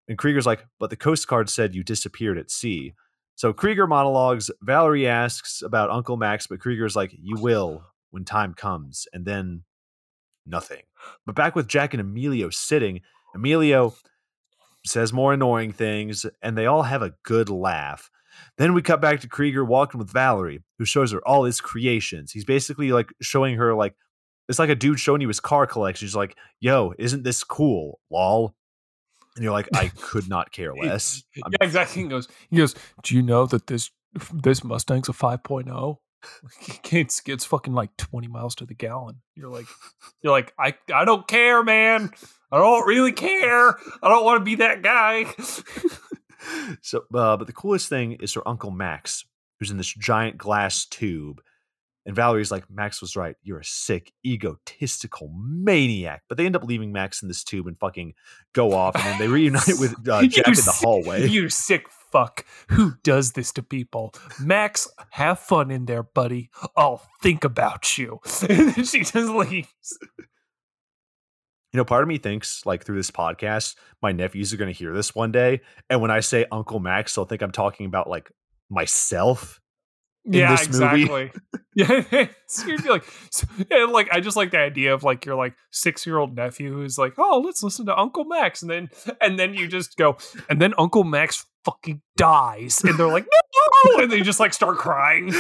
And 0.08 0.18
Krieger's 0.18 0.46
like, 0.46 0.66
"But 0.78 0.90
the 0.90 0.96
Coast 0.96 1.26
Guard 1.28 1.48
said 1.48 1.74
you 1.74 1.84
disappeared 1.84 2.38
at 2.38 2.50
sea." 2.50 2.94
So 3.34 3.52
Krieger 3.52 3.86
monologues. 3.86 4.50
Valerie 4.60 5.08
asks 5.08 5.62
about 5.62 5.90
Uncle 5.90 6.16
Max, 6.16 6.46
but 6.46 6.60
Krieger's 6.60 6.96
like, 6.96 7.12
"You 7.18 7.36
will 7.40 7.84
when 8.10 8.24
time 8.24 8.54
comes," 8.54 9.06
and 9.12 9.24
then 9.24 9.64
nothing. 10.46 10.82
But 11.24 11.34
back 11.34 11.54
with 11.54 11.68
Jack 11.68 11.94
and 11.94 12.00
Emilio 12.00 12.50
sitting, 12.50 13.00
Emilio 13.34 13.94
says 14.84 15.12
more 15.12 15.32
annoying 15.32 15.72
things, 15.72 16.26
and 16.42 16.58
they 16.58 16.66
all 16.66 16.82
have 16.82 17.02
a 17.02 17.14
good 17.22 17.48
laugh. 17.48 18.10
Then 18.58 18.74
we 18.74 18.82
cut 18.82 19.00
back 19.00 19.20
to 19.20 19.28
Krieger 19.28 19.64
walking 19.64 19.98
with 19.98 20.10
Valerie, 20.10 20.62
who 20.78 20.84
shows 20.84 21.12
her 21.12 21.26
all 21.26 21.44
his 21.44 21.60
creations. 21.60 22.32
He's 22.32 22.44
basically 22.44 22.90
like 22.92 23.12
showing 23.20 23.56
her 23.56 23.74
like 23.74 23.94
it's 24.48 24.58
like 24.58 24.70
a 24.70 24.74
dude 24.74 24.98
showing 24.98 25.20
you 25.20 25.28
his 25.28 25.40
car 25.40 25.66
collection. 25.66 26.06
He's 26.06 26.16
like, 26.16 26.36
"Yo, 26.60 26.92
isn't 26.98 27.22
this 27.22 27.44
cool, 27.44 28.00
lol?" 28.10 28.56
And 29.34 29.42
you're 29.42 29.52
like, 29.52 29.68
"I 29.74 29.88
could 29.88 30.28
not 30.28 30.52
care 30.52 30.74
less." 30.74 31.22
Yeah, 31.36 31.42
exactly. 31.60 32.02
He 32.02 32.08
goes, 32.08 32.28
he 32.50 32.56
goes, 32.56 32.74
Do 33.02 33.14
you 33.14 33.22
know 33.22 33.46
that 33.46 33.66
this 33.66 33.90
this 34.32 34.60
Mustang's 34.60 35.08
a 35.08 35.12
5.0? 35.12 35.96
It's 36.92 37.22
it's 37.26 37.44
fucking 37.44 37.72
like 37.72 37.96
20 37.96 38.28
miles 38.28 38.54
to 38.56 38.66
the 38.66 38.74
gallon. 38.74 39.22
You're 39.34 39.50
like 39.50 39.66
you're 40.22 40.32
like, 40.32 40.52
I 40.58 40.74
I 40.92 41.04
don't 41.04 41.26
care, 41.26 41.64
man. 41.64 42.10
I 42.52 42.58
don't 42.58 42.86
really 42.86 43.12
care. 43.12 43.70
I 44.02 44.08
don't 44.08 44.24
want 44.24 44.40
to 44.40 44.44
be 44.44 44.56
that 44.56 44.82
guy. 44.82 45.24
so, 46.82 46.98
uh, 47.14 47.36
but 47.36 47.46
the 47.46 47.52
coolest 47.52 47.88
thing 47.88 48.12
is 48.12 48.34
her 48.34 48.46
uncle 48.46 48.70
Max, 48.70 49.24
who's 49.58 49.70
in 49.70 49.78
this 49.78 49.92
giant 49.92 50.36
glass 50.36 50.84
tube. 50.84 51.40
And 52.04 52.16
Valerie's 52.16 52.50
like, 52.50 52.68
Max 52.68 53.00
was 53.00 53.14
right. 53.14 53.36
You're 53.42 53.60
a 53.60 53.64
sick, 53.64 54.12
egotistical 54.26 55.32
maniac. 55.36 56.22
But 56.28 56.36
they 56.36 56.46
end 56.46 56.56
up 56.56 56.64
leaving 56.64 56.92
Max 56.92 57.22
in 57.22 57.28
this 57.28 57.44
tube 57.44 57.66
and 57.66 57.78
fucking 57.78 58.14
go 58.52 58.72
off. 58.74 58.96
And 58.96 59.04
then 59.04 59.18
they 59.18 59.28
reunite 59.28 59.78
with 59.78 60.08
uh, 60.08 60.18
You 60.18 60.28
Jack 60.28 60.48
in 60.48 60.54
the 60.54 60.78
hallway. 60.82 61.28
You 61.28 61.48
sick 61.48 61.86
fuck. 62.12 62.44
Who 62.70 62.94
does 63.02 63.32
this 63.32 63.52
to 63.54 63.62
people? 63.62 64.14
Max, 64.40 64.88
have 65.10 65.38
fun 65.38 65.70
in 65.70 65.86
there, 65.86 66.02
buddy. 66.02 66.50
I'll 66.76 67.02
think 67.22 67.44
about 67.44 67.96
you. 67.98 68.20
And 68.48 68.72
then 68.72 68.84
she 68.84 69.00
just 69.00 69.14
leaves. 69.14 69.98
You 71.72 71.78
know, 71.78 71.84
part 71.86 72.02
of 72.02 72.08
me 72.08 72.18
thinks, 72.18 72.66
like, 72.66 72.84
through 72.84 72.96
this 72.96 73.10
podcast, 73.10 73.76
my 74.02 74.12
nephews 74.12 74.52
are 74.52 74.58
going 74.58 74.72
to 74.72 74.78
hear 74.78 74.92
this 74.92 75.14
one 75.14 75.32
day. 75.32 75.62
And 75.88 76.02
when 76.02 76.10
I 76.10 76.20
say 76.20 76.44
Uncle 76.52 76.80
Max, 76.80 77.14
they'll 77.14 77.24
think 77.24 77.40
I'm 77.40 77.52
talking 77.52 77.86
about, 77.86 78.10
like, 78.10 78.30
myself. 78.68 79.61
Yeah, 80.24 80.52
exactly. 80.52 81.32
yeah, 81.74 82.04
it's 82.10 82.62
gonna 82.62 82.82
be 82.82 82.88
like, 82.88 83.04
s- 83.32 83.46
and 83.70 83.92
like 83.92 84.08
I 84.12 84.20
just 84.20 84.36
like 84.36 84.50
the 84.50 84.58
idea 84.58 84.94
of 84.94 85.02
like 85.02 85.24
your 85.24 85.34
like 85.34 85.54
six 85.70 86.06
year 86.06 86.18
old 86.18 86.36
nephew 86.36 86.72
who's 86.72 86.98
like, 86.98 87.14
oh, 87.18 87.42
let's 87.44 87.62
listen 87.62 87.86
to 87.86 87.98
Uncle 87.98 88.24
Max, 88.24 88.62
and 88.62 88.70
then 88.70 88.90
and 89.20 89.38
then 89.38 89.54
you 89.54 89.66
just 89.66 89.96
go, 89.96 90.16
and 90.48 90.60
then 90.60 90.74
Uncle 90.78 91.04
Max 91.04 91.46
fucking 91.64 92.02
dies, 92.16 92.82
and 92.84 92.98
they're 92.98 93.06
like, 93.08 93.26
no, 93.86 94.02
and 94.02 94.10
they 94.12 94.20
just 94.20 94.40
like 94.40 94.52
start 94.54 94.78
crying. 94.78 95.32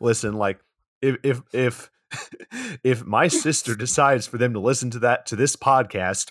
listen, 0.00 0.34
like, 0.34 0.58
if, 1.00 1.16
if, 1.22 1.42
if, 1.52 1.90
if 2.84 3.04
my 3.04 3.28
sister 3.28 3.74
decides 3.74 4.26
for 4.26 4.38
them 4.38 4.52
to 4.52 4.60
listen 4.60 4.90
to 4.90 4.98
that, 5.00 5.26
to 5.26 5.36
this 5.36 5.56
podcast, 5.56 6.30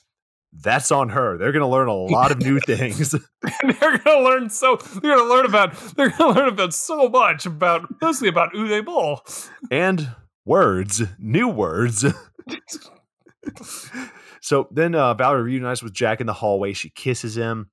that's 0.53 0.91
on 0.91 1.09
her. 1.09 1.37
They're 1.37 1.51
going 1.51 1.61
to 1.61 1.67
learn 1.67 1.87
a 1.87 1.93
lot 1.93 2.31
of 2.31 2.39
new 2.39 2.59
things. 2.65 3.11
they're 3.41 3.97
gonna 3.99 4.23
learn 4.23 4.49
so 4.49 4.75
they're 5.01 5.15
gonna 5.17 5.29
learn 5.29 5.45
about 5.45 5.75
they're 5.95 6.09
gonna 6.09 6.33
learn 6.37 6.49
about 6.49 6.73
so 6.73 7.09
much 7.09 7.45
about 7.45 7.87
mostly 8.01 8.27
about 8.27 8.53
Uwe 8.53 8.85
Boll. 8.85 9.21
and 9.71 10.09
words, 10.45 11.01
new 11.17 11.47
words. 11.47 12.05
So 14.43 14.67
then 14.71 14.95
uh, 14.95 15.13
Valerie 15.13 15.43
reunites 15.43 15.83
with 15.83 15.93
Jack 15.93 16.19
in 16.19 16.27
the 16.27 16.33
hallway. 16.33 16.73
She 16.73 16.89
kisses 16.89 17.37
him. 17.37 17.69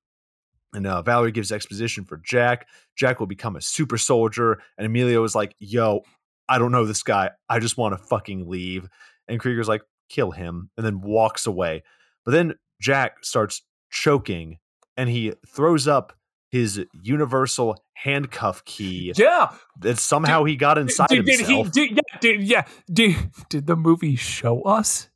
And 0.74 0.86
uh, 0.86 1.00
Valerie 1.00 1.32
gives 1.32 1.50
exposition 1.50 2.04
for 2.04 2.18
Jack. 2.18 2.68
Jack 2.94 3.20
will 3.20 3.26
become 3.26 3.56
a 3.56 3.62
super 3.62 3.96
soldier. 3.96 4.60
And 4.76 4.84
Emilio 4.86 5.24
is 5.24 5.34
like, 5.34 5.54
yo, 5.58 6.02
I 6.46 6.58
don't 6.58 6.70
know 6.72 6.84
this 6.84 7.02
guy. 7.02 7.30
I 7.48 7.58
just 7.58 7.78
want 7.78 7.96
to 7.96 8.04
fucking 8.04 8.48
leave. 8.48 8.86
And 9.28 9.40
Krieger's 9.40 9.66
like, 9.68 9.80
kill 10.10 10.30
him. 10.30 10.68
And 10.76 10.84
then 10.84 11.00
walks 11.00 11.46
away. 11.46 11.84
But 12.26 12.32
then 12.32 12.54
Jack 12.80 13.24
starts 13.24 13.62
choking 13.90 14.58
and 14.96 15.08
he 15.08 15.32
throws 15.46 15.88
up 15.88 16.12
his 16.50 16.84
universal 16.92 17.76
handcuff 17.94 18.64
key. 18.64 19.12
Yeah. 19.16 19.52
That 19.80 19.98
somehow 19.98 20.44
did, 20.44 20.50
he 20.50 20.56
got 20.56 20.78
inside 20.78 21.08
did, 21.08 21.26
himself. 21.26 21.66
He, 21.74 21.88
did, 21.88 21.90
yeah, 21.90 22.18
did, 22.20 22.42
yeah. 22.42 22.64
Did, 22.90 23.16
did 23.48 23.66
the 23.66 23.76
movie 23.76 24.16
show 24.16 24.62
us? 24.62 25.08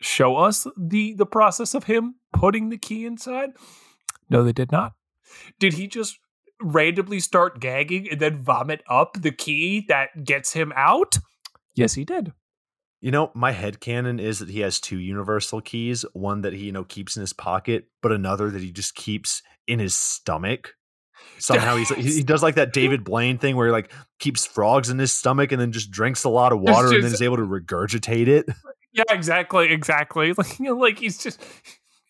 Show 0.00 0.36
us 0.36 0.66
the 0.76 1.14
the 1.14 1.24
process 1.24 1.74
of 1.74 1.84
him 1.84 2.16
putting 2.32 2.68
the 2.68 2.76
key 2.76 3.06
inside? 3.06 3.50
No, 4.28 4.44
they 4.44 4.52
did 4.52 4.70
not. 4.70 4.92
Did 5.58 5.72
he 5.72 5.86
just 5.86 6.18
randomly 6.60 7.18
start 7.18 7.60
gagging 7.60 8.08
and 8.10 8.20
then 8.20 8.42
vomit 8.42 8.82
up 8.88 9.20
the 9.20 9.32
key 9.32 9.84
that 9.88 10.24
gets 10.24 10.52
him 10.52 10.72
out? 10.76 11.18
Yes, 11.74 11.94
he 11.94 12.04
did. 12.04 12.32
You 13.06 13.12
know, 13.12 13.30
my 13.34 13.52
head 13.52 13.78
canon 13.78 14.18
is 14.18 14.40
that 14.40 14.48
he 14.48 14.58
has 14.62 14.80
two 14.80 14.98
universal 14.98 15.60
keys, 15.60 16.04
one 16.12 16.40
that 16.40 16.52
he, 16.52 16.64
you 16.64 16.72
know, 16.72 16.82
keeps 16.82 17.16
in 17.16 17.20
his 17.20 17.32
pocket, 17.32 17.84
but 18.02 18.10
another 18.10 18.50
that 18.50 18.60
he 18.60 18.72
just 18.72 18.96
keeps 18.96 19.42
in 19.68 19.78
his 19.78 19.94
stomach. 19.94 20.74
Somehow 21.38 21.76
he's 21.76 21.88
he 21.90 22.24
does 22.24 22.42
like 22.42 22.56
that 22.56 22.72
David 22.72 23.04
Blaine 23.04 23.38
thing 23.38 23.54
where 23.54 23.68
he 23.68 23.72
like 23.72 23.92
keeps 24.18 24.44
frogs 24.44 24.90
in 24.90 24.98
his 24.98 25.12
stomach 25.12 25.52
and 25.52 25.60
then 25.60 25.70
just 25.70 25.92
drinks 25.92 26.24
a 26.24 26.28
lot 26.28 26.50
of 26.50 26.58
water 26.58 26.88
just, 26.88 26.94
and 26.94 27.04
then 27.04 27.12
is 27.12 27.22
able 27.22 27.36
to 27.36 27.46
regurgitate 27.46 28.26
it. 28.26 28.46
Yeah, 28.92 29.04
exactly, 29.10 29.70
exactly. 29.70 30.32
Like 30.36 30.58
you 30.58 30.64
know, 30.64 30.76
like 30.76 30.98
he's 30.98 31.22
just 31.22 31.40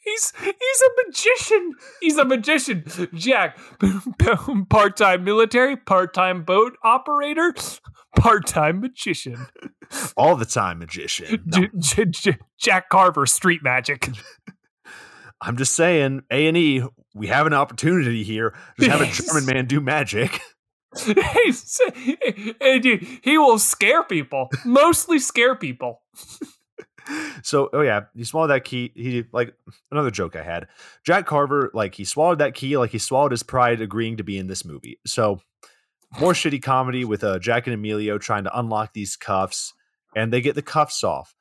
He's 0.07 0.33
he's 0.41 0.83
a 0.83 0.91
magician. 1.07 1.73
He's 2.01 2.17
a 2.17 2.25
magician. 2.25 2.85
Jack, 3.13 3.59
part 4.71 4.97
time 4.97 5.25
military, 5.25 5.77
part 5.77 6.15
time 6.15 6.45
boat 6.45 6.77
operator, 6.85 7.53
part 8.17 8.47
time 8.47 8.81
magician. 8.81 9.47
All 10.17 10.37
the 10.37 10.47
time 10.47 10.79
magician. 10.79 11.43
No. 11.47 11.67
J- 11.79 12.05
J- 12.07 12.39
Jack 12.59 12.89
Carver, 12.89 13.27
street 13.27 13.63
magic. 13.65 14.09
I'm 15.41 15.57
just 15.57 15.75
saying, 15.75 16.23
A 16.31 16.47
and 16.47 16.57
E, 16.57 16.83
we 17.15 17.27
have 17.27 17.47
an 17.49 17.53
opportunity 17.53 18.23
here 18.23 18.55
to 18.81 18.89
have 18.91 19.01
a 19.01 19.07
German 19.07 19.45
man 19.45 19.67
do 19.67 19.81
magic. 19.81 20.41
he 23.25 23.37
will 23.39 23.59
scare 23.59 24.03
people, 24.05 24.49
mostly 24.65 25.19
scare 25.19 25.55
people 25.57 26.03
so 27.43 27.71
oh 27.73 27.83
yeah 27.83 28.03
he 28.15 28.25
swallowed 28.25 28.51
that 28.51 28.65
key 28.65 28.93
he 28.95 29.25
like 29.33 29.55
another 29.91 30.11
joke 30.11 30.35
i 30.35 30.43
had 30.43 30.67
jack 31.05 31.27
carver 31.27 31.71
like 31.73 31.95
he 31.95 32.05
swallowed 32.05 32.39
that 32.39 32.55
key 32.55 32.77
like 32.77 32.91
he 32.91 32.99
swallowed 32.99 33.31
his 33.31 33.43
pride 33.43 33.81
agreeing 33.81 34.17
to 34.17 34.25
be 34.25 34.39
in 34.39 34.47
this 34.47 34.65
movie. 34.65 34.99
So 35.07 35.41
more 36.21 36.33
shitty 36.33 36.63
comedy 36.63 37.05
with 37.05 37.25
uh, 37.25 37.39
jack 37.39 37.67
and 37.67 37.75
emilio 37.75 38.19
trying 38.19 38.45
to 38.45 38.59
unlock 38.59 38.93
these 38.93 39.17
cuffs 39.17 39.75
and 40.15 40.33
they 40.33 40.41
get 40.41 40.55
the 40.55 40.63
cuffs 40.63 41.05
off. 41.05 41.35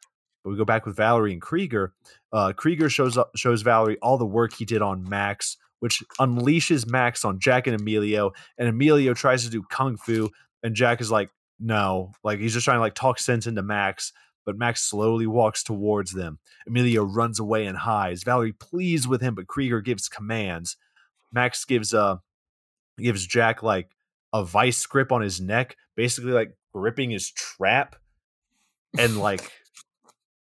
But 0.44 0.52
we 0.52 0.58
go 0.58 0.66
back 0.66 0.86
with 0.86 0.96
valerie 0.96 1.34
and 1.34 1.42
krieger 1.42 1.94
uh, 2.32 2.54
krieger 2.54 2.90
shows 2.90 3.18
up 3.18 3.32
shows 3.36 3.62
valerie 3.62 3.98
all 4.02 4.18
the 4.18 4.26
work 4.26 4.54
he 4.54 4.66
did 4.66 4.82
on 4.82 5.08
max 5.08 5.58
which 5.80 6.04
unleashes 6.20 6.88
max 6.88 7.26
on 7.26 7.40
jack 7.40 7.68
and 7.68 7.80
emilio 7.80 8.32
and 8.58 8.68
emilio 8.68 9.14
tries 9.14 9.44
to 9.44 9.50
do 9.50 9.64
kung 9.64 9.98
fu 9.98 10.30
and 10.62 10.76
jack 10.76 11.02
is 11.02 11.10
like 11.10 11.30
no 11.60 12.12
like 12.24 12.40
he's 12.40 12.54
just 12.54 12.66
trying 12.66 12.78
to 12.78 12.82
like 12.82 12.94
talk 12.94 13.18
sense 13.18 13.48
into 13.48 13.64
max 13.64 14.14
but 14.46 14.58
Max 14.58 14.84
slowly 14.84 15.28
walks 15.28 15.64
towards 15.64 16.12
them. 16.12 16.40
Emilio 16.68 17.04
runs 17.04 17.40
away 17.40 17.66
and 17.66 17.78
hides. 17.78 18.24
Valerie 18.24 18.54
pleads 18.54 19.08
with 19.08 19.22
him, 19.22 19.36
but 19.36 19.48
Krieger 19.48 19.82
gives 19.82 20.08
commands. 20.08 20.78
Max 21.34 21.66
gives 21.66 21.94
uh 21.94 22.18
gives 22.98 23.26
Jack 23.26 23.64
like 23.64 23.90
a 24.34 24.44
vice 24.44 24.86
grip 24.86 25.12
on 25.12 25.22
his 25.22 25.42
neck, 25.42 25.76
basically 25.96 26.32
like 26.32 26.56
gripping 26.74 27.10
his 27.10 27.30
trap, 27.32 27.96
and 28.98 29.18
like 29.18 29.52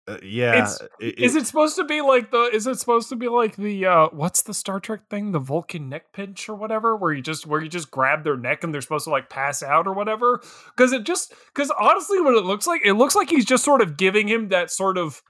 uh, 0.07 0.17
yeah, 0.21 0.69
it, 0.99 1.17
is 1.17 1.35
it 1.35 1.47
supposed 1.47 1.75
to 1.77 1.83
be 1.83 1.99
like 2.01 2.29
the? 2.29 2.49
Is 2.53 2.67
it 2.67 2.77
supposed 2.77 3.09
to 3.09 3.15
be 3.15 3.27
like 3.27 3.55
the? 3.55 3.87
uh 3.87 4.07
What's 4.11 4.43
the 4.43 4.53
Star 4.53 4.79
Trek 4.79 5.09
thing? 5.09 5.31
The 5.31 5.39
Vulcan 5.39 5.89
neck 5.89 6.13
pinch 6.13 6.47
or 6.47 6.53
whatever, 6.53 6.95
where 6.95 7.11
you 7.11 7.23
just 7.23 7.47
where 7.47 7.59
you 7.59 7.67
just 7.67 7.89
grab 7.89 8.23
their 8.23 8.37
neck 8.37 8.63
and 8.63 8.71
they're 8.71 8.81
supposed 8.81 9.05
to 9.05 9.09
like 9.09 9.31
pass 9.31 9.63
out 9.63 9.87
or 9.87 9.93
whatever. 9.93 10.43
Because 10.75 10.91
it 10.91 11.05
just 11.05 11.33
because 11.53 11.71
honestly, 11.79 12.21
what 12.21 12.35
it 12.35 12.45
looks 12.45 12.67
like, 12.67 12.81
it 12.85 12.93
looks 12.93 13.15
like 13.15 13.31
he's 13.31 13.45
just 13.45 13.63
sort 13.63 13.81
of 13.81 13.97
giving 13.97 14.27
him 14.27 14.49
that 14.49 14.69
sort 14.69 14.99
of. 14.99 15.23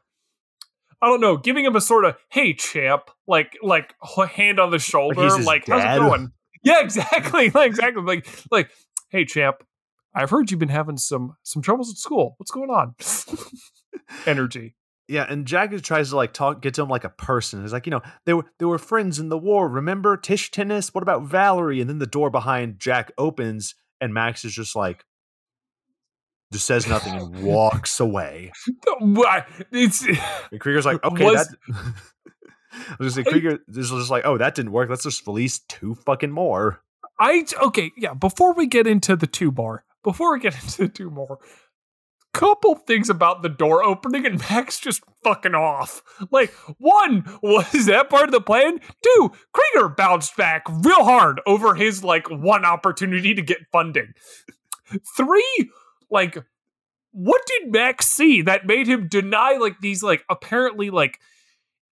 I 1.01 1.07
don't 1.07 1.21
know, 1.21 1.37
giving 1.37 1.63
him 1.63 1.75
a 1.77 1.81
sort 1.81 2.03
of 2.03 2.17
"Hey, 2.29 2.53
champ," 2.53 3.03
like 3.27 3.57
like 3.61 3.93
hand 4.29 4.59
on 4.59 4.71
the 4.71 4.79
shoulder, 4.79 5.29
like, 5.29 5.45
like 5.45 5.67
how's 5.67 5.83
it 5.83 5.99
going? 5.99 6.31
Yeah, 6.63 6.81
exactly, 6.81 7.49
like, 7.53 7.67
exactly, 7.67 8.03
like 8.03 8.27
like 8.51 8.71
"Hey, 9.09 9.23
champ, 9.23 9.63
I've 10.13 10.31
heard 10.31 10.51
you've 10.51 10.59
been 10.59 10.69
having 10.69 10.97
some 10.97 11.35
some 11.43 11.61
troubles 11.61 11.91
at 11.91 11.97
school. 11.97 12.35
What's 12.37 12.51
going 12.51 12.69
on?" 12.69 12.95
energy. 14.25 14.75
Yeah, 15.07 15.25
and 15.29 15.45
Jack 15.45 15.71
tries 15.83 16.09
to 16.09 16.15
like 16.15 16.33
talk, 16.33 16.61
get 16.61 16.73
to 16.75 16.81
him 16.81 16.89
like 16.89 17.03
a 17.03 17.09
person. 17.09 17.61
He's 17.61 17.73
like, 17.73 17.85
you 17.85 17.91
know, 17.91 18.01
they 18.25 18.33
were 18.33 18.45
they 18.57 18.65
were 18.65 18.79
friends 18.79 19.19
in 19.19 19.29
the 19.29 19.37
war. 19.37 19.69
Remember 19.69 20.17
Tish 20.17 20.49
Tennis? 20.49 20.93
What 20.95 21.03
about 21.03 21.23
Valerie? 21.23 21.79
And 21.79 21.89
then 21.89 21.99
the 21.99 22.07
door 22.07 22.31
behind 22.31 22.79
Jack 22.79 23.11
opens, 23.17 23.75
and 24.01 24.13
Max 24.13 24.43
is 24.43 24.53
just 24.53 24.75
like, 24.75 25.05
just 26.51 26.65
says 26.65 26.87
nothing 26.87 27.13
and 27.13 27.43
walks 27.43 27.99
away. 27.99 28.51
What? 28.99 29.45
It's 29.71 30.05
and 30.51 30.61
Krieger's 30.61 30.85
like, 30.85 31.03
okay, 31.03 31.25
was, 31.25 31.47
that. 31.47 31.57
I 32.71 32.95
was 32.97 33.13
just 33.13 33.15
say 33.15 33.29
Krieger 33.29 33.59
is 33.67 33.89
just 33.89 34.09
like, 34.09 34.25
oh, 34.25 34.37
that 34.37 34.55
didn't 34.55 34.71
work. 34.71 34.89
Let's 34.89 35.03
just 35.03 35.27
release 35.27 35.59
two 35.67 35.95
fucking 35.95 36.31
more. 36.31 36.81
I 37.19 37.45
okay, 37.61 37.91
yeah. 37.97 38.13
Before 38.13 38.53
we 38.53 38.67
get 38.67 38.87
into 38.87 39.15
the 39.17 39.27
two 39.27 39.51
more, 39.51 39.83
before 40.03 40.33
we 40.33 40.39
get 40.39 40.55
into 40.55 40.83
the 40.83 40.87
two 40.87 41.09
more, 41.09 41.39
couple 42.35 42.75
things 42.75 43.09
about 43.09 43.41
the 43.41 43.49
door 43.49 43.81
opening 43.81 44.25
and 44.25 44.37
Max 44.49 44.77
just 44.77 45.01
fucking 45.23 45.55
off. 45.55 46.03
Like, 46.31 46.51
one, 46.77 47.23
was 47.41 47.71
that 47.85 48.09
part 48.09 48.25
of 48.25 48.31
the 48.31 48.41
plan? 48.41 48.81
Two, 49.01 49.31
Krieger 49.53 49.87
bounced 49.87 50.35
back 50.35 50.63
real 50.67 51.05
hard 51.05 51.39
over 51.47 51.75
his 51.75 52.03
like 52.03 52.29
one 52.29 52.65
opportunity 52.65 53.33
to 53.33 53.41
get 53.41 53.59
funding. 53.71 54.13
Three, 55.15 55.71
like, 56.11 56.37
what 57.11 57.41
did 57.47 57.71
Max 57.71 58.09
see 58.09 58.41
that 58.41 58.67
made 58.67 58.87
him 58.87 59.07
deny 59.07 59.53
like 59.53 59.79
these 59.79 60.03
like 60.03 60.25
apparently 60.29 60.89
like 60.89 61.21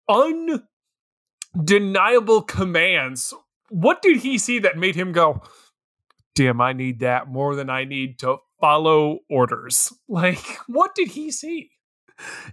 undeniable 0.09 2.41
commands? 2.41 3.33
What 3.69 4.01
did 4.01 4.17
he 4.17 4.37
see 4.37 4.59
that 4.59 4.77
made 4.77 4.95
him 4.95 5.13
go, 5.13 5.41
damn, 6.35 6.59
I 6.59 6.73
need 6.73 6.99
that 6.99 7.29
more 7.29 7.55
than 7.55 7.69
I 7.69 7.85
need 7.85 8.19
to 8.19 8.39
follow 8.65 9.19
orders. 9.29 9.93
Like, 10.07 10.59
what 10.67 10.95
did 10.95 11.09
he 11.09 11.31
see? 11.31 11.71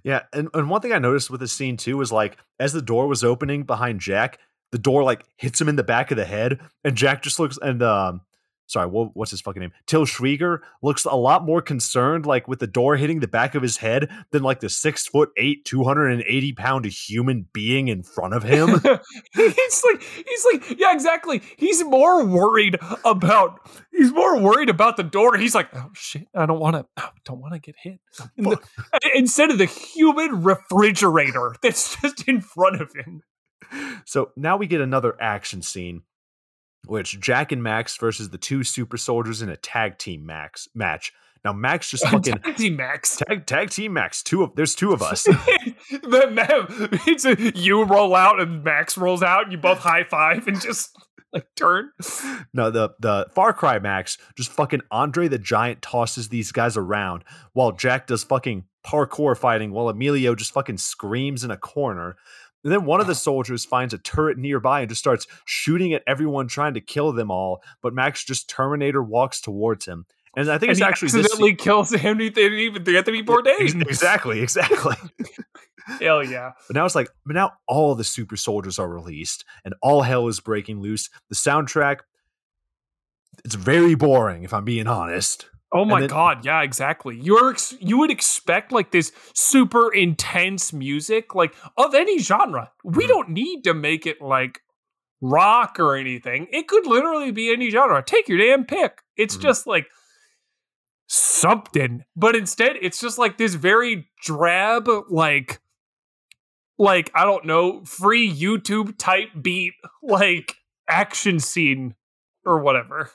Yeah, 0.03 0.23
and, 0.33 0.49
and 0.55 0.69
one 0.69 0.81
thing 0.81 0.93
I 0.93 0.99
noticed 0.99 1.31
with 1.31 1.41
this 1.41 1.53
scene 1.53 1.77
too 1.77 1.97
was 1.97 2.11
like 2.11 2.39
as 2.59 2.73
the 2.73 2.83
door 2.83 3.07
was 3.07 3.23
opening 3.23 3.63
behind 3.63 4.01
Jack, 4.01 4.39
the 4.73 4.79
door 4.79 5.05
like 5.05 5.25
hits 5.37 5.61
him 5.61 5.69
in 5.69 5.77
the 5.77 5.85
back 5.85 6.11
of 6.11 6.17
the 6.17 6.25
head, 6.25 6.61
and 6.83 6.97
Jack 6.97 7.23
just 7.23 7.39
looks 7.39 7.59
and 7.63 7.83
um 7.83 8.23
sorry, 8.73 8.87
what, 8.87 9.15
what's 9.15 9.31
his 9.31 9.41
fucking 9.41 9.61
name? 9.61 9.73
Till 9.87 10.07
Schweiger 10.07 10.61
looks 10.83 11.05
a 11.05 11.15
lot 11.15 11.45
more 11.45 11.61
concerned, 11.61 12.27
like 12.27 12.49
with 12.49 12.59
the 12.59 12.67
door 12.67 12.97
hitting 12.97 13.21
the 13.21 13.29
back 13.29 13.55
of 13.55 13.63
his 13.63 13.77
head, 13.77 14.11
than 14.31 14.43
like 14.43 14.61
the 14.61 14.69
six 14.69 15.07
foot 15.07 15.31
eight, 15.37 15.65
two 15.65 15.85
hundred 15.85 16.09
and 16.09 16.25
eighty 16.27 16.53
pound 16.53 16.87
human 16.87 17.47
being 17.53 17.89
in 17.89 18.03
front 18.03 18.35
of 18.35 18.43
him. 18.43 18.69
he's 19.35 19.85
like, 19.85 20.03
he's 20.03 20.47
like, 20.53 20.79
yeah, 20.79 20.93
exactly. 20.93 21.43
He's 21.57 21.85
more 21.85 22.25
worried 22.25 22.79
about, 23.05 23.61
he's 23.93 24.13
more 24.13 24.39
worried 24.41 24.71
about 24.71 24.97
the 24.97 25.03
door. 25.03 25.37
He's 25.37 25.55
like, 25.55 25.69
oh 25.75 25.91
shit, 25.93 26.27
I 26.35 26.47
don't 26.47 26.61
want 26.61 26.77
to, 26.77 26.87
oh, 26.97 27.11
don't 27.25 27.41
want 27.41 27.55
to 27.55 27.61
get 27.61 27.75
hit. 27.79 28.01
The, 28.37 28.59
instead 29.15 29.51
of 29.51 29.59
the 29.59 29.67
human 29.67 30.43
refrigerator 30.43 31.55
that's 31.63 32.01
just 32.01 32.27
in 32.27 32.41
front 32.41 32.81
of 32.81 32.93
him. 32.95 33.23
So 34.05 34.33
now 34.37 34.57
we 34.57 34.67
get 34.67 34.81
another 34.81 35.15
action 35.21 35.63
scene 35.63 36.03
which 36.87 37.21
Jack 37.21 37.53
and 37.53 37.63
Max 37.63 37.97
versus 37.97 38.31
the 38.31 38.39
two 38.39 38.65
super 38.65 38.97
soldiers 38.97 39.43
in 39.43 39.49
a 39.49 39.57
tag 39.57 39.99
team 39.99 40.27
max 40.27 40.69
match. 40.75 41.13
Now 41.45 41.53
Max 41.53 41.91
just 41.91 42.07
fucking 42.09 42.39
tag 42.39 42.57
team 42.57 42.77
Max 42.77 43.17
tag 43.17 43.47
tag 43.47 43.71
team 43.71 43.93
Max. 43.95 44.23
Two 44.23 44.43
of 44.43 44.55
there's 44.55 44.75
two 44.75 44.93
of 44.93 45.03
us. 45.03 45.27
it's 45.91 47.25
a, 47.25 47.59
you 47.59 47.85
roll 47.85 48.15
out 48.15 48.41
and 48.41 48.63
Max 48.63 48.97
rolls 48.97 49.23
out. 49.23 49.45
And 49.45 49.53
you 49.53 49.59
both 49.59 49.79
high 49.79 50.05
five 50.05 50.47
and 50.47 50.61
just 50.61 50.97
like 51.33 51.47
turn. 51.57 51.91
No, 52.53 52.71
the 52.71 52.91
the 53.01 53.27
Far 53.35 53.53
Cry 53.53 53.79
Max 53.79 54.19
just 54.37 54.51
fucking 54.53 54.83
Andre 54.91 55.29
the 55.29 55.39
Giant 55.39 55.83
tosses 55.83 56.29
these 56.29 56.53
guys 56.53 56.77
around 56.77 57.25
while 57.53 57.73
Jack 57.73 58.07
does 58.07 58.23
fucking 58.25 58.65
parkour 58.87 59.37
fighting 59.37 59.73
while 59.73 59.89
Emilio 59.89 60.35
just 60.35 60.53
fucking 60.53 60.79
screams 60.79 61.45
in 61.45 61.51
a 61.51 61.57
corner. 61.57 62.17
And 62.65 62.73
then 62.73 62.85
one 62.85 63.01
of 63.01 63.07
the 63.07 63.15
soldiers 63.15 63.65
finds 63.65 63.93
a 63.93 63.99
turret 63.99 64.39
nearby 64.39 64.81
and 64.81 64.89
just 64.89 65.01
starts 65.01 65.27
shooting 65.45 65.93
at 65.93 66.03
everyone 66.07 66.47
trying 66.47 66.75
to 66.75 66.81
kill 66.81 67.13
them 67.13 67.31
all. 67.31 67.63
But 67.83 67.95
Max 67.95 68.25
just 68.25 68.49
Terminator 68.49 69.03
walks 69.03 69.41
towards 69.41 69.87
him. 69.87 70.07
And 70.37 70.51
I 70.51 70.59
think 70.59 70.69
and 70.69 70.71
it's 70.71 70.79
he 70.79 70.85
actually 70.85 71.09
this 71.09 71.27
accidentally 71.27 71.55
kills 71.55 71.93
Anthony, 71.93 72.27
even 72.37 72.97
Anthony 72.97 73.23
Bourdain. 73.23 73.83
exactly, 73.83 74.41
exactly. 74.41 74.97
Hell 76.01 76.25
yeah! 76.25 76.53
But 76.69 76.77
now 76.77 76.87
it's 76.87 76.95
like, 76.95 77.09
but 77.27 77.35
now 77.35 77.53
all 77.67 77.95
the 77.95 78.05
super 78.05 78.37
soldiers 78.37 78.79
are 78.79 78.89
released, 78.89 79.45
and 79.65 79.75
all 79.83 80.03
hell 80.03 80.29
is 80.29 80.39
breaking 80.39 80.81
loose. 80.81 81.11
The 81.29 81.35
soundtrack, 81.35 81.99
it's 83.45 83.57
very 83.57 83.97
boring, 83.97 84.45
if 84.45 84.55
I'm 84.55 84.65
being 84.65 84.87
honest. 84.87 85.51
Oh 85.75 85.85
my 85.87 86.01
then- 86.01 86.09
god, 86.11 86.45
yeah, 86.45 86.63
exactly. 86.63 87.17
You're 87.19 87.51
ex- 87.53 87.75
you 87.81 87.97
would 87.99 88.11
expect 88.11 88.73
like 88.73 88.91
this 88.91 89.11
super 89.35 89.93
intense 89.93 90.73
music, 90.73 91.35
like 91.35 91.55
of 91.79 91.95
any 91.95 92.19
genre. 92.19 92.71
We 92.85 93.05
Mhm. 93.05 93.09
don't 93.09 93.29
need 93.31 93.63
to 93.65 93.73
make 93.75 94.07
it 94.07 94.21
like 94.21 94.61
rock 95.23 95.79
or 95.81 95.95
anything. 95.97 96.47
It 96.53 96.69
could 96.69 96.87
literally 96.87 97.31
be 97.31 97.53
any 97.53 97.71
genre. 97.71 98.03
Take 98.03 98.29
your 98.29 98.39
damn 98.39 98.65
pick. 98.67 99.01
It's 99.17 99.37
Mhm. 99.37 99.43
just 99.43 99.67
like 99.67 99.87
something. 101.07 102.05
But 102.17 102.37
instead, 102.37 102.77
it's 102.81 103.01
just 103.01 103.19
like 103.19 103.39
this 103.39 103.55
very 103.55 104.09
drab, 104.23 104.89
like 105.09 105.61
like 106.79 107.11
I 107.15 107.25
don't 107.25 107.45
know, 107.45 107.85
free 107.85 108.29
YouTube 108.31 108.97
type 108.99 109.29
beat, 109.41 109.75
like 110.03 110.57
action 110.89 111.39
scene 111.39 111.95
or 112.45 112.61
whatever. 112.61 113.11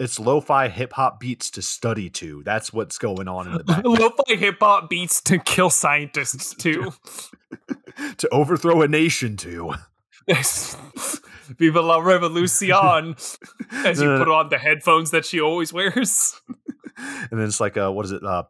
It's 0.00 0.18
lo-fi 0.18 0.68
hip 0.68 0.92
hop 0.94 1.20
beats 1.20 1.50
to 1.52 1.62
study 1.62 2.10
to. 2.10 2.42
That's 2.44 2.72
what's 2.72 2.98
going 2.98 3.28
on 3.28 3.46
in 3.46 3.52
the 3.58 3.64
back. 3.64 3.84
Lo-fi 3.84 4.36
hip 4.36 4.56
hop 4.60 4.90
beats 4.90 5.20
to 5.22 5.38
kill 5.38 5.70
scientists 5.70 6.54
too. 6.58 6.92
to 8.18 8.28
overthrow 8.30 8.82
a 8.82 8.88
nation 8.88 9.36
to. 9.38 9.74
Viva 11.58 11.80
la 11.80 11.98
revolution! 11.98 13.14
As 13.72 14.00
you 14.00 14.10
Uh. 14.10 14.18
put 14.18 14.28
on 14.28 14.48
the 14.48 14.58
headphones 14.58 15.12
that 15.12 15.24
she 15.24 15.40
always 15.40 15.72
wears. 15.72 16.40
And 16.98 17.28
then 17.38 17.42
it's 17.46 17.60
like, 17.60 17.76
uh, 17.76 17.90
what 17.92 18.04
is 18.06 18.12
it? 18.12 18.24
Uh, 18.24 18.44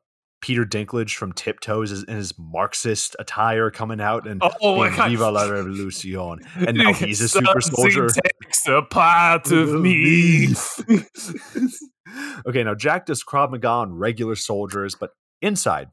Peter 0.46 0.64
Dinklage 0.64 1.16
from 1.16 1.32
Tiptoes 1.32 1.90
is 1.90 2.04
in 2.04 2.14
his 2.14 2.32
Marxist 2.38 3.16
attire 3.18 3.68
coming 3.68 4.00
out 4.00 4.28
and 4.28 4.40
Oh, 4.44 4.52
oh 4.62 4.76
my 4.76 4.86
being 4.86 4.96
god! 4.96 5.10
Viva 5.10 5.28
la 5.28 5.42
Revolution. 5.42 6.38
And 6.54 6.78
now 6.78 6.92
he's 6.92 7.20
a 7.20 7.28
super 7.28 7.60
soldier. 7.60 8.06
takes 8.06 8.68
a 8.68 8.82
part 8.82 9.50
of 9.50 9.72
me. 9.72 10.50
okay, 12.46 12.62
now 12.62 12.76
Jack 12.76 13.06
does 13.06 13.24
Krav 13.24 13.50
Maga 13.50 13.66
on 13.66 13.94
regular 13.94 14.36
soldiers, 14.36 14.94
but 14.94 15.10
inside, 15.42 15.88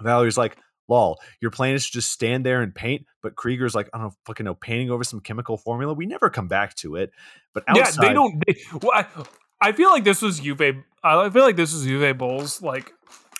Valerie's 0.00 0.38
like, 0.38 0.58
lol, 0.86 1.18
your 1.40 1.50
plan 1.50 1.74
is 1.74 1.86
to 1.86 1.92
just 1.94 2.12
stand 2.12 2.46
there 2.46 2.62
and 2.62 2.72
paint, 2.72 3.04
but 3.20 3.34
Krieger's 3.34 3.74
like, 3.74 3.90
I 3.92 3.98
don't 3.98 4.14
fucking 4.26 4.44
know, 4.44 4.54
painting 4.54 4.92
over 4.92 5.02
some 5.02 5.18
chemical 5.18 5.56
formula. 5.56 5.92
We 5.92 6.06
never 6.06 6.30
come 6.30 6.46
back 6.46 6.76
to 6.76 6.94
it. 6.94 7.10
But 7.52 7.64
outside, 7.66 8.00
Yeah, 8.00 8.08
they 8.08 8.14
don't. 8.14 8.44
They, 8.46 8.56
well, 8.80 8.92
I, 8.94 9.06
I 9.60 9.72
feel 9.72 9.90
like 9.90 10.04
this 10.04 10.22
was 10.22 10.40
Uwe. 10.40 10.84
I 11.02 11.30
feel 11.30 11.42
like 11.42 11.56
this 11.56 11.72
was 11.72 11.84
Uwe 11.84 12.16
Boll's 12.16 12.62
like 12.62 12.92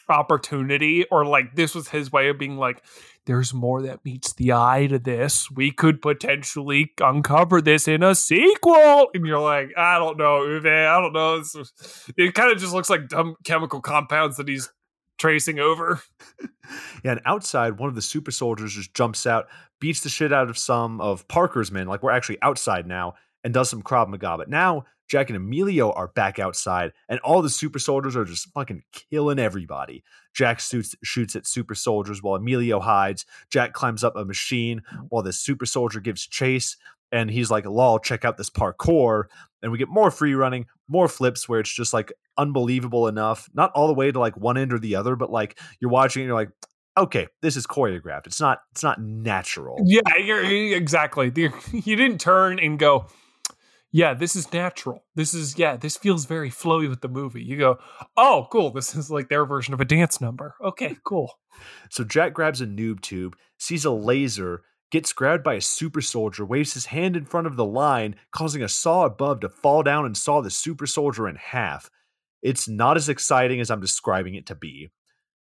opportunity, 0.09 1.05
or 1.11 1.25
like 1.25 1.55
this 1.55 1.75
was 1.75 1.89
his 1.89 2.13
way 2.13 2.29
of 2.29 2.39
being 2.39 2.57
like, 2.57 2.83
"There's 3.25 3.53
more 3.53 3.83
that 3.83 4.05
meets 4.05 4.33
the 4.35 4.53
eye 4.53 4.87
to 4.89 4.99
this. 4.99 5.51
We 5.51 5.71
could 5.71 6.01
potentially 6.03 6.93
uncover 7.01 7.61
this 7.61 7.89
in 7.89 8.03
a 8.03 8.15
sequel." 8.15 9.09
And 9.15 9.27
you're 9.27 9.41
like, 9.41 9.73
"I 9.77 9.99
don't 9.99 10.19
know, 10.19 10.41
Uwe. 10.41 10.87
I 10.87 11.01
don't 11.01 11.13
know." 11.13 11.43
It 12.17 12.35
kind 12.35 12.53
of 12.53 12.59
just 12.59 12.75
looks 12.75 12.91
like 12.91 13.09
dumb 13.09 13.37
chemical 13.45 13.81
compounds 13.81 14.37
that 14.37 14.49
he's 14.49 14.71
tracing 15.19 15.59
over. 15.59 16.03
Yeah, 17.05 17.13
and 17.13 17.21
outside, 17.25 17.79
one 17.79 17.89
of 17.89 17.95
the 17.95 18.03
super 18.03 18.31
soldiers 18.31 18.75
just 18.75 18.95
jumps 18.95 19.27
out, 19.27 19.47
beats 19.81 20.01
the 20.01 20.09
shit 20.09 20.33
out 20.33 20.51
of 20.51 20.59
some 20.59 21.01
of 21.01 21.27
Parker's 21.29 21.71
men. 21.71 21.87
Like 21.87 22.03
we're 22.03 22.11
actually 22.11 22.43
outside 22.43 22.87
now, 22.87 23.15
and 23.45 23.55
does 23.55 23.71
some 23.71 23.83
Krav 23.83 24.09
Maga. 24.09 24.37
But 24.37 24.49
now 24.49 24.85
Jack 25.09 25.31
and 25.31 25.37
Emilio 25.37 25.93
are 25.93 26.09
back 26.09 26.39
outside, 26.39 26.93
and 27.09 27.21
all 27.21 27.43
the 27.43 27.51
super 27.51 27.79
soldiers 27.79 28.17
are 28.17 28.25
just 28.25 28.53
fucking 28.53 28.83
killing 28.93 29.39
everybody. 29.39 30.03
Jack 30.35 30.61
shoots, 30.61 30.95
shoots 31.03 31.37
at 31.37 31.47
super 31.47 31.75
soldiers 31.75 32.23
while 32.23 32.35
Emilio 32.35 32.81
hides. 32.81 33.25
Jack 33.51 33.73
climbs 33.73 34.05
up 34.05 34.17
a 34.17 34.25
machine 34.25 34.83
while 35.09 35.23
the 35.23 35.33
super 35.33 35.67
soldier 35.67 36.01
gives 36.01 36.27
chase. 36.27 36.77
And 37.13 37.31
he's 37.31 37.51
like, 37.51 37.65
lol, 37.65 38.01
check 38.01 38.25
out 38.25 38.37
this 38.37 38.51
parkour. 38.51 39.25
And 39.63 39.71
we 39.71 39.79
get 39.79 39.89
more 39.89 40.11
free 40.11 40.35
running, 40.35 40.67
more 40.89 41.09
flips 41.09 41.49
where 41.49 41.61
it's 41.61 41.73
just 41.73 41.93
like 41.93 42.13
unbelievable 42.37 43.07
enough. 43.07 43.49
Not 43.55 43.71
all 43.73 43.87
the 43.87 43.95
way 43.95 44.11
to 44.11 44.19
like 44.19 44.37
one 44.37 44.59
end 44.59 44.73
or 44.73 44.79
the 44.79 44.97
other, 44.97 45.17
but 45.17 45.31
like 45.31 45.59
you're 45.81 45.91
watching 45.91 46.23
and 46.23 46.27
you're 46.27 46.37
like, 46.37 46.51
okay, 46.99 47.29
this 47.43 47.57
is 47.57 47.67
choreographed. 47.67 48.27
It's 48.27 48.41
not 48.41 48.59
it's 48.73 48.83
not 48.83 49.01
natural. 49.01 49.79
Yeah, 49.85 50.01
you're, 50.19 50.45
exactly. 50.75 51.33
You 51.73 51.97
didn't 51.97 52.21
turn 52.21 52.59
and 52.59 52.79
go, 52.79 53.07
yeah, 53.93 54.15
this 54.15 54.37
is 54.37 54.53
natural. 54.53 55.05
This 55.15 55.33
is, 55.33 55.59
yeah, 55.59 55.77
this 55.77 55.97
feels 55.97 56.27
very 56.27 56.51
flowy 56.51 56.89
with 56.89 57.01
the 57.01 57.09
movie. 57.09 57.43
You 57.43 57.57
go, 57.57 57.79
oh, 58.17 58.47
cool. 58.51 58.71
This 58.71 58.95
is 58.95 59.11
like 59.11 59.29
their 59.29 59.47
version 59.47 59.75
of 59.75 59.81
a 59.81 59.85
dance 59.85 60.21
number. 60.21 60.55
Okay, 60.63 60.97
cool. 61.05 61.39
So 61.91 62.05
Jack 62.05 62.35
grabs 62.35 62.61
a 62.61 62.67
noob 62.67 63.01
tube, 63.01 63.37
sees 63.59 63.85
a 63.85 63.91
laser, 63.91 64.63
gets 64.91 65.13
grabbed 65.13 65.45
by 65.45 65.55
a 65.55 65.61
super 65.61 66.01
soldier, 66.01 66.45
waves 66.45 66.75
his 66.75 66.87
hand 66.87 67.17
in 67.17 67.25
front 67.25 67.47
of 67.47 67.57
the 67.57 67.65
line, 67.65 68.17
causing 68.33 68.63
a 68.63 68.69
saw 68.69 69.05
above 69.05 69.41
to 69.41 69.49
fall 69.49 69.83
down 69.83 70.05
and 70.05 70.17
saw 70.17 70.41
the 70.41 70.51
super 70.51 70.87
soldier 70.87 71.29
in 71.29 71.37
half. 71.37 71.91
It's 72.43 72.69
not 72.69 72.97
as 72.97 73.09
exciting 73.09 73.61
as 73.61 73.71
I'm 73.71 73.81
describing 73.81 74.35
it 74.35 74.47
to 74.47 74.55
be. 74.55 74.91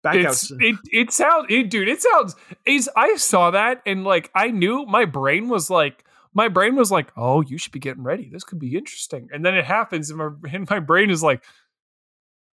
Back 0.03 0.17
It's, 0.17 0.53
out. 0.53 0.59
it, 0.61 0.77
it 0.91 1.11
sounds, 1.13 1.47
it, 1.49 1.71
dude, 1.71 1.89
it 1.89 2.03
sounds, 2.03 2.37
is 2.67 2.91
I 2.97 3.17
saw 3.17 3.53
that 3.53 3.83
and 3.87 4.05
like 4.05 4.31
I 4.35 4.49
knew 4.49 4.85
my 4.85 5.05
brain 5.05 5.49
was 5.49 5.71
like, 5.71 6.05
my 6.35 6.49
brain 6.49 6.75
was 6.77 6.91
like, 6.91 7.13
oh, 7.17 7.41
you 7.43 7.59
should 7.59 7.73
be 7.73 7.79
getting 7.79 8.03
ready. 8.03 8.29
This 8.33 8.45
could 8.45 8.59
be 8.59 8.77
interesting. 8.77 9.29
And 9.33 9.45
then 9.45 9.55
it 9.57 9.65
happens 9.65 10.11
and 10.11 10.19
my, 10.19 10.31
and 10.53 10.69
my 10.71 10.79
brain 10.81 11.11
is 11.11 11.23
like, 11.23 11.43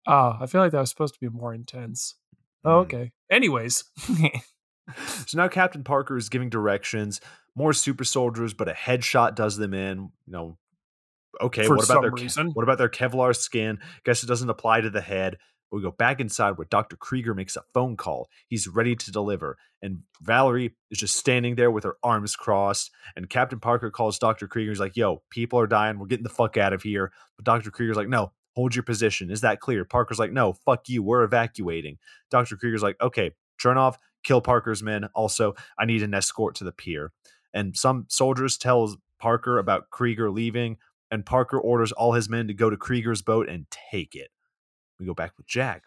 oh, 0.07 0.37
I 0.41 0.47
feel 0.47 0.61
like 0.61 0.73
that 0.73 0.81
was 0.81 0.91
supposed 0.91 1.15
to 1.15 1.21
be 1.21 1.29
more 1.29 1.53
intense. 1.55 2.15
Oh, 2.65 2.69
Mhm. 2.69 2.83
okay. 2.83 3.13
Anyways. 3.31 3.85
So 5.27 5.39
now 5.39 5.49
Captain 5.49 5.83
Parker 5.83 6.15
is 6.19 6.29
giving 6.29 6.51
directions, 6.51 7.19
more 7.57 7.73
super 7.73 8.05
soldiers, 8.05 8.53
but 8.53 8.69
a 8.69 8.75
headshot 8.75 9.35
does 9.35 9.57
them 9.57 9.73
in. 9.73 10.11
You 10.27 10.33
know, 10.33 10.59
okay, 11.41 11.63
For 11.65 11.77
what 11.77 11.87
about 11.87 11.95
some 11.95 12.03
their 12.03 12.11
reason. 12.11 12.51
what 12.51 12.65
about 12.65 12.77
their 12.77 12.91
Kevlar 12.91 13.35
skin? 13.35 13.79
Guess 14.05 14.23
it 14.25 14.27
doesn't 14.27 14.51
apply 14.51 14.83
to 14.83 14.91
the 14.91 15.01
head. 15.01 15.39
We 15.75 15.83
go 15.83 15.91
back 15.91 16.21
inside 16.21 16.53
where 16.53 16.67
Dr. 16.71 16.97
Krieger 16.97 17.35
makes 17.35 17.57
a 17.57 17.63
phone 17.73 17.97
call. 17.97 18.29
He's 18.47 18.69
ready 18.69 18.95
to 18.95 19.11
deliver. 19.13 19.57
And 19.83 20.01
Valerie 20.23 20.75
is 20.91 20.99
just 20.99 21.17
standing 21.17 21.57
there 21.57 21.71
with 21.71 21.85
her 21.85 21.97
arms 22.03 22.37
crossed. 22.37 22.91
And 23.17 23.29
Captain 23.29 23.61
Parker 23.61 23.91
calls 23.91 24.19
Dr. 24.19 24.47
Krieger. 24.47 24.71
He's 24.71 24.81
like, 24.81 24.97
yo, 24.97 25.23
people 25.31 25.59
are 25.59 25.67
dying. 25.67 25.99
We're 25.99 26.07
getting 26.07 26.25
the 26.25 26.31
fuck 26.31 26.57
out 26.57 26.73
of 26.73 26.83
here. 26.83 27.13
But 27.37 27.45
Dr. 27.45 27.71
Krieger's 27.71 27.97
like, 27.97 28.09
no, 28.09 28.33
hold 28.55 28.75
your 28.75 28.85
position. 28.85 29.31
Is 29.31 29.41
that 29.41 29.61
clear? 29.61 29.85
Parker's 29.85 30.19
like, 30.19 30.33
no, 30.33 30.53
fuck 30.53 30.89
you. 30.89 31.03
We're 31.03 31.25
evacuating. 31.25 31.99
Dr. 32.31 32.57
Krieger's 32.57 32.83
like, 32.83 33.01
okay, 33.01 33.33
turn 33.61 33.77
off, 33.77 33.99
kill 34.23 34.41
Parker's 34.41 34.83
men. 34.83 35.09
Also, 35.15 35.55
I 35.79 35.85
need 35.85 36.03
an 36.03 36.15
escort 36.15 36.55
to 36.57 36.65
the 36.65 36.73
pier. 36.73 37.13
And 37.53 37.77
some 37.77 38.07
soldiers 38.09 38.57
tells 38.57 38.97
Parker 39.21 39.59
about 39.59 39.91
Krieger 39.91 40.31
leaving, 40.31 40.77
and 41.11 41.25
Parker 41.25 41.59
orders 41.59 41.93
all 41.93 42.13
his 42.13 42.29
men 42.29 42.49
to 42.49 42.55
go 42.55 42.71
to 42.71 42.77
Krieger's 42.77 43.23
boat 43.23 43.49
and 43.49 43.67
take 43.91 44.15
it. 44.15 44.31
We 44.99 45.07
go 45.07 45.15
back 45.15 45.33
with 45.37 45.47
Jack. 45.47 45.85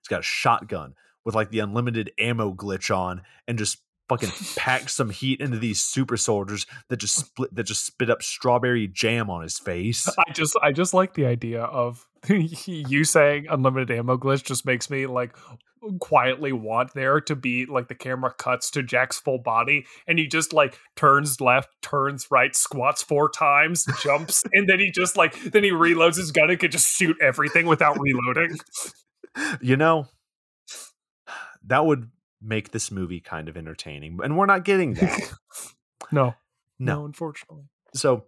He's 0.00 0.08
got 0.08 0.20
a 0.20 0.24
shotgun 0.24 0.94
with 1.24 1.34
like 1.34 1.50
the 1.50 1.60
unlimited 1.60 2.12
ammo 2.18 2.52
glitch 2.52 2.94
on, 2.94 3.22
and 3.46 3.58
just 3.58 3.78
fucking 4.08 4.32
packs 4.56 4.94
some 4.94 5.10
heat 5.10 5.40
into 5.40 5.56
these 5.56 5.80
super 5.80 6.16
soldiers 6.16 6.66
that 6.88 6.96
just 6.96 7.14
split 7.14 7.54
that 7.54 7.62
just 7.62 7.86
spit 7.86 8.10
up 8.10 8.22
strawberry 8.22 8.88
jam 8.88 9.30
on 9.30 9.42
his 9.42 9.58
face. 9.58 10.08
I 10.08 10.32
just 10.32 10.56
I 10.62 10.72
just 10.72 10.92
like 10.92 11.14
the 11.14 11.26
idea 11.26 11.62
of 11.62 12.06
you 12.28 13.04
saying 13.04 13.46
unlimited 13.48 13.96
ammo 13.96 14.16
glitch 14.16 14.42
just 14.42 14.66
makes 14.66 14.90
me 14.90 15.06
like 15.06 15.36
quietly 16.00 16.52
want 16.52 16.92
there 16.94 17.20
to 17.22 17.34
be 17.34 17.64
like 17.66 17.88
the 17.88 17.94
camera 17.94 18.32
cuts 18.32 18.70
to 18.72 18.82
Jack's 18.82 19.18
full 19.18 19.38
body 19.38 19.86
and 20.06 20.18
he 20.18 20.26
just 20.26 20.52
like 20.52 20.78
turns 20.96 21.40
left, 21.40 21.70
turns 21.82 22.26
right, 22.30 22.54
squats 22.54 23.02
four 23.02 23.30
times, 23.30 23.86
jumps, 24.02 24.44
and 24.52 24.68
then 24.68 24.78
he 24.78 24.90
just 24.90 25.16
like 25.16 25.40
then 25.42 25.64
he 25.64 25.70
reloads 25.70 26.16
his 26.16 26.32
gun 26.32 26.50
and 26.50 26.58
can 26.58 26.70
just 26.70 26.94
shoot 26.96 27.16
everything 27.22 27.66
without 27.66 27.98
reloading. 27.98 28.58
you 29.60 29.76
know, 29.76 30.06
that 31.64 31.84
would 31.86 32.10
make 32.42 32.70
this 32.72 32.90
movie 32.90 33.20
kind 33.20 33.48
of 33.48 33.56
entertaining, 33.56 34.18
and 34.22 34.36
we're 34.36 34.46
not 34.46 34.64
getting 34.64 34.94
that. 34.94 35.20
No, 36.12 36.34
No. 36.78 36.94
no, 36.94 37.04
unfortunately. 37.04 37.64
So 37.94 38.24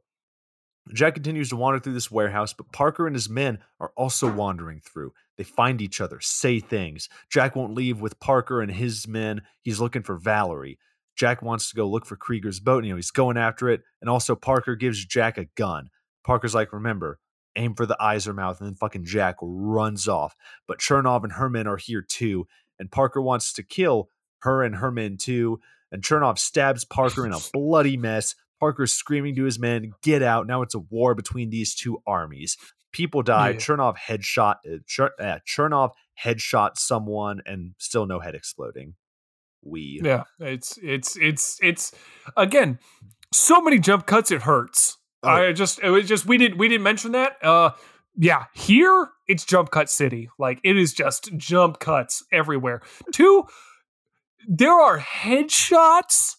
Jack 0.95 1.15
continues 1.15 1.49
to 1.49 1.57
wander 1.57 1.81
through 1.81 1.95
this 1.95 2.11
warehouse, 2.12 2.53
but 2.53 2.70
Parker 2.73 3.07
and 3.07 3.16
his 3.16 3.29
men 3.29 3.59
are 3.81 3.93
also 3.97 4.31
wandering 4.33 4.81
through. 4.81 5.12
They 5.43 5.48
find 5.48 5.82
each 5.82 6.01
other, 6.01 6.20
say 6.20 6.60
things. 6.60 7.09
Jack 7.28 7.56
won't 7.56 7.74
leave 7.74 8.01
with 8.01 8.20
Parker 8.20 8.62
and 8.62 8.70
his 8.70 9.09
men. 9.09 9.43
He's 9.60 9.81
looking 9.81 10.02
for 10.02 10.16
Valerie. 10.16 10.78
Jack 11.16 11.43
wants 11.43 11.69
to 11.69 11.74
go 11.74 11.89
look 11.89 12.06
for 12.06 12.14
Krieger's 12.14 12.60
boat. 12.60 12.85
You 12.85 12.90
know, 12.90 12.97
he's 12.97 13.10
going 13.10 13.36
after 13.36 13.69
it. 13.69 13.81
And 14.01 14.09
also, 14.09 14.36
Parker 14.36 14.77
gives 14.77 15.05
Jack 15.05 15.39
a 15.39 15.47
gun. 15.56 15.90
Parker's 16.24 16.55
like, 16.55 16.73
remember, 16.73 17.19
aim 17.56 17.74
for 17.74 17.86
the 17.86 18.01
eyes 18.01 18.28
or 18.28 18.35
mouth. 18.35 18.60
And 18.60 18.69
then 18.69 18.77
fucking 18.77 19.05
Jack 19.05 19.35
runs 19.43 20.06
off. 20.06 20.36
But 20.69 20.78
Chernov 20.78 21.24
and 21.24 21.32
her 21.32 21.48
men 21.48 21.66
are 21.66 21.77
here 21.77 22.02
too. 22.09 22.47
And 22.78 22.89
Parker 22.89 23.20
wants 23.20 23.52
to 23.55 23.64
kill 23.64 24.10
her 24.43 24.62
and 24.62 24.77
her 24.77 24.93
men 24.93 25.16
too. 25.16 25.59
And 25.90 26.05
Chernov 26.05 26.39
stabs 26.39 26.85
Parker 26.85 27.27
in 27.27 27.32
a 27.32 27.40
bloody 27.52 27.97
mess. 27.97 28.36
Parker's 28.60 28.93
screaming 28.93 29.35
to 29.35 29.43
his 29.43 29.59
men, 29.59 29.90
get 30.05 30.23
out. 30.23 30.47
Now 30.47 30.62
it's 30.62 30.77
a 30.77 30.78
war 30.78 31.16
between 31.16 31.51
these 31.51 31.74
two 31.74 32.01
armies. 32.06 32.56
People 32.93 33.23
die. 33.23 33.51
Yeah. 33.51 33.56
Chernov 33.56 33.97
headshot. 33.97 34.56
Uh, 34.66 34.78
Cher, 34.86 35.10
uh, 35.19 35.39
Chernov 35.48 35.90
headshot 36.23 36.77
someone, 36.77 37.43
and 37.47 37.74
still 37.78 38.06
no 38.06 38.20
head 38.20 38.35
exploding. 38.35 38.94
We. 39.62 40.01
Yeah, 40.02 40.24
it's 40.39 40.78
it's 40.82 41.16
it's 41.16 41.59
it's 41.62 41.93
again 42.36 42.78
so 43.32 43.60
many 43.60 43.78
jump 43.78 44.06
cuts 44.06 44.31
it 44.31 44.43
hurts. 44.43 44.98
Oh. 45.23 45.28
I 45.28 45.52
just 45.52 45.81
it 45.82 45.90
was 45.90 46.06
just 46.09 46.27
we 46.27 46.39
didn't 46.39 46.59
we 46.59 46.69
didn't 46.69 46.82
mention 46.82 47.12
that. 47.12 47.43
Uh 47.43 47.70
yeah, 48.16 48.47
here 48.52 49.09
it's 49.27 49.44
jump 49.44 49.70
cut 49.70 49.89
city. 49.89 50.28
Like 50.39 50.60
it 50.64 50.77
is 50.77 50.93
just 50.93 51.35
jump 51.36 51.78
cuts 51.78 52.24
everywhere. 52.32 52.82
Two 53.12 53.44
there 54.48 54.74
are 54.74 54.98
headshots 54.98 56.35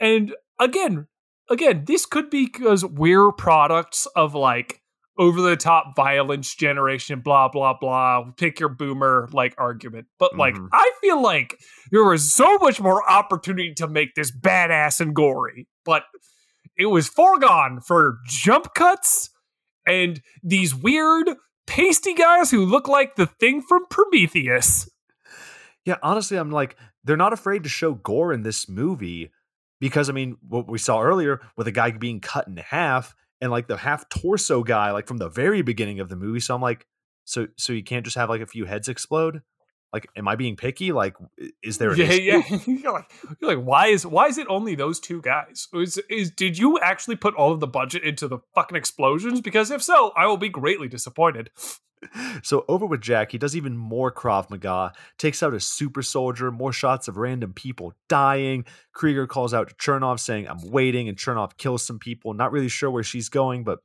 and 0.00 0.34
again 0.58 1.06
again 1.50 1.84
this 1.86 2.06
could 2.06 2.30
be 2.30 2.46
because 2.46 2.84
we're 2.84 3.30
products 3.32 4.06
of 4.16 4.34
like 4.34 4.81
over 5.18 5.40
the 5.40 5.56
top 5.56 5.94
violence 5.96 6.54
generation 6.54 7.20
blah 7.20 7.48
blah 7.48 7.74
blah 7.78 8.24
pick 8.36 8.58
your 8.58 8.68
boomer 8.70 9.28
like 9.32 9.54
argument 9.58 10.06
but 10.18 10.36
like 10.36 10.54
Mhm. 10.54 10.68
i 10.72 10.90
feel 11.00 11.20
like 11.20 11.58
there 11.90 12.04
was 12.04 12.32
so 12.32 12.56
much 12.58 12.80
more 12.80 13.08
opportunity 13.10 13.74
to 13.74 13.86
make 13.86 14.14
this 14.14 14.30
badass 14.30 15.00
and 15.00 15.14
gory 15.14 15.68
but 15.84 16.04
it 16.78 16.86
was 16.86 17.08
foregone 17.08 17.80
for 17.80 18.18
jump 18.26 18.72
cuts 18.74 19.28
and 19.86 20.22
these 20.42 20.74
weird 20.74 21.28
pasty 21.66 22.14
guys 22.14 22.50
who 22.50 22.64
look 22.64 22.88
like 22.88 23.16
the 23.16 23.26
thing 23.26 23.60
from 23.62 23.84
prometheus 23.90 24.88
Yeah, 25.84 25.96
honestly, 26.02 26.36
I'm 26.36 26.52
like, 26.52 26.76
they're 27.02 27.16
not 27.16 27.32
afraid 27.32 27.64
to 27.64 27.68
show 27.68 27.94
gore 27.94 28.32
in 28.32 28.44
this 28.44 28.68
movie 28.68 29.32
because, 29.80 30.08
I 30.08 30.12
mean, 30.12 30.36
what 30.48 30.70
we 30.70 30.78
saw 30.78 31.02
earlier 31.02 31.40
with 31.56 31.66
a 31.66 31.72
guy 31.72 31.90
being 31.90 32.20
cut 32.20 32.46
in 32.46 32.56
half 32.56 33.16
and 33.42 33.50
like 33.50 33.66
the 33.66 33.76
half 33.76 34.08
torso 34.08 34.62
guy, 34.62 34.92
like 34.92 35.06
from 35.06 35.18
the 35.18 35.28
very 35.28 35.60
beginning 35.60 36.00
of 36.00 36.08
the 36.08 36.16
movie. 36.16 36.40
So 36.40 36.54
I'm 36.54 36.62
like, 36.62 36.86
so 37.24 37.48
so 37.58 37.72
you 37.72 37.82
can't 37.82 38.04
just 38.04 38.16
have 38.16 38.30
like 38.30 38.40
a 38.40 38.46
few 38.46 38.64
heads 38.64 38.88
explode? 38.88 39.42
Like, 39.92 40.08
am 40.16 40.26
I 40.26 40.36
being 40.36 40.56
picky? 40.56 40.90
Like, 40.90 41.16
is 41.62 41.76
there? 41.76 41.94
Yeah, 41.94 42.12
yeah. 42.12 42.42
you're 42.66 42.92
like, 42.92 43.10
you're 43.40 43.56
like, 43.56 43.64
why 43.64 43.88
is 43.88 44.06
why 44.06 44.28
is 44.28 44.38
it 44.38 44.46
only 44.48 44.74
those 44.74 45.00
two 45.00 45.20
guys? 45.20 45.68
Is 45.74 45.98
is 46.08 46.30
did 46.30 46.56
you 46.56 46.78
actually 46.78 47.16
put 47.16 47.34
all 47.34 47.52
of 47.52 47.60
the 47.60 47.66
budget 47.66 48.04
into 48.04 48.28
the 48.28 48.38
fucking 48.54 48.76
explosions? 48.76 49.40
Because 49.42 49.70
if 49.70 49.82
so, 49.82 50.12
I 50.16 50.26
will 50.26 50.38
be 50.38 50.48
greatly 50.48 50.88
disappointed. 50.88 51.50
So 52.42 52.64
over 52.68 52.86
with 52.86 53.00
Jack, 53.00 53.32
he 53.32 53.38
does 53.38 53.56
even 53.56 53.76
more 53.76 54.10
Krav 54.12 54.50
Maga, 54.50 54.92
takes 55.18 55.42
out 55.42 55.54
a 55.54 55.60
super 55.60 56.02
soldier, 56.02 56.50
more 56.50 56.72
shots 56.72 57.08
of 57.08 57.16
random 57.16 57.52
people 57.52 57.94
dying. 58.08 58.64
Krieger 58.92 59.26
calls 59.26 59.54
out 59.54 59.68
to 59.68 59.74
Chernov 59.76 60.18
saying, 60.18 60.48
I'm 60.48 60.70
waiting, 60.70 61.08
and 61.08 61.16
Chernov 61.16 61.56
kills 61.56 61.84
some 61.84 61.98
people. 61.98 62.34
Not 62.34 62.52
really 62.52 62.68
sure 62.68 62.90
where 62.90 63.02
she's 63.02 63.28
going, 63.28 63.64
but 63.64 63.78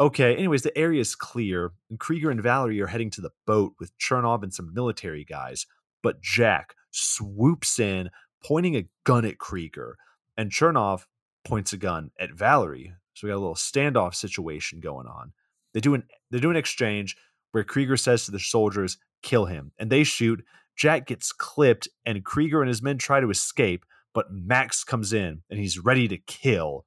okay. 0.00 0.34
Anyways, 0.34 0.62
the 0.62 0.76
area 0.76 1.00
is 1.00 1.14
clear, 1.14 1.72
and 1.88 1.98
Krieger 1.98 2.30
and 2.30 2.42
Valerie 2.42 2.80
are 2.80 2.88
heading 2.88 3.10
to 3.10 3.20
the 3.20 3.32
boat 3.46 3.74
with 3.78 3.96
Chernov 3.98 4.42
and 4.42 4.52
some 4.52 4.74
military 4.74 5.24
guys. 5.24 5.66
But 6.02 6.20
Jack 6.20 6.74
swoops 6.90 7.78
in, 7.78 8.10
pointing 8.44 8.76
a 8.76 8.88
gun 9.04 9.24
at 9.24 9.38
Krieger, 9.38 9.96
and 10.36 10.50
Chernov 10.50 11.04
points 11.44 11.72
a 11.72 11.76
gun 11.76 12.10
at 12.18 12.32
Valerie. 12.32 12.94
So 13.14 13.26
we 13.26 13.30
got 13.30 13.36
a 13.36 13.38
little 13.38 13.54
standoff 13.54 14.14
situation 14.14 14.80
going 14.80 15.06
on. 15.06 15.32
They 15.72 15.80
do 15.80 15.94
an 15.94 16.04
they 16.30 16.40
do 16.40 16.50
an 16.50 16.56
exchange 16.56 17.16
where 17.54 17.62
Krieger 17.62 17.96
says 17.96 18.24
to 18.24 18.32
the 18.32 18.40
soldiers, 18.40 18.98
kill 19.22 19.44
him. 19.44 19.70
And 19.78 19.88
they 19.88 20.02
shoot. 20.02 20.44
Jack 20.76 21.06
gets 21.06 21.30
clipped, 21.30 21.86
and 22.04 22.24
Krieger 22.24 22.60
and 22.60 22.68
his 22.68 22.82
men 22.82 22.98
try 22.98 23.20
to 23.20 23.30
escape, 23.30 23.84
but 24.12 24.26
Max 24.32 24.82
comes 24.82 25.12
in 25.12 25.42
and 25.48 25.60
he's 25.60 25.78
ready 25.78 26.08
to 26.08 26.18
kill. 26.18 26.84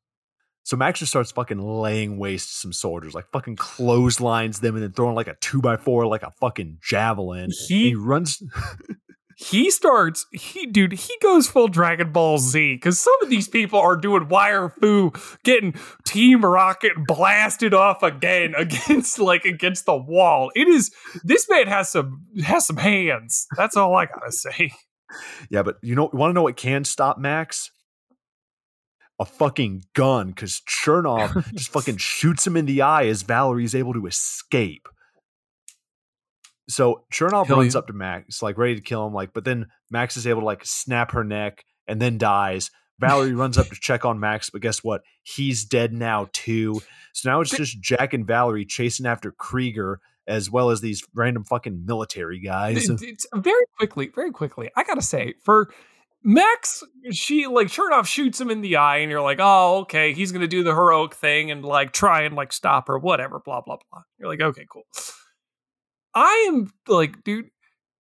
So 0.63 0.75
Max 0.75 0.99
just 0.99 1.13
starts 1.13 1.31
fucking 1.31 1.61
laying 1.61 2.17
waste 2.17 2.49
to 2.49 2.55
some 2.55 2.73
soldiers, 2.73 3.13
like 3.13 3.31
fucking 3.31 3.55
clotheslines 3.55 4.59
them 4.59 4.75
and 4.75 4.83
then 4.83 4.91
throwing 4.91 5.15
like 5.15 5.29
a 5.29 5.37
two 5.39 5.61
by 5.61 5.77
four 5.77 6.05
like 6.05 6.23
a 6.23 6.31
fucking 6.41 6.79
javelin. 6.81 7.51
He 7.69 7.85
he 7.85 7.95
runs 7.95 8.43
he 9.39 9.69
starts 9.69 10.25
he 10.31 10.65
dude 10.65 10.93
he 10.93 11.15
goes 11.21 11.47
full 11.47 11.67
Dragon 11.67 12.11
Ball 12.11 12.39
Z 12.39 12.73
because 12.73 12.99
some 12.99 13.13
of 13.21 13.29
these 13.29 13.47
people 13.47 13.79
are 13.79 13.95
doing 13.95 14.29
wire 14.29 14.73
fu, 14.81 15.11
getting 15.43 15.75
Team 16.05 16.43
Rocket 16.43 16.93
blasted 17.05 17.71
off 17.71 18.01
again 18.01 18.55
against 18.57 19.19
like 19.19 19.45
against 19.45 19.85
the 19.85 19.95
wall. 19.95 20.51
It 20.55 20.67
is 20.67 20.91
this 21.23 21.47
man 21.47 21.67
has 21.67 21.91
some 21.91 22.23
has 22.43 22.65
some 22.65 22.77
hands. 22.77 23.45
That's 23.55 23.77
all 23.77 23.95
I 23.95 24.07
gotta 24.07 24.31
say. 24.31 24.71
Yeah, 25.51 25.61
but 25.61 25.77
you 25.83 25.93
know 25.93 26.09
you 26.11 26.17
want 26.17 26.31
to 26.31 26.33
know 26.33 26.43
what 26.43 26.57
can 26.57 26.83
stop 26.83 27.19
Max? 27.19 27.69
A 29.19 29.25
fucking 29.25 29.83
gun, 29.93 30.29
because 30.29 30.61
Chernov 30.67 31.51
just 31.55 31.71
fucking 31.71 31.97
shoots 31.97 32.45
him 32.45 32.57
in 32.57 32.65
the 32.65 32.81
eye 32.81 33.05
as 33.05 33.21
Valerie's 33.21 33.75
able 33.75 33.93
to 33.93 34.07
escape. 34.07 34.87
So 36.69 37.05
Chernov 37.13 37.49
runs 37.49 37.75
yeah. 37.75 37.79
up 37.79 37.87
to 37.87 37.93
Max, 37.93 38.41
like 38.41 38.57
ready 38.57 38.75
to 38.75 38.81
kill 38.81 39.05
him, 39.07 39.13
like, 39.13 39.33
but 39.33 39.45
then 39.45 39.67
Max 39.89 40.17
is 40.17 40.27
able 40.27 40.41
to 40.41 40.45
like 40.45 40.65
snap 40.65 41.11
her 41.11 41.23
neck 41.23 41.63
and 41.87 42.01
then 42.01 42.17
dies. 42.17 42.71
Valerie 42.99 43.33
runs 43.33 43.57
up 43.57 43.67
to 43.67 43.75
check 43.81 44.05
on 44.05 44.19
Max, 44.19 44.49
but 44.49 44.61
guess 44.61 44.83
what? 44.83 45.01
He's 45.23 45.65
dead 45.65 45.93
now 45.93 46.27
too. 46.33 46.81
So 47.13 47.29
now 47.29 47.41
it's 47.41 47.55
just 47.55 47.81
Jack 47.81 48.13
and 48.13 48.27
Valerie 48.27 48.65
chasing 48.65 49.05
after 49.05 49.31
Krieger 49.31 49.99
as 50.27 50.51
well 50.51 50.71
as 50.71 50.81
these 50.81 51.03
random 51.15 51.45
fucking 51.45 51.85
military 51.85 52.39
guys. 52.39 52.89
It's 52.89 53.25
very 53.33 53.63
quickly, 53.77 54.11
very 54.13 54.31
quickly. 54.31 54.69
I 54.75 54.83
gotta 54.83 55.01
say, 55.01 55.35
for 55.43 55.73
Max, 56.21 56.83
she 57.11 57.47
like 57.47 57.67
Chernov 57.67 58.05
shoots 58.05 58.41
him 58.41 58.51
in 58.51 58.61
the 58.61 58.75
eye, 58.75 58.97
and 58.97 59.09
you're 59.09 59.21
like, 59.21 59.39
oh, 59.41 59.79
okay, 59.81 60.13
he's 60.13 60.33
gonna 60.33 60.47
do 60.47 60.63
the 60.63 60.75
heroic 60.75 61.15
thing 61.15 61.49
and 61.49 61.63
like 61.63 61.93
try 61.93 62.23
and 62.23 62.35
like 62.35 62.51
stop 62.51 62.89
her, 62.89 62.99
whatever, 62.99 63.39
blah 63.39 63.61
blah 63.61 63.77
blah. 63.89 64.01
You're 64.19 64.29
like, 64.29 64.41
okay, 64.41 64.65
cool. 64.69 64.83
I 66.17 66.47
am 66.49 66.71
like, 66.87 67.23
dude, 67.23 67.49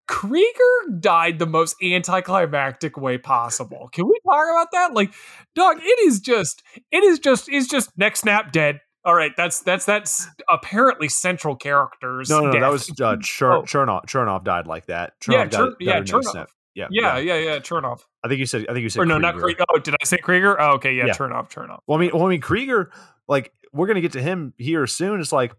Krieger 0.07 0.97
died 0.99 1.37
the 1.37 1.45
most 1.45 1.75
anticlimactic 1.83 2.97
way 2.97 3.17
possible. 3.17 3.89
Can 3.91 4.07
we 4.07 4.19
talk 4.25 4.45
about 4.51 4.71
that? 4.71 4.93
Like, 4.93 5.13
dog, 5.55 5.77
it 5.81 5.99
is 6.07 6.19
just, 6.19 6.63
it 6.91 7.03
is 7.03 7.19
just, 7.19 7.47
it's 7.49 7.67
just 7.67 7.95
neck 7.97 8.15
snap 8.15 8.51
dead. 8.51 8.79
All 9.05 9.13
right, 9.13 9.31
that's 9.37 9.61
that's 9.61 9.85
that's 9.85 10.27
apparently 10.49 11.07
central 11.07 11.55
characters. 11.55 12.29
No, 12.29 12.41
no, 12.41 12.51
no, 12.51 12.59
that 12.59 12.71
was 12.71 12.89
uh, 12.89 12.93
Chern, 13.21 13.59
Oh. 13.59 13.61
Chernov. 13.61 14.05
Chernov 14.05 14.43
died 14.43 14.67
like 14.67 14.87
that. 14.87 15.13
Chernov 15.21 15.31
Yeah, 15.33 15.45
got 15.45 15.73
yeah, 15.79 15.93
her 15.93 15.99
nose 15.99 16.09
Chernov. 16.09 16.23
snapped. 16.31 16.53
Yeah, 16.75 16.87
Yeah, 16.91 17.17
yeah, 17.17 17.37
yeah. 17.37 17.59
Chernov. 17.59 18.01
I 18.23 18.27
think 18.27 18.39
you 18.39 18.45
said. 18.45 18.65
I 18.67 18.73
think 18.73 18.83
you 18.83 18.89
said. 18.89 19.01
Or 19.01 19.05
no, 19.05 19.17
not 19.17 19.35
Krieger. 19.35 19.63
Krieger. 19.63 19.65
Oh, 19.73 19.79
did 19.79 19.93
I 19.93 20.05
say 20.05 20.17
Krieger? 20.17 20.59
Oh, 20.59 20.73
okay, 20.75 20.93
yeah, 20.93 21.05
Yeah. 21.05 21.13
Chernov, 21.13 21.49
Chernov. 21.49 21.79
Well, 21.87 21.97
I 21.97 22.01
mean, 22.01 22.11
well, 22.13 22.25
I 22.25 22.29
mean, 22.29 22.41
Krieger. 22.41 22.91
Like, 23.29 23.53
we're 23.71 23.87
gonna 23.87 24.01
get 24.01 24.11
to 24.13 24.21
him 24.21 24.53
here 24.57 24.85
soon. 24.87 25.21
It's 25.21 25.31
like 25.31 25.53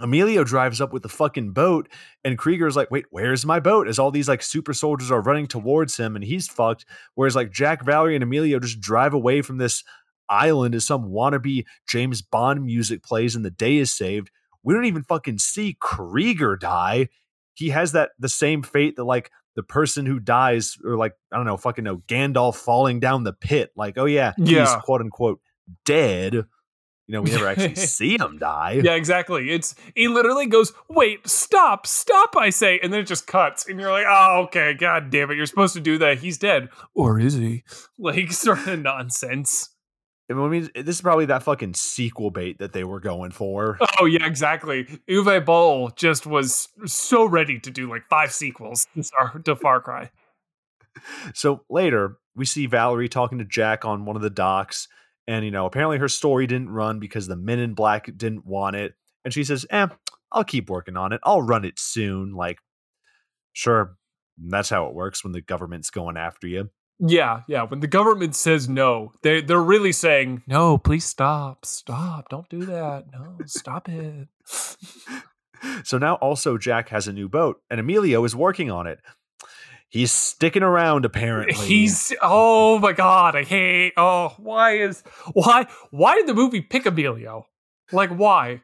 Emilio 0.00 0.42
drives 0.42 0.80
up 0.80 0.92
with 0.92 1.02
the 1.02 1.08
fucking 1.08 1.52
boat, 1.52 1.88
and 2.24 2.36
Krieger's 2.36 2.76
like, 2.76 2.90
"Wait, 2.90 3.04
where's 3.10 3.46
my 3.46 3.60
boat?" 3.60 3.86
As 3.86 3.98
all 3.98 4.10
these 4.10 4.28
like 4.28 4.42
super 4.42 4.74
soldiers 4.74 5.10
are 5.10 5.20
running 5.20 5.46
towards 5.46 5.96
him, 5.96 6.16
and 6.16 6.24
he's 6.24 6.48
fucked. 6.48 6.84
Whereas 7.14 7.36
like 7.36 7.52
Jack, 7.52 7.84
Valerie, 7.84 8.16
and 8.16 8.24
Emilio 8.24 8.58
just 8.58 8.80
drive 8.80 9.14
away 9.14 9.40
from 9.42 9.58
this 9.58 9.84
island 10.28 10.74
as 10.74 10.84
some 10.84 11.10
wannabe 11.10 11.64
James 11.86 12.22
Bond 12.22 12.64
music 12.64 13.02
plays, 13.02 13.36
and 13.36 13.44
the 13.44 13.50
day 13.50 13.76
is 13.76 13.92
saved. 13.92 14.30
We 14.62 14.74
don't 14.74 14.86
even 14.86 15.04
fucking 15.04 15.38
see 15.38 15.76
Krieger 15.80 16.56
die. 16.56 17.08
He 17.54 17.70
has 17.70 17.92
that 17.92 18.10
the 18.18 18.28
same 18.28 18.62
fate 18.62 18.96
that 18.96 19.04
like 19.04 19.30
the 19.54 19.62
person 19.62 20.06
who 20.06 20.18
dies, 20.18 20.76
or 20.84 20.96
like 20.96 21.14
I 21.32 21.36
don't 21.36 21.46
know, 21.46 21.56
fucking 21.56 21.84
no 21.84 21.98
Gandalf 22.08 22.56
falling 22.56 22.98
down 22.98 23.22
the 23.22 23.32
pit. 23.32 23.70
Like, 23.76 23.96
oh 23.96 24.06
yeah, 24.06 24.32
he's 24.36 24.74
quote 24.82 25.02
unquote 25.02 25.40
dead. 25.84 26.46
You 27.06 27.14
know, 27.14 27.22
we 27.22 27.30
never 27.30 27.46
actually 27.46 27.74
see 27.74 28.18
him 28.18 28.38
die. 28.38 28.80
Yeah, 28.82 28.94
exactly. 28.94 29.50
It's 29.50 29.74
he 29.94 30.08
literally 30.08 30.46
goes, 30.46 30.72
"Wait, 30.88 31.28
stop, 31.28 31.86
stop!" 31.86 32.34
I 32.36 32.50
say, 32.50 32.80
and 32.82 32.92
then 32.92 33.00
it 33.00 33.06
just 33.06 33.26
cuts, 33.26 33.68
and 33.68 33.78
you're 33.78 33.92
like, 33.92 34.06
"Oh, 34.08 34.42
okay, 34.44 34.74
god 34.74 35.10
damn 35.10 35.30
it, 35.30 35.36
you're 35.36 35.46
supposed 35.46 35.74
to 35.74 35.80
do 35.80 35.98
that. 35.98 36.18
He's 36.18 36.38
dead, 36.38 36.70
or 36.94 37.20
is 37.20 37.34
he?" 37.34 37.64
Like 37.98 38.32
sort 38.32 38.66
of 38.66 38.80
nonsense. 38.80 39.70
I 40.30 40.34
mean, 40.34 40.70
this 40.74 40.96
is 40.96 41.02
probably 41.02 41.26
that 41.26 41.42
fucking 41.42 41.74
sequel 41.74 42.30
bait 42.30 42.58
that 42.58 42.72
they 42.72 42.82
were 42.82 43.00
going 43.00 43.30
for. 43.30 43.78
Oh 44.00 44.06
yeah, 44.06 44.26
exactly. 44.26 44.84
Uwe 45.08 45.44
Boll 45.44 45.90
just 45.90 46.26
was 46.26 46.68
so 46.86 47.26
ready 47.26 47.60
to 47.60 47.70
do 47.70 47.88
like 47.88 48.08
five 48.08 48.32
sequels 48.32 48.86
to 48.94 49.02
Far, 49.02 49.38
to 49.44 49.56
Far 49.56 49.80
Cry. 49.82 50.10
So 51.34 51.64
later, 51.68 52.18
we 52.34 52.46
see 52.46 52.66
Valerie 52.66 53.08
talking 53.08 53.38
to 53.38 53.44
Jack 53.44 53.84
on 53.84 54.06
one 54.06 54.16
of 54.16 54.22
the 54.22 54.30
docks, 54.30 54.88
and 55.26 55.44
you 55.44 55.50
know, 55.50 55.66
apparently 55.66 55.98
her 55.98 56.08
story 56.08 56.46
didn't 56.46 56.70
run 56.70 56.98
because 56.98 57.26
the 57.26 57.36
Men 57.36 57.58
in 57.58 57.74
Black 57.74 58.08
didn't 58.16 58.46
want 58.46 58.76
it. 58.76 58.94
And 59.24 59.32
she 59.32 59.44
says, 59.44 59.66
"Eh, 59.70 59.86
I'll 60.32 60.44
keep 60.44 60.68
working 60.68 60.96
on 60.96 61.12
it. 61.12 61.20
I'll 61.22 61.42
run 61.42 61.64
it 61.64 61.78
soon." 61.78 62.34
Like, 62.34 62.58
sure, 63.52 63.96
that's 64.38 64.70
how 64.70 64.86
it 64.86 64.94
works 64.94 65.24
when 65.24 65.32
the 65.32 65.40
government's 65.40 65.90
going 65.90 66.16
after 66.16 66.46
you. 66.46 66.70
Yeah, 67.00 67.40
yeah. 67.48 67.62
When 67.64 67.80
the 67.80 67.86
government 67.86 68.36
says 68.36 68.68
no, 68.68 69.12
they 69.22 69.40
they're 69.40 69.62
really 69.62 69.92
saying 69.92 70.42
no. 70.46 70.78
Please 70.78 71.04
stop, 71.04 71.64
stop, 71.66 72.28
don't 72.28 72.48
do 72.48 72.64
that. 72.66 73.06
No, 73.12 73.38
stop 73.46 73.88
it. 73.88 74.28
So 75.84 75.98
now 75.98 76.16
also 76.16 76.58
Jack 76.58 76.90
has 76.90 77.08
a 77.08 77.12
new 77.12 77.28
boat, 77.28 77.60
and 77.70 77.80
Emilio 77.80 78.22
is 78.24 78.36
working 78.36 78.70
on 78.70 78.86
it. 78.86 79.00
He's 79.94 80.10
sticking 80.10 80.64
around 80.64 81.04
apparently. 81.04 81.54
He's 81.68 82.12
oh 82.20 82.80
my 82.80 82.92
god, 82.92 83.36
I 83.36 83.44
hate. 83.44 83.92
Oh, 83.96 84.34
why 84.38 84.78
is 84.78 85.04
why 85.34 85.68
why 85.92 86.16
did 86.16 86.26
the 86.26 86.34
movie 86.34 86.62
pick 86.62 86.84
Emilio? 86.84 87.46
Like 87.92 88.10
why? 88.10 88.62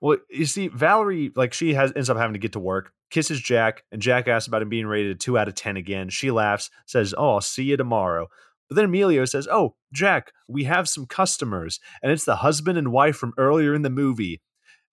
well, 0.00 0.16
you 0.30 0.46
see, 0.46 0.68
Valerie, 0.68 1.32
like 1.36 1.52
she 1.52 1.74
has 1.74 1.92
ends 1.94 2.08
up 2.08 2.16
having 2.16 2.32
to 2.32 2.38
get 2.38 2.52
to 2.52 2.58
work, 2.58 2.94
kisses 3.10 3.42
Jack, 3.42 3.84
and 3.92 4.00
Jack 4.00 4.26
asks 4.26 4.48
about 4.48 4.62
him 4.62 4.70
being 4.70 4.86
rated 4.86 5.14
a 5.14 5.18
two 5.18 5.36
out 5.36 5.48
of 5.48 5.54
ten 5.54 5.76
again. 5.76 6.08
She 6.08 6.30
laughs, 6.30 6.70
says, 6.86 7.14
"Oh, 7.18 7.34
I'll 7.34 7.40
see 7.42 7.64
you 7.64 7.76
tomorrow." 7.76 8.28
But 8.70 8.76
then 8.76 8.86
Emilio 8.86 9.26
says, 9.26 9.46
"Oh, 9.52 9.76
Jack, 9.92 10.32
we 10.48 10.64
have 10.64 10.88
some 10.88 11.04
customers, 11.04 11.78
and 12.02 12.10
it's 12.10 12.24
the 12.24 12.36
husband 12.36 12.78
and 12.78 12.90
wife 12.90 13.16
from 13.16 13.34
earlier 13.36 13.74
in 13.74 13.82
the 13.82 13.90
movie." 13.90 14.40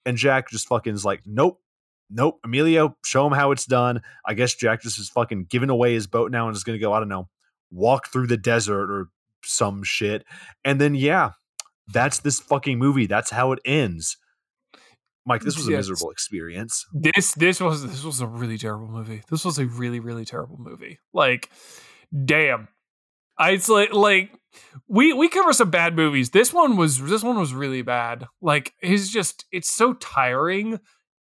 And 0.05 0.17
Jack 0.17 0.49
just 0.49 0.67
fucking 0.67 0.95
is 0.95 1.05
like, 1.05 1.21
"Nope, 1.25 1.61
nope." 2.09 2.39
Emilio, 2.43 2.95
show 3.03 3.25
him 3.27 3.33
how 3.33 3.51
it's 3.51 3.65
done. 3.65 4.01
I 4.25 4.33
guess 4.33 4.55
Jack 4.55 4.81
just 4.81 4.99
is 4.99 5.09
fucking 5.09 5.47
giving 5.49 5.69
away 5.69 5.93
his 5.93 6.07
boat 6.07 6.31
now 6.31 6.47
and 6.47 6.55
is 6.55 6.63
gonna 6.63 6.79
go. 6.79 6.93
I 6.93 6.99
don't 6.99 7.09
know, 7.09 7.29
walk 7.71 8.07
through 8.07 8.27
the 8.27 8.37
desert 8.37 8.91
or 8.91 9.09
some 9.43 9.83
shit. 9.83 10.25
And 10.63 10.79
then 10.79 10.95
yeah, 10.95 11.31
that's 11.87 12.19
this 12.19 12.39
fucking 12.39 12.79
movie. 12.79 13.05
That's 13.05 13.31
how 13.31 13.51
it 13.51 13.59
ends. 13.65 14.17
Mike, 15.25 15.41
this 15.41 15.57
was 15.57 15.67
a 15.67 15.71
yes. 15.71 15.77
miserable 15.79 16.11
experience. 16.11 16.85
This 16.93 17.33
this 17.33 17.59
was 17.59 17.85
this 17.85 18.03
was 18.03 18.21
a 18.21 18.27
really 18.27 18.57
terrible 18.57 18.87
movie. 18.87 19.23
This 19.29 19.43
was 19.43 19.57
a 19.57 19.65
really 19.65 19.99
really 19.99 20.25
terrible 20.25 20.57
movie. 20.59 20.99
Like, 21.13 21.49
damn, 22.25 22.67
I, 23.37 23.51
it's 23.51 23.67
like 23.67 23.91
like 23.91 24.31
we 24.87 25.13
we 25.13 25.27
cover 25.27 25.51
some 25.51 25.71
bad 25.71 25.95
movies. 25.95 26.29
This 26.29 26.53
one 26.53 26.77
was 26.77 27.01
this 27.01 27.23
one 27.23 27.39
was 27.39 27.53
really 27.53 27.81
bad. 27.81 28.27
Like, 28.39 28.73
it's 28.81 29.09
just 29.09 29.45
it's 29.51 29.69
so 29.69 29.93
tiring 29.93 30.79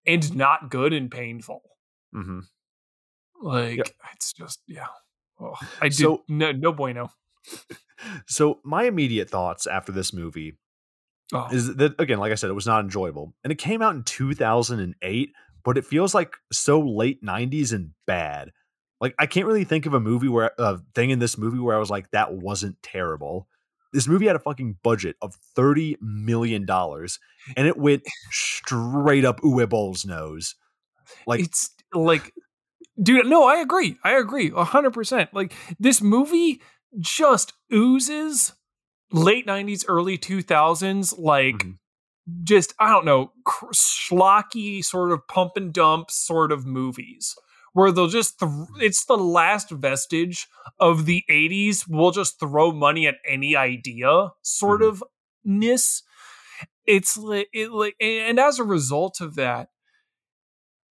and 0.07 0.37
not 0.37 0.71
good 0.71 0.93
and 0.93 1.11
painful. 1.11 1.63
Mm-hmm. 2.15 2.41
Like, 3.43 3.79
yep. 3.79 3.89
it's 4.15 4.33
just 4.33 4.61
yeah. 4.67 4.87
Oh, 5.41 5.55
I 5.81 5.89
do 5.89 5.95
so, 5.95 6.25
no 6.29 6.53
no 6.53 6.73
bueno. 6.73 7.11
so 8.27 8.61
my 8.65 8.85
immediate 8.85 9.29
thoughts 9.29 9.67
after 9.67 9.93
this 9.93 10.13
movie 10.13 10.59
oh. 11.33 11.49
is 11.51 11.75
that 11.77 12.01
again, 12.01 12.19
like 12.19 12.33
I 12.33 12.37
said, 12.37 12.51
it 12.51 12.55
was 12.55 12.67
not 12.67 12.83
enjoyable, 12.83 13.35
and 13.43 13.53
it 13.53 13.57
came 13.57 13.83
out 13.83 13.95
in 13.95 14.03
2008, 14.05 15.33
but 15.65 15.79
it 15.79 15.85
feels 15.85 16.15
like 16.15 16.37
so 16.53 16.81
late 16.81 17.23
90s 17.23 17.73
and 17.73 17.91
bad. 18.07 18.51
Like 19.01 19.15
I 19.19 19.27
can't 19.27 19.47
really 19.47 19.65
think 19.65 19.87
of 19.87 19.95
a 19.95 20.01
movie 20.01 20.29
where 20.29 20.53
a 20.59 20.79
thing 20.95 21.11
in 21.11 21.19
this 21.19 21.37
movie 21.37 21.59
where 21.59 21.77
I 21.77 21.81
was 21.81 21.91
like, 21.91 22.11
that 22.13 22.33
wasn't 22.33 22.83
terrible. 22.83 23.49
This 23.95 24.07
movie 24.07 24.27
had 24.27 24.37
a 24.37 24.41
fucking 24.41 24.77
budget 24.83 25.17
of 25.23 25.35
thirty 25.57 25.97
million 26.01 26.67
dollars, 26.67 27.19
and 27.57 27.67
it 27.67 27.79
went 27.79 28.03
straight 28.31 29.25
up 29.25 29.41
Uwe 29.41 29.69
Boll's 29.69 30.05
nose. 30.05 30.55
Like 31.27 31.41
it's 31.41 31.71
like, 31.95 32.35
dude. 33.03 33.27
No, 33.27 33.45
I 33.45 33.57
agree. 33.57 33.97
I 34.05 34.19
agree 34.19 34.51
hundred 34.51 34.91
percent. 34.91 35.33
Like 35.33 35.55
this 35.79 36.03
movie 36.03 36.61
just 37.01 37.53
oozes 37.73 38.53
late 39.13 39.47
90s, 39.47 39.85
early 39.89 40.19
2000s, 40.19 41.19
like 41.19 41.55
mm-hmm. 41.57 41.71
just, 42.43 42.75
I 42.79 42.91
don't 42.91 43.05
know, 43.05 43.33
schlocky 43.47 44.85
sort 44.85 45.13
of 45.13 45.27
pump 45.29 45.53
and 45.57 45.73
dump 45.73 46.11
sort 46.11 46.53
of 46.53 46.67
movies 46.67 47.35
where 47.75 47.93
they'll 47.93 48.09
just, 48.09 48.39
th- 48.39 48.51
it's 48.81 49.05
the 49.05 49.19
last 49.19 49.71
vestige 49.71 50.49
of 50.81 51.05
the 51.05 51.23
80s. 51.31 51.85
We'll 51.87 52.11
just 52.11 52.41
throw 52.41 52.73
money 52.73 53.07
at 53.07 53.17
any 53.29 53.55
idea 53.55 54.31
sort 54.43 54.81
mm-hmm. 54.81 54.91
of 54.91 55.05
ness. 55.45 56.03
It's 56.87 57.17
like, 57.19 57.49
it 57.53 57.71
like, 57.71 57.95
and 58.01 58.41
as 58.41 58.59
a 58.59 58.65
result 58.65 59.21
of 59.21 59.35
that, 59.37 59.69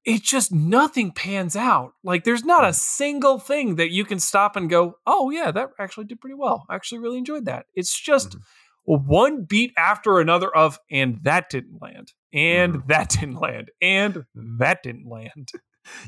it 0.05 0.23
just 0.23 0.53
nothing 0.53 1.13
pans 1.13 1.55
out. 1.57 1.93
Like 2.03 2.25
there's 2.25 2.45
not 2.45 2.65
a 2.65 2.69
mm. 2.69 2.75
single 2.75 3.39
thing 3.39 3.77
that 3.77 3.91
you 3.91 4.05
can 4.05 4.19
stop 4.19 4.57
and 4.57 4.69
go, 4.69 4.95
"Oh 5.07 5.31
yeah, 5.31 5.51
that 5.51 5.71
actually 5.79 6.07
did 6.07 6.21
pretty 6.21 6.35
well. 6.35 6.65
I 6.69 6.75
actually 6.75 6.99
really 6.99 7.19
enjoyed 7.19 7.45
that." 7.45 7.67
It's 7.75 7.99
just 7.99 8.31
mm-hmm. 8.31 9.07
one 9.07 9.45
beat 9.45 9.73
after 9.77 10.19
another 10.19 10.55
of 10.55 10.79
and 10.91 11.21
that 11.23 11.51
didn't 11.51 11.81
land. 11.81 12.13
And 12.33 12.75
mm-hmm. 12.75 12.89
that 12.89 13.11
didn't 13.11 13.41
land. 13.41 13.71
And 13.81 14.25
that 14.59 14.83
didn't 14.83 15.09
land. 15.09 15.53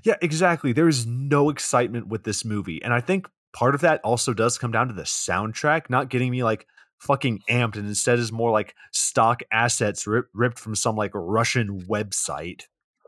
Yeah, 0.03 0.17
exactly. 0.23 0.73
There 0.73 0.89
is 0.89 1.07
no 1.07 1.51
excitement 1.51 2.09
with 2.09 2.25
this 2.25 2.45
movie. 2.45 2.83
And 2.83 2.93
I 2.93 3.01
think 3.01 3.29
part 3.53 3.75
of 3.75 3.81
that 3.83 4.01
also 4.03 4.35
does 4.35 4.59
come 4.59 4.73
down 4.73 4.89
to 4.89 4.95
the 4.95 5.03
soundtrack 5.03 5.89
not 5.89 6.09
getting 6.09 6.31
me 6.31 6.43
like 6.43 6.67
fucking 6.99 7.43
amped 7.51 7.77
and 7.77 7.87
instead 7.87 8.19
is 8.19 8.33
more 8.33 8.51
like 8.51 8.75
stock 8.93 9.43
assets 9.53 10.07
rip- 10.07 10.29
ripped 10.33 10.59
from 10.59 10.75
some 10.75 10.97
like 10.97 11.13
Russian 11.15 11.83
website 11.83 12.63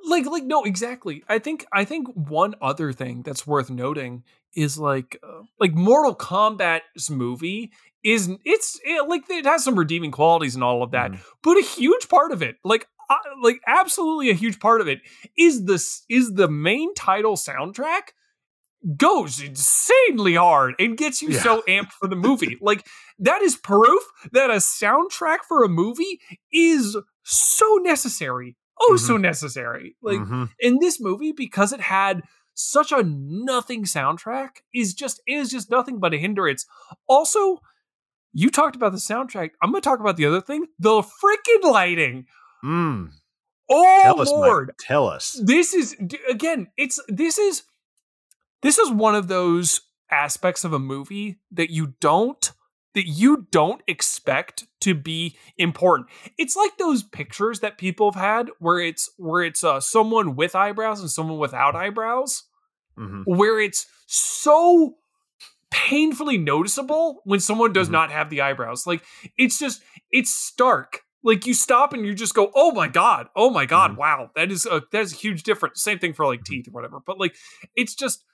like 0.06 0.26
like 0.26 0.44
no 0.44 0.62
exactly 0.62 1.22
i 1.28 1.38
think 1.38 1.66
i 1.72 1.84
think 1.84 2.06
one 2.14 2.54
other 2.62 2.92
thing 2.92 3.22
that's 3.22 3.46
worth 3.46 3.70
noting 3.70 4.22
is 4.54 4.78
like 4.78 5.18
uh, 5.22 5.42
like 5.58 5.74
mortal 5.74 6.14
kombat's 6.14 7.10
movie 7.10 7.72
is 8.04 8.30
it's 8.44 8.80
it, 8.84 9.08
like 9.08 9.22
it 9.28 9.44
has 9.44 9.64
some 9.64 9.78
redeeming 9.78 10.12
qualities 10.12 10.54
and 10.54 10.62
all 10.62 10.82
of 10.82 10.92
that 10.92 11.10
mm. 11.10 11.18
but 11.42 11.58
a 11.58 11.62
huge 11.62 12.08
part 12.08 12.32
of 12.32 12.40
it 12.40 12.56
like 12.64 12.86
uh, 13.08 13.16
like 13.42 13.60
absolutely 13.66 14.30
a 14.30 14.34
huge 14.34 14.60
part 14.60 14.80
of 14.80 14.88
it 14.88 15.00
is 15.36 15.64
this 15.64 16.04
is 16.08 16.34
the 16.34 16.48
main 16.48 16.94
title 16.94 17.36
soundtrack 17.36 18.12
goes 18.96 19.40
insanely 19.40 20.34
hard 20.34 20.74
and 20.78 20.96
gets 20.96 21.20
you 21.20 21.30
yeah. 21.30 21.42
so 21.42 21.62
amped 21.68 21.92
for 21.92 22.06
the 22.08 22.14
movie 22.14 22.56
like 22.60 22.86
that 23.18 23.42
is 23.42 23.56
proof 23.56 24.02
that 24.32 24.50
a 24.50 24.54
soundtrack 24.54 25.38
for 25.48 25.64
a 25.64 25.68
movie 25.68 26.20
is 26.52 26.96
so 27.24 27.78
necessary 27.82 28.56
oh 28.80 28.94
mm-hmm. 28.94 29.06
so 29.06 29.16
necessary. 29.16 29.96
Like 30.02 30.18
mm-hmm. 30.18 30.44
in 30.60 30.78
this 30.78 31.00
movie, 31.00 31.32
because 31.32 31.72
it 31.72 31.80
had 31.80 32.22
such 32.54 32.92
a 32.92 33.02
nothing 33.02 33.84
soundtrack, 33.84 34.58
is 34.74 34.94
just 34.94 35.20
is 35.26 35.50
just 35.50 35.70
nothing 35.70 35.98
but 35.98 36.14
a 36.14 36.18
hindrance. 36.18 36.66
Also, 37.08 37.58
you 38.32 38.50
talked 38.50 38.76
about 38.76 38.92
the 38.92 38.98
soundtrack. 38.98 39.50
I'm 39.62 39.70
going 39.70 39.82
to 39.82 39.88
talk 39.88 40.00
about 40.00 40.16
the 40.16 40.26
other 40.26 40.40
thing: 40.40 40.66
the 40.78 41.02
freaking 41.02 41.70
lighting. 41.70 42.26
Mm. 42.64 43.10
Oh 43.68 44.02
tell 44.02 44.16
Lord, 44.16 44.70
us, 44.70 44.76
tell 44.78 45.08
us. 45.08 45.40
This 45.42 45.74
is 45.74 45.96
again. 46.28 46.68
It's 46.76 47.00
this 47.08 47.38
is 47.38 47.64
this 48.62 48.78
is 48.78 48.90
one 48.90 49.14
of 49.14 49.28
those 49.28 49.80
aspects 50.10 50.64
of 50.64 50.72
a 50.72 50.78
movie 50.78 51.38
that 51.50 51.70
you 51.70 51.94
don't 52.00 52.52
that 52.94 53.06
you 53.06 53.46
don't 53.50 53.82
expect 53.86 54.66
to 54.80 54.94
be 54.94 55.36
important. 55.58 56.08
It's 56.38 56.56
like 56.56 56.78
those 56.78 57.02
pictures 57.02 57.60
that 57.60 57.76
people 57.76 58.10
have 58.10 58.20
had 58.20 58.48
where 58.58 58.80
it's 58.80 59.10
where 59.18 59.42
it's 59.42 59.62
uh, 59.62 59.80
someone 59.80 60.34
with 60.34 60.54
eyebrows 60.54 61.00
and 61.00 61.10
someone 61.10 61.38
without 61.38 61.76
eyebrows, 61.76 62.44
mm-hmm. 62.98 63.22
where 63.26 63.60
it's 63.60 63.86
so 64.06 64.94
painfully 65.70 66.38
noticeable 66.38 67.20
when 67.24 67.38
someone 67.38 67.74
does 67.74 67.88
mm-hmm. 67.88 67.94
not 67.94 68.12
have 68.12 68.30
the 68.30 68.40
eyebrows. 68.40 68.86
Like 68.86 69.04
it's 69.36 69.58
just 69.58 69.82
it's 70.10 70.30
stark. 70.30 71.02
Like 71.26 71.44
you 71.44 71.54
stop 71.54 71.92
and 71.92 72.06
you 72.06 72.14
just 72.14 72.34
go, 72.34 72.52
"Oh 72.54 72.70
my 72.70 72.86
god! 72.86 73.26
Oh 73.34 73.50
my 73.50 73.66
god! 73.66 73.90
Mm-hmm. 73.90 74.00
Wow, 74.00 74.30
that 74.36 74.52
is 74.52 74.64
a 74.64 74.82
that 74.92 75.00
is 75.02 75.12
a 75.12 75.16
huge 75.16 75.42
difference." 75.42 75.82
Same 75.82 75.98
thing 75.98 76.12
for 76.12 76.24
like 76.24 76.40
mm-hmm. 76.40 76.54
teeth 76.54 76.68
or 76.68 76.70
whatever. 76.70 77.00
But 77.04 77.18
like 77.18 77.34
it's 77.74 77.96
just 77.96 78.24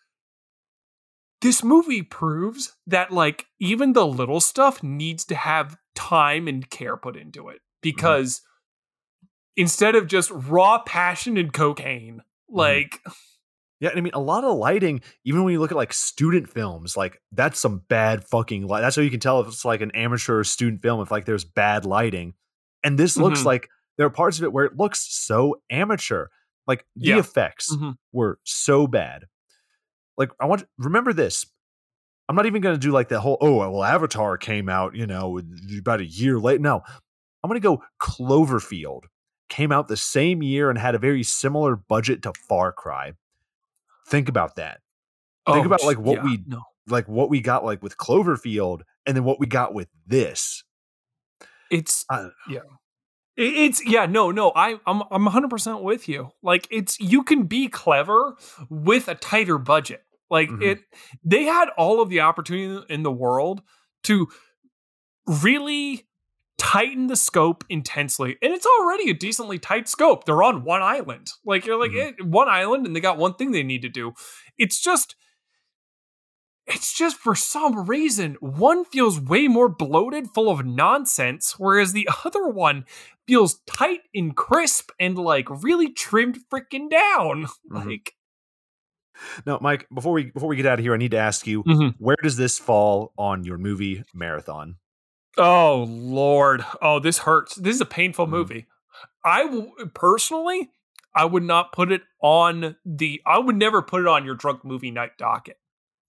this 1.41 1.65
movie 1.65 2.03
proves 2.03 2.77
that 2.87 3.11
like 3.11 3.47
even 3.59 3.95
the 3.95 4.07
little 4.07 4.41
stuff 4.41 4.83
needs 4.83 5.25
to 5.25 5.35
have 5.35 5.79
time 5.95 6.47
and 6.47 6.69
care 6.69 6.99
put 6.99 7.17
into 7.17 7.49
it 7.49 7.57
mm-hmm. 7.57 7.81
because 7.81 8.41
mm-hmm. 8.41 9.63
instead 9.63 9.95
of 9.97 10.07
just 10.07 10.31
raw 10.31 10.79
passion 10.79 11.39
and 11.39 11.55
cocaine 11.55 12.17
mm-hmm. 12.17 12.59
like 12.59 13.01
yeah 13.81 13.91
i 13.95 14.01
mean 14.01 14.13
a 14.15 14.21
lot 14.21 14.45
of 14.45 14.57
lighting 14.57 15.01
even 15.25 15.45
when 15.45 15.53
you 15.53 15.61
look 15.61 15.73
at 15.73 15.77
like 15.77 15.93
student 15.93 16.49
films 16.49 16.97
like 16.97 17.21
that's 17.33 17.61
some 17.61 17.83
bad 17.89 18.25
fucking 18.25 18.67
light 18.67 18.81
that's 18.81 18.97
how 18.97 19.03
you 19.03 19.11
can 19.11 19.21
tell 19.21 19.41
if 19.41 19.49
it's 19.49 19.65
like 19.65 19.81
an 19.81 19.91
amateur 19.93 20.43
student 20.45 20.81
film 20.81 21.01
if 21.03 21.11
like 21.11 21.25
there's 21.25 21.45
bad 21.45 21.85
lighting 21.85 22.33
and 22.85 22.99
this 22.99 23.17
looks 23.17 23.41
mm-hmm. 23.41 23.49
like 23.49 23.69
there 23.97 24.07
are 24.07 24.11
parts 24.11 24.39
of 24.39 24.45
it 24.45 24.53
where 24.53 24.65
it 24.65 24.77
looks 24.77 25.07
so 25.11 25.57
amateur 25.71 26.27
like 26.67 26.85
the 26.97 27.11
yeah. 27.11 27.19
effects 27.19 27.75
mm-hmm. 27.75 27.91
were 28.13 28.39
so 28.45 28.87
bad 28.87 29.25
like 30.17 30.31
I 30.41 30.47
want 30.47 30.65
remember 30.79 31.13
this. 31.13 31.47
I'm 32.29 32.37
not 32.37 32.47
even 32.47 32.63
going 32.63 32.75
to 32.75 32.81
do 32.81 32.93
like 32.93 33.09
that 33.09 33.21
whole 33.21 33.39
oh 33.41 33.57
well 33.57 33.83
Avatar 33.83 34.39
came 34.39 34.69
out 34.69 34.95
you 34.95 35.07
know 35.07 35.41
about 35.79 36.01
a 36.01 36.07
year 36.07 36.39
late. 36.39 36.61
No, 36.61 36.83
I'm 37.43 37.49
going 37.49 37.61
to 37.61 37.65
go 37.65 37.83
Cloverfield 38.01 39.03
came 39.49 39.73
out 39.73 39.89
the 39.89 39.97
same 39.97 40.43
year 40.43 40.71
and 40.71 40.79
had 40.79 40.95
a 40.95 40.99
very 40.99 41.23
similar 41.23 41.77
budget 41.77 42.23
to 42.23 42.33
Far 42.49 42.73
Cry. 42.73 43.13
Think 44.09 44.29
about 44.29 44.57
that. 44.57 44.81
Think 45.47 45.65
oh, 45.65 45.67
about 45.67 45.83
like 45.83 45.99
what 45.99 46.19
yeah, 46.19 46.25
we 46.25 46.45
no. 46.47 46.63
like 46.89 47.09
what 47.09 47.29
we 47.29 47.41
got 47.41 47.65
like 47.65 47.83
with 47.83 47.97
Cloverfield 47.97 48.83
and 49.07 49.17
then 49.17 49.25
what 49.25 49.41
we 49.41 49.47
got 49.47 49.75
with 49.75 49.89
this. 50.07 50.63
It's 51.73 52.05
yeah. 52.49 52.61
It's 53.35 53.85
yeah, 53.87 54.05
no, 54.05 54.31
no. 54.31 54.53
I 54.55 54.79
I'm 54.87 55.03
I'm 55.11 55.27
100% 55.27 55.83
with 55.83 56.07
you. 56.07 56.31
Like 56.43 56.69
it's 56.71 57.01
you 57.01 57.25
can 57.25 57.45
be 57.45 57.69
clever 57.69 58.37
with 58.69 59.09
a 59.09 59.15
tighter 59.15 59.57
budget. 59.57 60.03
Like 60.31 60.51
mm-hmm. 60.51 60.63
it 60.63 60.81
they 61.25 61.45
had 61.45 61.71
all 61.79 62.03
of 62.03 62.11
the 62.11 62.21
opportunity 62.21 62.85
in 62.93 63.03
the 63.03 63.11
world 63.11 63.63
to 64.05 64.29
really 65.27 66.07
tighten 66.59 67.07
the 67.07 67.17
scope 67.17 67.65
intensely. 67.71 68.37
And 68.43 68.53
it's 68.53 68.67
already 68.67 69.11
a 69.11 69.15
decently 69.15 69.59
tight 69.59 69.89
scope. 69.89 70.25
They're 70.25 70.43
on 70.43 70.63
one 70.63 70.83
island. 70.83 71.31
Like 71.45 71.65
you're 71.65 71.81
like 71.81 71.93
mm-hmm. 71.93 72.23
Eh, 72.23 72.25
one 72.27 72.49
island 72.49 72.87
and 72.87 72.95
they 72.95 73.01
got 73.01 73.17
one 73.17 73.35
thing 73.35 73.53
they 73.53 73.63
need 73.63 73.83
to 73.83 73.89
do. 73.89 74.13
It's 74.59 74.81
just 74.81 75.17
it's 76.67 76.93
just 76.97 77.17
for 77.17 77.35
some 77.35 77.87
reason 77.87 78.37
one 78.41 78.85
feels 78.85 79.21
way 79.21 79.49
more 79.49 79.69
bloated, 79.69 80.31
full 80.35 80.49
of 80.49 80.65
nonsense, 80.65 81.55
whereas 81.59 81.93
the 81.93 82.09
other 82.25 82.47
one 82.47 82.85
feels 83.27 83.61
tight 83.67 84.01
and 84.15 84.37
crisp 84.37 84.91
and 85.01 85.19
like 85.19 85.47
really 85.63 85.91
trimmed 85.91 86.39
freaking 86.53 86.91
down. 86.91 87.47
Mm-hmm. 87.73 87.89
Like 87.89 88.15
now, 89.47 89.59
Mike, 89.61 89.87
before 89.95 90.13
we 90.13 90.25
before 90.25 90.49
we 90.49 90.57
get 90.57 90.67
out 90.67 90.79
of 90.79 90.85
here, 90.85 90.95
I 90.95 90.97
need 90.97 91.13
to 91.13 91.19
ask 91.19 91.47
you, 91.47 91.63
mm-hmm. 91.63 91.89
where 91.99 92.17
does 92.23 92.37
this 92.37 92.59
fall 92.59 93.13
on 93.17 93.45
your 93.45 93.59
movie 93.59 94.05
marathon? 94.15 94.77
Oh 95.39 95.87
Lord. 95.89 96.65
Oh, 96.81 96.99
this 96.99 97.19
hurts. 97.19 97.55
This 97.55 97.77
is 97.77 97.81
a 97.81 97.87
painful 97.87 98.27
mm-hmm. 98.27 98.35
movie. 98.35 98.67
I 99.25 99.45
w- 99.45 99.73
personally, 99.95 100.71
I 101.15 101.25
would 101.25 101.43
not 101.43 101.73
put 101.73 101.93
it 101.93 102.03
on 102.21 102.77
the 102.85 103.23
I 103.27 103.39
would 103.39 103.57
never 103.57 103.83
put 103.83 104.03
it 104.03 104.09
on 104.09 104.25
your 104.25 104.35
drunk 104.35 104.65
movie 104.65 104.91
night 104.91 105.13
docket. 105.19 105.59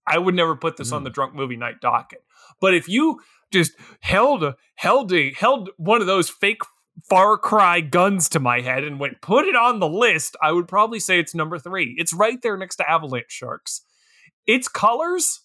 I 0.06 0.18
would 0.18 0.34
never 0.34 0.56
put 0.56 0.76
this 0.76 0.90
mm. 0.90 0.96
on 0.96 1.04
the 1.04 1.10
drunk 1.10 1.34
movie 1.34 1.56
night 1.56 1.80
docket. 1.80 2.22
But 2.60 2.74
if 2.74 2.88
you 2.88 3.20
just 3.52 3.72
held 4.00 4.42
a 4.42 4.56
held 4.74 5.12
a 5.12 5.32
held 5.32 5.70
one 5.76 6.00
of 6.00 6.06
those 6.06 6.28
fake 6.28 6.62
Far 7.08 7.36
Cry 7.36 7.80
guns 7.80 8.28
to 8.30 8.40
my 8.40 8.60
head 8.60 8.84
and 8.84 9.00
went 9.00 9.20
put 9.20 9.46
it 9.46 9.56
on 9.56 9.80
the 9.80 9.88
list, 9.88 10.36
I 10.40 10.52
would 10.52 10.68
probably 10.68 11.00
say 11.00 11.18
it's 11.18 11.34
number 11.34 11.58
three. 11.58 11.94
It's 11.98 12.12
right 12.12 12.40
there 12.42 12.56
next 12.56 12.76
to 12.76 12.88
Avalanche 12.88 13.26
Sharks. 13.28 13.82
Its 14.46 14.68
colors, 14.68 15.40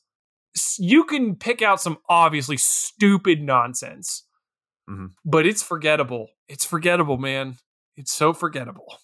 you 0.78 1.04
can 1.04 1.36
pick 1.36 1.62
out 1.62 1.82
some 1.82 1.98
obviously 2.08 2.58
stupid 2.58 3.42
nonsense, 3.42 4.26
mm-hmm. 4.90 5.08
but 5.26 5.46
it's 5.46 5.64
forgettable. 5.64 6.28
It's 6.48 6.66
forgettable, 6.66 7.18
man. 7.18 7.58
It's 7.98 8.14
so 8.14 8.32
forgettable. 8.34 8.98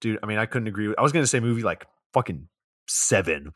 Dude, 0.00 0.18
I 0.22 0.26
mean, 0.26 0.38
I 0.38 0.46
couldn't 0.46 0.68
agree. 0.68 0.88
With, 0.88 0.98
I 0.98 1.02
was 1.02 1.12
going 1.12 1.22
to 1.22 1.28
say 1.28 1.40
movie 1.40 1.62
like 1.62 1.86
fucking 2.12 2.48
seven. 2.88 3.52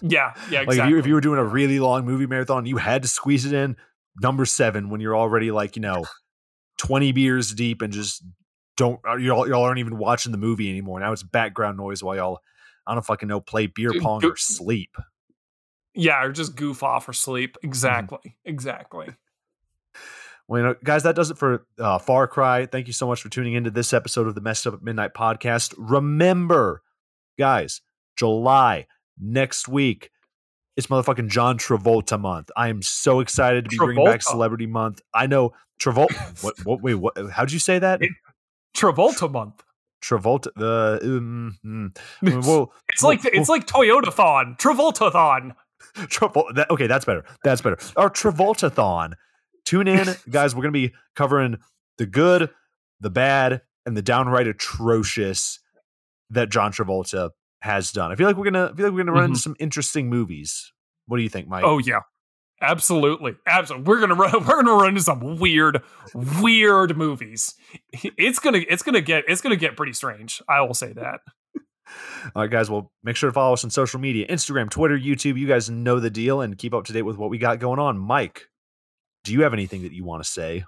Yeah, 0.00 0.32
yeah, 0.50 0.62
exactly. 0.62 0.78
like 0.78 0.78
if 0.78 0.90
you, 0.90 0.98
if 0.98 1.06
you 1.06 1.14
were 1.14 1.20
doing 1.20 1.38
a 1.38 1.44
really 1.44 1.78
long 1.78 2.04
movie 2.04 2.26
marathon, 2.26 2.66
you 2.66 2.78
had 2.78 3.02
to 3.02 3.08
squeeze 3.08 3.44
it 3.44 3.52
in 3.52 3.76
number 4.20 4.44
seven 4.44 4.90
when 4.90 5.00
you're 5.00 5.16
already 5.16 5.50
like, 5.50 5.76
you 5.76 5.82
know, 5.82 6.04
20 6.78 7.12
beers 7.12 7.52
deep 7.52 7.82
and 7.82 7.92
just 7.92 8.24
don't 8.76 9.00
uh, 9.06 9.16
y'all, 9.16 9.48
y'all 9.48 9.64
aren't 9.64 9.78
even 9.78 9.98
watching 9.98 10.32
the 10.32 10.38
movie 10.38 10.70
anymore. 10.70 11.00
Now 11.00 11.12
it's 11.12 11.22
background 11.22 11.76
noise 11.76 12.02
while 12.02 12.16
y'all 12.16 12.40
I 12.86 12.94
don't 12.94 13.04
fucking 13.04 13.28
know 13.28 13.40
play 13.40 13.66
beer 13.66 13.90
pong 14.00 14.24
or 14.24 14.36
sleep. 14.36 14.96
Yeah, 15.94 16.24
or 16.24 16.32
just 16.32 16.56
goof 16.56 16.82
off 16.82 17.08
or 17.08 17.12
sleep. 17.12 17.56
Mm-hmm. 17.56 17.68
Exactly. 17.68 18.18
Mm-hmm. 18.18 18.50
Exactly. 18.50 19.08
Well, 20.46 20.60
you 20.60 20.66
know, 20.68 20.74
guys, 20.82 21.02
that 21.02 21.14
does 21.14 21.30
it 21.30 21.36
for 21.36 21.66
uh, 21.78 21.98
Far 21.98 22.26
Cry. 22.26 22.64
Thank 22.64 22.86
you 22.86 22.94
so 22.94 23.06
much 23.06 23.20
for 23.20 23.28
tuning 23.28 23.52
into 23.52 23.70
this 23.70 23.92
episode 23.92 24.26
of 24.26 24.34
the 24.34 24.40
Messed 24.40 24.66
Up 24.66 24.74
at 24.74 24.82
Midnight 24.82 25.12
podcast. 25.12 25.74
Remember, 25.76 26.82
guys, 27.38 27.82
July 28.16 28.86
next 29.20 29.68
week 29.68 30.10
it's 30.78 30.86
motherfucking 30.86 31.28
John 31.28 31.58
Travolta 31.58 32.20
month. 32.20 32.52
I 32.56 32.68
am 32.68 32.82
so 32.82 33.18
excited 33.18 33.64
to 33.64 33.68
be 33.68 33.76
Travolta. 33.76 33.84
bringing 33.84 34.04
back 34.04 34.22
Celebrity 34.22 34.66
Month. 34.66 35.00
I 35.12 35.26
know 35.26 35.52
Travolta. 35.80 36.42
what? 36.44 36.54
What? 36.64 36.82
Wait. 36.82 36.94
What? 36.94 37.16
How'd 37.32 37.50
you 37.50 37.58
say 37.58 37.80
that? 37.80 38.00
It, 38.00 38.12
Travolta 38.76 39.30
month. 39.30 39.64
Travolta. 40.00 40.50
The. 40.54 41.00
Um, 41.02 41.58
mm, 41.66 42.46
well, 42.46 42.72
it's 42.88 43.02
like 43.02 43.24
well, 43.24 43.32
it's 43.34 43.48
like 43.48 43.66
Toyota 43.66 44.12
Thon. 44.12 44.54
Travolta 44.60 45.10
Thon. 45.10 45.54
Travolta. 45.96 46.54
That, 46.54 46.70
okay, 46.70 46.86
that's 46.86 47.04
better. 47.04 47.24
That's 47.42 47.60
better. 47.60 47.78
Our 47.96 48.08
Travolta 48.08 48.72
Thon. 48.72 49.16
Tune 49.64 49.88
in, 49.88 50.06
guys. 50.30 50.54
We're 50.54 50.62
gonna 50.62 50.70
be 50.70 50.94
covering 51.16 51.58
the 51.98 52.06
good, 52.06 52.50
the 53.00 53.10
bad, 53.10 53.62
and 53.84 53.96
the 53.96 54.02
downright 54.02 54.46
atrocious 54.46 55.58
that 56.30 56.50
John 56.50 56.70
Travolta 56.70 57.30
has 57.60 57.92
done. 57.92 58.12
I 58.12 58.16
feel 58.16 58.26
like 58.26 58.36
we're 58.36 58.44
gonna 58.44 58.70
I 58.72 58.76
feel 58.76 58.86
like 58.86 58.94
we're 58.94 59.04
gonna 59.04 59.12
run 59.12 59.24
mm-hmm. 59.24 59.32
into 59.32 59.40
some 59.40 59.56
interesting 59.58 60.08
movies. 60.08 60.72
What 61.06 61.16
do 61.16 61.22
you 61.22 61.28
think, 61.28 61.48
Mike? 61.48 61.64
Oh 61.64 61.78
yeah. 61.78 62.00
Absolutely. 62.60 63.36
Absolutely. 63.46 63.86
We're 63.86 64.00
gonna 64.00 64.14
run 64.14 64.32
we're 64.46 64.62
gonna 64.62 64.74
run 64.74 64.88
into 64.88 65.02
some 65.02 65.38
weird, 65.38 65.82
weird 66.14 66.96
movies. 66.96 67.54
It's 67.92 68.38
gonna 68.38 68.60
it's 68.68 68.82
gonna 68.82 69.00
get 69.00 69.24
it's 69.28 69.40
gonna 69.40 69.56
get 69.56 69.76
pretty 69.76 69.92
strange. 69.92 70.42
I 70.48 70.60
will 70.62 70.74
say 70.74 70.92
that. 70.92 71.20
All 72.34 72.42
right, 72.42 72.50
guys. 72.50 72.70
Well, 72.70 72.92
make 73.02 73.16
sure 73.16 73.30
to 73.30 73.34
follow 73.34 73.54
us 73.54 73.64
on 73.64 73.70
social 73.70 74.00
media 74.00 74.26
Instagram, 74.26 74.70
Twitter, 74.70 74.98
YouTube. 74.98 75.38
You 75.38 75.46
guys 75.46 75.70
know 75.70 76.00
the 76.00 76.10
deal 76.10 76.40
and 76.40 76.58
keep 76.58 76.74
up 76.74 76.84
to 76.86 76.92
date 76.92 77.02
with 77.02 77.16
what 77.16 77.30
we 77.30 77.38
got 77.38 77.60
going 77.60 77.78
on. 77.78 77.98
Mike, 77.98 78.48
do 79.24 79.32
you 79.32 79.42
have 79.42 79.54
anything 79.54 79.82
that 79.82 79.92
you 79.92 80.04
want 80.04 80.22
to 80.22 80.28
say? 80.28 80.64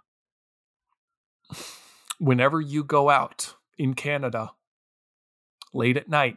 Whenever 2.19 2.61
you 2.61 2.85
go 2.85 3.09
out 3.09 3.55
in 3.79 3.95
Canada 3.95 4.53
late 5.73 5.97
at 5.97 6.09
night, 6.09 6.37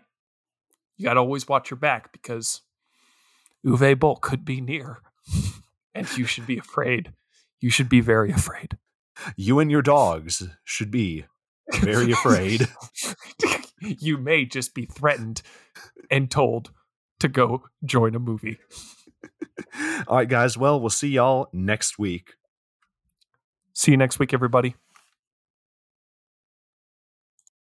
you 0.97 1.05
got 1.05 1.15
to 1.15 1.19
always 1.19 1.47
watch 1.47 1.71
your 1.71 1.77
back 1.77 2.11
because 2.11 2.61
Uwe 3.65 3.99
Boll 3.99 4.15
could 4.17 4.45
be 4.45 4.61
near. 4.61 4.99
and 5.95 6.17
you 6.17 6.25
should 6.25 6.45
be 6.45 6.57
afraid. 6.57 7.13
You 7.59 7.69
should 7.69 7.89
be 7.89 8.01
very 8.01 8.31
afraid. 8.31 8.77
You 9.35 9.59
and 9.59 9.71
your 9.71 9.81
dogs 9.81 10.43
should 10.63 10.91
be 10.91 11.25
very 11.75 12.11
afraid. 12.11 12.67
you 13.81 14.17
may 14.17 14.45
just 14.45 14.73
be 14.73 14.85
threatened 14.85 15.41
and 16.09 16.29
told 16.29 16.71
to 17.19 17.27
go 17.27 17.63
join 17.85 18.15
a 18.15 18.19
movie. 18.19 18.57
All 20.07 20.17
right, 20.17 20.27
guys. 20.27 20.57
Well, 20.57 20.79
we'll 20.79 20.89
see 20.89 21.09
y'all 21.09 21.47
next 21.53 21.97
week. 21.97 22.33
See 23.73 23.91
you 23.91 23.97
next 23.97 24.19
week, 24.19 24.33
everybody. 24.33 24.75